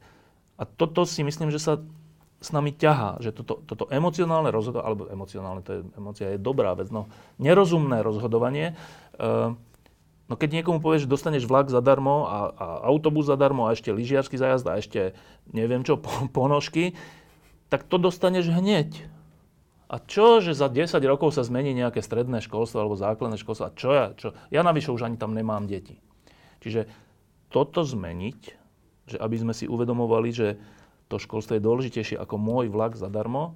a 0.53 0.63
toto 0.69 1.01
si 1.03 1.25
myslím, 1.25 1.49
že 1.49 1.57
sa 1.57 1.81
s 2.43 2.51
nami 2.51 2.75
ťahá, 2.75 3.23
že 3.23 3.31
toto, 3.31 3.63
toto 3.63 3.87
emocionálne 3.87 4.51
rozhodovanie, 4.51 4.87
alebo 4.91 5.03
emocionálne, 5.07 5.61
to 5.63 5.71
je, 5.71 5.81
emocia 5.95 6.27
je 6.35 6.39
dobrá 6.39 6.75
vec, 6.75 6.91
no 6.91 7.07
nerozumné 7.39 8.03
rozhodovanie, 8.03 8.75
uh, 9.17 9.55
no 10.27 10.33
keď 10.35 10.59
niekomu 10.59 10.83
povieš, 10.83 11.07
že 11.07 11.13
dostaneš 11.15 11.47
vlak 11.47 11.71
zadarmo 11.71 12.27
a, 12.27 12.37
a 12.51 12.65
autobus 12.91 13.31
zadarmo 13.31 13.71
a 13.71 13.73
ešte 13.73 13.95
lyžiarsky 13.95 14.35
zájazd 14.35 14.65
a 14.67 14.75
ešte 14.75 15.15
neviem 15.55 15.87
čo, 15.87 15.95
ponožky, 16.35 16.99
tak 17.71 17.87
to 17.87 17.95
dostaneš 17.95 18.51
hneď. 18.51 19.07
A 19.93 20.01
čo, 20.01 20.41
že 20.41 20.57
za 20.57 20.73
10 20.73 20.97
rokov 21.05 21.37
sa 21.37 21.45
zmení 21.45 21.69
nejaké 21.77 22.01
stredné 22.01 22.41
školstvo 22.41 22.81
alebo 22.81 22.97
základné 22.97 23.37
školstvo? 23.37 23.69
A 23.69 23.75
čo 23.77 23.89
ja? 23.93 24.05
Čo? 24.17 24.33
Ja 24.49 24.65
navyše 24.65 24.89
už 24.89 25.05
ani 25.05 25.21
tam 25.21 25.37
nemám 25.37 25.69
deti. 25.69 26.01
Čiže 26.65 26.89
toto 27.53 27.85
zmeniť, 27.85 28.39
že 29.13 29.17
aby 29.21 29.35
sme 29.37 29.53
si 29.53 29.69
uvedomovali, 29.69 30.29
že 30.33 30.57
to 31.13 31.21
školstvo 31.21 31.53
je 31.53 31.61
dôležitejšie 31.61 32.17
ako 32.17 32.41
môj 32.41 32.73
vlak 32.73 32.97
zadarmo, 32.97 33.53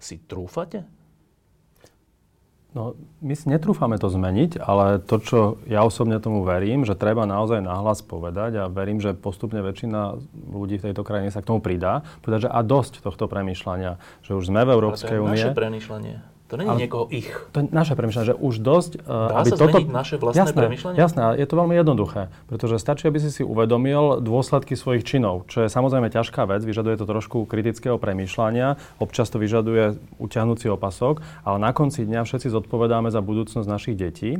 si 0.00 0.16
trúfate? 0.16 0.88
No, 2.74 2.98
my 3.22 3.38
si 3.38 3.46
netrúfame 3.46 4.02
to 4.02 4.10
zmeniť, 4.10 4.58
ale 4.58 4.98
to, 4.98 5.22
čo 5.22 5.38
ja 5.70 5.86
osobne 5.86 6.18
tomu 6.18 6.42
verím, 6.42 6.82
že 6.82 6.98
treba 6.98 7.22
naozaj 7.22 7.62
nahlas 7.62 8.02
povedať 8.02 8.58
a 8.58 8.72
verím, 8.72 8.98
že 8.98 9.14
postupne 9.14 9.62
väčšina 9.62 10.18
ľudí 10.50 10.82
v 10.82 10.90
tejto 10.90 11.06
krajine 11.06 11.30
sa 11.30 11.38
k 11.38 11.54
tomu 11.54 11.62
pridá, 11.62 12.02
povedať, 12.18 12.48
že 12.48 12.50
a 12.50 12.60
dosť 12.66 13.06
tohto 13.06 13.30
premýšľania, 13.30 14.02
že 14.26 14.34
už 14.34 14.50
sme 14.50 14.66
v 14.66 14.74
Európskej 14.74 15.22
únie. 15.22 15.38
naše 15.38 15.54
premýšľanie. 15.54 16.33
To 16.54 16.58
nie 16.62 16.70
je 16.70 16.82
niekoho 16.86 17.04
ich. 17.10 17.26
To 17.50 17.56
je 17.60 17.64
naše 17.74 17.98
premyšľanie, 17.98 18.28
že 18.30 18.36
už 18.38 18.54
dosť... 18.62 18.92
Uh, 19.02 19.34
Dá 19.34 19.42
aby 19.42 19.50
sa 19.50 19.56
toto... 19.58 19.78
naše 19.82 20.14
vlastné 20.22 20.38
jasné, 20.46 20.60
premyšľanie? 20.62 20.96
Jasné, 20.96 21.20
je 21.42 21.46
to 21.50 21.54
veľmi 21.58 21.74
jednoduché. 21.74 22.22
Pretože 22.46 22.78
stačí, 22.78 23.10
aby 23.10 23.18
si 23.18 23.34
si 23.34 23.42
uvedomil 23.42 24.22
dôsledky 24.22 24.78
svojich 24.78 25.02
činov, 25.02 25.50
čo 25.50 25.66
je 25.66 25.68
samozrejme 25.68 26.06
ťažká 26.14 26.46
vec, 26.46 26.62
vyžaduje 26.62 26.94
to 26.94 27.10
trošku 27.10 27.50
kritického 27.50 27.98
premýšľania, 27.98 28.78
občas 29.02 29.26
to 29.34 29.42
vyžaduje 29.42 29.98
utiahnúci 30.22 30.70
opasok, 30.70 31.26
ale 31.42 31.58
na 31.58 31.74
konci 31.74 32.06
dňa 32.06 32.22
všetci 32.22 32.54
zodpovedáme 32.54 33.10
za 33.10 33.18
budúcnosť 33.18 33.66
našich 33.66 33.98
detí 33.98 34.38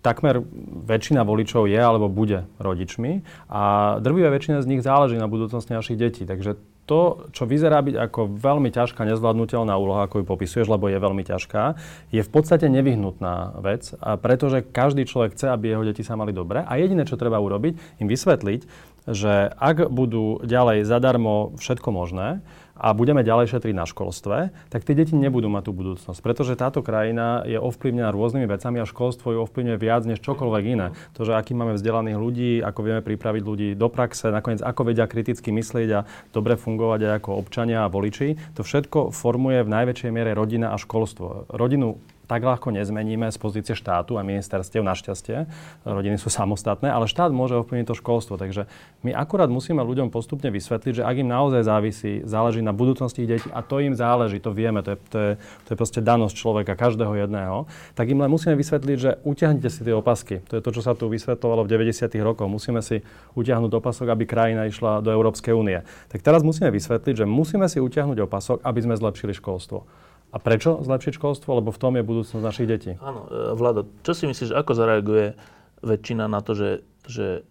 takmer 0.00 0.40
väčšina 0.88 1.20
voličov 1.28 1.68
je 1.68 1.76
alebo 1.76 2.08
bude 2.08 2.48
rodičmi 2.56 3.20
a 3.52 3.96
drvivá 4.00 4.32
väčšina 4.32 4.64
z 4.64 4.70
nich 4.72 4.80
záleží 4.80 5.20
na 5.20 5.28
budúcnosti 5.28 5.76
našich 5.76 6.00
detí. 6.00 6.24
Takže 6.24 6.56
to, 6.90 7.30
čo 7.30 7.46
vyzerá 7.46 7.78
byť 7.86 7.94
ako 8.10 8.34
veľmi 8.34 8.74
ťažká, 8.74 9.06
nezvládnutelná 9.06 9.70
úloha, 9.78 10.10
ako 10.10 10.20
ju 10.20 10.24
popisuješ, 10.26 10.66
lebo 10.66 10.90
je 10.90 10.98
veľmi 10.98 11.22
ťažká, 11.22 11.78
je 12.10 12.18
v 12.18 12.30
podstate 12.34 12.66
nevyhnutná 12.66 13.62
vec, 13.62 13.94
a 14.02 14.18
pretože 14.18 14.66
každý 14.66 15.06
človek 15.06 15.38
chce, 15.38 15.54
aby 15.54 15.70
jeho 15.70 15.86
deti 15.86 16.02
sa 16.02 16.18
mali 16.18 16.34
dobre 16.34 16.66
a 16.66 16.72
jediné, 16.74 17.06
čo 17.06 17.14
treba 17.14 17.38
urobiť, 17.38 18.02
im 18.02 18.10
vysvetliť, 18.10 18.60
že 19.06 19.54
ak 19.54 19.86
budú 19.88 20.42
ďalej 20.42 20.82
zadarmo 20.82 21.54
všetko 21.62 21.88
možné, 21.94 22.42
a 22.80 22.96
budeme 22.96 23.20
ďalej 23.20 23.52
šetriť 23.52 23.76
na 23.76 23.84
školstve, 23.84 24.56
tak 24.72 24.80
tie 24.88 24.96
deti 24.96 25.12
nebudú 25.12 25.52
mať 25.52 25.68
tú 25.68 25.72
budúcnosť. 25.76 26.18
Pretože 26.24 26.56
táto 26.56 26.80
krajina 26.80 27.44
je 27.44 27.60
ovplyvnená 27.60 28.08
rôznymi 28.08 28.48
vecami 28.48 28.80
a 28.80 28.88
školstvo 28.88 29.36
ju 29.36 29.38
ovplyvňuje 29.44 29.76
viac 29.76 30.08
než 30.08 30.24
čokoľvek 30.24 30.64
iné. 30.64 30.96
To, 31.20 31.28
že 31.28 31.36
aký 31.36 31.52
máme 31.52 31.76
vzdelaných 31.76 32.16
ľudí, 32.16 32.52
ako 32.64 32.80
vieme 32.80 33.02
pripraviť 33.04 33.42
ľudí 33.44 33.68
do 33.76 33.92
praxe, 33.92 34.32
nakoniec 34.32 34.64
ako 34.64 34.88
vedia 34.88 35.04
kriticky 35.04 35.52
myslieť 35.52 35.88
a 35.92 36.00
dobre 36.32 36.56
fungovať 36.56 37.00
aj 37.04 37.12
ako 37.20 37.30
občania 37.36 37.84
a 37.84 37.92
voliči, 37.92 38.40
to 38.56 38.64
všetko 38.64 39.12
formuje 39.12 39.60
v 39.60 39.68
najväčšej 39.68 40.10
miere 40.10 40.32
rodina 40.32 40.72
a 40.72 40.80
školstvo. 40.80 41.52
Rodinu 41.52 42.00
tak 42.30 42.46
ľahko 42.46 42.70
nezmeníme 42.70 43.26
z 43.26 43.38
pozície 43.42 43.74
štátu 43.74 44.14
a 44.14 44.22
ministerstiev, 44.22 44.86
našťastie. 44.86 45.50
Rodiny 45.82 46.14
sú 46.14 46.30
samostatné, 46.30 46.86
ale 46.86 47.10
štát 47.10 47.34
môže 47.34 47.58
ovplyvniť 47.58 47.90
to 47.90 47.98
školstvo. 47.98 48.38
Takže 48.38 48.70
my 49.02 49.10
akurát 49.10 49.50
musíme 49.50 49.82
ľuďom 49.82 50.14
postupne 50.14 50.46
vysvetliť, 50.54 51.02
že 51.02 51.06
ak 51.06 51.16
im 51.18 51.26
naozaj 51.26 51.66
závisí, 51.66 52.22
záleží 52.22 52.62
na 52.62 52.70
budúcnosti 52.70 53.26
ich 53.26 53.30
detí 53.34 53.50
a 53.50 53.66
to 53.66 53.82
im 53.82 53.98
záleží, 53.98 54.38
to 54.38 54.54
vieme, 54.54 54.78
to 54.86 54.94
je, 54.94 54.98
to 55.10 55.18
je, 55.18 55.32
to 55.66 55.68
je 55.74 55.76
proste 55.76 56.00
danosť 56.06 56.34
človeka, 56.38 56.78
každého 56.78 57.18
jedného, 57.18 57.66
tak 57.98 58.06
im 58.06 58.22
len 58.22 58.30
musíme 58.30 58.54
vysvetliť, 58.54 58.96
že 59.02 59.10
utiahnite 59.26 59.66
si 59.66 59.82
tie 59.82 59.90
opasky. 59.90 60.38
To 60.54 60.54
je 60.54 60.62
to, 60.62 60.70
čo 60.70 60.86
sa 60.86 60.94
tu 60.94 61.10
vysvetlovalo 61.10 61.66
v 61.66 61.82
90. 61.82 62.14
rokoch. 62.22 62.46
Musíme 62.46 62.78
si 62.78 63.02
utiahnuť 63.34 63.74
opasok, 63.74 64.06
aby 64.14 64.22
krajina 64.30 64.70
išla 64.70 65.02
do 65.02 65.10
Európskej 65.10 65.50
únie. 65.50 65.82
Tak 66.14 66.22
teraz 66.22 66.46
musíme 66.46 66.70
vysvetliť, 66.70 67.24
že 67.24 67.26
musíme 67.26 67.66
si 67.66 67.82
utiahnuť 67.82 68.22
opasok, 68.22 68.62
aby 68.62 68.78
sme 68.86 68.94
zlepšili 68.94 69.34
školstvo. 69.34 69.82
A 70.30 70.36
prečo 70.38 70.78
zlepšiť 70.78 71.18
školstvo? 71.18 71.58
Lebo 71.58 71.74
v 71.74 71.80
tom 71.82 71.98
je 71.98 72.06
budúcnosť 72.06 72.44
našich 72.44 72.70
detí. 72.70 72.92
Áno, 73.02 73.26
e, 73.26 73.54
Vlado, 73.58 73.90
čo 74.06 74.14
si 74.14 74.30
myslíš, 74.30 74.54
ako 74.54 74.72
zareaguje 74.78 75.34
väčšina 75.82 76.30
na 76.30 76.38
to, 76.38 76.54
že, 76.54 76.70
že 77.06 77.42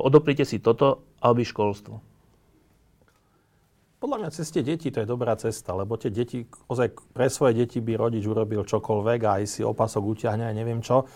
odoprite 0.00 0.48
si 0.48 0.56
toto, 0.56 1.04
aby 1.20 1.44
školstvo? 1.44 2.00
Podľa 4.04 4.20
mňa 4.20 4.36
cez 4.36 4.52
tie 4.52 4.60
deti 4.60 4.92
to 4.92 5.00
je 5.00 5.08
dobrá 5.08 5.32
cesta, 5.32 5.72
lebo 5.72 5.96
tie 5.96 6.12
deti, 6.12 6.44
ozaj 6.68 6.92
pre 7.16 7.32
svoje 7.32 7.56
deti 7.56 7.80
by 7.80 7.96
rodič 7.96 8.28
urobil 8.28 8.60
čokoľvek 8.60 9.20
a 9.24 9.40
aj 9.40 9.44
si 9.48 9.60
opasok 9.64 10.02
utiahne, 10.04 10.44
aj 10.44 10.52
neviem 10.52 10.84
čo. 10.84 11.08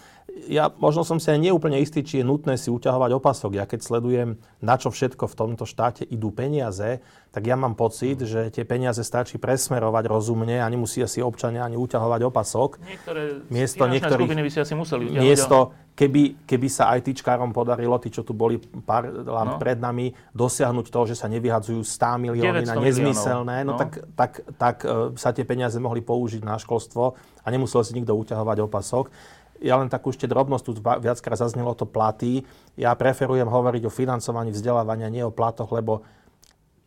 Ja 0.49 0.73
možno 0.77 1.05
som 1.05 1.17
si 1.17 1.29
aj 1.33 1.41
neúplne 1.41 1.81
istý, 1.81 2.05
či 2.05 2.21
je 2.21 2.25
nutné 2.25 2.61
si 2.61 2.69
uťahovať 2.69 3.11
opasok. 3.17 3.51
Ja 3.57 3.65
keď 3.65 3.81
sledujem, 3.81 4.29
na 4.61 4.77
čo 4.77 4.93
všetko 4.93 5.25
v 5.29 5.35
tomto 5.35 5.65
štáte 5.65 6.05
idú 6.05 6.33
peniaze, 6.33 7.01
tak 7.29 7.45
ja 7.45 7.57
mám 7.57 7.77
pocit, 7.77 8.25
že 8.25 8.49
tie 8.49 8.65
peniaze 8.65 9.05
stačí 9.05 9.37
presmerovať 9.37 10.05
rozumne 10.09 10.65
a 10.65 10.67
nemusia 10.69 11.05
si 11.05 11.21
občania 11.21 11.65
ani 11.69 11.77
uťahovať 11.77 12.21
opasok. 12.25 12.71
Niektoré 12.81 13.45
miesto 13.53 13.85
niektorých, 13.85 14.25
skupiny 14.25 14.43
by 14.45 14.51
si 14.53 14.59
asi 14.65 14.75
museli 14.77 15.03
uťahovať. 15.13 15.25
Miesto, 15.29 15.59
keby, 15.99 16.23
keby 16.49 16.69
sa 16.73 16.97
ITčkárom 16.97 17.53
podarilo, 17.53 18.01
tí, 18.01 18.09
čo 18.09 18.25
tu 18.25 18.33
boli 18.33 18.57
pár 18.59 19.11
no. 19.11 19.61
pred 19.61 19.77
nami, 19.77 20.15
dosiahnuť 20.33 20.87
to, 20.89 21.01
že 21.13 21.15
sa 21.19 21.27
nevyhadzujú 21.29 21.85
100 21.85 22.25
milióny 22.25 22.65
na 22.65 22.75
nezmyselné, 22.79 23.57
no, 23.69 23.75
no 23.75 23.81
tak, 23.81 23.91
tak, 24.17 24.33
tak 24.57 24.77
uh, 24.89 25.13
sa 25.19 25.35
tie 25.35 25.45
peniaze 25.45 25.77
mohli 25.83 26.01
použiť 26.01 26.41
na 26.47 26.57
školstvo 26.57 27.19
a 27.43 27.47
nemusel 27.51 27.85
si 27.85 27.93
nikto 27.99 28.15
uťahovať 28.15 28.57
opasok. 28.65 29.11
Ja 29.59 29.79
len 29.79 29.91
takú 29.91 30.15
ešte 30.15 30.31
drobnosť, 30.31 30.65
tu 30.65 30.73
viackrát 30.79 31.39
zaznelo 31.39 31.75
to 31.75 31.87
platy. 31.87 32.47
Ja 32.79 32.95
preferujem 32.95 33.51
hovoriť 33.51 33.83
o 33.87 33.95
financovaní 33.95 34.55
vzdelávania, 34.55 35.11
nie 35.11 35.27
o 35.27 35.35
platoch, 35.35 35.71
lebo 35.75 36.07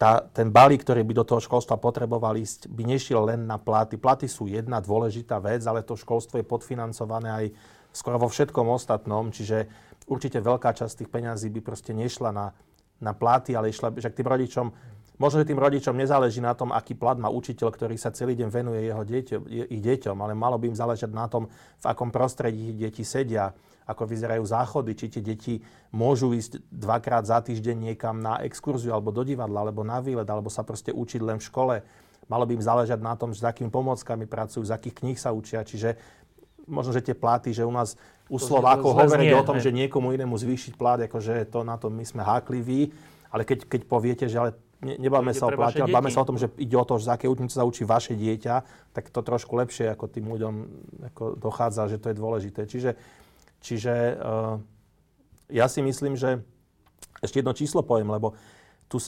tá, 0.02 0.26
ten 0.34 0.50
balík, 0.50 0.82
ktorý 0.82 1.06
by 1.06 1.14
do 1.22 1.28
toho 1.28 1.38
školstva 1.38 1.78
potreboval 1.78 2.34
ísť, 2.34 2.74
by 2.74 2.84
nešiel 2.90 3.30
len 3.30 3.46
na 3.46 3.62
platy. 3.62 4.02
Platy 4.02 4.26
sú 4.26 4.50
jedna 4.50 4.82
dôležitá 4.82 5.38
vec, 5.38 5.62
ale 5.70 5.86
to 5.86 5.94
školstvo 5.94 6.42
je 6.42 6.48
podfinancované 6.48 7.30
aj 7.30 7.46
skoro 7.94 8.18
vo 8.18 8.26
všetkom 8.26 8.66
ostatnom, 8.72 9.30
čiže 9.30 9.70
určite 10.10 10.42
veľká 10.42 10.74
časť 10.74 11.06
tých 11.06 11.12
peňazí 11.12 11.54
by 11.54 11.62
proste 11.62 11.94
nešla 11.94 12.34
na, 12.34 12.50
na 12.98 13.14
platy, 13.14 13.54
ale 13.54 13.70
išla, 13.70 13.94
že 13.94 14.10
k 14.10 14.24
tým 14.24 14.32
rodičom, 14.32 14.68
možno, 15.22 15.46
že 15.46 15.54
tým 15.54 15.62
rodičom 15.62 15.94
nezáleží 15.94 16.42
na 16.42 16.58
tom, 16.58 16.74
aký 16.74 16.98
plat 16.98 17.14
má 17.22 17.30
učiteľ, 17.30 17.70
ktorý 17.70 17.94
sa 18.02 18.10
celý 18.10 18.34
deň 18.34 18.50
venuje 18.50 18.90
jeho 18.90 19.04
dieťo, 19.06 19.36
ich 19.70 19.82
deťom, 19.86 20.18
ale 20.18 20.34
malo 20.34 20.58
by 20.58 20.74
im 20.74 20.78
záležať 20.78 21.14
na 21.14 21.30
tom, 21.30 21.46
v 21.78 21.86
akom 21.86 22.10
prostredí 22.10 22.74
deti 22.74 23.06
sedia, 23.06 23.54
ako 23.86 24.10
vyzerajú 24.10 24.42
záchody, 24.42 24.98
či 24.98 25.14
tie 25.14 25.22
deti 25.22 25.62
môžu 25.94 26.34
ísť 26.34 26.66
dvakrát 26.74 27.30
za 27.30 27.38
týždeň 27.46 27.94
niekam 27.94 28.18
na 28.18 28.42
exkurziu, 28.42 28.98
alebo 28.98 29.14
do 29.14 29.22
divadla, 29.22 29.70
alebo 29.70 29.86
na 29.86 30.02
výlet, 30.02 30.26
alebo 30.26 30.50
sa 30.50 30.66
proste 30.66 30.90
učiť 30.90 31.22
len 31.22 31.38
v 31.38 31.46
škole. 31.46 31.76
Malo 32.26 32.48
by 32.50 32.58
im 32.58 32.64
záležať 32.64 33.00
na 33.04 33.14
tom, 33.14 33.36
s 33.36 33.46
akými 33.46 33.70
pomockami 33.70 34.26
pracujú, 34.26 34.66
z 34.66 34.74
akých 34.74 34.96
kníh 35.04 35.18
sa 35.20 35.36
učia. 35.36 35.68
Čiže 35.68 36.00
možno, 36.70 36.96
že 36.96 37.04
tie 37.04 37.18
platy, 37.18 37.52
že 37.52 37.68
u 37.68 37.74
nás 37.74 38.00
u 38.32 38.40
Slovákov 38.40 38.96
hovoriť 38.96 39.30
o 39.36 39.44
tom, 39.44 39.60
ne. 39.60 39.64
že 39.66 39.76
niekomu 39.76 40.16
inému 40.16 40.40
zvýšiť 40.40 40.80
plat, 40.80 41.02
akože 41.04 41.52
to 41.52 41.68
na 41.68 41.76
to 41.76 41.92
my 41.92 42.06
sme 42.08 42.24
hákliví, 42.24 42.96
ale 43.28 43.44
keď, 43.44 43.68
keď 43.68 43.82
poviete, 43.92 44.26
že 44.32 44.40
ale 44.40 44.52
ne, 44.82 44.98
nebáme 44.98 45.32
sa 45.32 45.48
o 45.48 45.54
plate, 45.54 45.80
ale 45.82 45.94
báme 45.94 46.10
sa 46.10 46.26
o 46.26 46.28
tom, 46.28 46.38
že 46.38 46.50
ide 46.58 46.76
o 46.76 46.86
to, 46.86 46.98
že 46.98 47.08
za 47.08 47.14
aké 47.16 47.30
učnice 47.30 47.56
sa 47.58 47.66
učí 47.66 47.86
vaše 47.86 48.18
dieťa, 48.18 48.56
tak 48.92 49.14
to 49.14 49.22
trošku 49.22 49.54
lepšie 49.54 49.94
ako 49.94 50.10
tým 50.10 50.26
ľuďom 50.28 50.54
ako 51.14 51.38
dochádza, 51.38 51.94
že 51.94 52.02
to 52.02 52.10
je 52.12 52.16
dôležité. 52.18 52.62
Čiže, 52.66 52.92
čiže 53.62 53.94
uh, 54.18 54.58
ja 55.54 55.66
si 55.70 55.86
myslím, 55.86 56.18
že 56.18 56.42
ešte 57.22 57.40
jedno 57.40 57.54
číslo 57.54 57.86
poviem, 57.86 58.10
lebo 58.10 58.34
tu 58.90 59.00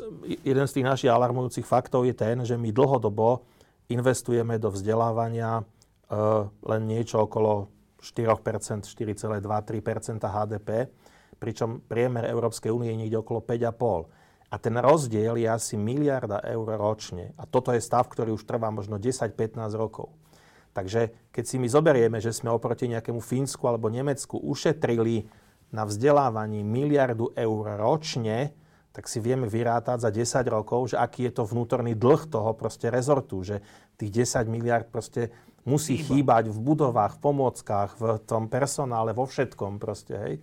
jeden 0.47 0.63
z 0.69 0.73
tých 0.79 0.87
našich 0.87 1.11
alarmujúcich 1.11 1.67
faktov 1.67 2.07
je 2.07 2.15
ten, 2.15 2.39
že 2.47 2.55
my 2.55 2.71
dlhodobo 2.71 3.43
investujeme 3.91 4.55
do 4.61 4.71
vzdelávania 4.71 5.59
uh, 5.59 6.47
len 6.63 6.81
niečo 6.87 7.27
okolo 7.27 7.67
4%, 7.99 8.87
4,2-3% 8.87 10.23
HDP, 10.23 10.69
pričom 11.39 11.83
priemer 11.83 12.27
Európskej 12.31 12.71
únie 12.71 12.95
je 12.95 12.99
niekde 13.03 13.17
okolo 13.19 13.43
5,5%. 13.43 14.22
A 14.53 14.61
ten 14.61 14.77
rozdiel 14.77 15.41
je 15.41 15.49
asi 15.49 15.73
miliarda 15.73 16.45
eur 16.45 16.77
ročne. 16.77 17.33
A 17.41 17.49
toto 17.49 17.73
je 17.73 17.81
stav, 17.81 18.05
ktorý 18.05 18.37
už 18.37 18.45
trvá 18.45 18.69
možno 18.69 19.01
10-15 19.01 19.57
rokov. 19.73 20.13
Takže 20.77 21.09
keď 21.33 21.43
si 21.45 21.57
my 21.57 21.65
zoberieme, 21.65 22.21
že 22.21 22.29
sme 22.29 22.53
oproti 22.53 22.85
nejakému 22.85 23.17
Fínsku 23.17 23.65
alebo 23.65 23.89
Nemecku 23.89 24.37
ušetrili 24.37 25.25
na 25.73 25.89
vzdelávaní 25.89 26.61
miliardu 26.61 27.33
eur 27.33 27.65
ročne, 27.81 28.53
tak 28.93 29.09
si 29.09 29.17
vieme 29.17 29.49
vyrátať 29.49 30.05
za 30.05 30.13
10 30.13 30.45
rokov, 30.53 30.93
že 30.93 31.01
aký 31.01 31.25
je 31.29 31.41
to 31.41 31.49
vnútorný 31.49 31.97
dlh 31.97 32.29
toho 32.29 32.53
proste 32.53 32.93
rezortu, 32.93 33.41
že 33.41 33.65
tých 33.97 34.29
10 34.29 34.45
miliard 34.53 34.85
proste 34.85 35.33
musí 35.65 35.97
Chýba. 35.97 36.05
chýbať 36.05 36.43
v 36.53 36.59
budovách, 36.61 37.17
v 37.17 37.21
pomôckach, 37.25 37.97
v 37.97 38.21
tom 38.21 38.45
personále, 38.53 39.17
vo 39.17 39.25
všetkom 39.25 39.81
proste, 39.81 40.13
hej. 40.13 40.35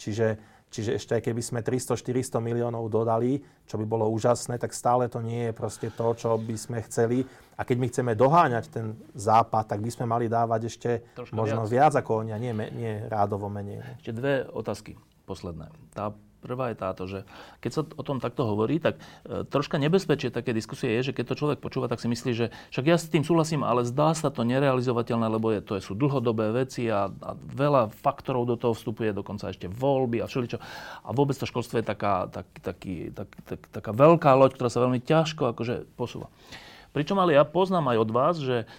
Čiže, 0.00 0.40
čiže 0.68 0.96
ešte 0.96 1.12
aj 1.16 1.22
keby 1.28 1.42
sme 1.42 1.60
300-400 1.64 2.38
miliónov 2.40 2.88
dodali, 2.92 3.40
čo 3.64 3.76
by 3.80 3.84
bolo 3.88 4.08
úžasné, 4.12 4.60
tak 4.60 4.76
stále 4.76 5.08
to 5.08 5.20
nie 5.20 5.50
je 5.50 5.52
proste 5.56 5.88
to, 5.92 6.06
čo 6.14 6.36
by 6.36 6.56
sme 6.56 6.78
chceli. 6.84 7.24
A 7.58 7.66
keď 7.66 7.76
my 7.80 7.86
chceme 7.90 8.12
doháňať 8.14 8.64
ten 8.70 8.94
západ, 9.16 9.74
tak 9.74 9.80
by 9.82 9.90
sme 9.90 10.06
mali 10.06 10.30
dávať 10.30 10.60
ešte 10.70 10.90
Troška 11.16 11.34
možno 11.34 11.66
viac, 11.66 11.90
viac 11.90 12.04
ako 12.04 12.22
oni, 12.22 12.30
a 12.30 12.38
nie, 12.38 12.52
nie 12.54 13.02
rádovo 13.10 13.50
menej. 13.50 13.82
Ešte 13.98 14.12
dve 14.14 14.46
otázky 14.46 14.94
posledné. 15.26 15.68
Tá 15.92 16.14
Prvá 16.38 16.70
je 16.70 16.76
táto, 16.78 17.10
že 17.10 17.26
keď 17.58 17.70
sa 17.74 17.82
o 17.82 18.02
tom 18.06 18.22
takto 18.22 18.46
hovorí, 18.46 18.78
tak 18.78 19.02
e, 19.26 19.42
troška 19.42 19.74
nebezpečie 19.74 20.30
také 20.30 20.54
diskusie 20.54 20.94
je, 20.98 21.10
že 21.10 21.12
keď 21.14 21.34
to 21.34 21.38
človek 21.44 21.58
počúva, 21.58 21.90
tak 21.90 21.98
si 21.98 22.06
myslí, 22.06 22.30
že 22.30 22.46
však 22.70 22.84
ja 22.86 22.94
s 22.94 23.10
tým 23.10 23.26
súhlasím, 23.26 23.66
ale 23.66 23.82
zdá 23.82 24.14
sa 24.14 24.30
to 24.30 24.46
nerealizovateľné, 24.46 25.26
lebo 25.26 25.50
je, 25.50 25.66
to 25.66 25.82
sú 25.82 25.98
dlhodobé 25.98 26.54
veci 26.54 26.86
a, 26.86 27.10
a 27.10 27.30
veľa 27.34 27.90
faktorov 27.90 28.46
do 28.46 28.54
toho 28.54 28.70
vstupuje, 28.70 29.10
dokonca 29.10 29.50
ešte 29.50 29.66
voľby 29.66 30.22
a 30.22 30.30
všeličo. 30.30 30.62
A 31.02 31.10
vôbec 31.10 31.34
to 31.34 31.42
školstvo 31.42 31.82
je 31.82 31.86
taká, 31.90 32.30
tak, 32.30 32.46
taký, 32.62 33.10
tak, 33.10 33.28
tak, 33.42 33.60
taká 33.74 33.90
veľká 33.90 34.30
loď, 34.38 34.54
ktorá 34.54 34.70
sa 34.70 34.82
veľmi 34.86 35.02
ťažko 35.02 35.50
akože 35.58 35.90
posúva. 35.98 36.30
Pričom 36.94 37.18
ale 37.18 37.34
ja 37.34 37.42
poznám 37.42 37.94
aj 37.94 37.98
od 37.98 38.10
vás, 38.14 38.34
že 38.38 38.70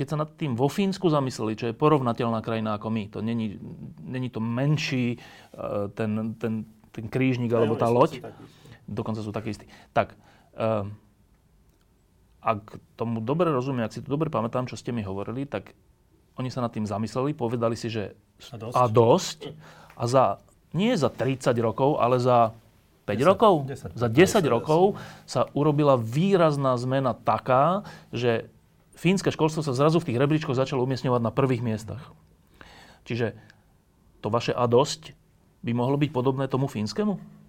keď 0.00 0.06
sa 0.08 0.20
nad 0.24 0.30
tým 0.32 0.56
vo 0.56 0.70
Fínsku 0.70 1.12
zamysleli, 1.12 1.58
čo 1.60 1.68
je 1.68 1.76
porovnateľná 1.76 2.40
krajina 2.40 2.80
ako 2.80 2.88
my, 2.88 3.04
to 3.12 3.20
není, 3.20 3.60
není 4.00 4.32
to 4.32 4.40
menší 4.40 5.12
e, 5.12 5.18
ten, 5.92 6.40
ten, 6.40 6.64
ten 7.00 7.08
krížnik 7.08 7.48
alebo 7.50 7.74
tá 7.80 7.88
loď. 7.88 8.20
Dokonca 8.84 9.24
sú 9.24 9.32
takí 9.32 9.56
istí. 9.56 9.64
Tak, 9.96 10.12
uh, 10.60 10.84
ak 12.44 12.76
tomu 13.00 13.24
dobre 13.24 13.48
rozumiem, 13.48 13.88
ak 13.88 13.96
si 13.96 14.04
to 14.04 14.12
dobre 14.12 14.28
pamätám, 14.28 14.68
čo 14.68 14.76
ste 14.76 14.92
mi 14.92 15.00
hovorili, 15.00 15.48
tak 15.48 15.72
oni 16.36 16.52
sa 16.52 16.60
nad 16.60 16.72
tým 16.72 16.84
zamysleli, 16.84 17.36
povedali 17.36 17.76
si, 17.76 17.88
že 17.92 18.16
a 18.52 18.56
dosť. 18.56 18.76
A, 18.76 18.82
dosť, 18.88 19.38
a 19.96 20.04
za, 20.08 20.24
nie 20.72 20.96
za 20.96 21.12
30 21.12 21.52
rokov, 21.60 22.00
ale 22.00 22.16
za 22.16 22.56
5 23.04 23.20
10, 23.20 23.28
rokov? 23.28 23.54
10, 23.68 23.96
za 23.96 24.08
10 24.08 24.44
10 24.44 24.54
rokov 24.54 24.96
sa 25.28 25.48
urobila 25.52 26.00
výrazná 26.00 26.76
zmena 26.80 27.12
taká, 27.12 27.84
že 28.08 28.48
fínske 28.96 29.28
školstvo 29.28 29.60
sa 29.60 29.76
zrazu 29.76 30.00
v 30.00 30.12
tých 30.12 30.20
rebríčkoch 30.20 30.56
začalo 30.56 30.84
umiestňovať 30.88 31.20
na 31.20 31.32
prvých 31.32 31.60
miestach. 31.60 32.00
Čiže 33.04 33.36
to 34.24 34.28
vaše 34.28 34.52
a 34.52 34.64
dosť 34.68 35.16
by 35.60 35.72
mohlo 35.76 35.96
byť 36.00 36.10
podobné 36.12 36.44
tomu 36.48 36.66
fínskemu? 36.66 37.40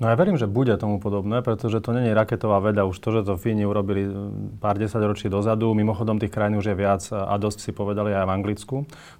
No 0.00 0.08
ja 0.08 0.16
verím, 0.16 0.40
že 0.40 0.48
bude 0.48 0.72
tomu 0.80 0.96
podobné, 0.96 1.44
pretože 1.44 1.76
to 1.84 1.92
je 1.92 2.16
raketová 2.16 2.56
veda. 2.64 2.88
Už 2.88 2.96
to, 2.96 3.20
že 3.20 3.28
to 3.28 3.36
Fíni 3.36 3.68
urobili 3.68 4.08
pár 4.56 4.80
desať 4.80 5.04
ročí 5.04 5.28
dozadu, 5.28 5.76
mimochodom 5.76 6.16
tých 6.16 6.32
krajín 6.32 6.56
už 6.56 6.72
je 6.72 6.76
viac 6.76 7.04
a 7.12 7.36
dosť 7.36 7.68
si 7.68 7.70
povedali 7.76 8.16
aj 8.16 8.24
v 8.24 8.32
Anglicku. 8.32 8.76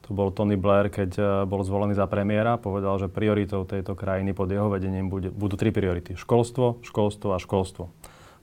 To 0.08 0.10
bol 0.16 0.32
Tony 0.32 0.56
Blair, 0.56 0.88
keď 0.88 1.10
e, 1.20 1.22
bol 1.44 1.60
zvolený 1.60 1.92
za 1.92 2.08
premiéra, 2.08 2.56
povedal, 2.56 2.96
že 2.96 3.12
prioritou 3.12 3.68
tejto 3.68 3.92
krajiny 3.92 4.32
pod 4.32 4.48
jeho 4.48 4.72
vedením 4.72 5.12
budú 5.12 5.54
tri 5.60 5.68
priority. 5.68 6.16
Školstvo, 6.16 6.80
školstvo 6.80 7.36
a 7.36 7.38
školstvo. 7.38 7.92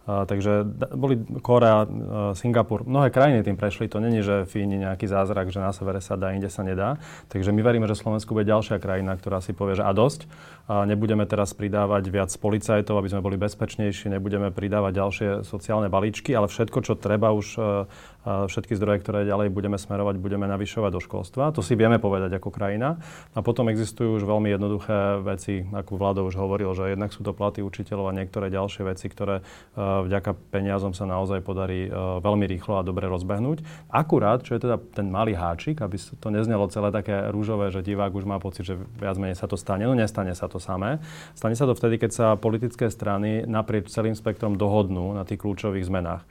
Takže 0.07 0.63
boli 0.95 1.19
Korea, 1.43 1.83
Singapur, 2.31 2.87
mnohé 2.87 3.11
krajiny 3.11 3.43
tým 3.43 3.59
prešli. 3.59 3.91
To 3.91 3.99
není, 3.99 4.23
že 4.23 4.47
Fíni 4.47 4.79
nejaký 4.79 5.03
zázrak, 5.03 5.51
že 5.51 5.59
na 5.59 5.75
severe 5.75 5.99
sa 5.99 6.15
dá, 6.15 6.31
inde 6.31 6.47
sa 6.47 6.63
nedá. 6.63 6.95
Takže 7.27 7.51
my 7.51 7.59
veríme, 7.59 7.91
že 7.91 7.99
Slovensku 7.99 8.31
bude 8.31 8.47
ďalšia 8.47 8.79
krajina, 8.79 9.19
ktorá 9.19 9.43
si 9.43 9.51
povie, 9.51 9.75
že 9.75 9.83
a 9.83 9.91
dosť. 9.91 10.31
Nebudeme 10.67 11.23
teraz 11.23 11.55
pridávať 11.55 12.11
viac 12.11 12.31
policajtov, 12.35 12.99
aby 12.99 13.07
sme 13.07 13.23
boli 13.23 13.39
bezpečnejší, 13.39 14.11
nebudeme 14.11 14.51
pridávať 14.51 14.91
ďalšie 14.99 15.29
sociálne 15.47 15.87
balíčky, 15.87 16.35
ale 16.35 16.51
všetko, 16.51 16.83
čo 16.83 16.93
treba 16.99 17.31
už 17.31 17.55
všetky 18.27 18.75
zdroje, 18.75 18.99
ktoré 19.01 19.23
ďalej 19.23 19.47
budeme 19.55 19.79
smerovať, 19.79 20.19
budeme 20.19 20.45
navyšovať 20.51 20.91
do 20.91 21.01
školstva. 21.01 21.55
To 21.55 21.63
si 21.63 21.79
vieme 21.79 21.95
povedať 21.95 22.35
ako 22.35 22.51
krajina. 22.51 22.99
A 23.31 23.39
potom 23.39 23.71
existujú 23.71 24.19
už 24.19 24.27
veľmi 24.27 24.51
jednoduché 24.51 25.23
veci, 25.23 25.63
ako 25.63 25.95
vláda 25.95 26.21
už 26.27 26.35
hovoril, 26.35 26.75
že 26.75 26.91
jednak 26.91 27.15
sú 27.15 27.23
to 27.23 27.31
platy 27.31 27.63
učiteľov 27.63 28.11
a 28.11 28.17
niektoré 28.17 28.51
ďalšie 28.51 28.83
veci, 28.83 29.07
ktoré 29.07 29.39
e, 29.39 29.43
vďaka 29.79 30.35
peniazom 30.51 30.91
sa 30.91 31.07
naozaj 31.07 31.39
podarí 31.39 31.87
e, 31.87 31.91
veľmi 32.19 32.45
rýchlo 32.51 32.81
a 32.81 32.83
dobre 32.83 33.07
rozbehnúť. 33.07 33.63
Akurát, 33.87 34.43
čo 34.43 34.59
je 34.59 34.67
teda 34.67 34.75
ten 34.91 35.07
malý 35.07 35.37
háčik, 35.37 35.79
aby 35.79 35.95
to 35.95 36.27
neznelo 36.27 36.67
celé 36.67 36.91
také 36.91 37.31
rúžové, 37.31 37.71
že 37.71 37.85
divák 37.85 38.11
už 38.11 38.27
má 38.27 38.43
pocit, 38.43 38.67
že 38.67 38.75
viac 38.99 39.15
menej 39.15 39.39
sa 39.39 39.47
to 39.47 39.55
stane. 39.55 39.87
No 39.87 39.95
nestane 39.95 40.35
sa 40.35 40.51
to 40.51 40.56
samé. 40.59 40.99
Stane 41.33 41.55
sa 41.57 41.65
to 41.65 41.77
vtedy, 41.77 42.01
keď 42.01 42.11
sa 42.11 42.27
politické 42.35 42.91
strany 42.91 43.45
naprieč 43.47 43.89
celým 43.93 44.17
spektrom 44.17 44.59
dohodnú 44.59 45.15
na 45.15 45.23
tých 45.23 45.41
kľúčových 45.41 45.87
zmenách. 45.87 46.23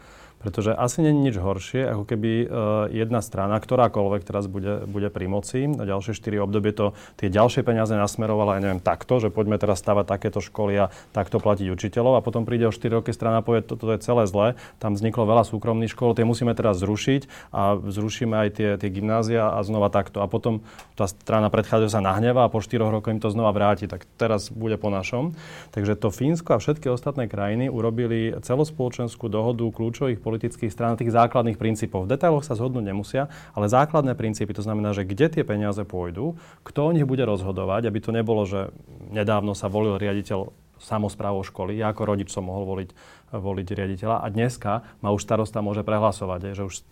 Pretože 0.46 0.78
asi 0.78 1.02
nie 1.02 1.10
je 1.10 1.22
nič 1.26 1.36
horšie, 1.42 1.90
ako 1.90 2.06
keby 2.06 2.30
uh, 2.46 2.46
jedna 2.94 3.18
strana, 3.18 3.58
ktorákoľvek 3.58 4.22
teraz 4.22 4.46
bude, 4.46 4.86
bude 4.86 5.10
pri 5.10 5.26
moci, 5.26 5.66
na 5.66 5.82
ďalšie 5.82 6.14
4 6.14 6.46
obdobie 6.46 6.70
to 6.70 6.94
tie 7.18 7.26
ďalšie 7.26 7.66
peniaze 7.66 7.90
nasmerovala, 7.90 8.62
ja 8.62 8.62
neviem, 8.62 8.78
takto, 8.78 9.18
že 9.18 9.34
poďme 9.34 9.58
teraz 9.58 9.82
stavať 9.82 10.06
takéto 10.06 10.38
školy 10.38 10.86
a 10.86 10.94
takto 11.10 11.42
platiť 11.42 11.66
učiteľov 11.66 12.22
a 12.22 12.22
potom 12.22 12.46
príde 12.46 12.70
o 12.70 12.70
4 12.70 12.94
roky 12.94 13.10
strana 13.10 13.42
a 13.42 13.46
povie, 13.46 13.66
toto 13.66 13.90
je 13.90 13.98
celé 13.98 14.30
zlé, 14.30 14.54
tam 14.78 14.94
vzniklo 14.94 15.26
veľa 15.26 15.42
súkromných 15.50 15.90
škôl, 15.90 16.14
tie 16.14 16.22
musíme 16.22 16.54
teraz 16.54 16.78
zrušiť 16.78 17.50
a 17.50 17.74
zrušíme 17.82 18.46
aj 18.46 18.48
tie, 18.54 18.70
tie 18.78 18.90
gymnázia 18.94 19.50
a 19.50 19.58
znova 19.66 19.90
takto. 19.90 20.22
A 20.22 20.30
potom 20.30 20.62
tá 20.94 21.10
strana 21.10 21.50
predchádza 21.50 21.98
sa 21.98 22.00
nahneva 22.04 22.46
a 22.46 22.52
po 22.54 22.62
4 22.62 22.78
rokoch 22.86 23.10
im 23.10 23.18
to 23.18 23.34
znova 23.34 23.50
vráti. 23.50 23.90
Tak 23.90 24.06
teraz 24.14 24.54
bude 24.54 24.78
po 24.78 24.94
našom. 24.94 25.34
Takže 25.74 25.98
to 25.98 26.14
Fínsko 26.14 26.54
a 26.54 26.62
všetky 26.62 26.86
ostatné 26.86 27.26
krajiny 27.26 27.66
urobili 27.66 28.30
celospoločenskú 28.38 29.26
dohodu 29.26 29.66
kľúčových 29.66 30.22
politických 30.22 30.35
strán 30.70 31.00
tých 31.00 31.14
základných 31.14 31.56
princípov. 31.56 32.04
V 32.04 32.12
detailoch 32.16 32.44
sa 32.44 32.52
zhodnúť 32.52 32.84
nemusia, 32.84 33.32
ale 33.56 33.72
základné 33.72 34.12
princípy, 34.12 34.52
to 34.52 34.60
znamená, 34.60 34.92
že 34.92 35.08
kde 35.08 35.32
tie 35.32 35.44
peniaze 35.46 35.80
pôjdu, 35.82 36.36
kto 36.62 36.78
o 36.88 36.94
nich 36.94 37.08
bude 37.08 37.24
rozhodovať, 37.24 37.88
aby 37.88 37.98
to 38.02 38.10
nebolo, 38.12 38.44
že 38.44 38.74
nedávno 39.08 39.56
sa 39.56 39.72
volil 39.72 39.96
riaditeľ 39.96 40.52
samozprávou 40.76 41.40
školy. 41.40 41.80
Ja 41.80 41.88
ako 41.88 42.04
rodič 42.04 42.28
som 42.28 42.52
mohol 42.52 42.68
voliť, 42.68 42.90
voliť 43.32 43.68
riaditeľa 43.72 44.20
a 44.20 44.26
dneska 44.28 44.84
ma 45.00 45.08
už 45.08 45.24
starosta 45.24 45.64
môže 45.64 45.80
prehlasovať, 45.80 46.52
že 46.52 46.68
už 46.68 46.84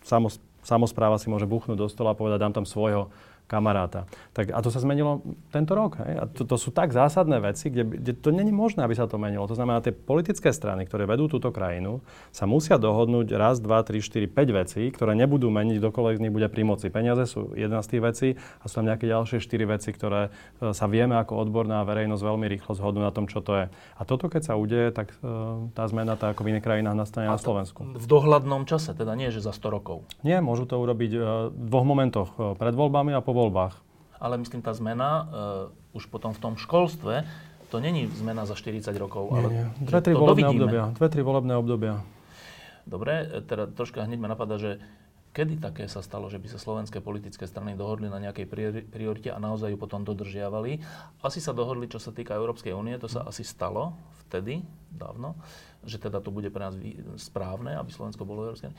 samozpráva 0.65 1.21
si 1.21 1.29
môže 1.29 1.45
buchnúť 1.45 1.77
do 1.77 1.85
stola 1.85 2.13
a 2.13 2.17
povedať, 2.17 2.41
dám 2.41 2.57
tam 2.57 2.65
svojho 2.65 3.13
kamaráta. 3.45 4.09
Tak, 4.33 4.49
a 4.49 4.59
to 4.61 4.73
sa 4.73 4.81
zmenilo 4.81 5.21
tento 5.53 5.77
rok. 5.77 6.01
Hej? 6.01 6.13
A 6.17 6.23
to, 6.25 6.43
to 6.49 6.57
sú 6.57 6.73
tak 6.73 6.89
zásadné 6.89 7.37
veci, 7.37 7.69
kde, 7.69 7.85
kde 7.85 8.13
to 8.17 8.33
není 8.33 8.49
možné, 8.49 8.81
aby 8.81 8.97
sa 8.97 9.05
to 9.05 9.21
menilo. 9.21 9.45
To 9.45 9.53
znamená, 9.53 9.85
tie 9.85 9.93
politické 9.93 10.49
strany, 10.49 10.89
ktoré 10.89 11.05
vedú 11.05 11.29
túto 11.29 11.53
krajinu, 11.53 12.01
sa 12.33 12.49
musia 12.49 12.81
dohodnúť 12.81 13.29
raz, 13.37 13.61
dva, 13.61 13.85
tri, 13.85 14.01
štyri, 14.01 14.25
päť 14.25 14.49
vecí, 14.49 14.81
ktoré 14.89 15.13
nebudú 15.13 15.53
meniť, 15.53 15.77
dokoľvek 15.77 16.17
z 16.17 16.23
nich 16.25 16.33
bude 16.33 16.49
pri 16.49 16.63
moci. 16.65 16.89
Peniaze 16.89 17.29
sú 17.29 17.53
jedna 17.53 17.85
z 17.85 17.87
tých 17.95 18.01
vecí 18.01 18.29
a 18.35 18.65
sú 18.65 18.81
tam 18.81 18.89
nejaké 18.89 19.05
ďalšie 19.05 19.37
štyri 19.37 19.65
veci, 19.69 19.93
ktoré 19.93 20.33
e, 20.59 20.73
sa 20.73 20.89
vieme 20.89 21.13
ako 21.21 21.45
odborná 21.45 21.85
verejnosť 21.85 22.23
veľmi 22.25 22.45
rýchlo 22.49 22.73
zhodnú 22.73 23.05
na 23.05 23.13
tom, 23.13 23.29
čo 23.29 23.45
to 23.45 23.53
je. 23.61 23.65
A 23.69 24.01
toto, 24.07 24.25
keď 24.25 24.41
sa 24.41 24.53
udeje, 24.57 24.89
tak 24.89 25.13
e, 25.21 25.29
tá 25.77 25.85
zmena, 25.85 26.17
tá 26.17 26.33
ako 26.33 26.41
v 26.41 26.57
iných 26.57 26.65
krajinách, 26.65 26.97
nastane 26.97 27.29
na 27.29 27.37
Slovensku. 27.37 27.85
V 27.93 28.07
dohľadnom 28.09 28.65
čase, 28.65 28.97
teda 28.97 29.13
nie, 29.13 29.29
že 29.29 29.45
za 29.45 29.53
100 29.53 29.69
rokov. 29.69 30.07
Nie, 30.25 30.41
môžu 30.41 30.65
to 30.65 30.81
urobiť 30.81 31.11
e, 31.13 31.19
v 31.53 31.67
dvoch 31.69 31.85
momentoch. 31.85 32.29
Pred 32.57 32.73
voľbami 32.73 33.13
a 33.13 33.21
po 33.21 33.34
voľbách. 33.35 33.75
Ale 34.15 34.39
myslím, 34.39 34.63
tá 34.63 34.71
zmena 34.71 35.11
uh, 35.11 35.27
už 35.91 36.07
potom 36.07 36.31
v 36.31 36.39
tom 36.39 36.53
školstve, 36.55 37.27
to 37.67 37.83
není 37.83 38.07
zmena 38.15 38.47
za 38.47 38.55
40 38.55 38.87
rokov, 38.95 39.27
nie, 39.27 39.35
ale 39.35 39.47
nie. 39.51 39.65
Dve, 39.83 39.99
tri 39.99 40.13
volebné 40.15 40.47
obdobia. 40.47 40.83
Dve, 40.95 41.07
tri 41.11 41.21
volebné 41.21 41.53
obdobia. 41.59 41.95
Dobre, 42.85 43.25
e, 43.25 43.41
teda 43.41 43.67
troška 43.73 44.05
hneď 44.05 44.19
ma 44.21 44.29
napadá, 44.31 44.55
že 44.61 44.77
kedy 45.35 45.59
také 45.59 45.89
sa 45.91 45.99
stalo, 45.99 46.31
že 46.31 46.39
by 46.39 46.47
sa 46.47 46.61
slovenské 46.61 47.03
politické 47.03 47.43
strany 47.43 47.75
dohodli 47.75 48.07
na 48.07 48.23
nejakej 48.23 48.47
priorite 48.87 49.29
a 49.33 49.41
naozaj 49.41 49.75
ju 49.75 49.77
potom 49.81 50.07
dodržiavali. 50.07 50.79
Asi 51.19 51.43
sa 51.43 51.51
dohodli, 51.51 51.91
čo 51.91 51.99
sa 51.99 52.15
týka 52.15 52.39
Európskej 52.39 52.71
únie, 52.71 52.95
to 52.95 53.11
sa 53.11 53.27
asi 53.27 53.43
stalo 53.43 53.99
vtedy, 54.29 54.63
dávno, 54.95 55.35
že 55.83 55.99
teda 55.99 56.23
to 56.23 56.31
bude 56.31 56.47
pre 56.55 56.71
nás 56.71 56.75
správne, 57.19 57.75
aby 57.75 57.91
Slovensko 57.91 58.23
bolo 58.23 58.47
Európske 58.47 58.71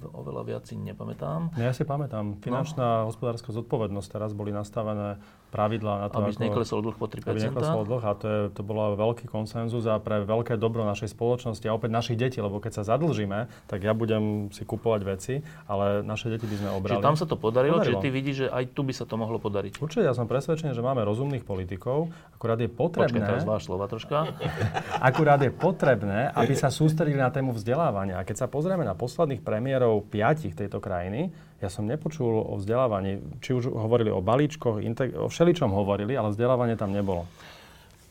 oveľa 0.00 0.42
viac 0.46 0.64
si 0.64 0.78
nepamätám. 0.78 1.56
Ja 1.60 1.74
si 1.74 1.82
pamätám. 1.82 2.40
Finančná 2.40 3.04
no. 3.04 3.12
hospodárska 3.12 3.52
zodpovednosť 3.52 4.08
teraz 4.08 4.30
boli 4.32 4.54
nastavené 4.54 5.20
pravidlá 5.52 5.94
na 6.00 6.08
to, 6.08 6.24
aby 6.24 6.32
ako, 6.32 6.42
neklesol 6.48 6.80
dlh 6.80 6.96
po 6.96 7.06
3%. 7.12 7.28
Aby 7.28 7.40
neklesol 7.52 7.84
dlh 7.84 8.02
a 8.08 8.12
to, 8.16 8.26
je, 8.26 8.40
to 8.56 8.62
bolo 8.64 8.96
veľký 8.96 9.28
konsenzus 9.28 9.84
a 9.84 10.00
pre 10.00 10.24
veľké 10.24 10.56
dobro 10.56 10.88
našej 10.88 11.12
spoločnosti 11.12 11.68
a 11.68 11.76
opäť 11.76 11.92
našich 11.92 12.16
detí, 12.16 12.40
lebo 12.40 12.56
keď 12.56 12.80
sa 12.80 12.96
zadlžíme, 12.96 13.68
tak 13.68 13.84
ja 13.84 13.92
budem 13.92 14.48
si 14.48 14.64
kupovať 14.64 15.00
veci, 15.04 15.44
ale 15.68 16.00
naše 16.00 16.32
deti 16.32 16.48
by 16.48 16.56
sme 16.56 16.70
obrali. 16.72 16.96
Čiže 16.96 17.04
tam 17.04 17.16
sa 17.20 17.28
to 17.28 17.36
podarilo, 17.36 17.84
podarilo. 17.84 18.00
čiže 18.00 18.04
ty 18.04 18.08
vidíš, 18.08 18.36
že 18.40 18.46
aj 18.48 18.64
tu 18.72 18.80
by 18.80 18.92
sa 18.96 19.04
to 19.04 19.14
mohlo 19.20 19.36
podariť. 19.36 19.76
Určite, 19.76 20.08
ja 20.08 20.16
som 20.16 20.24
presvedčený, 20.24 20.72
že 20.72 20.80
máme 20.80 21.04
rozumných 21.04 21.44
politikov, 21.44 22.08
akurát 22.32 22.56
je 22.56 22.72
potrebné... 22.72 23.20
Počkaj, 23.20 23.28
teraz 23.28 23.44
váš 23.44 23.68
slova 23.68 23.84
troška. 23.92 24.32
akurát 25.12 25.38
je 25.44 25.52
potrebné, 25.52 26.32
aby 26.32 26.56
sa 26.56 26.72
sústredili 26.72 27.20
na 27.20 27.28
tému 27.28 27.52
vzdelávania. 27.52 28.16
A 28.16 28.24
keď 28.24 28.42
sa 28.42 28.46
pozrieme 28.48 28.88
na 28.88 28.96
posledných 28.96 29.44
premiérov 29.44 30.08
piatich 30.08 30.56
tejto 30.56 30.80
krajiny, 30.80 31.28
ja 31.62 31.70
som 31.70 31.86
nepočul 31.86 32.42
o 32.42 32.58
vzdelávaní. 32.58 33.22
Či 33.38 33.54
už 33.54 33.70
hovorili 33.70 34.10
o 34.10 34.18
balíčkoch, 34.18 34.82
integ- 34.82 35.14
o 35.14 35.30
všeličom 35.30 35.70
hovorili, 35.70 36.18
ale 36.18 36.34
vzdelávanie 36.34 36.74
tam 36.74 36.90
nebolo. 36.90 37.30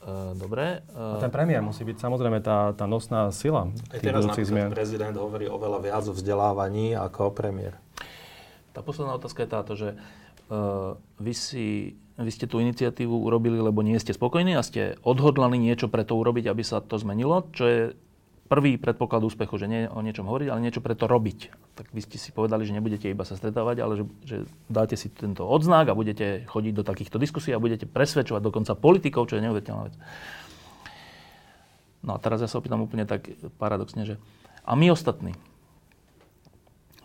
Uh, 0.01 0.33
dobre. 0.33 0.81
Uh, 0.97 1.13
a 1.13 1.21
ten 1.21 1.29
premiér 1.29 1.61
musí 1.61 1.85
byť 1.85 2.01
samozrejme 2.01 2.41
tá, 2.41 2.73
tá 2.73 2.89
nosná 2.89 3.29
sila 3.29 3.69
Aj 3.93 4.01
teraz 4.01 4.25
zmien. 4.25 4.73
prezident 4.73 5.13
hovorí 5.13 5.45
oveľa 5.45 5.77
viac 5.77 6.03
o 6.09 6.13
vzdelávaní 6.15 6.97
ako 6.97 7.29
o 7.29 7.31
premiér. 7.35 7.77
Tá 8.73 8.81
posledná 8.81 9.13
otázka 9.13 9.45
je 9.45 9.49
táto, 9.51 9.77
že 9.77 9.93
uh, 10.49 10.97
vy, 11.21 11.33
si, 11.37 11.93
vy 12.17 12.31
ste 12.33 12.49
tú 12.49 12.57
iniciatívu 12.57 13.13
urobili, 13.13 13.61
lebo 13.61 13.85
nie 13.85 13.99
ste 14.01 14.15
spokojní 14.15 14.57
a 14.57 14.65
ste 14.65 14.97
odhodlani 15.05 15.61
niečo 15.61 15.85
pre 15.85 16.01
to 16.01 16.17
urobiť, 16.17 16.49
aby 16.49 16.63
sa 16.65 16.81
to 16.81 16.97
zmenilo, 16.97 17.45
čo 17.53 17.63
je 17.69 17.79
prvý 18.51 18.75
predpoklad 18.75 19.23
úspechu, 19.23 19.55
že 19.55 19.71
nie 19.71 19.87
o 19.87 20.03
niečom 20.03 20.27
hovoriť, 20.27 20.51
ale 20.51 20.59
niečo 20.59 20.83
preto 20.83 21.07
robiť. 21.07 21.55
Tak 21.79 21.95
vy 21.95 22.03
ste 22.03 22.19
si 22.19 22.35
povedali, 22.35 22.67
že 22.67 22.75
nebudete 22.75 23.07
iba 23.07 23.23
sa 23.23 23.39
stretávať, 23.39 23.79
ale 23.79 23.93
že, 23.95 24.05
že 24.27 24.37
dáte 24.67 24.99
si 24.99 25.07
tento 25.07 25.47
odznak 25.47 25.87
a 25.87 25.95
budete 25.95 26.43
chodiť 26.51 26.73
do 26.75 26.83
takýchto 26.83 27.15
diskusí 27.15 27.55
a 27.55 27.63
budete 27.63 27.87
presvedčovať 27.87 28.43
dokonca 28.43 28.75
politikov, 28.75 29.31
čo 29.31 29.39
je 29.39 29.47
neuveriteľná 29.47 29.87
vec. 29.87 29.95
No 32.03 32.11
a 32.11 32.19
teraz 32.19 32.43
ja 32.43 32.51
sa 32.51 32.59
opýtam 32.59 32.83
úplne 32.83 33.07
tak 33.07 33.31
paradoxne, 33.55 34.03
že 34.03 34.15
a 34.67 34.75
my 34.75 34.91
ostatní, 34.91 35.31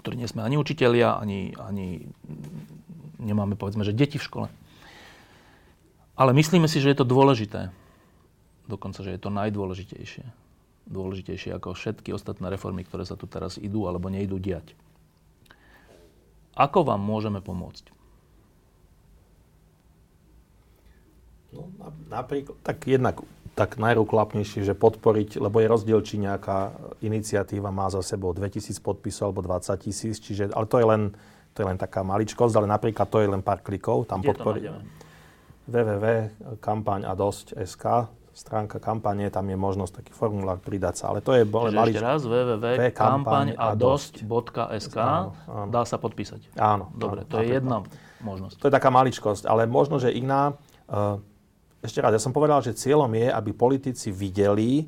ktorí 0.03 0.19
nie 0.19 0.27
sme 0.27 0.43
ani 0.43 0.59
učitelia, 0.59 1.15
ani, 1.15 1.55
ani 1.63 2.11
nemáme 3.23 3.55
povedzme, 3.55 3.87
že 3.87 3.95
deti 3.95 4.19
v 4.19 4.27
škole, 4.27 4.49
ale 6.19 6.35
myslíme 6.35 6.67
si, 6.67 6.83
že 6.83 6.91
je 6.91 6.99
to 6.99 7.07
dôležité. 7.07 7.71
Dokonca, 8.67 9.07
že 9.07 9.15
je 9.15 9.21
to 9.23 9.31
najdôležitejšie 9.31 10.46
dôležitejšie 10.87 11.51
ako 11.59 11.75
všetky 11.75 12.15
ostatné 12.15 12.51
reformy, 12.51 12.87
ktoré 12.87 13.03
sa 13.03 13.19
tu 13.19 13.27
teraz 13.27 13.59
idú 13.59 13.91
alebo 13.91 14.11
neidú 14.11 14.39
diať. 14.39 14.75
Ako 16.57 16.89
vám 16.89 17.05
môžeme 17.05 17.45
pomôcť? 17.45 17.93
No, 21.53 21.69
napríklad, 22.09 22.57
tak 22.65 22.89
jednak 22.89 23.21
tak 23.57 23.81
najruklapnejšie, 23.81 24.69
že 24.69 24.77
podporiť, 24.77 25.41
lebo 25.41 25.65
je 25.65 25.73
rozdiel, 25.73 26.05
či 26.05 26.21
nejaká 26.21 26.77
iniciatíva 27.01 27.73
má 27.73 27.89
za 27.89 28.05
sebou 28.05 28.37
2000 28.37 28.85
podpisov 28.85 29.33
alebo 29.33 29.49
20 29.49 29.81
tisíc, 29.81 30.21
čiže, 30.21 30.53
ale 30.53 30.69
to 30.69 30.77
je 30.77 30.85
len, 30.85 31.17
to 31.57 31.65
je 31.65 31.67
len 31.73 31.81
taká 31.81 32.05
maličkosť, 32.05 32.53
ale 32.53 32.69
napríklad 32.69 33.09
to 33.09 33.25
je 33.25 33.33
len 33.33 33.41
pár 33.41 33.65
klikov, 33.65 34.05
tam 34.05 34.21
podporiť 34.21 34.69
www.kampaň.a.dosť.sk 35.67 37.85
stránka 38.37 38.77
kampane, 38.77 39.33
tam 39.33 39.49
je 39.49 39.57
možnosť 39.57 40.05
taký 40.05 40.13
formulár 40.13 40.61
pridať 40.61 41.01
sa. 41.01 41.09
Ale 41.09 41.25
to 41.25 41.33
je 41.33 41.49
bole 41.49 41.73
maličko. 41.73 41.97
Ešte 41.97 42.05
raz 42.05 42.21
www.kampaň.a.sk 42.29 44.99
Dá 45.73 45.83
sa 45.89 45.97
podpísať. 45.97 46.53
Áno. 46.61 46.93
Dobre, 46.93 47.25
áno, 47.25 47.33
to 47.33 47.41
je 47.41 47.49
jedna 47.49 47.81
možnosť. 48.21 48.61
To 48.61 48.69
je 48.69 48.77
taká 48.77 48.93
maličkosť, 48.93 49.49
ale 49.49 49.65
možno, 49.65 49.97
že 49.97 50.13
iná. 50.13 50.53
Uh, 50.85 51.17
ešte 51.81 52.05
raz, 52.05 52.13
ja 52.13 52.21
som 52.21 52.37
povedal, 52.37 52.61
že 52.61 52.77
cieľom 52.77 53.09
je, 53.17 53.33
aby 53.33 53.57
politici 53.57 54.13
videli, 54.13 54.85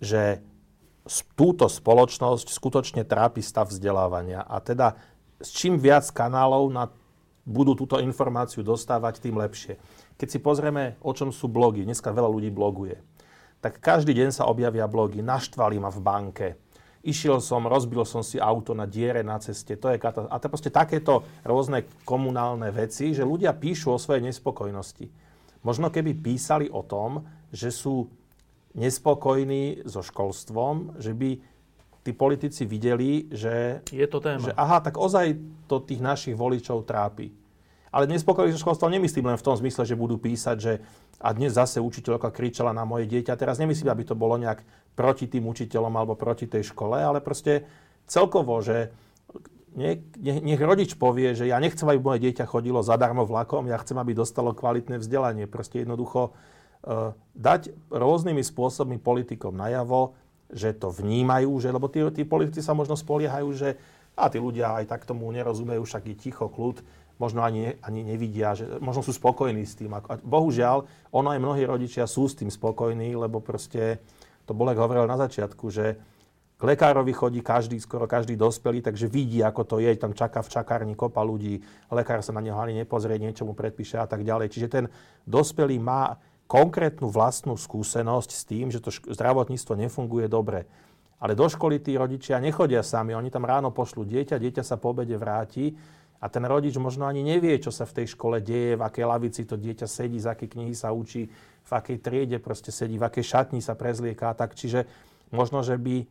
že 0.00 0.40
túto 1.36 1.68
spoločnosť 1.68 2.48
skutočne 2.48 3.04
trápi 3.04 3.44
stav 3.44 3.68
vzdelávania. 3.68 4.40
A 4.40 4.56
teda 4.64 4.96
s 5.36 5.52
čím 5.52 5.76
viac 5.76 6.08
kanálov 6.10 6.72
na, 6.72 6.88
budú 7.44 7.76
túto 7.76 8.00
informáciu 8.00 8.64
dostávať, 8.64 9.20
tým 9.20 9.36
lepšie. 9.36 9.76
Keď 10.16 10.28
si 10.32 10.38
pozrieme, 10.40 10.96
o 11.04 11.12
čom 11.12 11.28
sú 11.28 11.48
blogy, 11.48 11.84
dneska 11.84 12.08
veľa 12.12 12.32
ľudí 12.32 12.48
bloguje, 12.48 12.96
tak 13.60 13.80
každý 13.80 14.16
deň 14.16 14.32
sa 14.32 14.48
objavia 14.48 14.88
blogy, 14.88 15.20
naštvali 15.20 15.76
ma 15.76 15.92
v 15.92 16.00
banke, 16.00 16.48
išiel 17.06 17.38
som, 17.38 17.68
rozbil 17.68 18.02
som 18.02 18.24
si 18.24 18.40
auto 18.40 18.74
na 18.74 18.88
diere 18.88 19.22
na 19.22 19.38
ceste, 19.38 19.78
to 19.78 19.92
je 19.92 20.00
kata- 20.00 20.26
A 20.26 20.36
to 20.42 20.50
proste 20.50 20.74
takéto 20.74 21.22
rôzne 21.46 21.86
komunálne 22.02 22.72
veci, 22.74 23.14
že 23.14 23.22
ľudia 23.22 23.54
píšu 23.54 23.94
o 23.94 24.02
svojej 24.02 24.24
nespokojnosti. 24.26 25.06
Možno 25.62 25.90
keby 25.92 26.18
písali 26.18 26.66
o 26.66 26.82
tom, 26.82 27.26
že 27.54 27.70
sú 27.70 28.10
nespokojní 28.74 29.86
so 29.88 30.02
školstvom, 30.04 31.00
že 31.00 31.16
by 31.16 31.30
tí 32.06 32.12
politici 32.14 32.62
videli, 32.68 33.26
že... 33.32 33.82
Je 33.90 34.06
to 34.06 34.22
téma. 34.22 34.46
Že, 34.46 34.54
aha, 34.54 34.78
tak 34.78 34.94
ozaj 34.94 35.34
to 35.66 35.82
tých 35.82 35.98
našich 35.98 36.38
voličov 36.38 36.86
trápi. 36.86 37.34
Ale 37.94 38.10
nespokojní 38.10 38.52
so 38.52 38.60
školstvom 38.60 38.92
nemyslím 38.92 39.30
len 39.30 39.38
v 39.38 39.46
tom 39.46 39.54
zmysle, 39.54 39.86
že 39.86 39.98
budú 39.98 40.18
písať, 40.18 40.56
že 40.58 40.72
a 41.22 41.32
dnes 41.32 41.54
zase 41.54 41.80
učiteľka 41.80 42.34
kričala 42.34 42.74
na 42.74 42.84
moje 42.84 43.08
dieťa. 43.08 43.38
Teraz 43.38 43.56
nemyslím, 43.56 43.88
aby 43.88 44.04
to 44.04 44.18
bolo 44.18 44.36
nejak 44.36 44.66
proti 44.98 45.30
tým 45.30 45.46
učiteľom 45.46 45.92
alebo 45.94 46.18
proti 46.18 46.50
tej 46.50 46.72
škole, 46.72 46.98
ale 46.98 47.22
proste 47.22 47.64
celkovo, 48.08 48.58
že 48.60 48.90
nech, 49.76 50.00
nech, 50.18 50.60
rodič 50.60 50.96
povie, 50.96 51.36
že 51.36 51.44
ja 51.52 51.60
nechcem, 51.60 51.84
aby 51.84 52.00
moje 52.00 52.24
dieťa 52.24 52.48
chodilo 52.48 52.80
zadarmo 52.80 53.28
vlakom, 53.28 53.68
ja 53.68 53.76
chcem, 53.76 54.00
aby 54.00 54.16
dostalo 54.16 54.56
kvalitné 54.56 54.96
vzdelanie. 54.96 55.44
Proste 55.44 55.84
jednoducho 55.84 56.32
uh, 56.32 57.12
dať 57.36 57.76
rôznymi 57.92 58.40
spôsobmi 58.40 58.96
politikom 58.96 59.52
najavo, 59.52 60.16
že 60.48 60.72
to 60.72 60.88
vnímajú, 60.88 61.52
že, 61.60 61.68
lebo 61.68 61.92
tí, 61.92 62.00
tí 62.16 62.24
politici 62.24 62.64
sa 62.64 62.72
možno 62.72 62.96
spoliehajú, 62.96 63.48
že 63.52 63.76
a 64.16 64.32
tí 64.32 64.40
ľudia 64.40 64.80
aj 64.80 64.88
tak 64.88 65.04
tomu 65.04 65.28
nerozumejú, 65.28 65.84
však 65.84 66.08
je 66.08 66.16
ticho, 66.16 66.48
kľud 66.48 66.80
možno 67.16 67.40
ani, 67.40 67.76
ani 67.80 68.04
nevidia, 68.04 68.52
že 68.52 68.78
možno 68.78 69.00
sú 69.00 69.12
spokojní 69.16 69.64
s 69.64 69.76
tým. 69.76 69.96
A 69.96 70.00
bohužiaľ, 70.20 70.84
ono 71.12 71.32
aj 71.32 71.40
mnohí 71.40 71.64
rodičia 71.64 72.04
sú 72.04 72.28
s 72.28 72.36
tým 72.36 72.52
spokojní, 72.52 73.16
lebo 73.16 73.40
proste, 73.40 74.00
to 74.44 74.52
Bolek 74.52 74.76
hovoril 74.76 75.08
na 75.08 75.16
začiatku, 75.16 75.64
že 75.72 75.96
k 76.56 76.62
lekárovi 76.64 77.12
chodí 77.12 77.44
každý, 77.44 77.76
skoro 77.76 78.08
každý 78.08 78.32
dospelý, 78.32 78.80
takže 78.80 79.12
vidí, 79.12 79.44
ako 79.44 79.62
to 79.68 79.76
je, 79.76 79.92
tam 80.00 80.16
čaká 80.16 80.40
v 80.40 80.48
čakárni 80.48 80.94
kopa 80.96 81.20
ľudí, 81.20 81.60
lekár 81.92 82.24
sa 82.24 82.32
na 82.32 82.40
neho 82.40 82.56
ani 82.56 82.80
nepozrie, 82.80 83.20
niečo 83.20 83.44
mu 83.44 83.52
predpíše 83.52 84.00
a 84.00 84.08
tak 84.08 84.24
ďalej. 84.24 84.48
Čiže 84.48 84.68
ten 84.72 84.84
dospelý 85.28 85.76
má 85.76 86.16
konkrétnu 86.48 87.12
vlastnú 87.12 87.60
skúsenosť 87.60 88.30
s 88.32 88.42
tým, 88.48 88.72
že 88.72 88.80
to 88.80 88.88
zdravotníctvo 88.88 89.72
nefunguje 89.76 90.32
dobre. 90.32 90.64
Ale 91.20 91.36
do 91.36 91.48
školy 91.48 91.80
tí 91.80 91.96
rodičia 91.96 92.40
nechodia 92.40 92.80
sami, 92.80 93.12
oni 93.12 93.28
tam 93.28 93.44
ráno 93.44 93.72
pošlú 93.72 94.04
dieťa, 94.08 94.40
dieťa 94.40 94.62
sa 94.64 94.80
po 94.80 94.96
obede 94.96 95.16
vráti 95.16 95.76
a 96.26 96.30
ten 96.32 96.42
rodič 96.42 96.74
možno 96.74 97.06
ani 97.06 97.22
nevie, 97.22 97.54
čo 97.62 97.70
sa 97.70 97.86
v 97.86 98.02
tej 98.02 98.18
škole 98.18 98.42
deje, 98.42 98.74
v 98.74 98.82
akej 98.82 99.06
lavici 99.06 99.46
to 99.46 99.54
dieťa 99.54 99.86
sedí, 99.86 100.18
z 100.18 100.34
akej 100.34 100.58
knihy 100.58 100.74
sa 100.74 100.90
učí, 100.90 101.30
v 101.62 101.70
akej 101.70 102.02
triede 102.02 102.42
proste 102.42 102.74
sedí, 102.74 102.98
v 102.98 103.06
akej 103.06 103.22
šatni 103.22 103.62
sa 103.62 103.78
prezlieká. 103.78 104.34
Tak 104.34 104.58
čiže 104.58 104.90
možno, 105.30 105.62
že 105.62 105.78
by 105.78 106.02
e, 106.02 106.06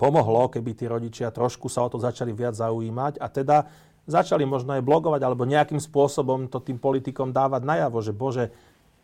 pomohlo, 0.00 0.48
keby 0.48 0.72
tí 0.72 0.88
rodičia 0.88 1.28
trošku 1.28 1.68
sa 1.68 1.84
o 1.84 1.92
to 1.92 2.00
začali 2.00 2.32
viac 2.32 2.56
zaujímať 2.56 3.20
a 3.20 3.28
teda 3.28 3.68
začali 4.08 4.48
možno 4.48 4.80
aj 4.80 4.80
blogovať 4.80 5.20
alebo 5.20 5.44
nejakým 5.44 5.84
spôsobom 5.84 6.48
to 6.48 6.64
tým 6.64 6.80
politikom 6.80 7.28
dávať 7.28 7.68
najavo, 7.68 8.00
že 8.00 8.16
bože, 8.16 8.48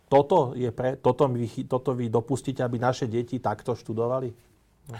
toto, 0.08 0.56
je 0.56 0.72
pre, 0.72 0.96
toto, 0.96 1.28
vy, 1.28 1.68
toto 1.68 1.92
vy 1.92 2.08
dopustíte, 2.08 2.64
aby 2.64 2.80
naše 2.80 3.04
deti 3.04 3.36
takto 3.44 3.76
študovali? 3.76 4.32
No. 4.88 4.96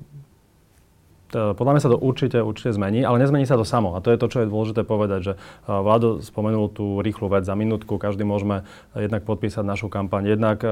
podľa 1.33 1.73
mňa 1.77 1.83
sa 1.83 1.91
to 1.91 1.99
určite, 1.99 2.39
určite 2.43 2.75
zmení, 2.75 3.07
ale 3.07 3.23
nezmení 3.23 3.47
sa 3.47 3.55
to 3.57 3.67
samo. 3.67 3.95
A 3.95 4.03
to 4.03 4.11
je 4.11 4.19
to, 4.19 4.27
čo 4.27 4.39
je 4.43 4.51
dôležité 4.51 4.83
povedať, 4.83 5.21
že 5.23 5.33
e, 5.35 5.39
Vlado 5.71 6.19
spomenul 6.19 6.71
tú 6.71 6.99
rýchlu 7.01 7.31
vec 7.31 7.47
za 7.47 7.55
minútku, 7.55 7.97
každý 7.97 8.27
môžeme 8.27 8.67
jednak 8.93 9.23
podpísať 9.25 9.63
našu 9.63 9.87
kampaň, 9.87 10.35
jednak 10.35 10.63
e, 10.63 10.69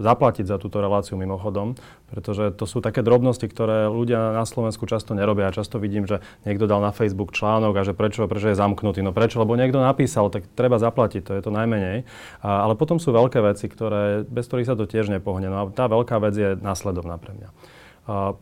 zaplatiť 0.00 0.48
za 0.48 0.56
túto 0.56 0.80
reláciu 0.80 1.20
mimochodom, 1.20 1.76
pretože 2.08 2.56
to 2.56 2.64
sú 2.64 2.80
také 2.80 3.04
drobnosti, 3.04 3.44
ktoré 3.44 3.88
ľudia 3.88 4.32
na 4.34 4.44
Slovensku 4.48 4.88
často 4.88 5.12
nerobia. 5.12 5.52
Ja 5.52 5.60
často 5.60 5.76
vidím, 5.76 6.08
že 6.08 6.24
niekto 6.48 6.64
dal 6.64 6.80
na 6.80 6.92
Facebook 6.92 7.36
článok 7.36 7.76
a 7.78 7.82
že 7.84 7.92
prečo, 7.92 8.24
prečo 8.24 8.52
je 8.52 8.56
zamknutý. 8.56 9.04
No 9.04 9.12
prečo? 9.12 9.40
Lebo 9.40 9.54
niekto 9.54 9.80
napísal, 9.80 10.32
tak 10.32 10.48
treba 10.56 10.80
zaplatiť, 10.80 11.22
to 11.24 11.32
je 11.36 11.42
to 11.44 11.50
najmenej. 11.52 12.08
Ale 12.42 12.74
potom 12.74 12.96
sú 12.96 13.12
veľké 13.12 13.40
veci, 13.44 13.68
ktoré, 13.68 14.24
bez 14.24 14.48
ktorých 14.48 14.68
sa 14.72 14.76
to 14.76 14.88
tiež 14.88 15.12
nepohne. 15.12 15.52
No 15.52 15.56
a 15.60 15.64
tá 15.68 15.86
veľká 15.86 16.16
vec 16.20 16.34
je 16.34 16.50
následovná 16.58 17.20
pre 17.20 17.36
mňa. 17.36 17.77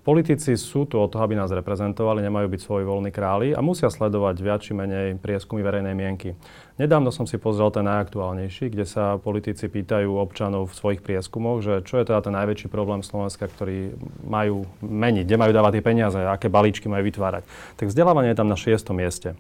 Politici 0.07 0.55
sú 0.55 0.87
tu 0.87 0.95
o 0.95 1.11
to, 1.11 1.19
aby 1.19 1.35
nás 1.35 1.51
reprezentovali, 1.51 2.23
nemajú 2.23 2.47
byť 2.55 2.61
svoji 2.63 2.85
voľní 2.87 3.11
králi 3.11 3.51
a 3.51 3.59
musia 3.59 3.91
sledovať 3.91 4.39
viac 4.39 4.63
či 4.63 4.79
menej 4.79 5.19
prieskumy 5.19 5.59
verejnej 5.59 5.91
mienky. 5.91 6.39
Nedávno 6.79 7.11
som 7.11 7.27
si 7.27 7.35
pozrel 7.35 7.75
ten 7.75 7.83
najaktuálnejší, 7.83 8.71
kde 8.71 8.87
sa 8.87 9.19
politici 9.19 9.67
pýtajú 9.67 10.23
občanov 10.23 10.71
v 10.71 10.79
svojich 10.79 11.03
prieskumoch, 11.03 11.67
že 11.67 11.83
čo 11.83 11.99
je 11.99 12.07
teda 12.07 12.23
ten 12.23 12.39
najväčší 12.39 12.71
problém 12.71 13.03
Slovenska, 13.03 13.51
ktorý 13.51 13.99
majú 14.23 14.71
meniť, 14.87 15.27
kde 15.27 15.35
majú 15.35 15.51
dávať 15.51 15.83
tie 15.83 15.83
peniaze, 15.83 16.21
aké 16.23 16.47
balíčky 16.47 16.87
majú 16.87 17.03
vytvárať. 17.11 17.43
Tak 17.75 17.91
vzdelávanie 17.91 18.31
je 18.31 18.39
tam 18.39 18.47
na 18.47 18.55
šiestom 18.55 19.03
mieste. 19.03 19.35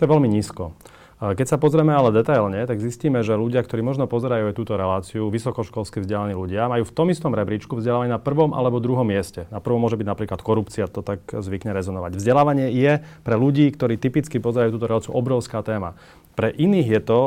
je 0.00 0.08
veľmi 0.08 0.32
nízko. 0.32 0.72
Keď 1.18 1.46
sa 1.50 1.58
pozrieme 1.58 1.90
ale 1.90 2.14
detailne, 2.14 2.62
tak 2.62 2.78
zistíme, 2.78 3.26
že 3.26 3.34
ľudia, 3.34 3.66
ktorí 3.66 3.82
možno 3.82 4.06
pozerajú 4.06 4.50
aj 4.50 4.54
túto 4.54 4.78
reláciu, 4.78 5.26
vysokoškolsky 5.26 5.98
vzdelaní 5.98 6.38
ľudia, 6.38 6.70
majú 6.70 6.86
v 6.86 6.94
tom 6.94 7.10
istom 7.10 7.34
rebríčku 7.34 7.74
vzdelávanie 7.74 8.14
na 8.14 8.22
prvom 8.22 8.54
alebo 8.54 8.78
druhom 8.78 9.02
mieste. 9.02 9.50
Na 9.50 9.58
prvom 9.58 9.82
môže 9.82 9.98
byť 9.98 10.06
napríklad 10.06 10.38
korupcia, 10.46 10.86
to 10.86 11.02
tak 11.02 11.26
zvykne 11.26 11.74
rezonovať. 11.74 12.22
Vzdelávanie 12.22 12.70
je 12.70 13.02
pre 13.26 13.34
ľudí, 13.34 13.66
ktorí 13.74 13.98
typicky 13.98 14.38
pozerajú 14.38 14.78
túto 14.78 14.86
reláciu, 14.86 15.10
obrovská 15.10 15.58
téma. 15.66 15.98
Pre 16.38 16.54
iných 16.54 16.86
je 16.86 17.00
to 17.02 17.18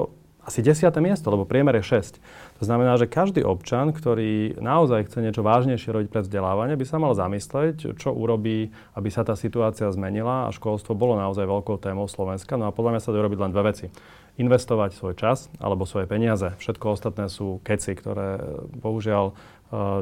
asi 0.42 0.66
desiate 0.66 0.98
miesto, 0.98 1.30
lebo 1.30 1.46
priemer 1.46 1.78
je 1.80 2.02
6. 2.02 2.18
To 2.58 2.64
znamená, 2.66 2.98
že 2.98 3.06
každý 3.06 3.46
občan, 3.46 3.94
ktorý 3.94 4.58
naozaj 4.58 5.10
chce 5.10 5.20
niečo 5.22 5.46
vážnejšie 5.46 5.94
robiť 5.94 6.10
pre 6.10 6.22
vzdelávanie, 6.26 6.74
by 6.78 6.86
sa 6.86 6.98
mal 6.98 7.14
zamyslieť, 7.14 7.94
čo 7.98 8.10
urobí, 8.10 8.74
aby 8.98 9.10
sa 9.14 9.22
tá 9.22 9.38
situácia 9.38 9.90
zmenila 9.94 10.50
a 10.50 10.54
školstvo 10.54 10.98
bolo 10.98 11.14
naozaj 11.14 11.46
veľkou 11.46 11.78
témou 11.78 12.10
Slovenska. 12.10 12.58
No 12.58 12.70
a 12.70 12.76
podľa 12.76 12.98
mňa 12.98 13.02
sa 13.06 13.14
to 13.14 13.22
robiť 13.22 13.40
len 13.40 13.54
dve 13.54 13.64
veci. 13.70 13.86
Investovať 14.40 14.98
svoj 14.98 15.14
čas 15.20 15.52
alebo 15.62 15.86
svoje 15.86 16.10
peniaze. 16.10 16.56
Všetko 16.58 16.98
ostatné 16.98 17.30
sú 17.30 17.62
keci, 17.62 17.94
ktoré 17.94 18.42
bohužiaľ 18.82 19.38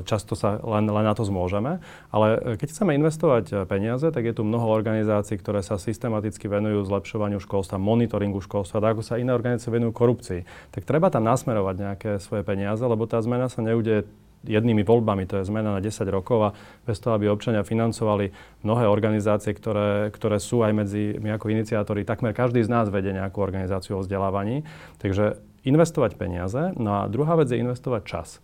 často 0.04 0.34
sa 0.34 0.58
len, 0.60 0.90
len 0.90 1.06
na 1.06 1.14
to 1.14 1.22
zmôžeme. 1.22 1.78
Ale 2.10 2.28
eh, 2.42 2.58
keď 2.58 2.68
chceme 2.74 2.98
investovať 2.98 3.46
eh, 3.50 3.56
peniaze, 3.70 4.10
tak 4.10 4.26
je 4.26 4.34
tu 4.34 4.42
mnoho 4.42 4.66
organizácií, 4.70 5.38
ktoré 5.38 5.62
sa 5.62 5.78
systematicky 5.78 6.50
venujú 6.50 6.86
zlepšovaniu 6.90 7.38
školstva, 7.38 7.78
monitoringu 7.78 8.42
školstva, 8.42 8.82
tak 8.82 9.00
ako 9.00 9.04
sa 9.06 9.22
iné 9.22 9.32
organizácie 9.32 9.70
venujú 9.70 9.94
korupcii. 9.94 10.74
Tak 10.74 10.84
treba 10.90 11.14
tam 11.14 11.26
nasmerovať 11.26 11.76
nejaké 11.78 12.10
svoje 12.18 12.42
peniaze, 12.42 12.82
lebo 12.82 13.06
tá 13.06 13.22
zmena 13.22 13.48
sa 13.48 13.62
neudeje 13.62 14.10
jednými 14.40 14.88
voľbami, 14.88 15.28
to 15.28 15.44
je 15.44 15.52
zmena 15.52 15.76
na 15.76 15.84
10 15.84 16.00
rokov 16.08 16.40
a 16.40 16.56
bez 16.88 16.96
toho, 17.04 17.20
aby 17.20 17.28
občania 17.28 17.60
financovali 17.60 18.32
mnohé 18.64 18.88
organizácie, 18.88 19.52
ktoré, 19.52 20.08
ktoré 20.16 20.40
sú 20.40 20.64
aj 20.64 20.72
medzi 20.72 21.20
my 21.20 21.36
ako 21.36 21.52
iniciátori, 21.52 22.08
takmer 22.08 22.32
každý 22.32 22.64
z 22.64 22.72
nás 22.72 22.88
vedie 22.88 23.12
nejakú 23.12 23.44
organizáciu 23.44 24.00
o 24.00 24.04
vzdelávaní. 24.04 24.64
Takže 25.04 25.44
investovať 25.68 26.16
peniaze. 26.16 26.72
No 26.80 27.04
a 27.04 27.12
druhá 27.12 27.36
vec 27.36 27.52
je 27.52 27.60
investovať 27.60 28.02
čas. 28.08 28.40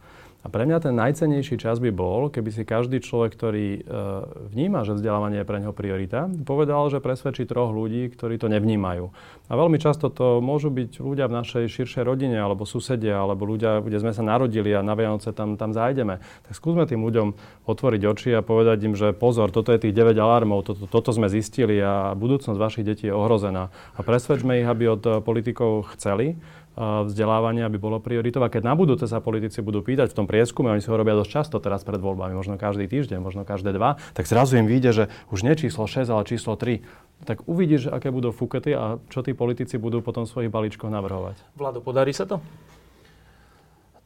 A 0.45 0.47
pre 0.53 0.61
mňa 0.69 0.77
ten 0.77 0.93
najcenejší 0.93 1.57
čas 1.57 1.81
by 1.81 1.89
bol, 1.89 2.29
keby 2.29 2.53
si 2.53 2.69
každý 2.69 3.01
človek, 3.01 3.33
ktorý 3.33 3.65
e, 3.65 3.79
vníma, 4.53 4.85
že 4.85 4.93
vzdelávanie 4.93 5.41
je 5.41 5.49
pre 5.49 5.57
neho 5.57 5.73
priorita, 5.73 6.29
povedal, 6.45 6.85
že 6.93 7.01
presvedčí 7.01 7.49
troch 7.49 7.73
ľudí, 7.73 8.13
ktorí 8.13 8.37
to 8.37 8.45
nevnímajú. 8.45 9.09
A 9.49 9.53
veľmi 9.57 9.81
často 9.81 10.13
to 10.13 10.45
môžu 10.45 10.69
byť 10.69 11.01
ľudia 11.01 11.25
v 11.25 11.41
našej 11.41 11.65
širšej 11.65 12.05
rodine, 12.05 12.37
alebo 12.37 12.61
susedia, 12.69 13.25
alebo 13.25 13.49
ľudia, 13.49 13.81
kde 13.81 13.97
sme 13.97 14.13
sa 14.13 14.21
narodili 14.21 14.69
a 14.69 14.85
na 14.85 14.93
Vianoce 14.93 15.33
tam, 15.33 15.57
tam 15.57 15.73
zájdeme. 15.73 16.21
Tak 16.45 16.53
skúsme 16.53 16.85
tým 16.85 17.01
ľuďom 17.01 17.33
otvoriť 17.65 18.01
oči 18.05 18.29
a 18.37 18.45
povedať 18.45 18.85
im, 18.85 18.93
že 18.93 19.17
pozor, 19.17 19.49
toto 19.49 19.73
je 19.73 19.81
tých 19.81 19.97
9 19.97 20.13
alarmov, 20.13 20.61
toto, 20.61 20.85
toto 20.85 21.09
sme 21.09 21.25
zistili 21.25 21.81
a 21.81 22.13
budúcnosť 22.13 22.61
vašich 22.61 22.85
detí 22.85 23.09
je 23.09 23.17
ohrozená. 23.17 23.73
A 23.97 23.99
presvedčme 24.05 24.61
ich, 24.61 24.69
aby 24.69 24.93
od 24.93 25.25
politikov 25.25 25.89
chceli, 25.97 26.37
vzdelávanie, 26.75 27.63
aby 27.63 27.79
bolo 27.79 28.03
prioritou. 28.03 28.43
A 28.43 28.51
keď 28.51 28.67
na 28.67 28.75
budúce 28.75 29.07
sa 29.07 29.23
politici 29.23 29.63
budú 29.63 29.79
pýtať 29.79 30.11
v 30.11 30.17
tom 30.23 30.27
prieskume, 30.27 30.67
oni 30.67 30.83
si 30.83 30.91
ho 30.91 30.99
robia 30.99 31.15
dosť 31.15 31.31
často 31.31 31.57
teraz 31.63 31.87
pred 31.87 32.03
voľbami, 32.03 32.35
možno 32.35 32.59
každý 32.59 32.91
týždeň, 32.91 33.23
možno 33.23 33.47
každé 33.47 33.71
dva, 33.71 33.95
tak 34.11 34.27
zrazu 34.27 34.59
im 34.59 34.67
vyjde, 34.67 34.91
že 34.91 35.03
už 35.31 35.47
nie 35.47 35.55
číslo 35.55 35.87
6, 35.87 36.11
ale 36.11 36.27
číslo 36.27 36.59
3. 36.59 36.83
Tak 37.23 37.47
uvidíš, 37.47 37.87
aké 37.87 38.11
budú 38.11 38.35
fukety 38.35 38.75
a 38.75 38.99
čo 39.07 39.23
tí 39.23 39.31
politici 39.31 39.79
budú 39.79 40.03
potom 40.03 40.27
v 40.27 40.31
svojich 40.35 40.51
balíčkoch 40.51 40.91
navrhovať. 40.91 41.39
Vlado, 41.55 41.79
podarí 41.79 42.11
sa 42.11 42.27
to? 42.27 42.43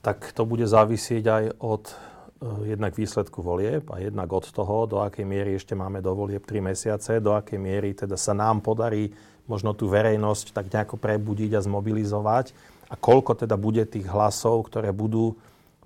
Tak 0.05 0.31
to 0.31 0.45
bude 0.45 0.63
závisieť 0.69 1.23
aj 1.25 1.43
od 1.59 1.83
uh, 1.89 2.63
jednak 2.69 2.93
výsledku 2.93 3.41
volieb 3.41 3.89
a 3.89 3.97
jednak 3.97 4.29
od 4.29 4.45
toho, 4.45 4.85
do 4.85 5.01
akej 5.01 5.25
miery 5.25 5.57
ešte 5.57 5.73
máme 5.73 6.05
do 6.05 6.13
volieb 6.13 6.45
3 6.45 6.69
mesiace, 6.69 7.17
do 7.17 7.33
akej 7.33 7.57
miery 7.57 7.97
teda 7.97 8.15
sa 8.15 8.37
nám 8.37 8.61
podarí 8.61 9.09
možno 9.49 9.73
tú 9.73 9.89
verejnosť 9.89 10.53
tak 10.53 10.69
nejako 10.69 11.01
prebudiť 11.01 11.57
a 11.57 11.65
zmobilizovať 11.65 12.53
a 12.89 12.95
koľko 12.95 13.33
teda 13.33 13.57
bude 13.57 13.83
tých 13.89 14.05
hlasov, 14.05 14.69
ktoré 14.69 14.93
budú 14.93 15.35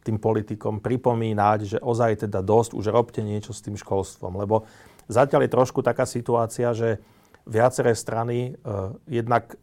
tým 0.03 0.19
politikom 0.19 0.84
pripomínať, 0.84 1.60
že 1.64 1.77
ozaj 1.80 2.27
teda 2.27 2.44
dosť, 2.44 2.76
už 2.76 2.91
robte 2.91 3.23
niečo 3.23 3.56
s 3.56 3.64
tým 3.64 3.80
školstvom. 3.80 4.35
Lebo 4.35 4.68
zatiaľ 5.07 5.48
je 5.48 5.56
trošku 5.56 5.80
taká 5.80 6.03
situácia, 6.03 6.76
že 6.76 6.99
viaceré 7.48 7.95
strany 7.95 8.56
uh, 8.64 8.91
jednak 9.07 9.56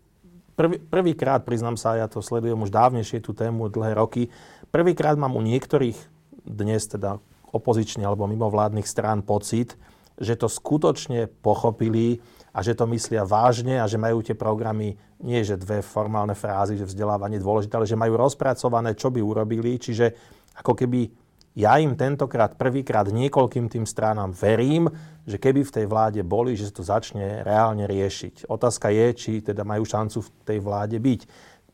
prvý, 0.57 0.81
prvýkrát, 0.81 1.45
priznám 1.45 1.77
sa, 1.77 2.01
ja 2.01 2.09
to 2.09 2.25
sledujem 2.25 2.61
už 2.61 2.73
dávnejšie 2.73 3.21
tú 3.21 3.37
tému, 3.37 3.69
dlhé 3.69 3.97
roky, 3.97 4.33
prvýkrát 4.73 5.17
mám 5.21 5.37
u 5.37 5.45
niektorých 5.45 5.97
dnes 6.45 6.89
teda 6.89 7.21
opozične 7.53 8.05
alebo 8.05 8.29
mimovládnych 8.29 8.89
strán 8.89 9.21
pocit, 9.21 9.77
že 10.21 10.37
to 10.37 10.49
skutočne 10.49 11.33
pochopili, 11.41 12.21
a 12.51 12.59
že 12.61 12.75
to 12.75 12.87
myslia 12.91 13.23
vážne 13.23 13.79
a 13.79 13.87
že 13.87 13.99
majú 13.99 14.23
tie 14.23 14.35
programy 14.35 14.99
nie 15.21 15.41
že 15.45 15.61
dve 15.61 15.85
formálne 15.85 16.35
frázy, 16.35 16.81
že 16.81 16.89
vzdelávanie 16.89 17.39
je 17.39 17.47
dôležité, 17.47 17.77
ale 17.77 17.89
že 17.89 17.99
majú 17.99 18.17
rozpracované, 18.17 18.97
čo 18.97 19.13
by 19.13 19.21
urobili. 19.21 19.77
Čiže 19.77 20.13
ako 20.59 20.73
keby 20.75 21.01
ja 21.59 21.77
im 21.83 21.99
tentokrát 21.99 22.55
prvýkrát 22.55 23.11
niekoľkým 23.11 23.67
tým 23.67 23.85
stranám 23.85 24.31
verím, 24.31 24.87
že 25.27 25.37
keby 25.37 25.67
v 25.67 25.75
tej 25.83 25.87
vláde 25.91 26.23
boli, 26.23 26.55
že 26.55 26.71
sa 26.71 26.75
to 26.79 26.85
začne 26.87 27.43
reálne 27.43 27.91
riešiť. 27.91 28.47
Otázka 28.47 28.89
je, 28.95 29.07
či 29.15 29.33
teda 29.43 29.67
majú 29.67 29.83
šancu 29.83 30.23
v 30.23 30.31
tej 30.47 30.59
vláde 30.63 30.97
byť. 31.03 31.21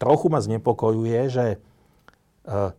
Trochu 0.01 0.27
ma 0.33 0.41
znepokojuje, 0.41 1.21
že 1.29 1.47
e, 1.55 1.57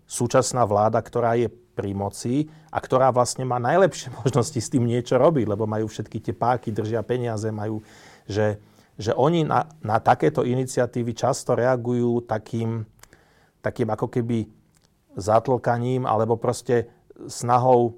súčasná 0.10 0.66
vláda, 0.66 0.98
ktorá 1.02 1.38
je 1.38 1.54
pri 1.78 1.94
moci 1.94 2.50
a 2.74 2.82
ktorá 2.82 3.14
vlastne 3.14 3.46
má 3.46 3.62
najlepšie 3.62 4.10
možnosti 4.26 4.58
s 4.58 4.74
tým 4.74 4.90
niečo 4.90 5.22
robiť, 5.22 5.46
lebo 5.46 5.70
majú 5.70 5.86
všetky 5.86 6.18
tie 6.18 6.34
páky, 6.34 6.74
držia 6.74 7.06
peniaze, 7.06 7.54
majú, 7.54 7.86
že, 8.26 8.58
že 8.98 9.14
oni 9.14 9.46
na, 9.46 9.70
na 9.86 10.02
takéto 10.02 10.42
iniciatívy 10.42 11.14
často 11.14 11.54
reagujú 11.54 12.26
takým, 12.26 12.82
takým 13.62 13.94
ako 13.94 14.10
keby 14.10 14.50
zatlkaním 15.14 16.10
alebo 16.10 16.42
proste 16.42 16.90
snahou 17.30 17.98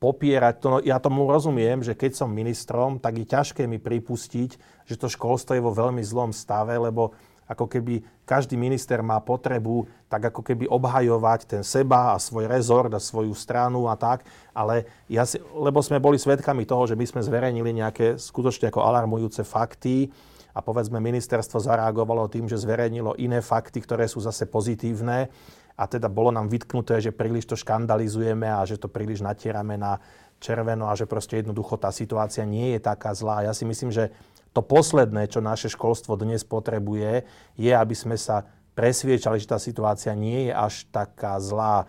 popierať 0.00 0.54
to. 0.60 0.66
No, 0.72 0.78
ja 0.80 0.96
tomu 0.96 1.28
rozumiem, 1.28 1.84
že 1.84 1.92
keď 1.92 2.24
som 2.24 2.32
ministrom, 2.32 2.96
tak 2.96 3.20
je 3.20 3.28
ťažké 3.28 3.68
mi 3.68 3.76
pripustiť, 3.76 4.50
že 4.88 4.96
to 4.96 5.12
školstvo 5.12 5.52
je 5.56 5.62
vo 5.62 5.76
veľmi 5.76 6.00
zlom 6.00 6.32
stave, 6.32 6.72
lebo 6.80 7.12
ako 7.50 7.66
keby 7.66 8.06
každý 8.22 8.54
minister 8.54 9.02
má 9.02 9.18
potrebu 9.18 9.90
tak 10.06 10.30
ako 10.30 10.46
keby 10.46 10.70
obhajovať 10.70 11.40
ten 11.50 11.62
seba 11.66 12.14
a 12.14 12.22
svoj 12.22 12.46
rezort 12.46 12.94
a 12.94 13.02
svoju 13.02 13.34
stranu 13.34 13.90
a 13.90 13.98
tak, 13.98 14.22
ale 14.54 14.86
ja 15.10 15.26
si, 15.26 15.42
lebo 15.58 15.82
sme 15.82 15.98
boli 15.98 16.14
svedkami 16.14 16.62
toho, 16.62 16.86
že 16.86 16.94
my 16.94 17.02
sme 17.02 17.26
zverejnili 17.26 17.74
nejaké 17.74 18.14
skutočne 18.22 18.70
ako 18.70 18.86
alarmujúce 18.86 19.42
fakty 19.42 20.14
a 20.54 20.62
povedzme 20.62 21.02
ministerstvo 21.02 21.58
zareagovalo 21.58 22.30
tým, 22.30 22.46
že 22.46 22.62
zverejnilo 22.62 23.18
iné 23.18 23.42
fakty, 23.42 23.82
ktoré 23.82 24.06
sú 24.06 24.22
zase 24.22 24.46
pozitívne 24.46 25.26
a 25.74 25.84
teda 25.90 26.06
bolo 26.06 26.30
nám 26.30 26.46
vytknuté, 26.46 27.02
že 27.02 27.10
príliš 27.10 27.50
to 27.50 27.58
škandalizujeme 27.58 28.46
a 28.46 28.62
že 28.62 28.78
to 28.78 28.86
príliš 28.86 29.26
natierame 29.26 29.74
na 29.74 29.98
červeno 30.40 30.88
a 30.88 30.96
že 30.96 31.04
proste 31.04 31.38
jednoducho 31.40 31.76
tá 31.76 31.92
situácia 31.92 32.42
nie 32.48 32.74
je 32.74 32.80
taká 32.80 33.12
zlá. 33.12 33.44
Ja 33.44 33.52
si 33.52 33.68
myslím, 33.68 33.92
že 33.92 34.08
to 34.50 34.60
posledné, 34.60 35.30
čo 35.30 35.38
naše 35.38 35.70
školstvo 35.70 36.18
dnes 36.18 36.42
potrebuje, 36.42 37.24
je, 37.54 37.72
aby 37.72 37.94
sme 37.94 38.18
sa 38.18 38.46
presviečali, 38.74 39.38
že 39.38 39.50
tá 39.50 39.58
situácia 39.62 40.14
nie 40.16 40.50
je 40.50 40.52
až 40.54 40.74
taká 40.90 41.38
zlá. 41.38 41.86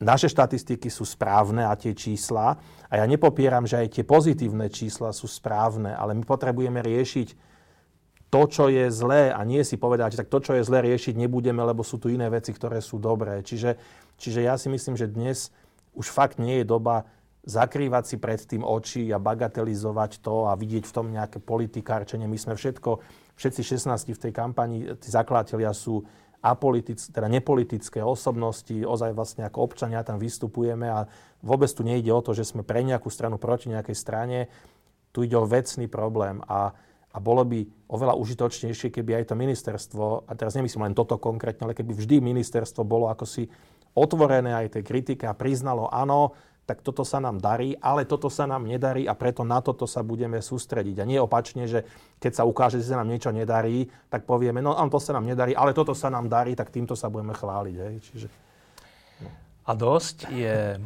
Naše 0.00 0.32
štatistiky 0.32 0.88
sú 0.88 1.04
správne 1.04 1.64
a 1.68 1.76
tie 1.76 1.92
čísla, 1.92 2.56
a 2.90 2.98
ja 2.98 3.06
nepopieram, 3.06 3.70
že 3.70 3.78
aj 3.78 3.88
tie 3.94 4.04
pozitívne 4.04 4.66
čísla 4.66 5.14
sú 5.14 5.30
správne, 5.30 5.94
ale 5.94 6.18
my 6.18 6.26
potrebujeme 6.26 6.82
riešiť 6.82 7.38
to, 8.34 8.42
čo 8.50 8.66
je 8.66 8.90
zlé 8.90 9.30
a 9.30 9.46
nie 9.46 9.62
si 9.62 9.78
povedať, 9.78 10.14
že 10.14 10.20
tak 10.26 10.30
to, 10.30 10.42
čo 10.42 10.52
je 10.58 10.66
zlé, 10.66 10.90
riešiť 10.90 11.14
nebudeme, 11.14 11.62
lebo 11.62 11.86
sú 11.86 12.02
tu 12.02 12.10
iné 12.10 12.26
veci, 12.26 12.50
ktoré 12.50 12.82
sú 12.82 12.98
dobré. 12.98 13.46
Čiže, 13.46 13.78
čiže 14.18 14.42
ja 14.42 14.58
si 14.58 14.66
myslím, 14.70 14.98
že 14.98 15.06
dnes 15.06 15.54
už 15.94 16.10
fakt 16.10 16.42
nie 16.42 16.62
je 16.62 16.66
doba 16.66 17.06
zakrývať 17.44 18.04
si 18.04 18.16
pred 18.20 18.40
tým 18.40 18.60
oči 18.60 19.08
a 19.08 19.18
bagatelizovať 19.22 20.20
to 20.20 20.48
a 20.48 20.56
vidieť 20.56 20.84
v 20.84 20.94
tom 20.94 21.06
nejaké 21.08 21.40
politikárčenie. 21.40 22.28
My 22.28 22.36
sme 22.36 22.52
všetko, 22.56 23.00
všetci 23.40 23.60
16 23.64 24.12
v 24.12 24.22
tej 24.28 24.32
kampani, 24.32 24.76
tí 25.00 25.08
zakladatelia 25.08 25.72
sú 25.72 26.04
apolitické, 26.40 27.12
teda 27.12 27.28
nepolitické 27.28 28.00
osobnosti, 28.00 28.72
ozaj 28.72 29.12
vlastne 29.12 29.44
ako 29.44 29.60
občania 29.60 30.00
tam 30.00 30.16
vystupujeme 30.16 30.88
a 30.88 31.04
vôbec 31.44 31.68
tu 31.68 31.84
nejde 31.84 32.08
o 32.12 32.24
to, 32.24 32.32
že 32.32 32.48
sme 32.48 32.64
pre 32.64 32.80
nejakú 32.80 33.12
stranu 33.12 33.36
proti 33.36 33.68
nejakej 33.68 33.96
strane. 33.96 34.38
Tu 35.12 35.28
ide 35.28 35.36
o 35.36 35.48
vecný 35.48 35.84
problém 35.88 36.40
a, 36.48 36.72
a 37.12 37.18
bolo 37.20 37.44
by 37.44 37.60
oveľa 37.92 38.16
užitočnejšie, 38.16 38.88
keby 38.88 39.20
aj 39.20 39.32
to 39.32 39.34
ministerstvo, 39.36 40.28
a 40.28 40.32
teraz 40.32 40.56
nemyslím 40.56 40.92
len 40.92 40.96
toto 40.96 41.20
konkrétne, 41.20 41.68
ale 41.68 41.76
keby 41.76 41.92
vždy 41.92 42.24
ministerstvo 42.24 42.88
bolo 42.88 43.12
ako 43.12 43.24
si 43.28 43.44
otvorené 43.92 44.54
aj 44.54 44.80
tej 44.80 44.82
kritike 44.86 45.24
a 45.28 45.36
priznalo, 45.36 45.90
áno, 45.92 46.32
tak 46.70 46.86
toto 46.86 47.02
sa 47.02 47.18
nám 47.18 47.42
darí, 47.42 47.74
ale 47.82 48.06
toto 48.06 48.30
sa 48.30 48.46
nám 48.46 48.62
nedarí 48.62 49.02
a 49.02 49.18
preto 49.18 49.42
na 49.42 49.58
toto 49.58 49.90
sa 49.90 50.06
budeme 50.06 50.38
sústrediť. 50.38 51.02
A 51.02 51.08
nie 51.08 51.18
opačne, 51.18 51.66
že 51.66 51.82
keď 52.22 52.32
sa 52.38 52.46
ukáže, 52.46 52.78
že 52.78 52.94
sa 52.94 53.02
nám 53.02 53.10
niečo 53.10 53.34
nedarí, 53.34 53.90
tak 54.06 54.22
povieme, 54.22 54.62
no 54.62 54.78
to 54.86 55.02
sa 55.02 55.18
nám 55.18 55.26
nedarí, 55.26 55.50
ale 55.58 55.74
toto 55.74 55.98
sa 55.98 56.14
nám 56.14 56.30
darí, 56.30 56.54
tak 56.54 56.70
týmto 56.70 56.94
sa 56.94 57.10
budeme 57.10 57.34
chváliť. 57.34 57.74
Hej. 57.74 57.94
Čiže, 58.06 58.28
no. 59.26 59.28
A 59.66 59.70
dosť 59.74 60.30
je 60.30 60.78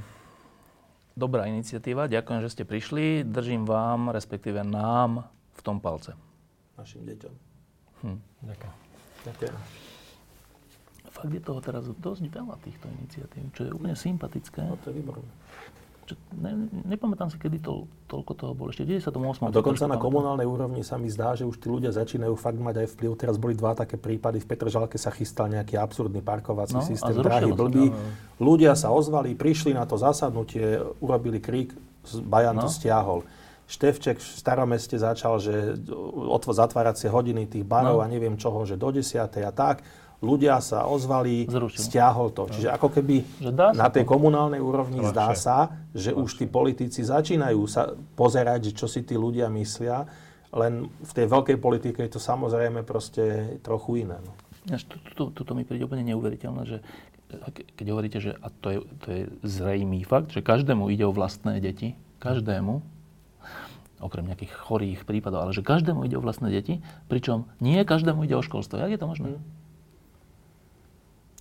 dobrá 1.12 1.52
iniciatíva. 1.52 2.09
Ďakujem, 2.09 2.40
že 2.40 2.52
ste 2.56 2.65
prišli. 2.65 3.28
Držím 3.28 3.69
vám, 3.69 4.09
respektíve 4.09 4.65
nám, 4.65 5.28
v 5.52 5.61
tom 5.61 5.85
palce. 5.85 6.16
Našim 6.81 7.05
deťom. 7.05 7.35
Hm. 8.09 8.19
Ďakujem. 8.40 8.74
Ďakujem. 9.28 9.56
Fakt 11.12 11.31
je 11.31 11.43
toho 11.44 11.61
teraz 11.61 11.85
dosť 11.85 12.24
veľa 12.32 12.56
týchto 12.65 12.89
iniciatív, 12.89 13.52
čo 13.52 13.69
je 13.69 13.70
úplne 13.77 13.93
sympatické. 13.93 14.65
No 14.65 14.81
to 14.81 14.89
je 14.89 15.05
výborné 15.05 15.44
čo, 16.05 16.14
ne, 16.36 16.68
nepamätám 16.85 17.32
si, 17.32 17.40
kedy 17.40 17.64
to, 17.64 17.89
toľko 18.09 18.32
toho 18.36 18.52
bolo. 18.52 18.68
Ešte 18.70 18.85
98. 18.85 19.48
A 19.48 19.52
dokonca 19.52 19.85
na 19.89 19.97
komunálnej 19.97 20.44
úrovni 20.44 20.85
sa 20.85 21.01
mi 21.01 21.09
zdá, 21.09 21.32
že 21.32 21.48
už 21.48 21.56
tí 21.56 21.72
ľudia 21.72 21.90
začínajú 21.90 22.36
fakt 22.36 22.60
mať 22.60 22.85
aj 22.85 22.89
vplyv. 22.97 23.10
Teraz 23.16 23.36
boli 23.40 23.56
dva 23.56 23.72
také 23.72 23.97
prípady. 23.97 24.44
V 24.44 24.47
Petržalke 24.47 25.01
sa 25.01 25.09
chystal 25.10 25.48
nejaký 25.48 25.81
absurdný 25.81 26.20
parkovací 26.20 26.76
no, 26.76 26.85
systém, 26.85 27.16
drahý, 27.16 27.51
blbý. 27.56 27.89
No, 27.90 27.97
Ľudia 28.39 28.76
sa 28.76 28.93
ozvali, 28.93 29.32
prišli 29.32 29.72
na 29.72 29.89
to 29.89 29.97
zasadnutie, 29.97 30.78
urobili 31.01 31.40
krík, 31.40 31.72
Bajan 32.05 32.60
no. 32.60 32.64
to 32.64 32.68
stiahol. 32.68 33.24
Števček 33.64 34.20
v 34.20 34.28
staromeste 34.36 35.01
začal, 35.01 35.40
že 35.40 35.72
zatváracie 36.52 37.09
hodiny 37.09 37.48
tých 37.48 37.64
barov 37.64 37.98
no. 37.98 38.05
a 38.05 38.06
neviem 38.12 38.36
čoho, 38.36 38.68
že 38.68 38.76
do 38.76 38.93
10. 38.93 39.24
a 39.24 39.52
tak 39.56 39.81
ľudia 40.25 40.57
sa 40.65 40.89
ozvali, 40.89 41.45
Zrušil. 41.45 41.77
stiahol 41.77 42.33
to. 42.33 42.49
Čiže 42.49 42.73
ako 42.73 42.89
keby 42.89 43.45
na 43.77 43.93
tej 43.93 44.09
komunálnej 44.09 44.59
úrovni 44.59 45.05
Ľahšie. 45.05 45.13
zdá 45.13 45.29
sa, 45.37 45.59
že 45.93 46.17
Ľahšie. 46.17 46.25
už 46.25 46.31
tí 46.41 46.47
politici 46.49 47.05
začínajú 47.05 47.61
sa 47.69 47.93
pozerať, 48.17 48.73
že 48.73 48.81
čo 48.81 48.87
si 48.89 49.05
tí 49.05 49.15
ľudia 49.15 49.53
myslia, 49.53 50.09
len 50.55 50.89
v 50.89 51.13
tej 51.13 51.27
veľkej 51.29 51.59
politike 51.61 52.01
je 52.09 52.17
to 52.17 52.21
samozrejme 52.23 52.81
proste 52.87 53.59
trochu 53.61 54.09
iné. 54.09 54.17
No. 54.25 54.33
Toto 55.37 55.53
mi 55.53 55.69
príde 55.69 55.85
úplne 55.85 56.09
neuveriteľné, 56.09 56.63
že 56.65 56.79
keď 57.53 57.87
hovoríte, 57.91 58.19
že 58.23 58.33
a 58.39 58.49
to 58.49 58.69
je, 58.71 58.79
to 59.03 59.09
je 59.11 59.23
zrejmý 59.43 60.07
fakt, 60.07 60.31
že 60.31 60.41
každému 60.41 60.87
ide 60.95 61.03
o 61.05 61.13
vlastné 61.13 61.59
deti, 61.59 61.99
každému, 62.23 62.81
okrem 64.05 64.29
nejakých 64.29 64.53
chorých 64.53 65.01
prípadov, 65.09 65.49
ale 65.49 65.57
že 65.57 65.65
každému 65.65 66.05
ide 66.05 66.21
o 66.21 66.23
vlastné 66.25 66.53
deti, 66.53 66.85
pričom 67.09 67.49
nie 67.59 67.81
každému 67.83 68.29
ide 68.29 68.37
o 68.37 68.45
školstvo. 68.45 68.77
Jak 68.77 68.93
je 68.93 69.01
to 69.01 69.09
možné? 69.09 69.29
Mm. 69.35 69.41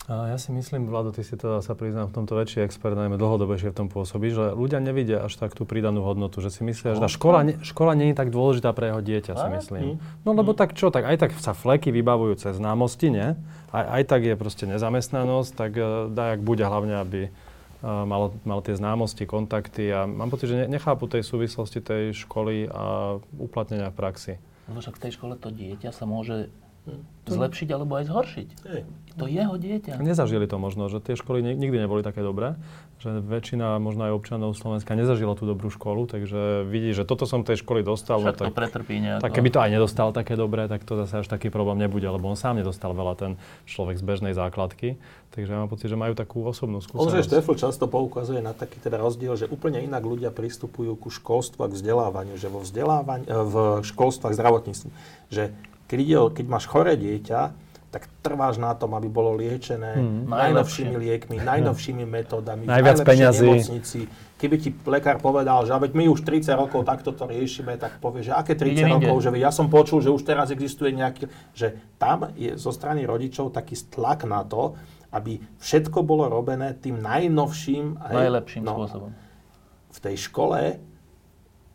A 0.04 0.36
ja 0.36 0.38
si 0.38 0.52
myslím, 0.52 0.92
Vlado, 0.92 1.16
ty 1.16 1.24
si 1.24 1.40
teda 1.40 1.64
sa 1.64 1.80
priznám 1.80 2.12
v 2.12 2.16
tomto 2.20 2.36
väčší 2.36 2.60
expert, 2.60 2.92
najmä 2.92 3.16
dlhodobejšie 3.16 3.72
v 3.72 3.78
tom 3.84 3.88
pôsobí, 3.88 4.36
že 4.36 4.52
ľudia 4.52 4.84
nevidia 4.84 5.24
až 5.24 5.40
tak 5.40 5.56
tú 5.56 5.64
pridanú 5.64 6.04
hodnotu, 6.04 6.44
že 6.44 6.52
si 6.52 6.60
myslia, 6.68 7.00
že 7.00 7.00
tá 7.00 7.08
škola, 7.08 7.48
ne, 7.48 7.56
škola 7.64 7.96
nie 7.96 8.12
je 8.12 8.20
tak 8.20 8.28
dôležitá 8.28 8.76
pre 8.76 8.92
jeho 8.92 9.00
dieťa, 9.00 9.32
si 9.40 9.48
myslím. 9.56 10.04
No 10.28 10.36
lebo 10.36 10.52
tak 10.52 10.76
čo, 10.76 10.92
tak 10.92 11.08
aj 11.08 11.24
tak 11.24 11.32
sa 11.40 11.56
fleky 11.56 11.96
vybavujú 11.96 12.36
cez 12.36 12.60
známosti, 12.60 13.16
nie? 13.16 13.32
Aj, 13.72 13.86
aj 13.96 14.04
tak 14.04 14.28
je 14.28 14.36
proste 14.36 14.68
nezamestnanosť, 14.68 15.52
tak 15.56 15.72
uh, 15.80 16.12
daj, 16.12 16.36
ak 16.36 16.42
bude 16.44 16.68
hlavne, 16.68 17.00
aby 17.00 17.22
uh, 17.32 18.04
mal, 18.04 18.36
mal 18.44 18.60
tie 18.60 18.76
známosti, 18.76 19.24
kontakty 19.24 19.88
a 19.88 20.04
mám 20.04 20.28
pocit, 20.28 20.52
že 20.52 20.68
nechápu 20.68 21.08
tej 21.08 21.24
súvislosti 21.24 21.80
tej 21.80 22.12
školy 22.28 22.68
a 22.68 23.16
uplatnenia 23.40 23.88
v 23.88 23.96
praxi. 23.96 24.34
Lebo 24.68 24.84
však 24.84 25.00
v 25.00 25.04
tej 25.08 25.12
škole 25.16 25.40
to 25.40 25.48
dieťa 25.48 25.96
sa 25.96 26.04
môže 26.04 26.52
zlepšiť 27.24 27.68
alebo 27.72 27.96
aj 27.96 28.06
zhoršiť. 28.12 28.50
Hej. 28.68 28.82
To 29.14 29.30
jeho 29.30 29.56
dieťa. 29.56 30.02
Nezažili 30.02 30.50
to 30.50 30.58
možno, 30.58 30.90
že 30.90 30.98
tie 31.00 31.14
školy 31.14 31.46
ni- 31.46 31.56
nikdy 31.56 31.86
neboli 31.86 32.02
také 32.02 32.26
dobré, 32.26 32.58
že 32.98 33.22
väčšina 33.22 33.78
možno 33.78 34.10
aj 34.10 34.14
občanov 34.18 34.58
Slovenska 34.58 34.98
nezažila 34.98 35.38
tú 35.38 35.46
dobrú 35.46 35.70
školu, 35.70 36.10
takže 36.10 36.66
vidí, 36.66 36.92
že 36.98 37.06
toto 37.06 37.30
som 37.30 37.46
tej 37.46 37.62
školy 37.62 37.86
dostal, 37.86 38.20
no 38.20 38.34
Však 38.34 38.42
to 38.42 38.46
tak, 38.50 38.56
pretrpí 38.58 38.98
nejako. 39.00 39.22
tak 39.22 39.32
keby 39.38 39.50
to 39.54 39.60
aj 39.62 39.70
nedostal 39.70 40.10
také 40.12 40.34
dobré, 40.34 40.66
tak 40.66 40.82
to 40.82 40.98
zase 41.06 41.24
až 41.24 41.28
taký 41.30 41.54
problém 41.54 41.78
nebude, 41.78 42.04
lebo 42.10 42.26
on 42.26 42.36
sám 42.36 42.58
nedostal 42.58 42.92
veľa 42.98 43.14
ten 43.16 43.32
človek 43.70 44.02
z 44.02 44.04
bežnej 44.04 44.34
základky, 44.34 44.98
takže 45.30 45.50
ja 45.54 45.58
mám 45.62 45.70
pocit, 45.70 45.94
že 45.94 45.96
majú 45.96 46.18
takú 46.18 46.42
osobnú 46.44 46.82
Ondřej 46.82 46.90
skúsenosť. 46.90 47.28
Štefl 47.30 47.54
často 47.56 47.86
poukazuje 47.86 48.42
na 48.42 48.52
taký 48.52 48.82
teda 48.82 48.98
rozdiel, 48.98 49.38
že 49.38 49.46
úplne 49.46 49.78
inak 49.78 50.02
ľudia 50.02 50.34
pristupujú 50.34 50.98
ku 50.98 51.14
školstvu 51.14 51.62
a 51.64 51.68
k 51.70 51.78
vzdelávaniu, 51.78 52.34
že 52.36 52.50
vo 52.50 52.66
vzdelávaní, 52.66 53.30
eh, 53.30 53.32
v 53.32 53.86
školstve 53.86 54.28
a 54.28 54.34
zdravotníctvu, 54.34 54.90
že 55.30 55.54
keď, 55.94 56.00
ide, 56.00 56.18
o- 56.18 56.32
keď 56.32 56.46
máš 56.48 56.66
choré 56.66 56.98
dieťa, 56.98 57.42
tak 57.88 58.10
trváš 58.20 58.58
na 58.58 58.74
tom, 58.74 58.92
aby 58.92 59.06
bolo 59.06 59.38
liečené 59.38 59.94
Mm. 59.94 60.26
najnovšími 60.26 60.96
liekmi, 60.98 61.38
najnovšími 61.46 62.02
metódami, 62.04 62.66
Najviac 62.66 63.06
peňazí. 63.06 63.46
nemocnici. 63.46 64.00
Keby 64.36 64.56
ti 64.58 64.74
lekár 64.84 65.18
povedal, 65.20 65.62
že 65.62 65.72
"A 65.72 65.78
veď 65.78 65.94
my 65.94 66.10
už 66.10 66.20
30 66.20 66.58
rokov 66.58 66.82
takto 66.84 67.14
to 67.14 67.24
riešime, 67.24 67.78
tak 67.78 68.02
povie, 68.02 68.26
že 68.26 68.34
aké 68.34 68.58
30 68.58 68.82
Idem 68.82 68.98
inde. 68.98 69.06
rokov, 69.06 69.22
že 69.22 69.30
veď 69.30 69.42
ja 69.44 69.52
som 69.54 69.70
počul, 69.70 70.02
že 70.02 70.10
už 70.10 70.20
teraz 70.22 70.50
existuje 70.50 70.90
nejaký, 70.92 71.30
že 71.54 71.68
tam 71.96 72.34
je 72.34 72.58
zo 72.58 72.68
strany 72.70 73.06
rodičov 73.06 73.54
taký 73.54 73.78
tlak 73.86 74.26
na 74.26 74.42
to, 74.42 74.74
aby 75.12 75.38
všetko 75.62 76.02
bolo 76.02 76.26
robené 76.28 76.74
tým 76.74 76.98
najnovším 76.98 78.02
aj- 78.02 78.18
Najlepším 78.20 78.64
no, 78.64 78.74
spôsobom. 78.76 79.12
v 79.88 80.00
tej 80.02 80.16
škole 80.20 80.60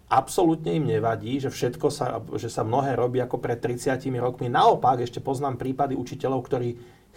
absolútne 0.09 0.73
im 0.73 0.89
nevadí, 0.89 1.37
že 1.37 1.53
všetko 1.53 1.87
sa, 1.93 2.21
že 2.41 2.49
sa 2.49 2.65
mnohé 2.65 2.97
robí 2.97 3.21
ako 3.21 3.37
pred 3.39 3.61
30 3.61 4.01
rokmi. 4.19 4.49
Naopak, 4.49 5.05
ešte 5.05 5.21
poznám 5.21 5.61
prípady 5.61 5.93
učiteľov, 5.95 6.41
ktorí 6.49 6.71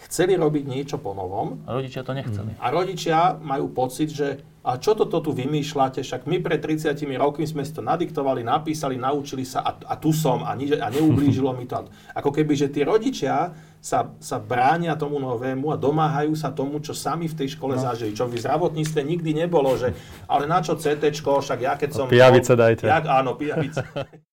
chceli 0.08 0.34
robiť 0.38 0.64
niečo 0.66 0.96
po 0.98 1.14
novom 1.14 1.62
A 1.66 1.78
rodičia 1.78 2.02
to 2.02 2.12
nechceli. 2.12 2.58
a 2.58 2.66
rodičia 2.72 3.38
majú 3.38 3.70
pocit, 3.70 4.10
že 4.10 4.42
a 4.62 4.78
čo 4.78 4.94
toto 4.94 5.18
tu 5.18 5.34
vymýšľate, 5.34 6.06
však 6.06 6.22
my 6.30 6.38
pred 6.38 6.62
30 6.62 6.94
rokmi 7.18 7.42
sme 7.42 7.66
si 7.66 7.74
to 7.74 7.82
nadiktovali, 7.82 8.46
napísali, 8.46 8.94
naučili 8.94 9.42
sa 9.42 9.66
a, 9.66 9.74
a 9.74 9.98
tu 9.98 10.14
som 10.14 10.46
a, 10.46 10.54
nič, 10.54 10.78
a 10.78 10.86
neublížilo 10.86 11.50
mi 11.50 11.66
to. 11.66 11.82
Ako 12.18 12.30
keby, 12.30 12.54
že 12.54 12.70
tí 12.70 12.86
rodičia 12.86 13.50
sa, 13.82 14.14
sa 14.22 14.38
bránia 14.38 14.94
tomu 14.94 15.18
novému 15.18 15.74
a 15.74 15.76
domáhajú 15.76 16.38
sa 16.38 16.54
tomu, 16.54 16.78
čo 16.78 16.94
sami 16.94 17.26
v 17.26 17.42
tej 17.42 17.58
škole 17.58 17.74
no. 17.74 17.82
zažili. 17.82 18.14
Čo 18.14 18.30
v 18.30 18.38
zdravotníctve 18.38 19.02
nikdy 19.02 19.30
nebolo, 19.34 19.74
že 19.74 19.98
ale 20.30 20.46
na 20.46 20.62
čo 20.62 20.78
CT, 20.78 21.10
však 21.10 21.58
ja 21.58 21.74
keď 21.74 21.90
som... 21.90 22.06
Pijavice 22.06 22.54
dajte. 22.54 22.86
Ja, 22.86 23.02
áno, 23.02 23.34
pijavice. 23.34 23.82